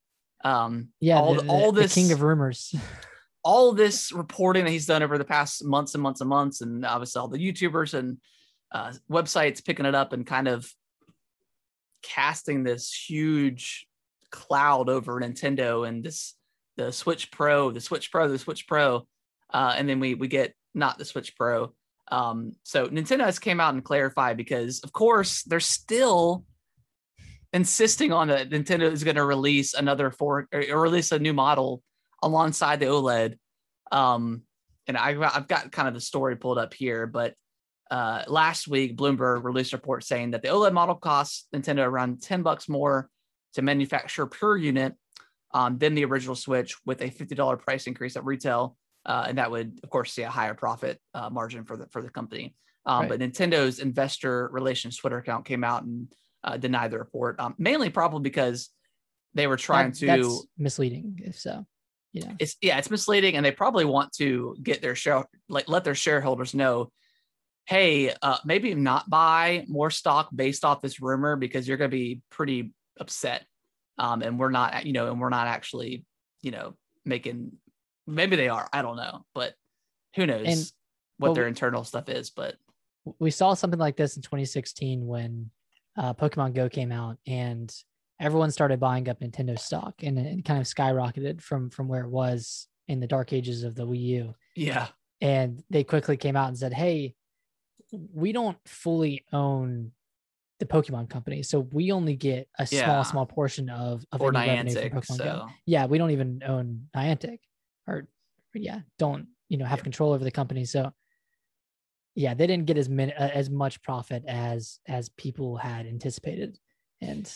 Um, 0.45 0.93
Yeah. 1.01 1.19
all 1.19 1.33
the, 1.33 1.41
the- 1.41 1.47
all 1.49 1.71
this 1.73 1.93
king 1.93 2.13
of 2.13 2.21
rumors. 2.21 2.73
all 3.43 3.73
this 3.73 4.13
reporting 4.13 4.63
that 4.63 4.71
he's 4.71 4.85
done 4.85 5.03
over 5.03 5.17
the 5.17 5.25
past 5.25 5.65
months 5.65 5.93
and 5.93 6.01
months 6.01 6.21
and 6.21 6.29
months, 6.29 6.61
and 6.61 6.85
obviously 6.85 7.19
all 7.19 7.27
the 7.27 7.37
YouTubers 7.37 7.93
and 7.93 8.17
uh, 8.71 8.93
websites 9.11 9.63
picking 9.63 9.85
it 9.85 9.93
up 9.93 10.13
and 10.13 10.25
kind 10.25 10.47
of 10.47 10.71
casting 12.01 12.63
this 12.63 12.93
huge 12.93 13.87
cloud 14.31 14.87
over 14.87 15.19
Nintendo 15.19 15.85
and 15.85 16.01
this 16.01 16.35
the 16.77 16.91
Switch 16.91 17.31
Pro, 17.31 17.71
the 17.71 17.81
Switch 17.81 18.11
Pro, 18.11 18.27
the 18.27 18.39
Switch 18.39 18.67
Pro, 18.67 19.07
uh, 19.53 19.75
and 19.77 19.87
then 19.87 19.99
we 19.99 20.15
we 20.15 20.27
get 20.27 20.53
not 20.73 20.97
the 20.97 21.05
Switch 21.05 21.35
Pro. 21.35 21.73
Um, 22.11 22.53
so 22.63 22.87
Nintendo 22.87 23.25
has 23.25 23.39
came 23.39 23.59
out 23.59 23.73
and 23.73 23.83
clarified 23.83 24.37
because 24.37 24.81
of 24.81 24.91
course 24.91 25.43
they're 25.43 25.59
still 25.59 26.43
insisting 27.53 28.11
on 28.11 28.27
that 28.27 28.49
Nintendo 28.49 28.91
is 28.91 29.03
going 29.03 29.15
to 29.15 29.25
release 29.25 29.73
another 29.73 30.11
four 30.11 30.47
or, 30.51 30.63
or 30.71 30.81
release 30.81 31.11
a 31.11 31.19
new 31.19 31.33
model 31.33 31.81
alongside 32.21 32.79
the 32.79 32.87
OLED. 32.87 33.37
Um, 33.91 34.41
and 34.87 34.97
I, 34.97 35.09
I've 35.09 35.47
got 35.47 35.71
kind 35.71 35.87
of 35.87 35.93
the 35.93 36.01
story 36.01 36.35
pulled 36.35 36.57
up 36.57 36.73
here, 36.73 37.05
but 37.07 37.35
uh, 37.91 38.23
last 38.27 38.67
week 38.67 38.97
Bloomberg 38.97 39.43
released 39.43 39.73
a 39.73 39.77
report 39.77 40.03
saying 40.03 40.31
that 40.31 40.41
the 40.41 40.47
OLED 40.47 40.73
model 40.73 40.95
costs 40.95 41.47
Nintendo 41.53 41.85
around 41.85 42.21
10 42.21 42.41
bucks 42.41 42.67
more 42.67 43.07
to 43.53 43.61
manufacture 43.61 44.25
per 44.25 44.57
unit 44.57 44.95
um, 45.53 45.77
than 45.77 45.95
the 45.95 46.05
original 46.05 46.35
Switch 46.35 46.75
with 46.85 47.01
a 47.01 47.09
$50 47.09 47.59
price 47.59 47.87
increase 47.87 48.15
at 48.15 48.25
retail. 48.25 48.75
Uh, 49.05 49.25
and 49.27 49.37
that 49.37 49.51
would, 49.51 49.79
of 49.83 49.89
course, 49.89 50.13
see 50.13 50.23
a 50.23 50.29
higher 50.29 50.53
profit 50.53 50.99
uh, 51.13 51.29
margin 51.29 51.65
for 51.65 51.75
the 51.75 51.87
for 51.87 52.01
the 52.01 52.09
company. 52.09 52.55
Um, 52.85 53.01
Right. 53.01 53.09
But 53.09 53.19
Nintendo's 53.19 53.79
investor 53.79 54.49
relations 54.51 54.97
Twitter 54.97 55.17
account 55.17 55.45
came 55.45 55.63
out 55.63 55.83
and 55.83 56.07
uh, 56.43 56.57
denied 56.57 56.91
the 56.91 56.99
report, 56.99 57.39
um, 57.39 57.55
mainly 57.57 57.89
probably 57.89 58.21
because 58.21 58.69
they 59.33 59.47
were 59.47 59.57
trying 59.57 59.91
That- 59.91 59.99
to 59.99 60.05
That's 60.05 60.47
misleading. 60.57 61.19
If 61.23 61.39
so, 61.39 61.65
know. 62.13 62.35
it's 62.39 62.55
yeah, 62.61 62.77
it's 62.77 62.89
misleading, 62.89 63.35
and 63.35 63.45
they 63.45 63.51
probably 63.51 63.85
want 63.85 64.13
to 64.13 64.55
get 64.61 64.81
their 64.81 64.95
share 64.95 65.25
like 65.49 65.67
let 65.67 65.83
their 65.83 65.95
shareholders 65.95 66.53
know, 66.53 66.91
hey, 67.65 68.13
uh, 68.21 68.37
maybe 68.45 68.73
not 68.75 69.09
buy 69.09 69.65
more 69.67 69.89
stock 69.89 70.29
based 70.33 70.65
off 70.65 70.81
this 70.81 71.01
rumor 71.01 71.35
because 71.35 71.67
you're 71.67 71.77
going 71.77 71.91
to 71.91 71.97
be 71.97 72.21
pretty 72.29 72.73
upset, 72.99 73.45
um, 73.97 74.21
and 74.21 74.39
we're 74.39 74.49
not, 74.51 74.85
you 74.85 74.93
know, 74.93 75.11
and 75.11 75.19
we're 75.19 75.29
not 75.29 75.47
actually, 75.47 76.05
you 76.41 76.51
know, 76.51 76.75
making. 77.05 77.53
Maybe 78.05 78.35
they 78.35 78.49
are, 78.49 78.67
I 78.73 78.81
don't 78.81 78.97
know, 78.97 79.25
but 79.33 79.53
who 80.15 80.25
knows 80.25 80.45
And- 80.47 80.71
what 81.17 81.29
well, 81.29 81.35
their 81.35 81.47
internal 81.47 81.83
stuff 81.83 82.09
is. 82.09 82.29
But 82.31 82.55
we 83.19 83.31
saw 83.31 83.53
something 83.53 83.79
like 83.79 83.95
this 83.95 84.15
in 84.15 84.21
2016 84.23 85.05
when 85.05 85.49
uh, 85.97 86.13
Pokemon 86.13 86.53
Go 86.55 86.69
came 86.69 86.91
out, 86.91 87.17
and 87.27 87.73
everyone 88.19 88.51
started 88.51 88.79
buying 88.79 89.09
up 89.09 89.19
Nintendo 89.19 89.57
stock 89.57 89.95
and 90.03 90.17
it 90.17 90.45
kind 90.45 90.59
of 90.59 90.67
skyrocketed 90.67 91.41
from 91.41 91.69
from 91.69 91.87
where 91.87 92.03
it 92.03 92.09
was 92.09 92.67
in 92.87 92.99
the 92.99 93.07
dark 93.07 93.33
ages 93.33 93.63
of 93.63 93.75
the 93.75 93.85
Wii 93.85 93.99
U. 94.01 94.35
Yeah. 94.55 94.87
And 95.21 95.63
they 95.69 95.83
quickly 95.83 96.17
came 96.17 96.35
out 96.35 96.49
and 96.49 96.57
said, 96.57 96.73
"Hey, 96.73 97.15
we 97.91 98.31
don't 98.31 98.57
fully 98.65 99.23
own 99.31 99.91
the 100.63 100.73
Pokemon 100.73 101.09
company, 101.09 101.43
so 101.43 101.59
we 101.59 101.91
only 101.91 102.15
get 102.15 102.47
a 102.57 102.65
small, 102.65 102.79
Yeah. 102.99 103.03
small 103.03 103.25
portion 103.25 103.69
of 103.69 104.05
of 104.11 104.21
Or 104.21 104.29
any 104.29 104.47
revenue 104.49 104.73
from 104.75 104.81
Niantic. 104.81 104.91
Pokemon 104.91 105.17
Go. 105.17 105.49
Yeah, 105.65 105.85
we 105.85 105.97
don't 105.97 106.11
even 106.11 106.41
own 106.45 106.87
Niantic, 106.95 107.39
or 107.87 108.07
yeah, 108.53 108.81
don't 108.97 109.27
you 109.49 109.57
know 109.57 109.65
have 109.65 109.79
Yeah. 109.79 109.83
control 109.83 110.13
over 110.13 110.23
the 110.23 110.31
company. 110.31 110.63
So 110.65 110.91
yeah, 112.15 112.33
they 112.33 112.47
didn't 112.47 112.65
get 112.65 112.77
as 112.77 112.89
many 112.89 113.13
uh, 113.13 113.27
as 113.29 113.49
much 113.49 113.81
profit 113.81 114.23
as 114.27 114.79
as 114.87 115.09
people 115.09 115.57
had 115.57 115.85
anticipated, 115.85 116.57
and 117.01 117.31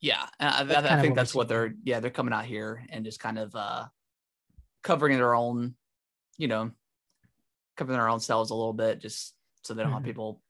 yeah, 0.00 0.26
I, 0.40 0.62
I, 0.62 0.98
I 0.98 1.00
think 1.00 1.14
that's 1.14 1.34
what 1.34 1.48
they're 1.48 1.74
yeah 1.84 2.00
they're 2.00 2.10
coming 2.10 2.34
out 2.34 2.44
here 2.46 2.84
and 2.90 3.04
just 3.04 3.20
kind 3.20 3.38
of 3.38 3.54
uh 3.54 3.86
covering 4.82 5.16
their 5.16 5.34
own, 5.34 5.74
you 6.38 6.48
know, 6.48 6.70
covering 7.76 7.98
their 7.98 8.08
own 8.08 8.20
selves 8.20 8.50
a 8.50 8.54
little 8.54 8.72
bit 8.72 9.00
just 9.00 9.34
so 9.62 9.74
they 9.74 9.82
don't 9.82 9.92
have 9.92 10.02
Mhm. 10.02 10.06
people, 10.06 10.42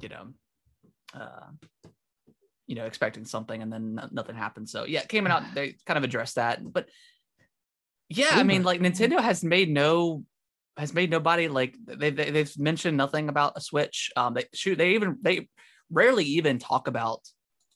you 0.00 0.08
know, 0.08 0.32
uh, 1.12 1.50
you 2.66 2.74
know, 2.74 2.84
expecting 2.84 3.24
something 3.24 3.60
and 3.60 3.72
then 3.72 4.00
nothing 4.12 4.36
happens. 4.36 4.72
So 4.72 4.84
yeah, 4.84 5.00
it 5.00 5.08
came 5.08 5.26
out 5.26 5.42
they 5.54 5.76
kind 5.86 5.98
of 5.98 6.04
addressed 6.04 6.36
that, 6.36 6.60
but 6.72 6.88
yeah, 8.08 8.30
I 8.32 8.42
mean, 8.42 8.62
like 8.62 8.80
Nintendo 8.80 9.20
has 9.20 9.42
made 9.42 9.70
no 9.70 10.24
has 10.76 10.94
made 10.94 11.10
nobody 11.10 11.48
like 11.48 11.76
they, 11.84 12.10
they 12.10 12.30
they've 12.30 12.58
mentioned 12.58 12.96
nothing 12.96 13.28
about 13.28 13.56
a 13.56 13.60
Switch. 13.60 14.10
Um, 14.16 14.34
they 14.34 14.44
shoot 14.54 14.76
they 14.76 14.94
even 14.94 15.18
they 15.22 15.48
rarely 15.90 16.24
even 16.24 16.58
talk 16.58 16.88
about 16.88 17.20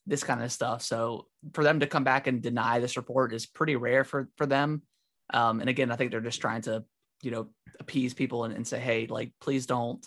this 0.07 0.25
kind 0.25 0.43
of 0.43 0.53
stuff. 0.53 0.83
So 0.83 1.27
for 1.53 1.65
them 1.65 1.81
to 1.81 1.87
come 1.87 2.05
back 2.05 2.27
and 2.27 2.43
deny 2.43 2.79
this 2.79 2.97
report 2.97 3.33
is 3.33 3.47
pretty 3.47 3.77
rare 3.77 4.05
for 4.05 4.29
for 4.37 4.47
them. 4.47 4.83
Um, 5.33 5.61
and 5.61 5.69
again, 5.69 5.91
I 5.91 5.97
think 5.97 6.11
they're 6.11 6.21
just 6.21 6.41
trying 6.41 6.63
to 6.63 6.85
you 7.23 7.31
know 7.31 7.49
appease 7.81 8.15
people 8.15 8.45
and, 8.45 8.55
and 8.55 8.67
say, 8.67 8.79
hey, 8.79 9.07
like 9.07 9.33
please 9.41 9.67
don't 9.67 10.07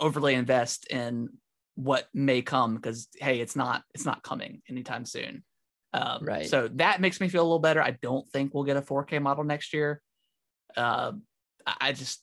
overly 0.00 0.34
invest 0.34 0.86
in 0.88 1.28
what 1.74 2.08
may 2.12 2.42
come 2.42 2.76
because 2.76 3.08
hey, 3.18 3.40
it's 3.40 3.56
not 3.56 3.82
it's 3.94 4.04
not 4.04 4.22
coming 4.22 4.62
anytime 4.68 5.04
soon. 5.04 5.44
Um, 5.94 6.24
Right. 6.24 6.46
So 6.46 6.68
that 6.74 7.00
makes 7.00 7.20
me 7.20 7.28
feel 7.28 7.42
a 7.42 7.44
little 7.44 7.58
better. 7.58 7.82
I 7.82 7.96
don't 8.02 8.28
think 8.30 8.54
we'll 8.54 8.64
get 8.64 8.76
a 8.76 8.82
4K 8.82 9.20
model 9.20 9.44
next 9.44 9.72
year. 9.72 10.02
Uh, 10.76 11.12
I 11.66 11.92
just 11.92 12.22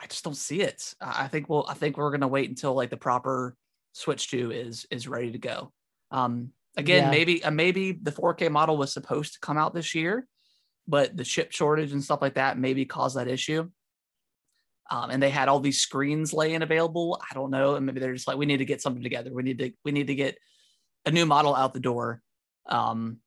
I 0.00 0.06
just 0.06 0.24
don't 0.24 0.36
see 0.36 0.60
it. 0.60 0.94
I 1.00 1.24
I 1.24 1.28
think 1.28 1.48
we'll 1.48 1.66
I 1.68 1.74
think 1.74 1.96
we're 1.96 2.10
gonna 2.10 2.28
wait 2.28 2.48
until 2.48 2.74
like 2.74 2.90
the 2.90 2.96
proper 2.96 3.56
Switch 3.92 4.30
2 4.30 4.50
is 4.52 4.86
is 4.90 5.08
ready 5.08 5.32
to 5.32 5.38
go. 5.38 5.72
Um, 6.10 6.50
again, 6.76 7.04
Yeah. 7.04 7.10
maybe 7.10 7.42
uh, 7.44 7.50
maybe 7.50 7.92
the 7.92 8.12
4K 8.12 8.50
model 8.50 8.76
was 8.76 8.92
supposed 8.92 9.34
to 9.34 9.40
come 9.40 9.56
out 9.56 9.74
this 9.74 9.94
year, 9.94 10.26
but 10.86 11.16
the 11.16 11.24
chip 11.24 11.52
shortage 11.52 11.92
and 11.92 12.04
stuff 12.04 12.22
like 12.22 12.34
that 12.34 12.58
maybe 12.58 12.84
caused 12.84 13.16
that 13.16 13.28
issue. 13.28 13.70
Um, 14.90 15.10
and 15.10 15.22
they 15.22 15.30
had 15.30 15.48
all 15.48 15.60
these 15.60 15.80
screens 15.80 16.32
laying 16.32 16.62
available. 16.62 17.20
I 17.28 17.34
don't 17.34 17.50
know, 17.50 17.74
and 17.74 17.84
maybe 17.84 18.00
they're 18.00 18.14
just 18.14 18.28
like, 18.28 18.36
we 18.36 18.46
need 18.46 18.58
to 18.58 18.64
get 18.64 18.80
something 18.80 19.02
together. 19.02 19.32
We 19.32 19.42
need 19.42 19.58
to 19.58 19.72
we 19.84 19.92
need 19.92 20.06
to 20.08 20.14
get 20.14 20.38
a 21.04 21.10
new 21.10 21.26
model 21.26 21.54
out 21.54 21.74
the 21.74 21.80
door. 21.80 22.22
Um, 22.68 23.18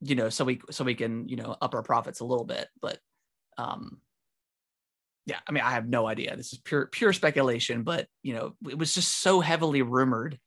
you 0.00 0.14
know, 0.14 0.28
so 0.28 0.44
we 0.44 0.60
so 0.70 0.84
we 0.84 0.94
can 0.94 1.28
you 1.28 1.36
know 1.36 1.56
up 1.60 1.74
our 1.74 1.82
profits 1.82 2.20
a 2.20 2.24
little 2.24 2.44
bit. 2.44 2.68
But 2.80 2.98
um, 3.56 4.00
yeah, 5.26 5.38
I 5.46 5.52
mean, 5.52 5.62
I 5.62 5.70
have 5.70 5.88
no 5.88 6.06
idea. 6.06 6.36
This 6.36 6.52
is 6.52 6.58
pure 6.58 6.86
pure 6.86 7.12
speculation, 7.12 7.82
but 7.82 8.06
you 8.22 8.34
know, 8.34 8.54
it 8.68 8.78
was 8.78 8.94
just 8.94 9.20
so 9.20 9.40
heavily 9.40 9.82
rumored 9.82 10.38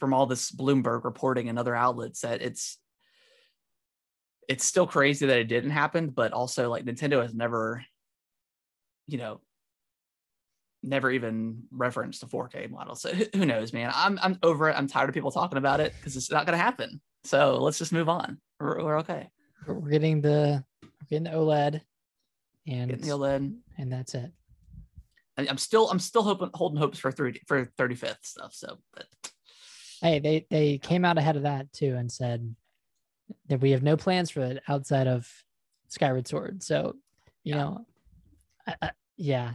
from 0.00 0.12
all 0.12 0.26
this 0.26 0.50
Bloomberg 0.50 1.04
reporting 1.04 1.48
and 1.48 1.58
other 1.58 1.74
outlets 1.74 2.20
that 2.20 2.42
it's 2.42 2.78
it's 4.48 4.64
still 4.64 4.86
crazy 4.86 5.26
that 5.26 5.38
it 5.38 5.48
didn't 5.48 5.70
happen, 5.70 6.10
but 6.10 6.32
also 6.32 6.68
like 6.68 6.84
Nintendo 6.84 7.22
has 7.22 7.34
never, 7.34 7.84
you 9.06 9.18
know, 9.18 9.40
never 10.84 11.10
even 11.10 11.62
referenced 11.70 12.20
the 12.20 12.26
4K 12.26 12.70
model. 12.70 12.94
So 12.94 13.10
who 13.34 13.46
knows, 13.46 13.72
man? 13.72 13.90
I'm 13.94 14.18
I'm 14.22 14.38
over 14.42 14.68
it. 14.68 14.76
I'm 14.76 14.86
tired 14.86 15.08
of 15.08 15.14
people 15.14 15.30
talking 15.30 15.58
about 15.58 15.80
it 15.80 15.94
because 15.98 16.16
it's 16.16 16.30
not 16.30 16.46
going 16.46 16.56
to 16.58 16.62
happen. 16.62 17.00
So 17.24 17.58
let's 17.58 17.78
just 17.78 17.92
move 17.92 18.08
on. 18.08 18.38
We're, 18.60 18.82
we're 18.84 18.98
okay. 19.00 19.28
we're 19.66 19.74
we're 19.74 19.90
getting 19.90 20.20
the 20.20 20.64
we're 20.82 20.88
getting 21.08 21.24
the 21.24 21.30
OLED, 21.30 21.80
and 22.66 22.90
Getting 22.90 23.06
the 23.06 23.12
OLED. 23.12 23.56
and 23.78 23.92
that's 23.92 24.14
it. 24.14 24.30
I- 25.38 25.46
I'm 25.48 25.58
still 25.58 25.90
I'm 25.90 25.98
still 25.98 26.22
hoping 26.22 26.50
holding 26.54 26.78
hopes 26.78 26.98
for 26.98 27.10
three 27.10 27.40
for 27.46 27.66
35th 27.78 28.24
stuff. 28.24 28.54
So, 28.54 28.78
but 28.92 29.06
Hey, 30.02 30.18
they 30.18 30.46
they 30.50 30.78
came 30.78 31.04
out 31.04 31.18
ahead 31.18 31.36
of 31.36 31.42
that 31.44 31.72
too 31.72 31.96
and 31.96 32.12
said 32.12 32.54
that 33.48 33.60
we 33.60 33.70
have 33.70 33.82
no 33.82 33.96
plans 33.96 34.30
for 34.30 34.40
it 34.40 34.62
outside 34.68 35.06
of 35.06 35.26
Skyward 35.88 36.28
Sword. 36.28 36.62
So, 36.62 36.94
you 37.42 37.54
Yeah. 37.54 37.56
know, 37.62 37.86
I, 38.66 38.74
I, 38.82 38.90
yeah, 39.16 39.52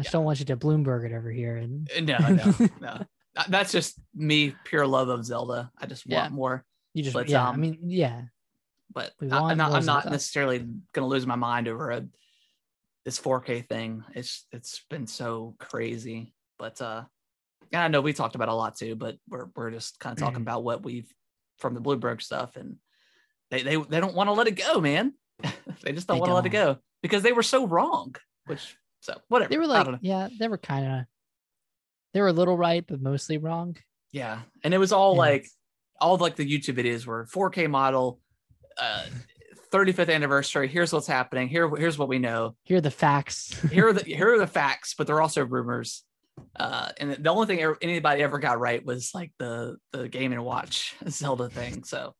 I 0.00 0.02
just 0.02 0.12
don't 0.12 0.24
want 0.24 0.38
you 0.40 0.46
to 0.46 0.56
Bloomberg 0.56 1.04
it 1.04 1.14
over 1.14 1.30
here. 1.30 1.56
And 1.56 1.90
uh, 1.94 2.00
no, 2.00 2.18
no, 2.28 2.68
no. 2.80 3.04
That's 3.48 3.70
just 3.70 4.00
me, 4.14 4.54
pure 4.64 4.86
love 4.86 5.08
of 5.08 5.24
Zelda. 5.24 5.70
I 5.78 5.86
just 5.86 6.06
want 6.06 6.30
Yeah. 6.30 6.34
more. 6.34 6.64
you 6.94 7.02
just, 7.02 7.14
But, 7.14 7.28
yeah, 7.28 7.46
I 7.46 7.50
um, 7.50 7.60
mean, 7.60 7.78
yeah, 7.84 8.22
but 8.92 9.12
I, 9.20 9.52
am 9.52 9.58
not. 9.58 9.72
I'm 9.72 9.84
not 9.84 10.10
necessarily 10.10 10.58
going 10.58 10.74
to 10.94 11.04
lose 11.06 11.26
my 11.26 11.36
mind 11.36 11.68
over 11.68 11.90
a 11.90 12.06
this 13.04 13.20
4K 13.20 13.68
thing. 13.68 14.02
It's 14.14 14.46
it's 14.52 14.82
been 14.90 15.06
so 15.06 15.54
crazy. 15.58 16.34
But 16.58 16.80
uh, 16.80 17.04
yeah, 17.70 17.84
I 17.84 17.88
know 17.88 18.00
we 18.00 18.12
talked 18.14 18.34
about 18.34 18.48
a 18.48 18.54
lot 18.54 18.76
too. 18.76 18.96
But 18.96 19.16
we're 19.28 19.48
we're 19.54 19.70
just 19.70 20.00
kind 20.00 20.12
of 20.14 20.18
talking 20.18 20.38
Mhm. 20.40 20.42
about 20.48 20.64
what 20.64 20.82
we've 20.82 21.12
from 21.58 21.74
the 21.74 21.80
Bloomberg 21.80 22.22
stuff, 22.22 22.56
and 22.56 22.76
they 23.50 23.62
they 23.62 23.76
they 23.76 24.00
don't 24.00 24.14
want 24.14 24.28
to 24.28 24.32
let 24.32 24.48
it 24.48 24.52
go, 24.56 24.80
man. 24.80 25.12
they 25.82 25.92
just 25.92 26.06
don't 26.08 26.16
They 26.16 26.20
want 26.20 26.30
to 26.30 26.34
let 26.34 26.46
it 26.46 26.50
go 26.50 26.78
because 27.02 27.22
they 27.22 27.32
were 27.32 27.42
so 27.44 27.66
wrong. 27.66 28.16
Which 28.46 28.76
so 29.00 29.14
whatever. 29.28 29.50
they 29.50 29.58
were 29.58 29.66
like, 29.66 29.86
yeah, 30.02 30.28
they 30.38 30.48
were 30.48 30.58
kind 30.58 30.86
of, 30.86 31.04
they 32.14 32.20
were 32.20 32.28
a 32.28 32.32
little 32.32 32.56
right, 32.56 32.84
but 32.86 33.00
mostly 33.00 33.38
wrong. 33.38 33.76
Yeah, 34.12 34.40
and 34.64 34.74
it 34.74 34.78
was 34.78 34.92
all 34.92 35.10
And- 35.12 35.18
like 35.18 35.46
all 36.00 36.14
of 36.14 36.20
like 36.20 36.36
the 36.36 36.46
YouTube 36.46 36.76
videos 36.76 37.06
were 37.06 37.26
4K 37.26 37.68
model, 37.68 38.20
uh, 38.78 39.04
35th 39.72 40.12
anniversary. 40.12 40.66
Here's 40.66 40.92
what's 40.92 41.06
happening. 41.06 41.48
Here, 41.48 41.68
here's 41.76 41.96
what 41.98 42.08
we 42.08 42.18
know. 42.18 42.56
Here 42.64 42.78
are 42.78 42.80
the 42.80 42.90
facts. 42.90 43.60
Here 43.70 43.88
are 43.88 43.92
the 43.92 44.02
here 44.04 44.34
are 44.34 44.38
the 44.38 44.46
facts, 44.60 44.94
but 44.96 45.06
they're 45.06 45.20
also 45.20 45.44
rumors. 45.44 46.02
Uh, 46.58 46.88
and 46.98 47.12
the 47.12 47.30
only 47.30 47.46
thing 47.46 47.74
anybody 47.82 48.22
ever 48.22 48.38
got 48.38 48.58
right 48.58 48.84
was 48.84 49.10
like 49.14 49.30
the 49.38 49.76
the 49.92 50.08
Game 50.08 50.32
and 50.32 50.42
Watch 50.44 50.94
Zelda 51.08 51.48
thing. 51.50 51.84
So 51.84 52.14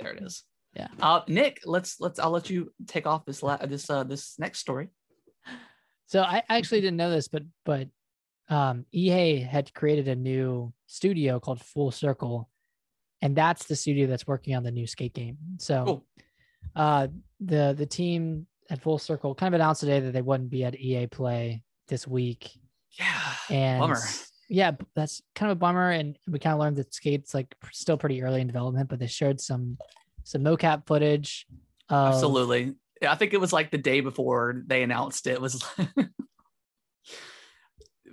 there 0.00 0.12
it 0.12 0.22
is. 0.22 0.42
Yeah. 0.74 0.88
Uh, 1.00 1.20
Nick, 1.28 1.60
let's 1.66 2.00
let's 2.00 2.18
I'll 2.18 2.30
let 2.30 2.48
you 2.50 2.72
take 2.86 3.06
off 3.06 3.24
this 3.26 3.42
la- 3.42 3.58
this 3.58 3.88
uh 3.90 4.02
this 4.04 4.38
next 4.38 4.60
story. 4.60 4.88
So 6.06 6.22
I 6.22 6.42
actually 6.48 6.80
didn't 6.80 6.96
know 6.96 7.10
this, 7.10 7.28
but 7.28 7.42
but 7.64 7.88
um, 8.48 8.86
EA 8.92 9.40
had 9.40 9.74
created 9.74 10.06
a 10.08 10.14
new 10.16 10.72
studio 10.86 11.40
called 11.40 11.60
Full 11.60 11.90
Circle, 11.90 12.48
and 13.22 13.34
that's 13.36 13.66
the 13.66 13.74
studio 13.76 14.06
that's 14.06 14.26
working 14.26 14.54
on 14.54 14.62
the 14.62 14.70
new 14.70 14.86
skate 14.86 15.14
game. 15.14 15.36
So 15.58 15.84
Cool. 15.84 16.06
uh, 16.76 17.08
the 17.40 17.74
the 17.76 17.86
team 17.86 18.46
at 18.70 18.82
Full 18.82 18.98
Circle 18.98 19.34
kind 19.34 19.52
of 19.54 19.60
announced 19.60 19.80
today 19.80 20.00
that 20.00 20.12
they 20.12 20.22
wouldn't 20.22 20.50
be 20.50 20.64
at 20.64 20.76
EA 20.78 21.06
Play 21.08 21.62
this 21.88 22.06
week, 22.06 22.50
Yeah. 22.98 23.32
and 23.50 23.80
Bummer. 23.80 23.98
yeah, 24.48 24.72
that's 24.94 25.22
kind 25.34 25.50
of 25.50 25.56
a 25.56 25.60
bummer. 25.60 25.90
And 25.90 26.16
we 26.28 26.38
kind 26.38 26.54
of 26.54 26.60
learned 26.60 26.76
that 26.76 26.94
Skate's 26.94 27.34
like 27.34 27.54
still 27.72 27.96
pretty 27.96 28.22
early 28.22 28.40
in 28.40 28.46
development, 28.46 28.88
but 28.88 28.98
they 29.00 29.06
showed 29.08 29.40
some 29.40 29.76
some 30.24 30.42
mocap 30.42 30.86
footage. 30.86 31.46
Of, 31.88 32.14
Absolutely. 32.14 32.74
I 33.02 33.14
think 33.14 33.34
it 33.34 33.40
was 33.40 33.52
like 33.52 33.70
the 33.70 33.78
day 33.78 34.00
before 34.00 34.62
they 34.66 34.82
announced 34.82 35.26
it 35.26 35.40
was 35.40 35.62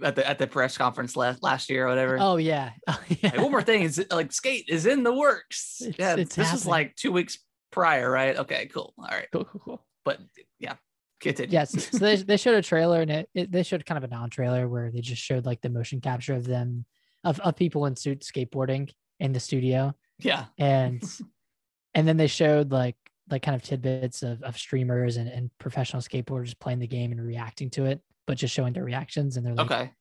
at 0.03 0.15
the 0.15 0.27
at 0.27 0.39
the 0.39 0.47
press 0.47 0.77
conference 0.77 1.15
last 1.15 1.41
last 1.43 1.69
year 1.69 1.85
or 1.85 1.89
whatever. 1.89 2.17
Oh 2.19 2.37
yeah, 2.37 2.71
oh, 2.87 3.01
yeah. 3.09 3.29
Hey, 3.29 3.37
one 3.37 3.51
more 3.51 3.61
thing 3.61 3.83
is 3.83 4.05
like 4.11 4.31
skate 4.31 4.65
is 4.67 4.85
in 4.85 5.03
the 5.03 5.13
works. 5.13 5.81
It's- 5.81 5.95
yeah, 5.97 6.15
it's 6.15 6.35
this 6.35 6.49
happening. 6.49 6.69
like 6.69 6.95
two 6.95 7.11
weeks 7.11 7.37
prior, 7.71 8.09
right? 8.09 8.37
Okay, 8.37 8.67
cool. 8.73 8.93
All 8.97 9.05
right, 9.05 9.27
cool, 9.31 9.45
cool, 9.45 9.61
cool. 9.63 9.85
but 10.03 10.19
yeah, 10.59 10.75
continue. 11.21 11.51
Yes. 11.53 11.89
So 11.91 11.97
they, 11.97 12.15
they 12.17 12.37
showed 12.37 12.55
a 12.55 12.61
trailer 12.61 13.01
and 13.01 13.11
it, 13.11 13.29
it 13.33 13.51
they 13.51 13.63
showed 13.63 13.85
kind 13.85 14.03
of 14.03 14.09
a 14.09 14.13
non-trailer 14.13 14.67
where 14.67 14.91
they 14.91 15.01
just 15.01 15.21
showed 15.21 15.45
like 15.45 15.61
the 15.61 15.69
motion 15.69 16.01
capture 16.01 16.35
of 16.35 16.45
them 16.45 16.85
of, 17.23 17.39
of 17.39 17.55
people 17.55 17.85
in 17.85 17.95
suits 17.95 18.29
skateboarding 18.29 18.89
in 19.19 19.31
the 19.31 19.39
studio 19.39 19.93
yeah, 20.19 20.45
and 20.57 21.03
and 21.93 22.07
then 22.07 22.17
they 22.17 22.27
showed 22.27 22.71
like 22.71 22.95
like 23.29 23.41
kind 23.41 23.55
of 23.55 23.61
tidbits 23.61 24.23
of, 24.23 24.41
of 24.43 24.57
streamers 24.57 25.17
and, 25.17 25.29
and 25.29 25.49
professional 25.57 26.01
skateboarders 26.01 26.57
playing 26.57 26.79
the 26.79 26.87
game 26.87 27.11
and 27.11 27.25
reacting 27.25 27.69
to 27.71 27.85
it, 27.85 28.01
but 28.27 28.37
just 28.37 28.53
showing 28.53 28.73
their 28.73 28.83
reactions 28.83 29.37
and 29.37 29.45
they're 29.45 29.55
like, 29.55 29.71
okay, 29.71 29.91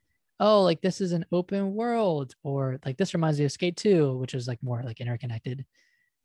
oh, 0.41 0.62
like 0.62 0.81
this 0.81 1.01
is 1.01 1.12
an 1.12 1.25
open 1.33 1.75
world, 1.75 2.35
or 2.43 2.79
like 2.85 2.97
this 2.97 3.14
reminds 3.14 3.39
me 3.39 3.45
of 3.45 3.53
Skate 3.53 3.77
2, 3.77 4.16
which 4.18 4.35
is 4.35 4.49
like 4.49 4.62
more 4.62 4.83
like 4.83 5.01
interconnected. 5.01 5.64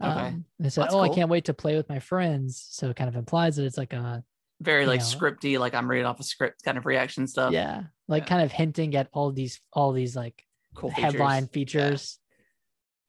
Okay. 0.03 0.11
Um, 0.11 0.45
they 0.59 0.69
said, 0.69 0.85
That's 0.85 0.93
oh, 0.93 0.99
I 0.99 1.09
can't 1.09 1.29
wait 1.29 1.45
to 1.45 1.53
play 1.53 1.75
with 1.75 1.89
my 1.89 1.99
friends. 1.99 2.67
So 2.69 2.89
it 2.89 2.95
kind 2.95 3.07
of 3.07 3.15
implies 3.15 3.55
that 3.55 3.65
it's 3.65 3.77
like 3.77 3.93
a 3.93 4.23
very 4.61 4.85
like 4.85 4.99
know. 4.99 5.05
scripty, 5.05 5.59
like 5.59 5.73
I'm 5.73 5.89
reading 5.89 6.05
off 6.05 6.19
a 6.19 6.23
script 6.23 6.63
kind 6.63 6.77
of 6.77 6.85
reaction 6.85 7.27
stuff. 7.27 7.51
yeah 7.51 7.83
like 8.07 8.23
yeah. 8.23 8.29
kind 8.29 8.41
of 8.43 8.51
hinting 8.51 8.95
at 8.95 9.09
all 9.13 9.31
these 9.31 9.59
all 9.73 9.91
these 9.91 10.15
like 10.15 10.43
cool 10.75 10.89
headline 10.89 11.47
features. 11.47 11.81
features 11.81 12.19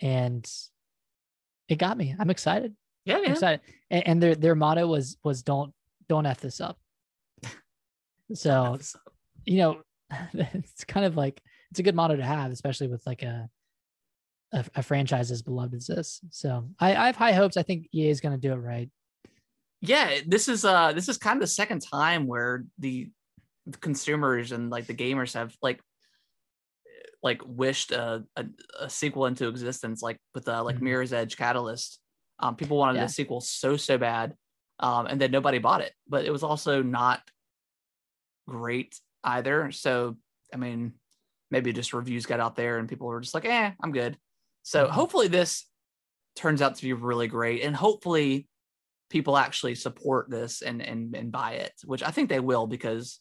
and 0.00 0.50
it 1.68 1.78
got 1.78 1.96
me. 1.96 2.14
I'm 2.18 2.30
excited. 2.30 2.74
Yeah, 3.08 3.16
I'm 3.18 3.32
excited. 3.32 3.60
And, 3.90 4.06
and 4.06 4.22
their 4.22 4.34
their 4.34 4.54
motto 4.54 4.86
was 4.86 5.16
was 5.24 5.42
don't 5.42 5.72
don't 6.08 6.26
f 6.26 6.40
this 6.40 6.60
up. 6.60 6.78
So 8.34 8.78
you 9.46 9.56
know, 9.58 9.80
it's 10.34 10.84
kind 10.84 11.06
of 11.06 11.16
like 11.16 11.40
it's 11.70 11.80
a 11.80 11.82
good 11.82 11.94
motto 11.94 12.16
to 12.16 12.24
have, 12.24 12.50
especially 12.52 12.88
with 12.88 13.02
like 13.06 13.22
a 13.22 13.48
a, 14.52 14.64
a 14.76 14.82
franchise 14.82 15.30
as 15.30 15.42
beloved 15.42 15.74
as 15.74 15.86
this. 15.86 16.20
So 16.30 16.68
I, 16.78 16.94
I 16.94 17.06
have 17.06 17.16
high 17.16 17.32
hopes. 17.32 17.56
I 17.56 17.62
think 17.62 17.88
EA 17.94 18.08
is 18.10 18.20
going 18.20 18.38
to 18.38 18.40
do 18.48 18.52
it 18.52 18.56
right. 18.56 18.90
yeah, 19.80 20.18
this 20.26 20.48
is 20.48 20.64
uh 20.64 20.92
this 20.92 21.08
is 21.08 21.16
kind 21.18 21.36
of 21.38 21.40
the 21.40 21.46
second 21.46 21.80
time 21.80 22.26
where 22.26 22.64
the, 22.78 23.10
the 23.66 23.78
consumers 23.78 24.52
and 24.52 24.68
like 24.70 24.86
the 24.86 24.94
gamers 24.94 25.32
have 25.34 25.54
like 25.62 25.80
like 27.22 27.40
wished 27.46 27.92
a, 27.92 28.24
a, 28.36 28.44
a 28.80 28.90
sequel 28.90 29.26
into 29.26 29.48
existence, 29.48 30.02
like 30.02 30.18
with 30.34 30.46
uh, 30.48 30.62
like 30.62 30.76
Mhm. 30.76 30.82
Mirror's 30.82 31.12
Edge 31.12 31.36
Catalyst. 31.36 31.98
Um, 32.40 32.56
people 32.56 32.76
wanted 32.76 32.96
Yeah. 32.98 33.06
the 33.06 33.12
sequel 33.12 33.40
so 33.40 33.76
so 33.76 33.98
bad, 33.98 34.36
um, 34.80 35.06
and 35.06 35.20
then 35.20 35.30
nobody 35.30 35.58
bought 35.58 35.80
it. 35.80 35.92
But 36.08 36.24
it 36.24 36.30
was 36.30 36.42
also 36.42 36.82
not 36.82 37.22
great 38.46 38.98
either. 39.24 39.70
So 39.72 40.16
I 40.52 40.56
mean, 40.56 40.94
maybe 41.50 41.72
just 41.72 41.92
reviews 41.92 42.26
got 42.26 42.40
out 42.40 42.56
there 42.56 42.78
and 42.78 42.88
people 42.88 43.06
were 43.06 43.20
just 43.20 43.34
like, 43.34 43.44
"Eh, 43.44 43.72
I'm 43.82 43.92
good." 43.92 44.18
So 44.62 44.86
Mhm. 44.86 44.90
hopefully 44.92 45.28
this 45.28 45.66
turns 46.36 46.62
out 46.62 46.76
to 46.76 46.82
be 46.82 46.92
really 46.92 47.28
great, 47.28 47.62
and 47.62 47.74
hopefully 47.76 48.48
people 49.10 49.36
actually 49.38 49.74
support 49.74 50.30
this 50.30 50.62
and 50.62 50.82
and 50.82 51.14
and 51.16 51.32
buy 51.32 51.52
it, 51.54 51.74
which 51.84 52.02
I 52.02 52.10
think 52.10 52.28
they 52.28 52.40
will 52.40 52.66
because 52.66 53.20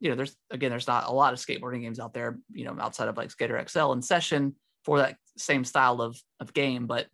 you 0.00 0.10
know 0.10 0.16
there's 0.16 0.36
again 0.50 0.70
there's 0.70 0.86
not 0.88 1.08
a 1.08 1.12
lot 1.12 1.32
of 1.34 1.38
skateboarding 1.40 1.82
games 1.82 2.00
out 2.00 2.14
there, 2.14 2.38
you 2.52 2.64
know, 2.64 2.76
outside 2.80 3.08
of 3.08 3.16
like 3.16 3.30
Skater 3.30 3.58
XL 3.68 3.92
and 3.92 4.04
Session 4.04 4.56
for 4.84 4.98
that 4.98 5.18
same 5.36 5.64
style 5.64 6.00
of 6.02 6.20
of 6.40 6.52
game, 6.54 6.86
but 6.86 7.08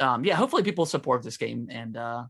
um 0.00 0.24
yeah, 0.24 0.34
hopefully 0.34 0.62
people 0.62 0.86
support 0.86 1.22
this 1.22 1.36
game 1.36 1.68
and 1.70 1.96
uh 1.96 2.24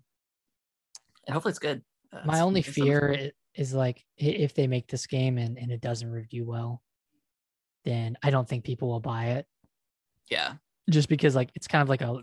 and 1.26 1.34
hopefully 1.34 1.50
it's 1.50 1.58
good. 1.58 1.82
Uh, 2.12 2.18
My 2.24 2.34
it's- 2.34 2.42
only 2.42 2.60
it's- 2.60 2.74
fear 2.74 3.14
i- 3.18 3.32
is 3.54 3.72
like 3.74 4.04
if 4.16 4.54
they 4.54 4.66
make 4.66 4.86
this 4.88 5.06
game 5.06 5.38
and, 5.38 5.56
and 5.58 5.70
it 5.72 5.80
doesn't 5.80 6.10
review 6.10 6.44
well, 6.44 6.82
then 7.84 8.16
I 8.22 8.30
don't 8.30 8.46
think 8.48 8.64
people 8.64 8.88
will 8.88 9.00
buy 9.00 9.26
it. 9.30 9.46
yeah, 10.30 10.54
Just 10.90 11.08
because 11.08 11.34
like 11.34 11.50
it's 11.54 11.66
kind 11.66 11.82
of 11.82 11.88
like 11.88 12.02
a 12.02 12.22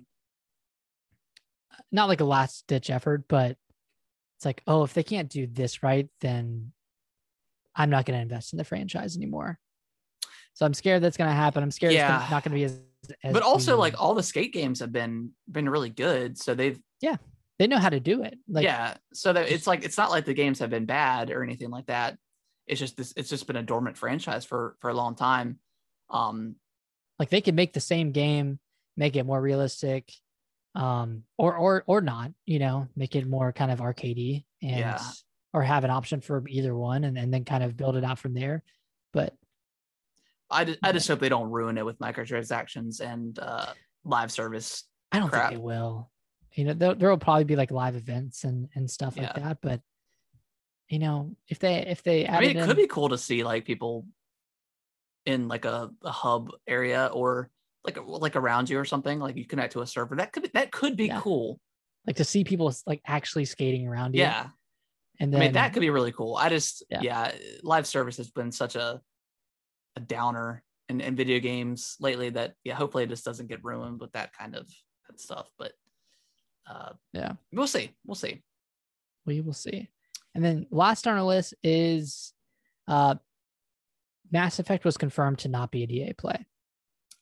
not 1.92 2.08
like 2.08 2.22
a 2.22 2.26
last 2.26 2.66
ditch 2.68 2.90
effort, 2.90 3.26
but 3.28 3.58
it's 4.38 4.46
like, 4.46 4.62
oh, 4.68 4.84
if 4.84 4.94
they 4.94 5.04
can't 5.04 5.30
do 5.30 5.48
this 5.48 5.84
right, 5.84 6.08
then 6.22 6.72
I'm 7.76 7.90
not 7.90 8.06
going 8.06 8.18
to 8.18 8.22
invest 8.22 8.54
in 8.54 8.58
the 8.58 8.64
franchise 8.64 9.16
anymore. 9.18 9.60
So 10.54 10.66
I'm 10.66 10.74
scared 10.74 11.02
that's 11.02 11.18
going 11.18 11.30
to 11.30 11.36
happen. 11.36 11.64
I'm 11.64 11.72
scared 11.72 11.94
it's 11.94 11.98
Yeah. 11.98 12.20
gonna, 12.20 12.30
not 12.30 12.44
going 12.44 12.52
to 12.52 12.56
be 12.56 12.64
as, 12.66 12.80
as. 13.24 13.34
but 13.34 13.44
also 13.44 13.72
the- 13.72 13.78
like 13.78 14.00
all 14.02 14.14
the 14.14 14.24
skate 14.24 14.54
games 14.54 14.80
have 14.80 14.92
been 14.92 15.32
been 15.52 15.70
really 15.70 15.90
good, 15.90 16.38
so 16.38 16.54
they've 16.56 16.80
Yeah. 17.02 17.18
they 17.60 17.68
know 17.68 17.78
how 17.80 17.90
to 17.90 18.00
do 18.00 18.24
it. 18.24 18.38
Like 18.48 18.64
yeah, 18.64 18.96
so 19.14 19.34
that 19.34 19.52
it's 19.52 19.68
like 19.68 19.84
it's 19.84 19.98
not 19.98 20.12
like 20.12 20.26
the 20.26 20.34
games 20.34 20.60
have 20.60 20.70
been 20.70 20.86
bad 20.86 21.30
or 21.32 21.44
anything 21.44 21.70
like 21.70 21.86
that. 21.88 22.18
It's 22.68 22.80
just 22.80 22.96
this. 22.98 23.14
It's 23.18 23.30
just 23.30 23.46
been 23.48 23.56
a 23.58 23.64
dormant 23.64 23.98
franchise 23.98 24.46
for 24.46 24.76
for 24.80 24.90
a 24.90 24.94
long 24.94 25.16
time. 25.16 25.60
Um, 26.10 26.56
like 27.20 27.30
they 27.30 27.42
could 27.42 27.56
make 27.56 27.74
the 27.74 27.80
same 27.80 28.12
game 28.12 28.60
make 28.98 29.16
it 29.16 29.24
more 29.26 29.42
realistic 29.42 30.12
um 30.76 31.24
or 31.38 31.56
or 31.56 31.84
or 31.88 32.02
not 32.02 32.32
you 32.46 32.58
know 32.60 32.88
make 32.96 33.16
it 33.16 33.28
more 33.28 33.52
kind 33.54 33.72
of 33.72 33.80
arcadey 33.80 34.44
and 34.62 34.80
Yeah. 34.80 35.00
or 35.54 35.62
have 35.62 35.84
an 35.84 35.92
option 35.92 36.20
for 36.22 36.44
either 36.48 36.76
one 36.76 37.04
and, 37.04 37.18
and 37.18 37.32
then 37.34 37.46
kind 37.46 37.64
of 37.64 37.78
build 37.78 37.96
it 37.96 38.04
out 38.04 38.18
from 38.20 38.34
there 38.34 38.64
but 39.14 39.36
I 40.54 40.66
just, 40.66 40.80
I 40.84 40.92
just 40.92 41.08
hope 41.08 41.20
they 41.20 41.30
don't 41.30 41.50
ruin 41.50 41.78
it 41.78 41.86
with 41.86 42.00
microtransactions 42.00 43.02
and 43.02 43.38
uh, 43.40 43.74
live 44.06 44.32
service. 44.32 44.84
i 45.12 45.20
don't 45.20 45.30
Crap. 45.30 45.50
think 45.50 45.60
they 45.60 45.64
will 45.66 46.10
you 46.54 46.66
know 46.66 46.74
there, 46.74 46.94
there 46.96 47.10
will 47.10 47.18
probably 47.18 47.44
be 47.46 47.56
like 47.56 47.72
live 47.72 47.96
events 47.96 48.44
and 48.44 48.70
and 48.76 48.90
stuff 48.90 49.18
like 49.18 49.34
that 49.34 49.58
but 49.62 49.82
you 50.88 51.00
know 51.00 51.36
if 51.48 51.58
they 51.60 51.78
if 51.88 52.04
they 52.04 52.28
I 52.28 52.40
mean, 52.40 52.58
it 52.58 52.66
could 52.66 52.78
be 52.78 52.88
cool 52.88 53.10
to 53.10 53.18
see 53.18 53.44
like 53.44 53.66
people 53.66 54.06
in 55.26 55.48
like 55.48 55.66
a, 55.66 55.90
a 56.04 56.12
hub 56.12 56.52
area 56.68 57.10
or 57.14 57.50
like 57.86 57.98
like 58.06 58.36
around 58.36 58.70
you 58.70 58.78
or 58.80 58.86
something. 58.86 59.20
Like 59.20 59.36
you 59.36 59.46
connect 59.46 59.74
to 59.74 59.82
a 59.82 59.88
server. 59.88 60.16
That 60.16 60.32
could 60.34 60.44
be, 60.44 60.50
that 60.54 60.72
could 60.72 60.96
be 60.98 61.08
Yeah. 61.08 61.20
cool. 61.22 61.60
like 62.06 62.18
to 62.18 62.26
see 62.26 62.44
people 62.44 62.74
like 62.86 63.02
actually 63.08 63.46
skating 63.46 63.88
around 63.88 64.14
you 64.16 64.22
Yeah, 64.22 64.48
and 65.20 65.36
I 65.36 65.40
mean 65.40 65.54
that 65.54 65.74
could 65.74 65.80
be 65.82 65.90
really 65.90 66.12
cool. 66.12 66.36
I 66.36 66.50
just 66.50 66.84
Yeah. 66.90 67.02
yeah, 67.02 67.32
live 67.64 67.88
service 67.88 68.18
has 68.18 68.30
been 68.30 68.52
such 68.52 68.76
a 68.76 69.02
a 69.96 70.00
downer 70.00 70.64
in, 70.90 71.02
in 71.02 71.16
video 71.16 71.40
games 71.40 71.96
lately 72.00 72.30
that 72.32 72.56
yeah, 72.64 72.76
hopefully 72.76 73.04
it 73.04 73.10
just 73.10 73.26
doesn't 73.26 73.48
get 73.48 73.64
ruined 73.64 74.00
with 74.00 74.12
that 74.14 74.34
kind 74.34 74.56
of 74.56 74.68
that 75.10 75.20
stuff. 75.20 75.48
But 75.58 75.74
uh, 76.70 76.94
Yeah. 77.14 77.34
we'll 77.52 77.68
see. 77.68 77.92
We'll 78.06 78.16
see. 78.16 78.42
we 79.26 79.42
will 79.42 79.54
see. 79.54 79.90
And 80.36 80.44
then 80.44 80.66
last 80.72 81.08
on 81.08 81.16
our 81.18 81.24
list 81.24 81.54
is 81.64 82.34
uh 82.88 83.16
Mass 84.32 84.58
Effect 84.60 84.84
was 84.84 84.98
confirmed 84.98 85.40
to 85.40 85.48
not 85.48 85.70
be 85.70 85.84
a 85.84 85.88
DA 85.88 86.14
play. 86.14 86.46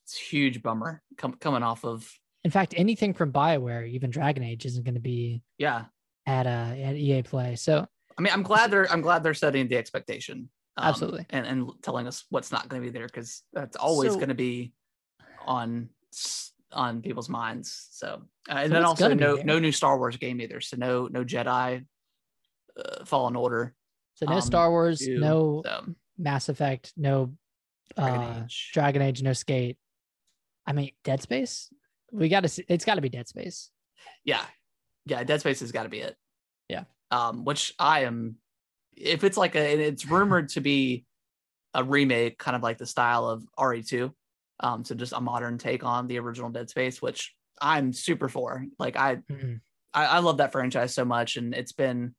It's 0.03 0.15
a 0.15 0.23
huge 0.23 0.63
bummer 0.63 1.01
com- 1.17 1.33
coming 1.39 1.61
off 1.63 1.83
of 1.83 2.09
In 2.43 2.51
fact, 2.51 2.73
anything 2.77 3.13
from 3.13 3.31
BioWare, 3.33 3.87
even 3.89 4.09
Dragon 4.11 4.43
Age, 4.43 4.65
isn't 4.65 4.83
going 4.85 4.95
to 4.95 5.01
be 5.01 5.43
yeah. 5.57 5.85
at 6.25 6.47
uh 6.47 6.73
at 6.89 6.95
EA 6.95 7.21
play. 7.23 7.55
So 7.55 7.85
I 8.17 8.21
mean, 8.21 8.33
I'm 8.33 8.43
glad 8.43 8.71
they're 8.71 8.89
I'm 8.91 9.01
glad 9.01 9.23
they're 9.23 9.33
setting 9.33 9.67
the 9.67 9.77
expectation. 9.77 10.49
Um, 10.77 10.87
Absolutely. 10.89 11.25
and 11.29 11.45
and 11.45 11.69
telling 11.81 12.07
us 12.07 12.25
what's 12.29 12.51
not 12.51 12.67
going 12.69 12.81
to 12.81 12.85
be 12.87 12.91
there 12.91 13.05
because 13.07 13.43
that's 13.53 13.75
always 13.77 14.11
So- 14.11 14.17
going 14.17 14.29
to 14.29 14.35
be 14.35 14.73
on 15.45 15.89
on 16.71 17.01
people's 17.01 17.27
minds. 17.29 17.87
So 17.91 18.21
uh, 18.49 18.53
and 18.53 18.69
So 18.69 18.73
then 18.73 18.85
also 18.85 19.13
no 19.13 19.35
no 19.35 19.59
new 19.59 19.71
Star 19.71 19.97
Wars 19.97 20.17
game 20.17 20.39
either. 20.41 20.61
So 20.61 20.77
no 20.77 21.07
no 21.11 21.23
Jedi 21.23 21.85
uh, 22.77 23.05
Fallen 23.05 23.35
Order. 23.35 23.75
so 24.15 24.25
no 24.25 24.35
Um, 24.35 24.41
Star 24.41 24.69
Wars, 24.71 24.99
two, 24.99 25.19
no 25.19 25.61
so, 25.65 25.93
Mass 26.17 26.47
Effect, 26.49 26.93
no 26.95 27.33
Dragon 27.97 28.21
uh, 28.21 28.41
Age. 28.45 28.71
Dragon 28.73 29.01
Age, 29.01 29.21
no 29.23 29.33
Skate. 29.33 29.77
I 30.65 30.73
mean, 30.73 30.91
Dead 31.03 31.21
Space. 31.21 31.69
We 32.13 32.29
got 32.29 32.41
to. 32.41 32.47
see 32.47 32.63
It's 32.69 32.85
got 32.85 32.95
to 32.95 33.01
be 33.01 33.09
Dead 33.09 33.27
Space. 33.27 33.69
yeah, 34.23 34.45
yeah. 35.05 35.23
Dead 35.23 35.39
Space 35.41 35.59
has 35.61 35.71
got 35.73 35.83
to 35.83 35.89
be 35.89 35.99
it. 35.99 36.15
Yeah. 36.69 36.83
Um, 37.09 37.43
which 37.43 37.73
I 37.79 38.01
am. 38.03 38.37
If 38.95 39.23
it's 39.23 39.37
like 39.37 39.55
a, 39.55 39.71
and 39.73 39.81
it's 39.81 40.05
rumored 40.05 40.49
to 40.49 40.61
be 40.61 41.05
a 41.73 41.83
remake, 41.83 42.37
kind 42.37 42.55
of 42.55 42.63
like 42.63 42.77
the 42.77 42.85
style 42.85 43.27
of 43.27 43.45
RE2. 43.57 44.13
Um, 44.59 44.85
so 44.85 44.95
just 44.95 45.13
a 45.13 45.21
modern 45.21 45.57
take 45.57 45.83
on 45.83 46.07
the 46.07 46.19
original 46.19 46.49
Dead 46.49 46.69
Space, 46.69 47.01
which 47.01 47.35
I'm 47.61 47.93
super 47.93 48.29
for. 48.29 48.65
Like 48.79 48.95
I 48.97 49.17
Mhm. 49.17 49.61
I, 49.93 50.05
I 50.05 50.19
love 50.19 50.37
that 50.37 50.51
franchise 50.53 50.93
so 50.93 51.05
much, 51.05 51.37
and 51.37 51.53
it's 51.53 51.73
been 51.73 52.15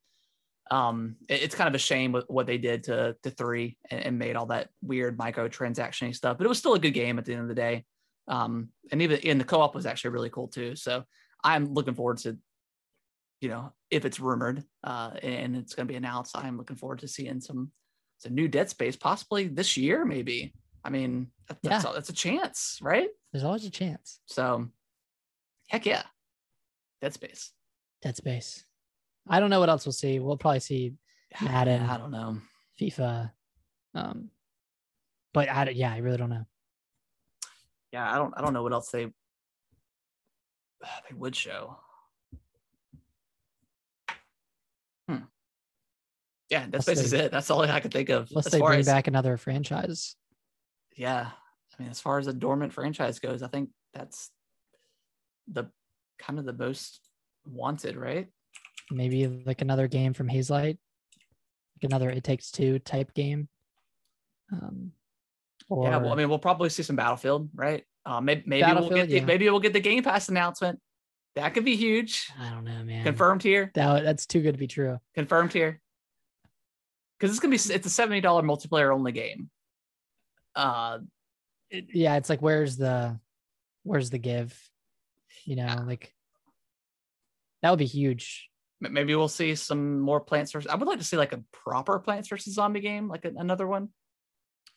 um 0.70 1.16
it- 1.28 1.42
it's 1.42 1.54
kind 1.54 1.68
of 1.68 1.74
a 1.74 1.78
shame 1.78 2.12
with 2.12 2.24
what 2.28 2.46
they 2.46 2.58
did 2.58 2.84
to 2.84 3.16
to 3.22 3.30
three 3.30 3.78
and, 3.90 4.00
and 4.06 4.18
made 4.18 4.36
all 4.36 4.46
that 4.46 4.70
weird 4.82 5.18
micro 5.18 5.48
microtransaction 5.48 6.14
stuff, 6.14 6.38
but 6.38 6.44
it 6.44 6.48
was 6.48 6.58
still 6.58 6.74
a 6.74 6.78
good 6.78 6.92
game 6.92 7.18
at 7.18 7.24
the 7.24 7.32
end 7.32 7.42
of 7.42 7.48
the 7.48 7.54
day. 7.54 7.84
Um, 8.28 8.70
and 8.92 9.02
even 9.02 9.18
in 9.20 9.38
the 9.38 9.44
co-op 9.44 9.74
was 9.74 9.84
actually 9.86 10.10
really 10.10 10.30
cool 10.30 10.48
too. 10.48 10.76
So 10.76 11.04
I'm 11.42 11.66
looking 11.74 11.94
forward 11.94 12.18
to, 12.18 12.38
you 13.42 13.48
know, 13.48 13.72
if 13.90 14.04
it's 14.04 14.20
rumored 14.20 14.62
uh 14.84 15.10
and 15.22 15.56
it's 15.56 15.74
going 15.74 15.86
to 15.86 15.92
be 15.92 15.96
announced, 15.96 16.36
I'm 16.38 16.56
looking 16.56 16.76
forward 16.76 17.00
to 17.00 17.08
seeing 17.08 17.40
some 17.40 17.72
some 18.18 18.34
new 18.34 18.46
Dead 18.48 18.70
Space 18.70 18.96
possibly 18.96 19.48
this 19.48 19.76
year, 19.76 20.04
maybe. 20.04 20.54
I 20.84 20.90
mean, 20.90 21.30
that- 21.48 21.58
that's 21.62 21.84
Yeah. 21.84 21.92
that's 21.92 22.08
a 22.08 22.12
chance, 22.14 22.78
right? 22.80 23.08
There's 23.32 23.44
always 23.44 23.64
a 23.64 23.70
chance. 23.70 24.20
So, 24.26 24.68
heck 25.68 25.86
yeah, 25.86 26.04
Dead 27.00 27.14
Space. 27.14 27.52
Dead 28.00 28.16
Space. 28.16 28.64
I 29.28 29.40
don't 29.40 29.50
know 29.50 29.60
what 29.60 29.68
else 29.70 29.86
we'll 29.86 29.92
see. 29.92 30.18
We'll 30.20 30.36
probably 30.36 30.60
see 30.60 30.94
Madden. 31.40 31.82
I 31.82 31.98
don't 31.98 32.10
know. 32.12 32.38
FIFA. 32.80 33.32
Um, 33.94 34.30
but 35.34 35.48
I 35.48 35.68
yeah, 35.70 35.92
I 35.92 35.98
really 35.98 36.16
don't 36.16 36.30
know. 36.30 36.44
yeah, 37.92 38.12
I 38.12 38.16
don't 38.18 38.34
I 38.36 38.40
don't 38.40 38.52
know 38.52 38.62
what 38.62 38.72
else 38.72 38.90
they 38.90 39.06
they 41.10 41.14
would 41.14 41.34
show. 41.36 41.76
Hmm. 45.08 45.24
Yeah, 46.52 46.66
that's 46.68 46.86
Unless 46.86 47.04
is 47.06 47.10
they- 47.12 47.20
it. 47.20 47.32
That's 47.32 47.50
all 47.50 47.62
I 47.62 47.80
could 47.80 47.94
think 47.94 48.10
of. 48.10 48.28
Unless 48.30 48.46
as 48.46 48.52
they 48.52 48.60
bring 48.60 48.80
as, 48.80 48.86
back 48.86 49.06
another 49.06 49.38
franchise. 49.38 50.16
yeah, 50.94 51.30
I 51.30 51.82
mean, 51.82 51.90
as 51.90 51.98
far 51.98 52.18
as 52.18 52.26
a 52.26 52.32
dormant 52.34 52.74
franchise 52.74 53.20
goes, 53.20 53.42
I 53.42 53.48
think 53.48 53.70
that's 53.94 54.30
the 55.50 55.64
kind 56.18 56.38
of 56.38 56.44
the 56.44 56.52
most 56.52 57.00
wanted, 57.46 57.96
right? 57.96 58.28
Maybe 58.90 59.26
like 59.26 59.62
another 59.62 59.88
game 59.88 60.12
from 60.12 60.28
Hazelight, 60.28 60.76
like 60.76 61.84
another 61.84 62.10
It 62.10 62.22
Takes 62.22 62.50
Two 62.50 62.78
type 62.80 63.14
game. 63.14 63.48
Um, 64.52 64.92
or 65.70 65.88
yeah, 65.88 65.96
well, 65.96 66.12
I 66.12 66.16
mean, 66.16 66.28
we'll 66.28 66.38
probably 66.38 66.68
see 66.68 66.82
some 66.82 66.96
Battlefield, 66.96 67.48
right? 67.54 67.82
Uh, 68.04 68.20
maybe 68.20 68.42
maybe 68.44 68.70
we'll 68.74 68.90
get 68.90 69.08
the, 69.08 69.14
yeah. 69.14 69.24
maybe 69.24 69.48
we'll 69.48 69.58
get 69.58 69.72
the 69.72 69.80
Game 69.80 70.02
Pass 70.02 70.28
announcement. 70.28 70.80
That 71.34 71.54
could 71.54 71.64
be 71.64 71.76
huge. 71.76 72.30
I 72.38 72.50
don't 72.50 72.64
know, 72.64 72.84
man. 72.84 73.04
Confirmed 73.04 73.42
here. 73.42 73.70
That, 73.74 74.04
that's 74.04 74.26
too 74.26 74.42
good 74.42 74.52
to 74.52 74.58
be 74.58 74.66
true. 74.66 74.98
confirmed 75.14 75.54
here 75.54 75.80
because 77.22 77.30
it's 77.30 77.38
gonna 77.40 77.52
be 77.52 77.74
it's 77.74 77.86
a 77.86 77.90
seventy 77.90 78.20
dollar 78.20 78.42
multiplayer 78.42 78.92
only 78.92 79.12
game. 79.12 79.48
Uh, 80.56 80.98
It- 81.70 81.94
yeah, 81.94 82.16
it's 82.16 82.28
like 82.28 82.42
where's 82.42 82.76
the 82.76 83.20
where's 83.84 84.10
the 84.10 84.18
give? 84.18 84.58
You 85.44 85.54
know, 85.56 85.84
like 85.86 86.12
that 87.62 87.70
would 87.70 87.78
be 87.78 87.86
huge. 87.86 88.48
Maybe 88.80 89.14
we'll 89.14 89.28
see 89.28 89.54
some 89.54 90.00
more 90.00 90.20
Plants 90.20 90.50
vs. 90.50 90.66
I 90.68 90.74
would 90.74 90.88
like 90.88 90.98
to 90.98 91.04
see 91.04 91.16
like 91.16 91.32
a 91.32 91.44
proper 91.52 92.00
Plants 92.00 92.28
vs. 92.28 92.54
Zombie 92.54 92.80
game, 92.80 93.08
like 93.08 93.24
a, 93.24 93.28
another 93.36 93.68
one. 93.68 93.90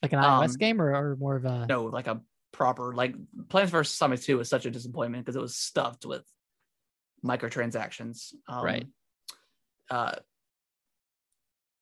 Like 0.04 0.14
an 0.14 0.20
iOS 0.20 0.50
Um, 0.50 0.56
game 0.58 0.80
or, 0.80 0.94
or 0.94 1.16
more 1.16 1.36
of 1.38 1.46
a 1.46 1.66
No, 1.68 1.86
like 1.86 2.06
a 2.06 2.22
proper 2.52 2.94
like 2.94 3.16
Plants 3.50 3.72
vs. 3.72 3.98
Zombie 3.98 4.18
2 4.18 4.38
was 4.38 4.50
such 4.50 4.68
a 4.68 4.72
disappointment 4.72 5.26
because 5.26 5.36
it 5.36 5.42
was 5.42 5.56
stuffed 5.56 6.06
with 6.06 6.24
microtransactions. 7.26 8.36
Um, 8.48 8.64
Right. 8.64 8.88
Uh, 9.90 10.14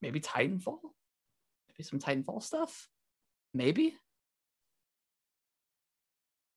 maybe 0.04 0.20
Titanfall. 0.20 0.80
Maybe 1.70 1.84
some 1.84 1.98
Titanfall 2.00 2.44
stuff. 2.44 2.90
Maybe 3.54 3.96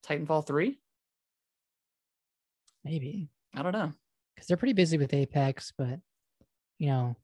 Titanfall 0.07 0.47
3. 0.47 0.79
maybe 2.85 3.29
I 3.55 3.63
don't 3.63 3.73
know. 3.73 3.93
because 4.35 4.47
they're 4.47 4.57
pretty 4.57 4.73
busy 4.75 4.99
with 4.99 5.13
Apex, 5.15 5.73
but 5.77 5.99
you 6.79 6.89
know, 6.89 7.17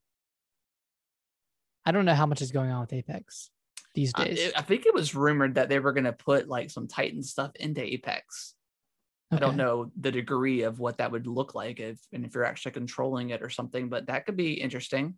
I 1.85 1.93
don't 1.93 2.05
know 2.05 2.15
how 2.15 2.27
much 2.27 2.43
is 2.43 2.51
going 2.53 2.71
on 2.71 2.81
with 2.81 2.93
Apex 2.93 3.51
these 3.95 4.13
I, 4.15 4.25
days. 4.25 4.39
it- 4.41 4.53
I 4.57 4.63
think 4.63 4.87
it 4.87 4.95
was 4.95 5.15
rumored 5.15 5.55
that 5.57 5.69
they 5.69 5.79
were 5.79 5.93
going 5.93 6.05
to 6.05 6.13
put 6.13 6.49
like 6.49 6.71
some 6.71 6.89
Titan 6.89 7.23
stuff 7.23 7.53
into 7.57 7.83
Apex. 7.83 8.55
I 9.31 9.39
don't 9.39 9.57
know 9.57 9.91
the 9.99 10.13
degree 10.13 10.61
of 10.63 10.79
what 10.79 10.99
that 10.99 11.11
would 11.11 11.27
look 11.27 11.55
like 11.55 11.81
if 11.81 11.99
and 12.13 12.27
if 12.27 12.35
you're 12.35 12.45
actually 12.45 12.73
controlling 12.73 13.31
it 13.31 13.41
or 13.41 13.49
something, 13.49 13.89
but 13.89 14.07
that 14.09 14.27
could 14.27 14.37
be 14.37 14.53
interesting. 14.61 15.15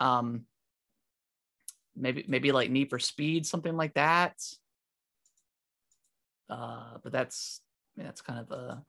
Um, 0.00 0.46
maybe 1.96 2.24
maybe 2.28 2.52
like 2.52 2.70
Need 2.70 2.90
for 2.90 2.98
Speed, 2.98 3.46
something 3.46 3.76
like 3.76 3.94
that. 3.94 4.34
Uh, 6.48 6.98
but 7.02 7.12
that's 7.12 7.60
that's 7.96 8.20
kind 8.20 8.40
of 8.40 8.50
a 8.50 8.82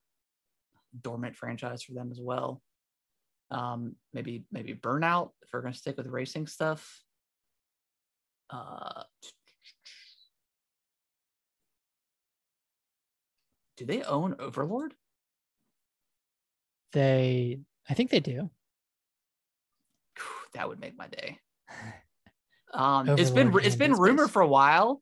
dormant 1.02 1.36
franchise 1.36 1.84
for 1.84 1.94
them 1.94 2.10
as 2.12 2.20
well. 2.22 2.62
Um, 3.50 3.96
maybe 4.14 4.44
maybe 4.52 4.74
Burnout 4.74 5.32
if 5.42 5.50
we're 5.54 5.62
going 5.62 5.74
to 5.74 5.80
stick 5.80 5.98
with 5.98 6.08
racing 6.08 6.48
stuff. 6.48 7.02
Uh, 8.50 9.04
do 13.78 13.86
they 13.86 14.04
own 14.04 14.36
Overlord? 14.40 14.94
They, 16.94 17.60
I 17.90 17.94
think 17.94 18.10
they 18.10 18.20
do. 18.20 18.50
That 20.54 20.68
would 20.70 20.80
make 20.80 20.98
my 20.98 21.08
day. 21.08 21.40
Um, 22.74 23.08
it's 23.18 23.30
been 23.30 23.58
it's 23.64 23.78
been 23.78 23.94
rumored 23.94 24.30
for 24.30 24.42
a 24.42 24.48
while. 24.48 25.02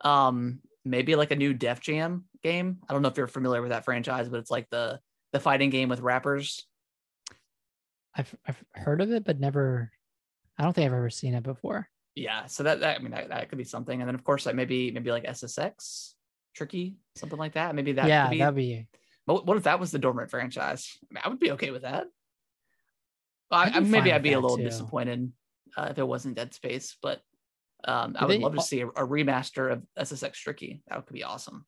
Um, 0.00 0.58
maybe 0.84 1.14
like 1.14 1.30
a 1.30 1.36
new 1.36 1.54
Def 1.54 1.80
Jam 1.80 2.24
game. 2.42 2.78
I 2.88 2.92
don't 2.92 3.00
know 3.00 3.08
if 3.08 3.16
you're 3.16 3.28
familiar 3.28 3.62
with 3.62 3.70
that 3.70 3.84
franchise, 3.84 4.28
but 4.28 4.38
it's 4.38 4.50
like 4.50 4.68
the 4.70 5.00
the 5.32 5.40
fighting 5.40 5.70
game 5.70 5.88
with 5.88 6.00
rappers. 6.00 6.66
I've 8.14 8.34
I've 8.46 8.62
heard 8.72 9.00
of 9.00 9.12
it, 9.12 9.24
but 9.24 9.38
never. 9.38 9.92
I 10.58 10.64
don't 10.64 10.72
think 10.72 10.86
I've 10.86 10.94
ever 10.94 11.10
seen 11.10 11.34
it 11.34 11.42
before. 11.42 11.88
Yeah, 12.14 12.46
so 12.46 12.62
that, 12.62 12.80
that 12.80 12.98
I 12.98 13.02
mean 13.02 13.12
that, 13.12 13.28
that 13.28 13.48
could 13.50 13.58
be 13.58 13.64
something. 13.64 14.00
And 14.00 14.08
then 14.08 14.14
of 14.14 14.24
course 14.24 14.46
like 14.46 14.54
maybe 14.54 14.90
maybe 14.90 15.10
like 15.10 15.24
SSX, 15.24 16.14
tricky, 16.54 16.96
something 17.14 17.38
like 17.38 17.52
that. 17.52 17.74
Maybe 17.74 17.92
that 17.92 18.08
yeah, 18.08 18.24
could 18.24 18.30
be. 18.30 18.38
that'd 18.38 18.54
be. 18.54 18.86
What, 19.26 19.44
what 19.44 19.56
if 19.56 19.64
that 19.64 19.80
was 19.80 19.90
the 19.90 19.98
dormant 19.98 20.30
franchise? 20.30 20.98
I, 21.10 21.14
mean, 21.14 21.22
I 21.24 21.28
would 21.28 21.40
be 21.40 21.50
okay 21.52 21.72
with 21.72 21.82
that. 21.82 22.06
I, 23.50 23.64
I'd 23.64 23.72
be 23.72 23.76
I, 23.76 23.80
maybe 23.80 24.12
I'd 24.12 24.22
be 24.22 24.32
a 24.32 24.40
little 24.40 24.56
too. 24.56 24.64
disappointed 24.64 25.32
uh, 25.76 25.88
if 25.90 25.98
it 25.98 26.06
wasn't 26.06 26.36
Dead 26.36 26.54
Space, 26.54 26.96
but 27.02 27.20
um, 27.84 28.16
I 28.18 28.24
would 28.24 28.34
they 28.34 28.38
love 28.42 28.54
to 28.54 28.62
see 28.62 28.80
a, 28.80 28.88
a 28.88 29.06
remaster 29.06 29.70
of 29.72 29.82
SSX 29.98 30.32
Tricky. 30.34 30.82
That 30.88 31.06
could 31.06 31.14
be 31.14 31.24
awesome. 31.24 31.66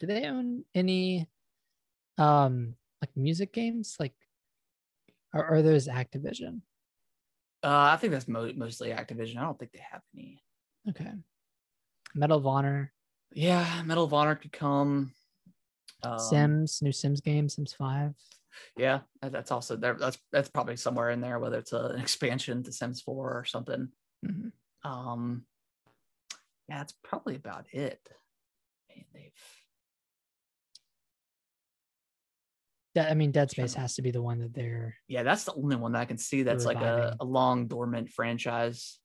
Do 0.00 0.06
they 0.06 0.24
own 0.26 0.64
any, 0.74 1.28
um, 2.18 2.74
like 3.00 3.10
music 3.16 3.52
games? 3.52 3.96
Like, 4.00 4.14
or 5.32 5.46
are 5.46 5.62
those 5.62 5.88
Activision? 5.88 6.60
Uh, 7.62 7.92
I 7.92 7.96
think 7.96 8.12
that's 8.12 8.26
mo- 8.28 8.52
mostly 8.56 8.90
Activision. 8.90 9.36
I 9.36 9.42
don't 9.42 9.58
think 9.58 9.72
they 9.72 9.82
have 9.90 10.02
any. 10.14 10.42
Okay. 10.90 11.12
Medal 12.14 12.38
of 12.38 12.46
Honor, 12.46 12.92
Yeah, 13.32 13.82
Medal 13.84 14.04
of 14.04 14.12
Honor 14.12 14.34
could 14.34 14.52
come. 14.52 15.12
Um, 16.02 16.18
Sims, 16.18 16.82
new 16.82 16.92
Sims 16.92 17.20
game, 17.20 17.48
Sims 17.48 17.72
Five. 17.72 18.14
Yeah, 18.76 19.00
that's 19.20 19.50
also 19.50 19.76
there. 19.76 19.94
That's 19.94 20.18
that's 20.32 20.48
probably 20.48 20.76
somewhere 20.76 21.10
in 21.10 21.20
there, 21.20 21.38
whether 21.38 21.58
it's 21.58 21.72
a, 21.72 21.86
an 21.86 22.00
expansion 22.00 22.62
to 22.64 22.72
Sims 22.72 23.00
4 23.02 23.38
or 23.38 23.44
something. 23.44 23.88
Mhm. 24.26 24.52
Um, 24.84 25.44
yeah, 26.68 26.78
that's 26.78 26.94
probably 27.04 27.36
about 27.36 27.66
it. 27.72 28.00
I 28.90 28.94
mean, 28.94 29.04
they've 29.14 29.32
I 32.96 33.14
mean, 33.14 33.30
Dead 33.30 33.50
Space 33.50 33.74
has 33.74 33.94
to 33.94 34.02
be 34.02 34.10
the 34.10 34.20
one 34.20 34.40
that 34.40 34.52
they're. 34.52 34.96
yeah, 35.08 35.22
that's 35.22 35.44
the 35.44 35.54
only 35.54 35.76
one 35.76 35.92
that 35.92 36.00
I 36.00 36.04
can 36.04 36.18
see 36.18 36.42
that's 36.42 36.66
like 36.66 36.80
a, 36.80 37.16
a 37.20 37.24
long 37.24 37.66
dormant 37.66 38.10
franchise. 38.10 38.98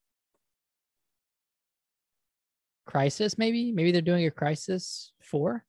Crysis, 2.88 3.38
maybe. 3.38 3.72
Maybe 3.72 3.92
they're 3.92 4.02
doing 4.02 4.26
a 4.26 4.32
Crysis 4.32 5.10
Four. 5.22 5.64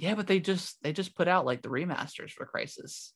Yeah, 0.00 0.14
but 0.14 0.26
they 0.26 0.40
just 0.40 0.82
they 0.82 0.94
just 0.94 1.14
put 1.14 1.28
out 1.28 1.44
like 1.44 1.60
the 1.60 1.68
remasters 1.68 2.30
for 2.30 2.46
Crysis. 2.46 3.10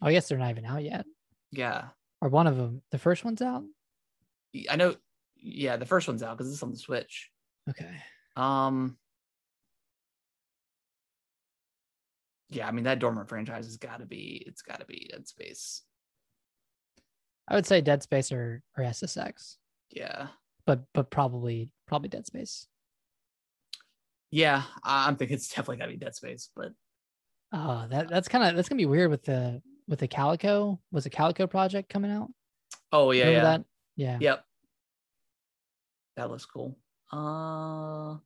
Oh, 0.00 0.08
yes, 0.08 0.26
they're 0.26 0.38
not 0.38 0.50
even 0.50 0.64
out 0.64 0.82
yet. 0.82 1.04
Yeah, 1.52 1.88
Or 2.22 2.28
one 2.30 2.46
of 2.46 2.56
them. 2.56 2.80
The 2.92 2.98
first 2.98 3.24
one's 3.24 3.42
out. 3.42 3.62
I 4.70 4.76
know. 4.76 4.94
Yeah, 5.36 5.76
the 5.76 5.84
first 5.84 6.08
one's 6.08 6.22
out 6.22 6.36
because 6.38 6.50
it's 6.50 6.62
on 6.62 6.70
the 6.70 6.78
Switch. 6.78 7.30
Okay. 7.68 7.90
Um. 8.36 8.96
Yeah, 12.48 12.66
I 12.66 12.70
mean 12.70 12.84
that 12.84 12.98
dormant 12.98 13.28
franchise 13.28 13.66
has 13.66 13.76
got 13.76 14.00
to 14.00 14.06
be. 14.06 14.42
It's 14.46 14.62
got 14.62 14.80
to 14.80 14.86
be 14.86 15.08
Dead 15.10 15.28
Space. 15.28 15.82
I 17.48 17.54
would 17.54 17.66
say 17.66 17.82
Dead 17.82 18.02
Space 18.02 18.32
or, 18.32 18.62
or 18.78 18.84
SSX, 18.84 19.56
Yeah, 19.90 20.28
but 20.64 20.84
but 20.94 21.10
probably 21.10 21.68
probably 21.86 22.08
Dead 22.08 22.24
Space. 22.26 22.66
Yeah. 24.36 24.64
I- 24.84 25.08
I'm 25.08 25.16
thinking 25.16 25.34
it's 25.36 25.48
definitely 25.48 25.78
got 25.78 25.86
to 25.86 25.92
be 25.92 25.96
Dead 25.96 26.14
Space, 26.14 26.50
but 26.54 26.72
Oh, 27.52 27.86
that 27.88 28.08
that's 28.10 28.28
kind 28.28 28.44
of 28.44 28.54
that's 28.56 28.68
gonna 28.68 28.76
be 28.78 28.84
weird 28.86 29.08
with 29.10 29.22
the 29.24 29.62
with 29.88 30.00
the 30.00 30.08
Callisto. 30.08 30.78
Was 30.90 31.04
the 31.04 31.10
Callisto 31.10 31.46
Protocol 31.46 31.84
coming 31.88 32.10
out? 32.10 32.28
oh 32.92 33.12
yeah, 33.12 33.26
Remember 33.28 33.38
yeah, 33.38 33.56
that? 33.56 33.64
Yeah. 33.96 34.18
yep. 34.20 34.44
That 36.16 36.30
looks 36.30 36.44
cool. 36.44 36.76
Uh, 37.12 38.18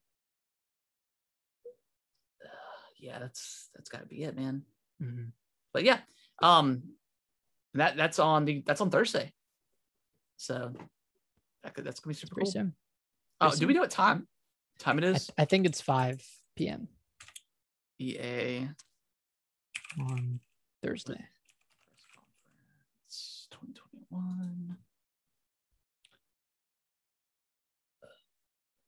yeah, 2.98 3.18
that's 3.18 3.68
that's 3.74 3.88
got 3.90 4.00
to 4.00 4.06
be 4.06 4.22
it, 4.24 4.34
man. 4.36 4.62
Mhm. 5.02 5.32
But 5.72 5.84
yeah, 5.84 6.00
um, 6.42 6.82
that 7.74 7.96
that's 7.96 8.18
on 8.18 8.44
the 8.46 8.62
that's 8.66 8.80
on 8.80 8.90
Thursday. 8.90 9.32
So 10.38 10.72
that 11.62 11.74
could, 11.74 11.84
that's 11.84 12.00
gonna 12.00 12.14
be 12.14 12.18
super 12.18 12.34
Pretty 12.34 12.46
cool. 12.46 12.52
soon. 12.52 12.74
Oh, 13.40 13.48
pretty 13.48 13.60
do 13.60 13.66
we 13.68 13.74
know 13.74 13.80
what 13.80 13.90
time? 13.90 14.26
Time 14.80 14.96
it 14.96 15.04
is? 15.04 15.30
I. 15.36 15.42
I 15.42 15.44
think 15.44 15.66
it's 15.66 15.82
5 15.82 16.26
p.m. 16.56 16.88
EA 17.98 18.66
on 20.00 20.40
Thursday. 20.82 21.12
press 21.12 22.06
conference 22.14 23.46
2021. 23.50 24.78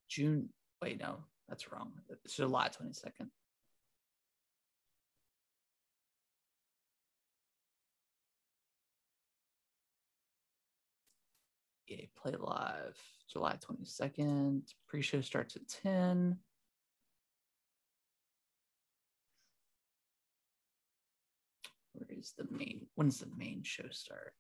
June. 0.09 0.49
Wait, 0.81 0.99
no, 0.99 1.19
that's 1.47 1.71
wrong. 1.71 1.93
It's 2.25 2.37
July 2.37 2.69
22nd. 2.69 3.29
EA 11.91 12.09
Play 12.17 12.33
Live, 12.39 12.99
July 13.33 13.57
22nd. 13.57 14.63
Pre 14.87 15.01
show 15.01 15.23
starts 15.23 15.57
at 15.57 15.67
10. 15.69 16.37
Where 21.95 22.19
is 22.19 22.35
the 22.37 22.47
main? 22.51 22.87
When 22.95 23.09
does 23.09 23.21
the 23.21 23.31
main 23.37 23.63
show 23.63 23.89
start? 23.91 24.35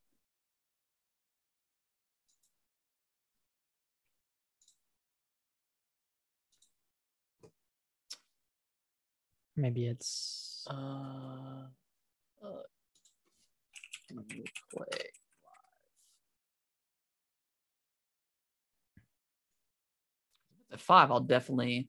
Maybe 9.56 9.86
it's 9.86 10.66
Uh, 10.70 11.69
uh, 12.43 12.62
Play 14.70 15.12
At 20.73 20.81
five, 20.81 21.11
I'll 21.11 21.20
definitely. 21.20 21.89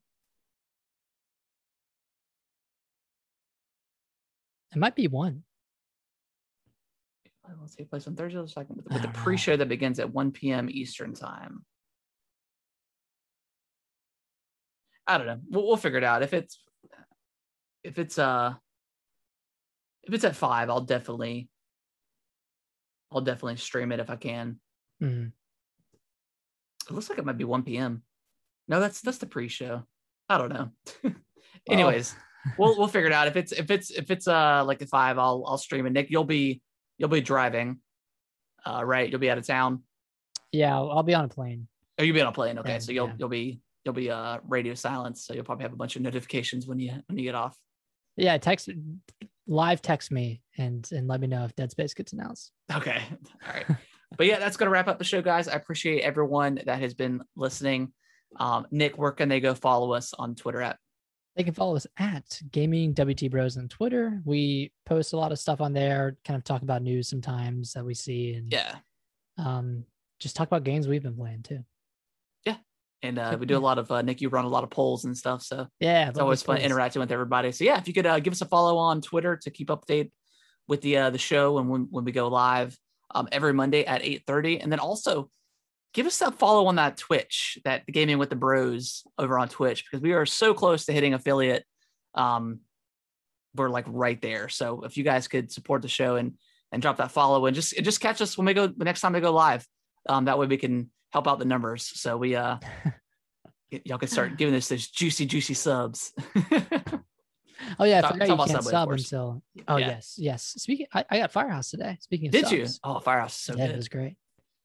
it 4.74 4.80
might 4.80 4.96
be 4.96 5.08
one. 5.08 5.44
Let's 7.62 7.76
take 7.76 7.90
place 7.90 8.08
on 8.08 8.16
Thursday 8.16 8.42
the 8.42 8.48
second 8.48 8.78
with, 8.78 8.88
with 8.92 9.02
the 9.02 9.08
know. 9.08 9.14
pre-show 9.14 9.56
that 9.56 9.70
begins 9.70 10.00
at 10.00 10.12
1 10.12 10.32
p.m. 10.32 10.70
Eastern 10.70 11.14
time. 11.14 11.64
I 15.06 15.18
don't 15.18 15.28
know. 15.28 15.40
We'll, 15.50 15.68
we'll 15.68 15.78
figure 15.78 15.98
it 15.98 16.04
out. 16.04 16.24
If 16.24 16.34
it's 16.34 16.60
if 17.84 18.00
it's 18.00 18.18
uh 18.18 18.54
if 20.04 20.14
it's 20.14 20.24
at 20.24 20.36
five, 20.36 20.70
I'll 20.70 20.82
definitely 20.82 21.50
I'll 23.12 23.22
definitely 23.22 23.58
stream 23.58 23.92
it 23.92 24.00
if 24.00 24.10
I 24.10 24.16
can. 24.16 24.60
Mhm. 25.02 25.32
It 26.90 26.92
looks 26.92 27.10
like 27.10 27.20
it 27.20 27.26
might 27.26 27.38
be 27.38 27.44
1 27.44 27.64
p.m. 27.64 28.04
No, 28.74 28.80
that's 28.80 29.02
that's 29.02 29.20
the 29.20 29.28
pre-show. 29.28 29.84
I 30.28 30.40
don't 30.40 30.52
know. 30.52 30.72
Anyways, 31.70 32.16
we'll 32.58 32.76
we'll 32.76 32.88
figure 32.88 33.06
it 33.06 33.14
out. 33.14 33.28
If 33.28 33.36
it's 33.36 33.52
if 33.52 33.70
it's 33.70 33.92
if 33.92 34.10
it's 34.10 34.28
uh 34.28 34.64
like 34.66 34.82
at 34.82 34.90
five, 34.90 35.20
I'll 35.20 35.44
I'll 35.46 35.60
stream 35.60 35.86
it. 35.86 35.92
Nick, 35.92 36.10
you'll 36.10 36.24
be 36.24 36.60
you'll 36.98 37.10
be 37.10 37.22
driving. 37.22 37.82
Uh 38.66 38.84
right. 38.84 39.08
You'll 39.08 39.20
be 39.20 39.30
out 39.30 39.38
of 39.38 39.46
town. 39.46 39.84
Yeah, 40.52 40.76
I'll, 40.76 40.90
I'll 40.90 41.04
be 41.04 41.14
on 41.14 41.26
a 41.26 41.28
plane. 41.28 41.68
Oh, 42.00 42.04
you'll 42.04 42.16
be 42.16 42.22
on 42.22 42.30
a 42.30 42.32
plane. 42.32 42.58
Okay. 42.58 42.72
Yeah, 42.72 42.80
so 42.80 42.92
you'll 42.94 43.10
yeah. 43.10 43.14
you'll 43.20 43.30
be 43.30 43.60
you'll 43.86 43.94
be 43.94 44.10
uh 44.10 44.40
radio 44.48 44.74
silence. 44.74 45.24
So 45.24 45.36
you'll 45.36 45.44
probably 45.44 45.66
have 45.66 45.74
a 45.74 45.76
bunch 45.78 45.96
of 45.96 46.02
notifications 46.02 46.66
when 46.66 46.80
you 46.80 46.94
when 47.06 47.20
you 47.20 47.26
get 47.26 47.36
off. 47.36 47.56
Yeah, 48.18 48.40
text 48.40 48.70
live 49.46 49.84
text 49.84 50.10
me 50.12 50.42
and 50.58 50.90
and 50.92 51.08
let 51.08 51.20
me 51.20 51.28
know 51.28 51.46
if 51.46 51.56
Dead 51.56 51.70
Space 51.70 51.94
gets 51.94 52.12
announced. 52.12 52.52
Okay. 52.74 53.04
All 53.48 53.54
right. 53.54 53.66
but 54.18 54.26
yeah, 54.26 54.40
that's 54.40 54.58
going 54.58 54.66
to 54.66 54.72
wrap 54.72 54.88
up 54.88 54.98
the 54.98 55.06
show, 55.06 55.22
guys. 55.22 55.48
I 55.48 55.54
appreciate 55.54 56.02
everyone 56.02 56.60
that 56.66 56.80
has 56.80 56.96
been 56.96 57.22
listening. 57.36 57.94
Um, 58.38 58.68
Nick, 58.72 58.98
where 58.98 59.12
can 59.12 59.30
they 59.30 59.40
go 59.40 59.54
follow 59.54 59.94
us 59.94 60.14
on 60.18 60.36
Twitter 60.36 60.62
at? 60.62 60.78
They 61.36 61.44
can 61.44 61.54
follow 61.54 61.76
us 61.76 61.88
at 61.98 62.40
Gaming 62.52 62.94
WT 62.94 63.32
Bros 63.32 63.58
on 63.58 63.68
Twitter. 63.68 64.22
We 64.24 64.72
post 64.86 65.14
a 65.14 65.18
lot 65.18 65.32
of 65.32 65.40
stuff 65.40 65.62
on 65.62 65.74
there, 65.74 66.16
kind 66.26 66.38
of 66.38 66.44
talk 66.44 66.62
about 66.62 66.84
news 66.84 67.10
sometimes 67.10 67.74
that 67.74 67.84
we 67.84 67.96
see, 67.96 68.34
and 68.34 68.52
Yeah. 68.52 68.76
um, 69.38 69.86
just 70.20 70.36
talk 70.36 70.48
about 70.48 70.64
games 70.64 70.88
we've 70.88 71.02
been 71.02 71.16
playing 71.16 71.42
too. 71.42 71.66
Yeah, 72.46 72.58
and 73.02 73.18
uh, 73.18 73.36
we 73.40 73.48
do 73.48 73.58
a 73.58 73.60
lot 73.60 73.80
of, 73.80 73.90
uh, 73.92 74.04
Nick, 74.04 74.22
you 74.22 74.30
run 74.30 74.46
a 74.46 74.50
lot 74.50 74.64
of 74.64 74.70
polls 74.70 75.06
and 75.06 75.18
stuff. 75.18 75.42
So 75.42 75.68
Yeah, 75.80 76.10
it's 76.10 76.20
always 76.20 76.44
fun 76.44 76.58
interacting 76.60 77.00
with 77.00 77.12
everybody. 77.12 77.52
So 77.52 77.64
yeah, 77.64 77.80
if 77.80 77.88
you 77.88 77.94
could 77.96 78.06
uh, 78.06 78.20
give 78.20 78.34
us 78.34 78.42
a 78.42 78.46
follow 78.46 78.78
on 78.78 79.02
Twitter 79.02 79.36
to 79.38 79.50
keep 79.50 79.70
update 79.70 80.12
with 80.68 80.82
the 80.82 80.98
uh, 80.98 81.10
the 81.10 81.18
show 81.18 81.58
and 81.58 81.68
when, 81.68 81.88
when 81.90 82.06
we 82.06 82.12
go 82.12 82.28
live 82.28 82.78
um, 83.16 83.28
every 83.32 83.54
Monday 83.54 83.86
at 83.86 84.02
8:30. 84.04 84.62
And 84.62 84.72
then 84.72 84.80
also 84.80 85.30
give 85.94 86.06
us 86.06 86.22
a 86.22 86.32
follow 86.32 86.66
on 86.68 86.76
that 86.76 86.98
Twitch, 86.98 87.58
that 87.66 87.86
gaming 87.88 88.18
with 88.18 88.30
the 88.30 88.36
bros 88.36 89.04
over 89.18 89.38
on 89.40 89.48
Twitch, 89.50 89.86
because 89.86 90.02
we 90.02 90.14
are 90.14 90.26
so 90.26 90.54
close 90.54 90.86
to 90.86 90.94
hitting 90.94 91.14
affiliate. 91.14 91.66
Um, 92.16 92.60
we're 93.56 93.70
like 93.70 93.86
right 93.88 94.22
there. 94.22 94.50
So 94.50 94.82
if 94.82 94.98
you 94.98 95.04
guys 95.04 95.28
could 95.28 95.52
support 95.52 95.82
the 95.82 95.88
show 95.88 96.16
and 96.16 96.34
and 96.72 96.82
drop 96.82 96.98
that 96.98 97.12
follow 97.12 97.46
and 97.46 97.56
just 97.56 97.76
just 97.84 98.02
catch 98.02 98.20
us 98.22 98.38
when 98.38 98.46
we 98.46 98.54
go 98.56 98.66
the 98.68 98.84
next 98.84 99.02
time 99.02 99.14
we 99.14 99.20
go 99.22 99.32
live. 99.32 99.66
Um, 100.10 100.26
that 100.26 100.38
way 100.40 100.48
we 100.48 100.58
can 100.58 100.90
help 101.12 101.28
out 101.28 101.38
the 101.40 101.46
numbers. 101.46 101.84
So 101.86 102.18
we 102.18 102.36
uh 102.36 102.58
y'all 103.86 104.00
can 104.00 104.10
start 104.10 104.38
giving 104.38 104.56
us 104.56 104.68
those 104.68 104.88
juicy, 104.88 105.26
juicy 105.26 105.54
subs. 105.54 106.14
Oh 107.80 107.86
yeah, 107.86 108.00
I 108.00 108.12
forgot 108.12 108.28
you 108.28 108.36
can't 108.36 108.50
Subway, 108.50 108.72
sub 108.72 108.92
until. 108.92 109.44
Oh 109.68 109.78
Yeah. 109.78 109.88
yes, 109.88 110.16
yes. 110.18 110.44
Speaking, 110.58 110.88
I, 110.94 111.06
I 111.10 111.20
got 111.20 111.32
Firehouse 111.32 111.70
today. 111.70 111.98
Speaking 112.02 112.28
of, 112.28 112.32
Did 112.34 112.52
you? 112.52 112.68
Oh, 112.84 113.00
Firehouse 113.00 113.36
is 113.36 113.42
so 113.42 113.56
yeah, 113.56 113.68
good. 113.68 113.74
it 113.74 113.78
was 113.78 113.90
great. 113.90 114.18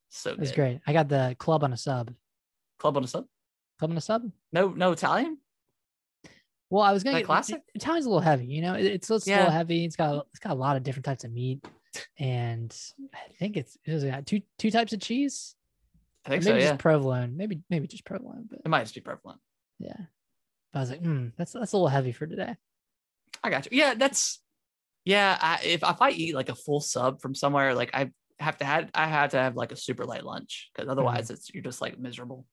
So 0.08 0.30
It 0.30 0.38
was 0.38 0.50
good. 0.50 0.56
great. 0.56 0.80
I 0.86 0.92
got 0.92 1.08
the 1.08 1.36
club 1.38 1.64
on 1.64 1.72
a 1.72 1.76
sub. 1.76 2.12
Club 2.78 2.96
on 2.96 3.04
a 3.04 3.06
sub? 3.08 3.26
Club 3.78 3.90
on 3.90 3.96
a 3.96 4.00
sub. 4.00 4.30
No, 4.52 4.68
no 4.70 4.92
Italian. 4.92 5.38
Well, 6.70 6.82
I 6.82 6.92
was 6.92 7.02
gonna 7.02 7.16
That 7.16 7.20
get 7.20 7.26
classic? 7.26 7.62
Italian's 7.74 8.06
a 8.06 8.10
little 8.10 8.20
heavy. 8.20 8.46
You 8.46 8.62
know, 8.62 8.74
It- 8.74 8.86
it's, 8.86 9.10
it's 9.10 9.26
a 9.26 9.30
little 9.30 9.50
heavy. 9.50 9.84
It's 9.84 9.96
got 9.96 10.26
it's 10.30 10.38
got 10.38 10.52
a 10.52 10.54
lot 10.54 10.76
of 10.76 10.82
different 10.82 11.06
types 11.06 11.24
of 11.24 11.32
meat, 11.32 11.66
and 12.18 12.74
I 13.14 13.32
think 13.38 13.56
it's 13.56 13.76
it's 13.84 14.04
got 14.04 14.26
two 14.26 14.42
two 14.58 14.70
types 14.70 14.92
of 14.92 15.00
cheese. 15.00 15.54
I 16.26 16.30
think 16.30 16.44
maybe 16.44 16.60
so. 16.60 16.64
Yeah, 16.64 16.70
just 16.72 16.80
provolone. 16.80 17.36
Maybe 17.38 17.60
maybe 17.70 17.86
just 17.86 18.04
provolone. 18.04 18.46
But 18.50 18.60
it 18.64 18.68
might 18.68 18.82
just 18.82 18.94
be 18.94 19.00
provolone. 19.00 19.38
yeah, 19.78 19.96
but 20.72 20.78
I 20.78 20.80
was 20.82 20.90
like, 20.90 21.02
mm, 21.02 21.32
that's 21.38 21.52
that's 21.52 21.72
a 21.72 21.76
little 21.76 21.88
heavy 21.88 22.12
for 22.12 22.26
today. 22.26 22.54
I 23.42 23.48
got 23.50 23.64
you. 23.70 23.78
Yeah, 23.78 23.94
that's 23.94 24.40
yeah. 25.06 25.38
I, 25.40 25.60
if 25.64 25.82
if 25.82 26.02
I 26.02 26.10
eat 26.10 26.34
like 26.34 26.50
a 26.50 26.54
full 26.54 26.80
sub 26.80 27.22
from 27.22 27.34
somewhere, 27.34 27.74
like 27.74 27.90
I 27.94 28.10
have 28.40 28.56
to 28.58 28.64
had 28.64 28.90
I 28.94 29.06
had 29.06 29.30
to 29.30 29.38
have 29.38 29.56
like 29.56 29.72
a 29.72 29.76
super 29.76 30.04
light 30.04 30.24
lunch 30.24 30.70
because 30.74 30.88
otherwise 30.88 31.30
it's 31.30 31.52
you're 31.52 31.62
just 31.62 31.80
like 31.80 31.98
miserable. 31.98 32.46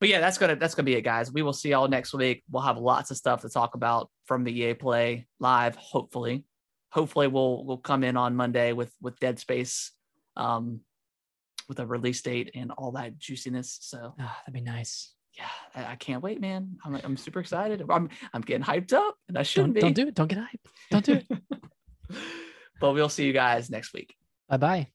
But 0.00 0.08
yeah, 0.08 0.20
that's 0.20 0.38
gonna 0.38 0.56
that's 0.56 0.74
gonna 0.74 0.86
be 0.86 0.94
it, 0.94 1.02
guys. 1.02 1.32
We 1.32 1.42
will 1.42 1.52
see 1.52 1.70
y'all 1.70 1.88
next 1.88 2.12
week. 2.14 2.42
We'll 2.50 2.62
have 2.62 2.78
lots 2.78 3.10
of 3.10 3.16
stuff 3.16 3.42
to 3.42 3.48
talk 3.48 3.74
about 3.74 4.10
from 4.26 4.44
the 4.44 4.52
EA 4.52 4.74
Play 4.74 5.26
live. 5.38 5.76
Hopefully, 5.76 6.44
hopefully 6.90 7.28
we'll 7.28 7.64
we'll 7.64 7.78
come 7.78 8.02
in 8.04 8.16
on 8.16 8.34
Monday 8.36 8.72
with 8.72 8.92
with 9.00 9.18
Dead 9.20 9.38
Space, 9.38 9.92
um, 10.36 10.80
with 11.68 11.78
a 11.78 11.86
release 11.86 12.20
date 12.22 12.50
and 12.54 12.72
all 12.72 12.92
that 12.92 13.16
juiciness. 13.18 13.78
So 13.80 14.14
Ah, 14.18 14.40
that'd 14.42 14.52
be 14.54 14.60
nice. 14.60 15.14
yeah, 15.38 15.46
I, 15.74 15.92
I 15.92 15.96
can't 15.96 16.22
wait, 16.22 16.40
man. 16.40 16.78
I'm 16.84 16.96
I'm 17.04 17.16
super 17.16 17.38
excited. 17.38 17.82
I'm 17.88 18.08
I'm 18.32 18.42
getting 18.42 18.64
hyped 18.64 18.92
up, 18.92 19.14
and 19.28 19.36
I 19.38 19.42
Don't 19.42 19.46
shouldn't 19.46 19.74
be. 19.74 19.80
don't 19.82 19.94
do 19.94 20.08
it. 20.08 20.14
Don't 20.14 20.26
get 20.28 20.38
hyped. 20.38 20.70
Don't 20.90 21.04
do 21.04 21.12
it. 21.14 21.26
but 22.80 22.92
we'll 22.92 23.08
see 23.08 23.24
you 23.24 23.32
guys 23.32 23.70
next 23.70 23.92
week. 23.94 24.16
Bye 24.52 24.58
bye. 24.58 24.92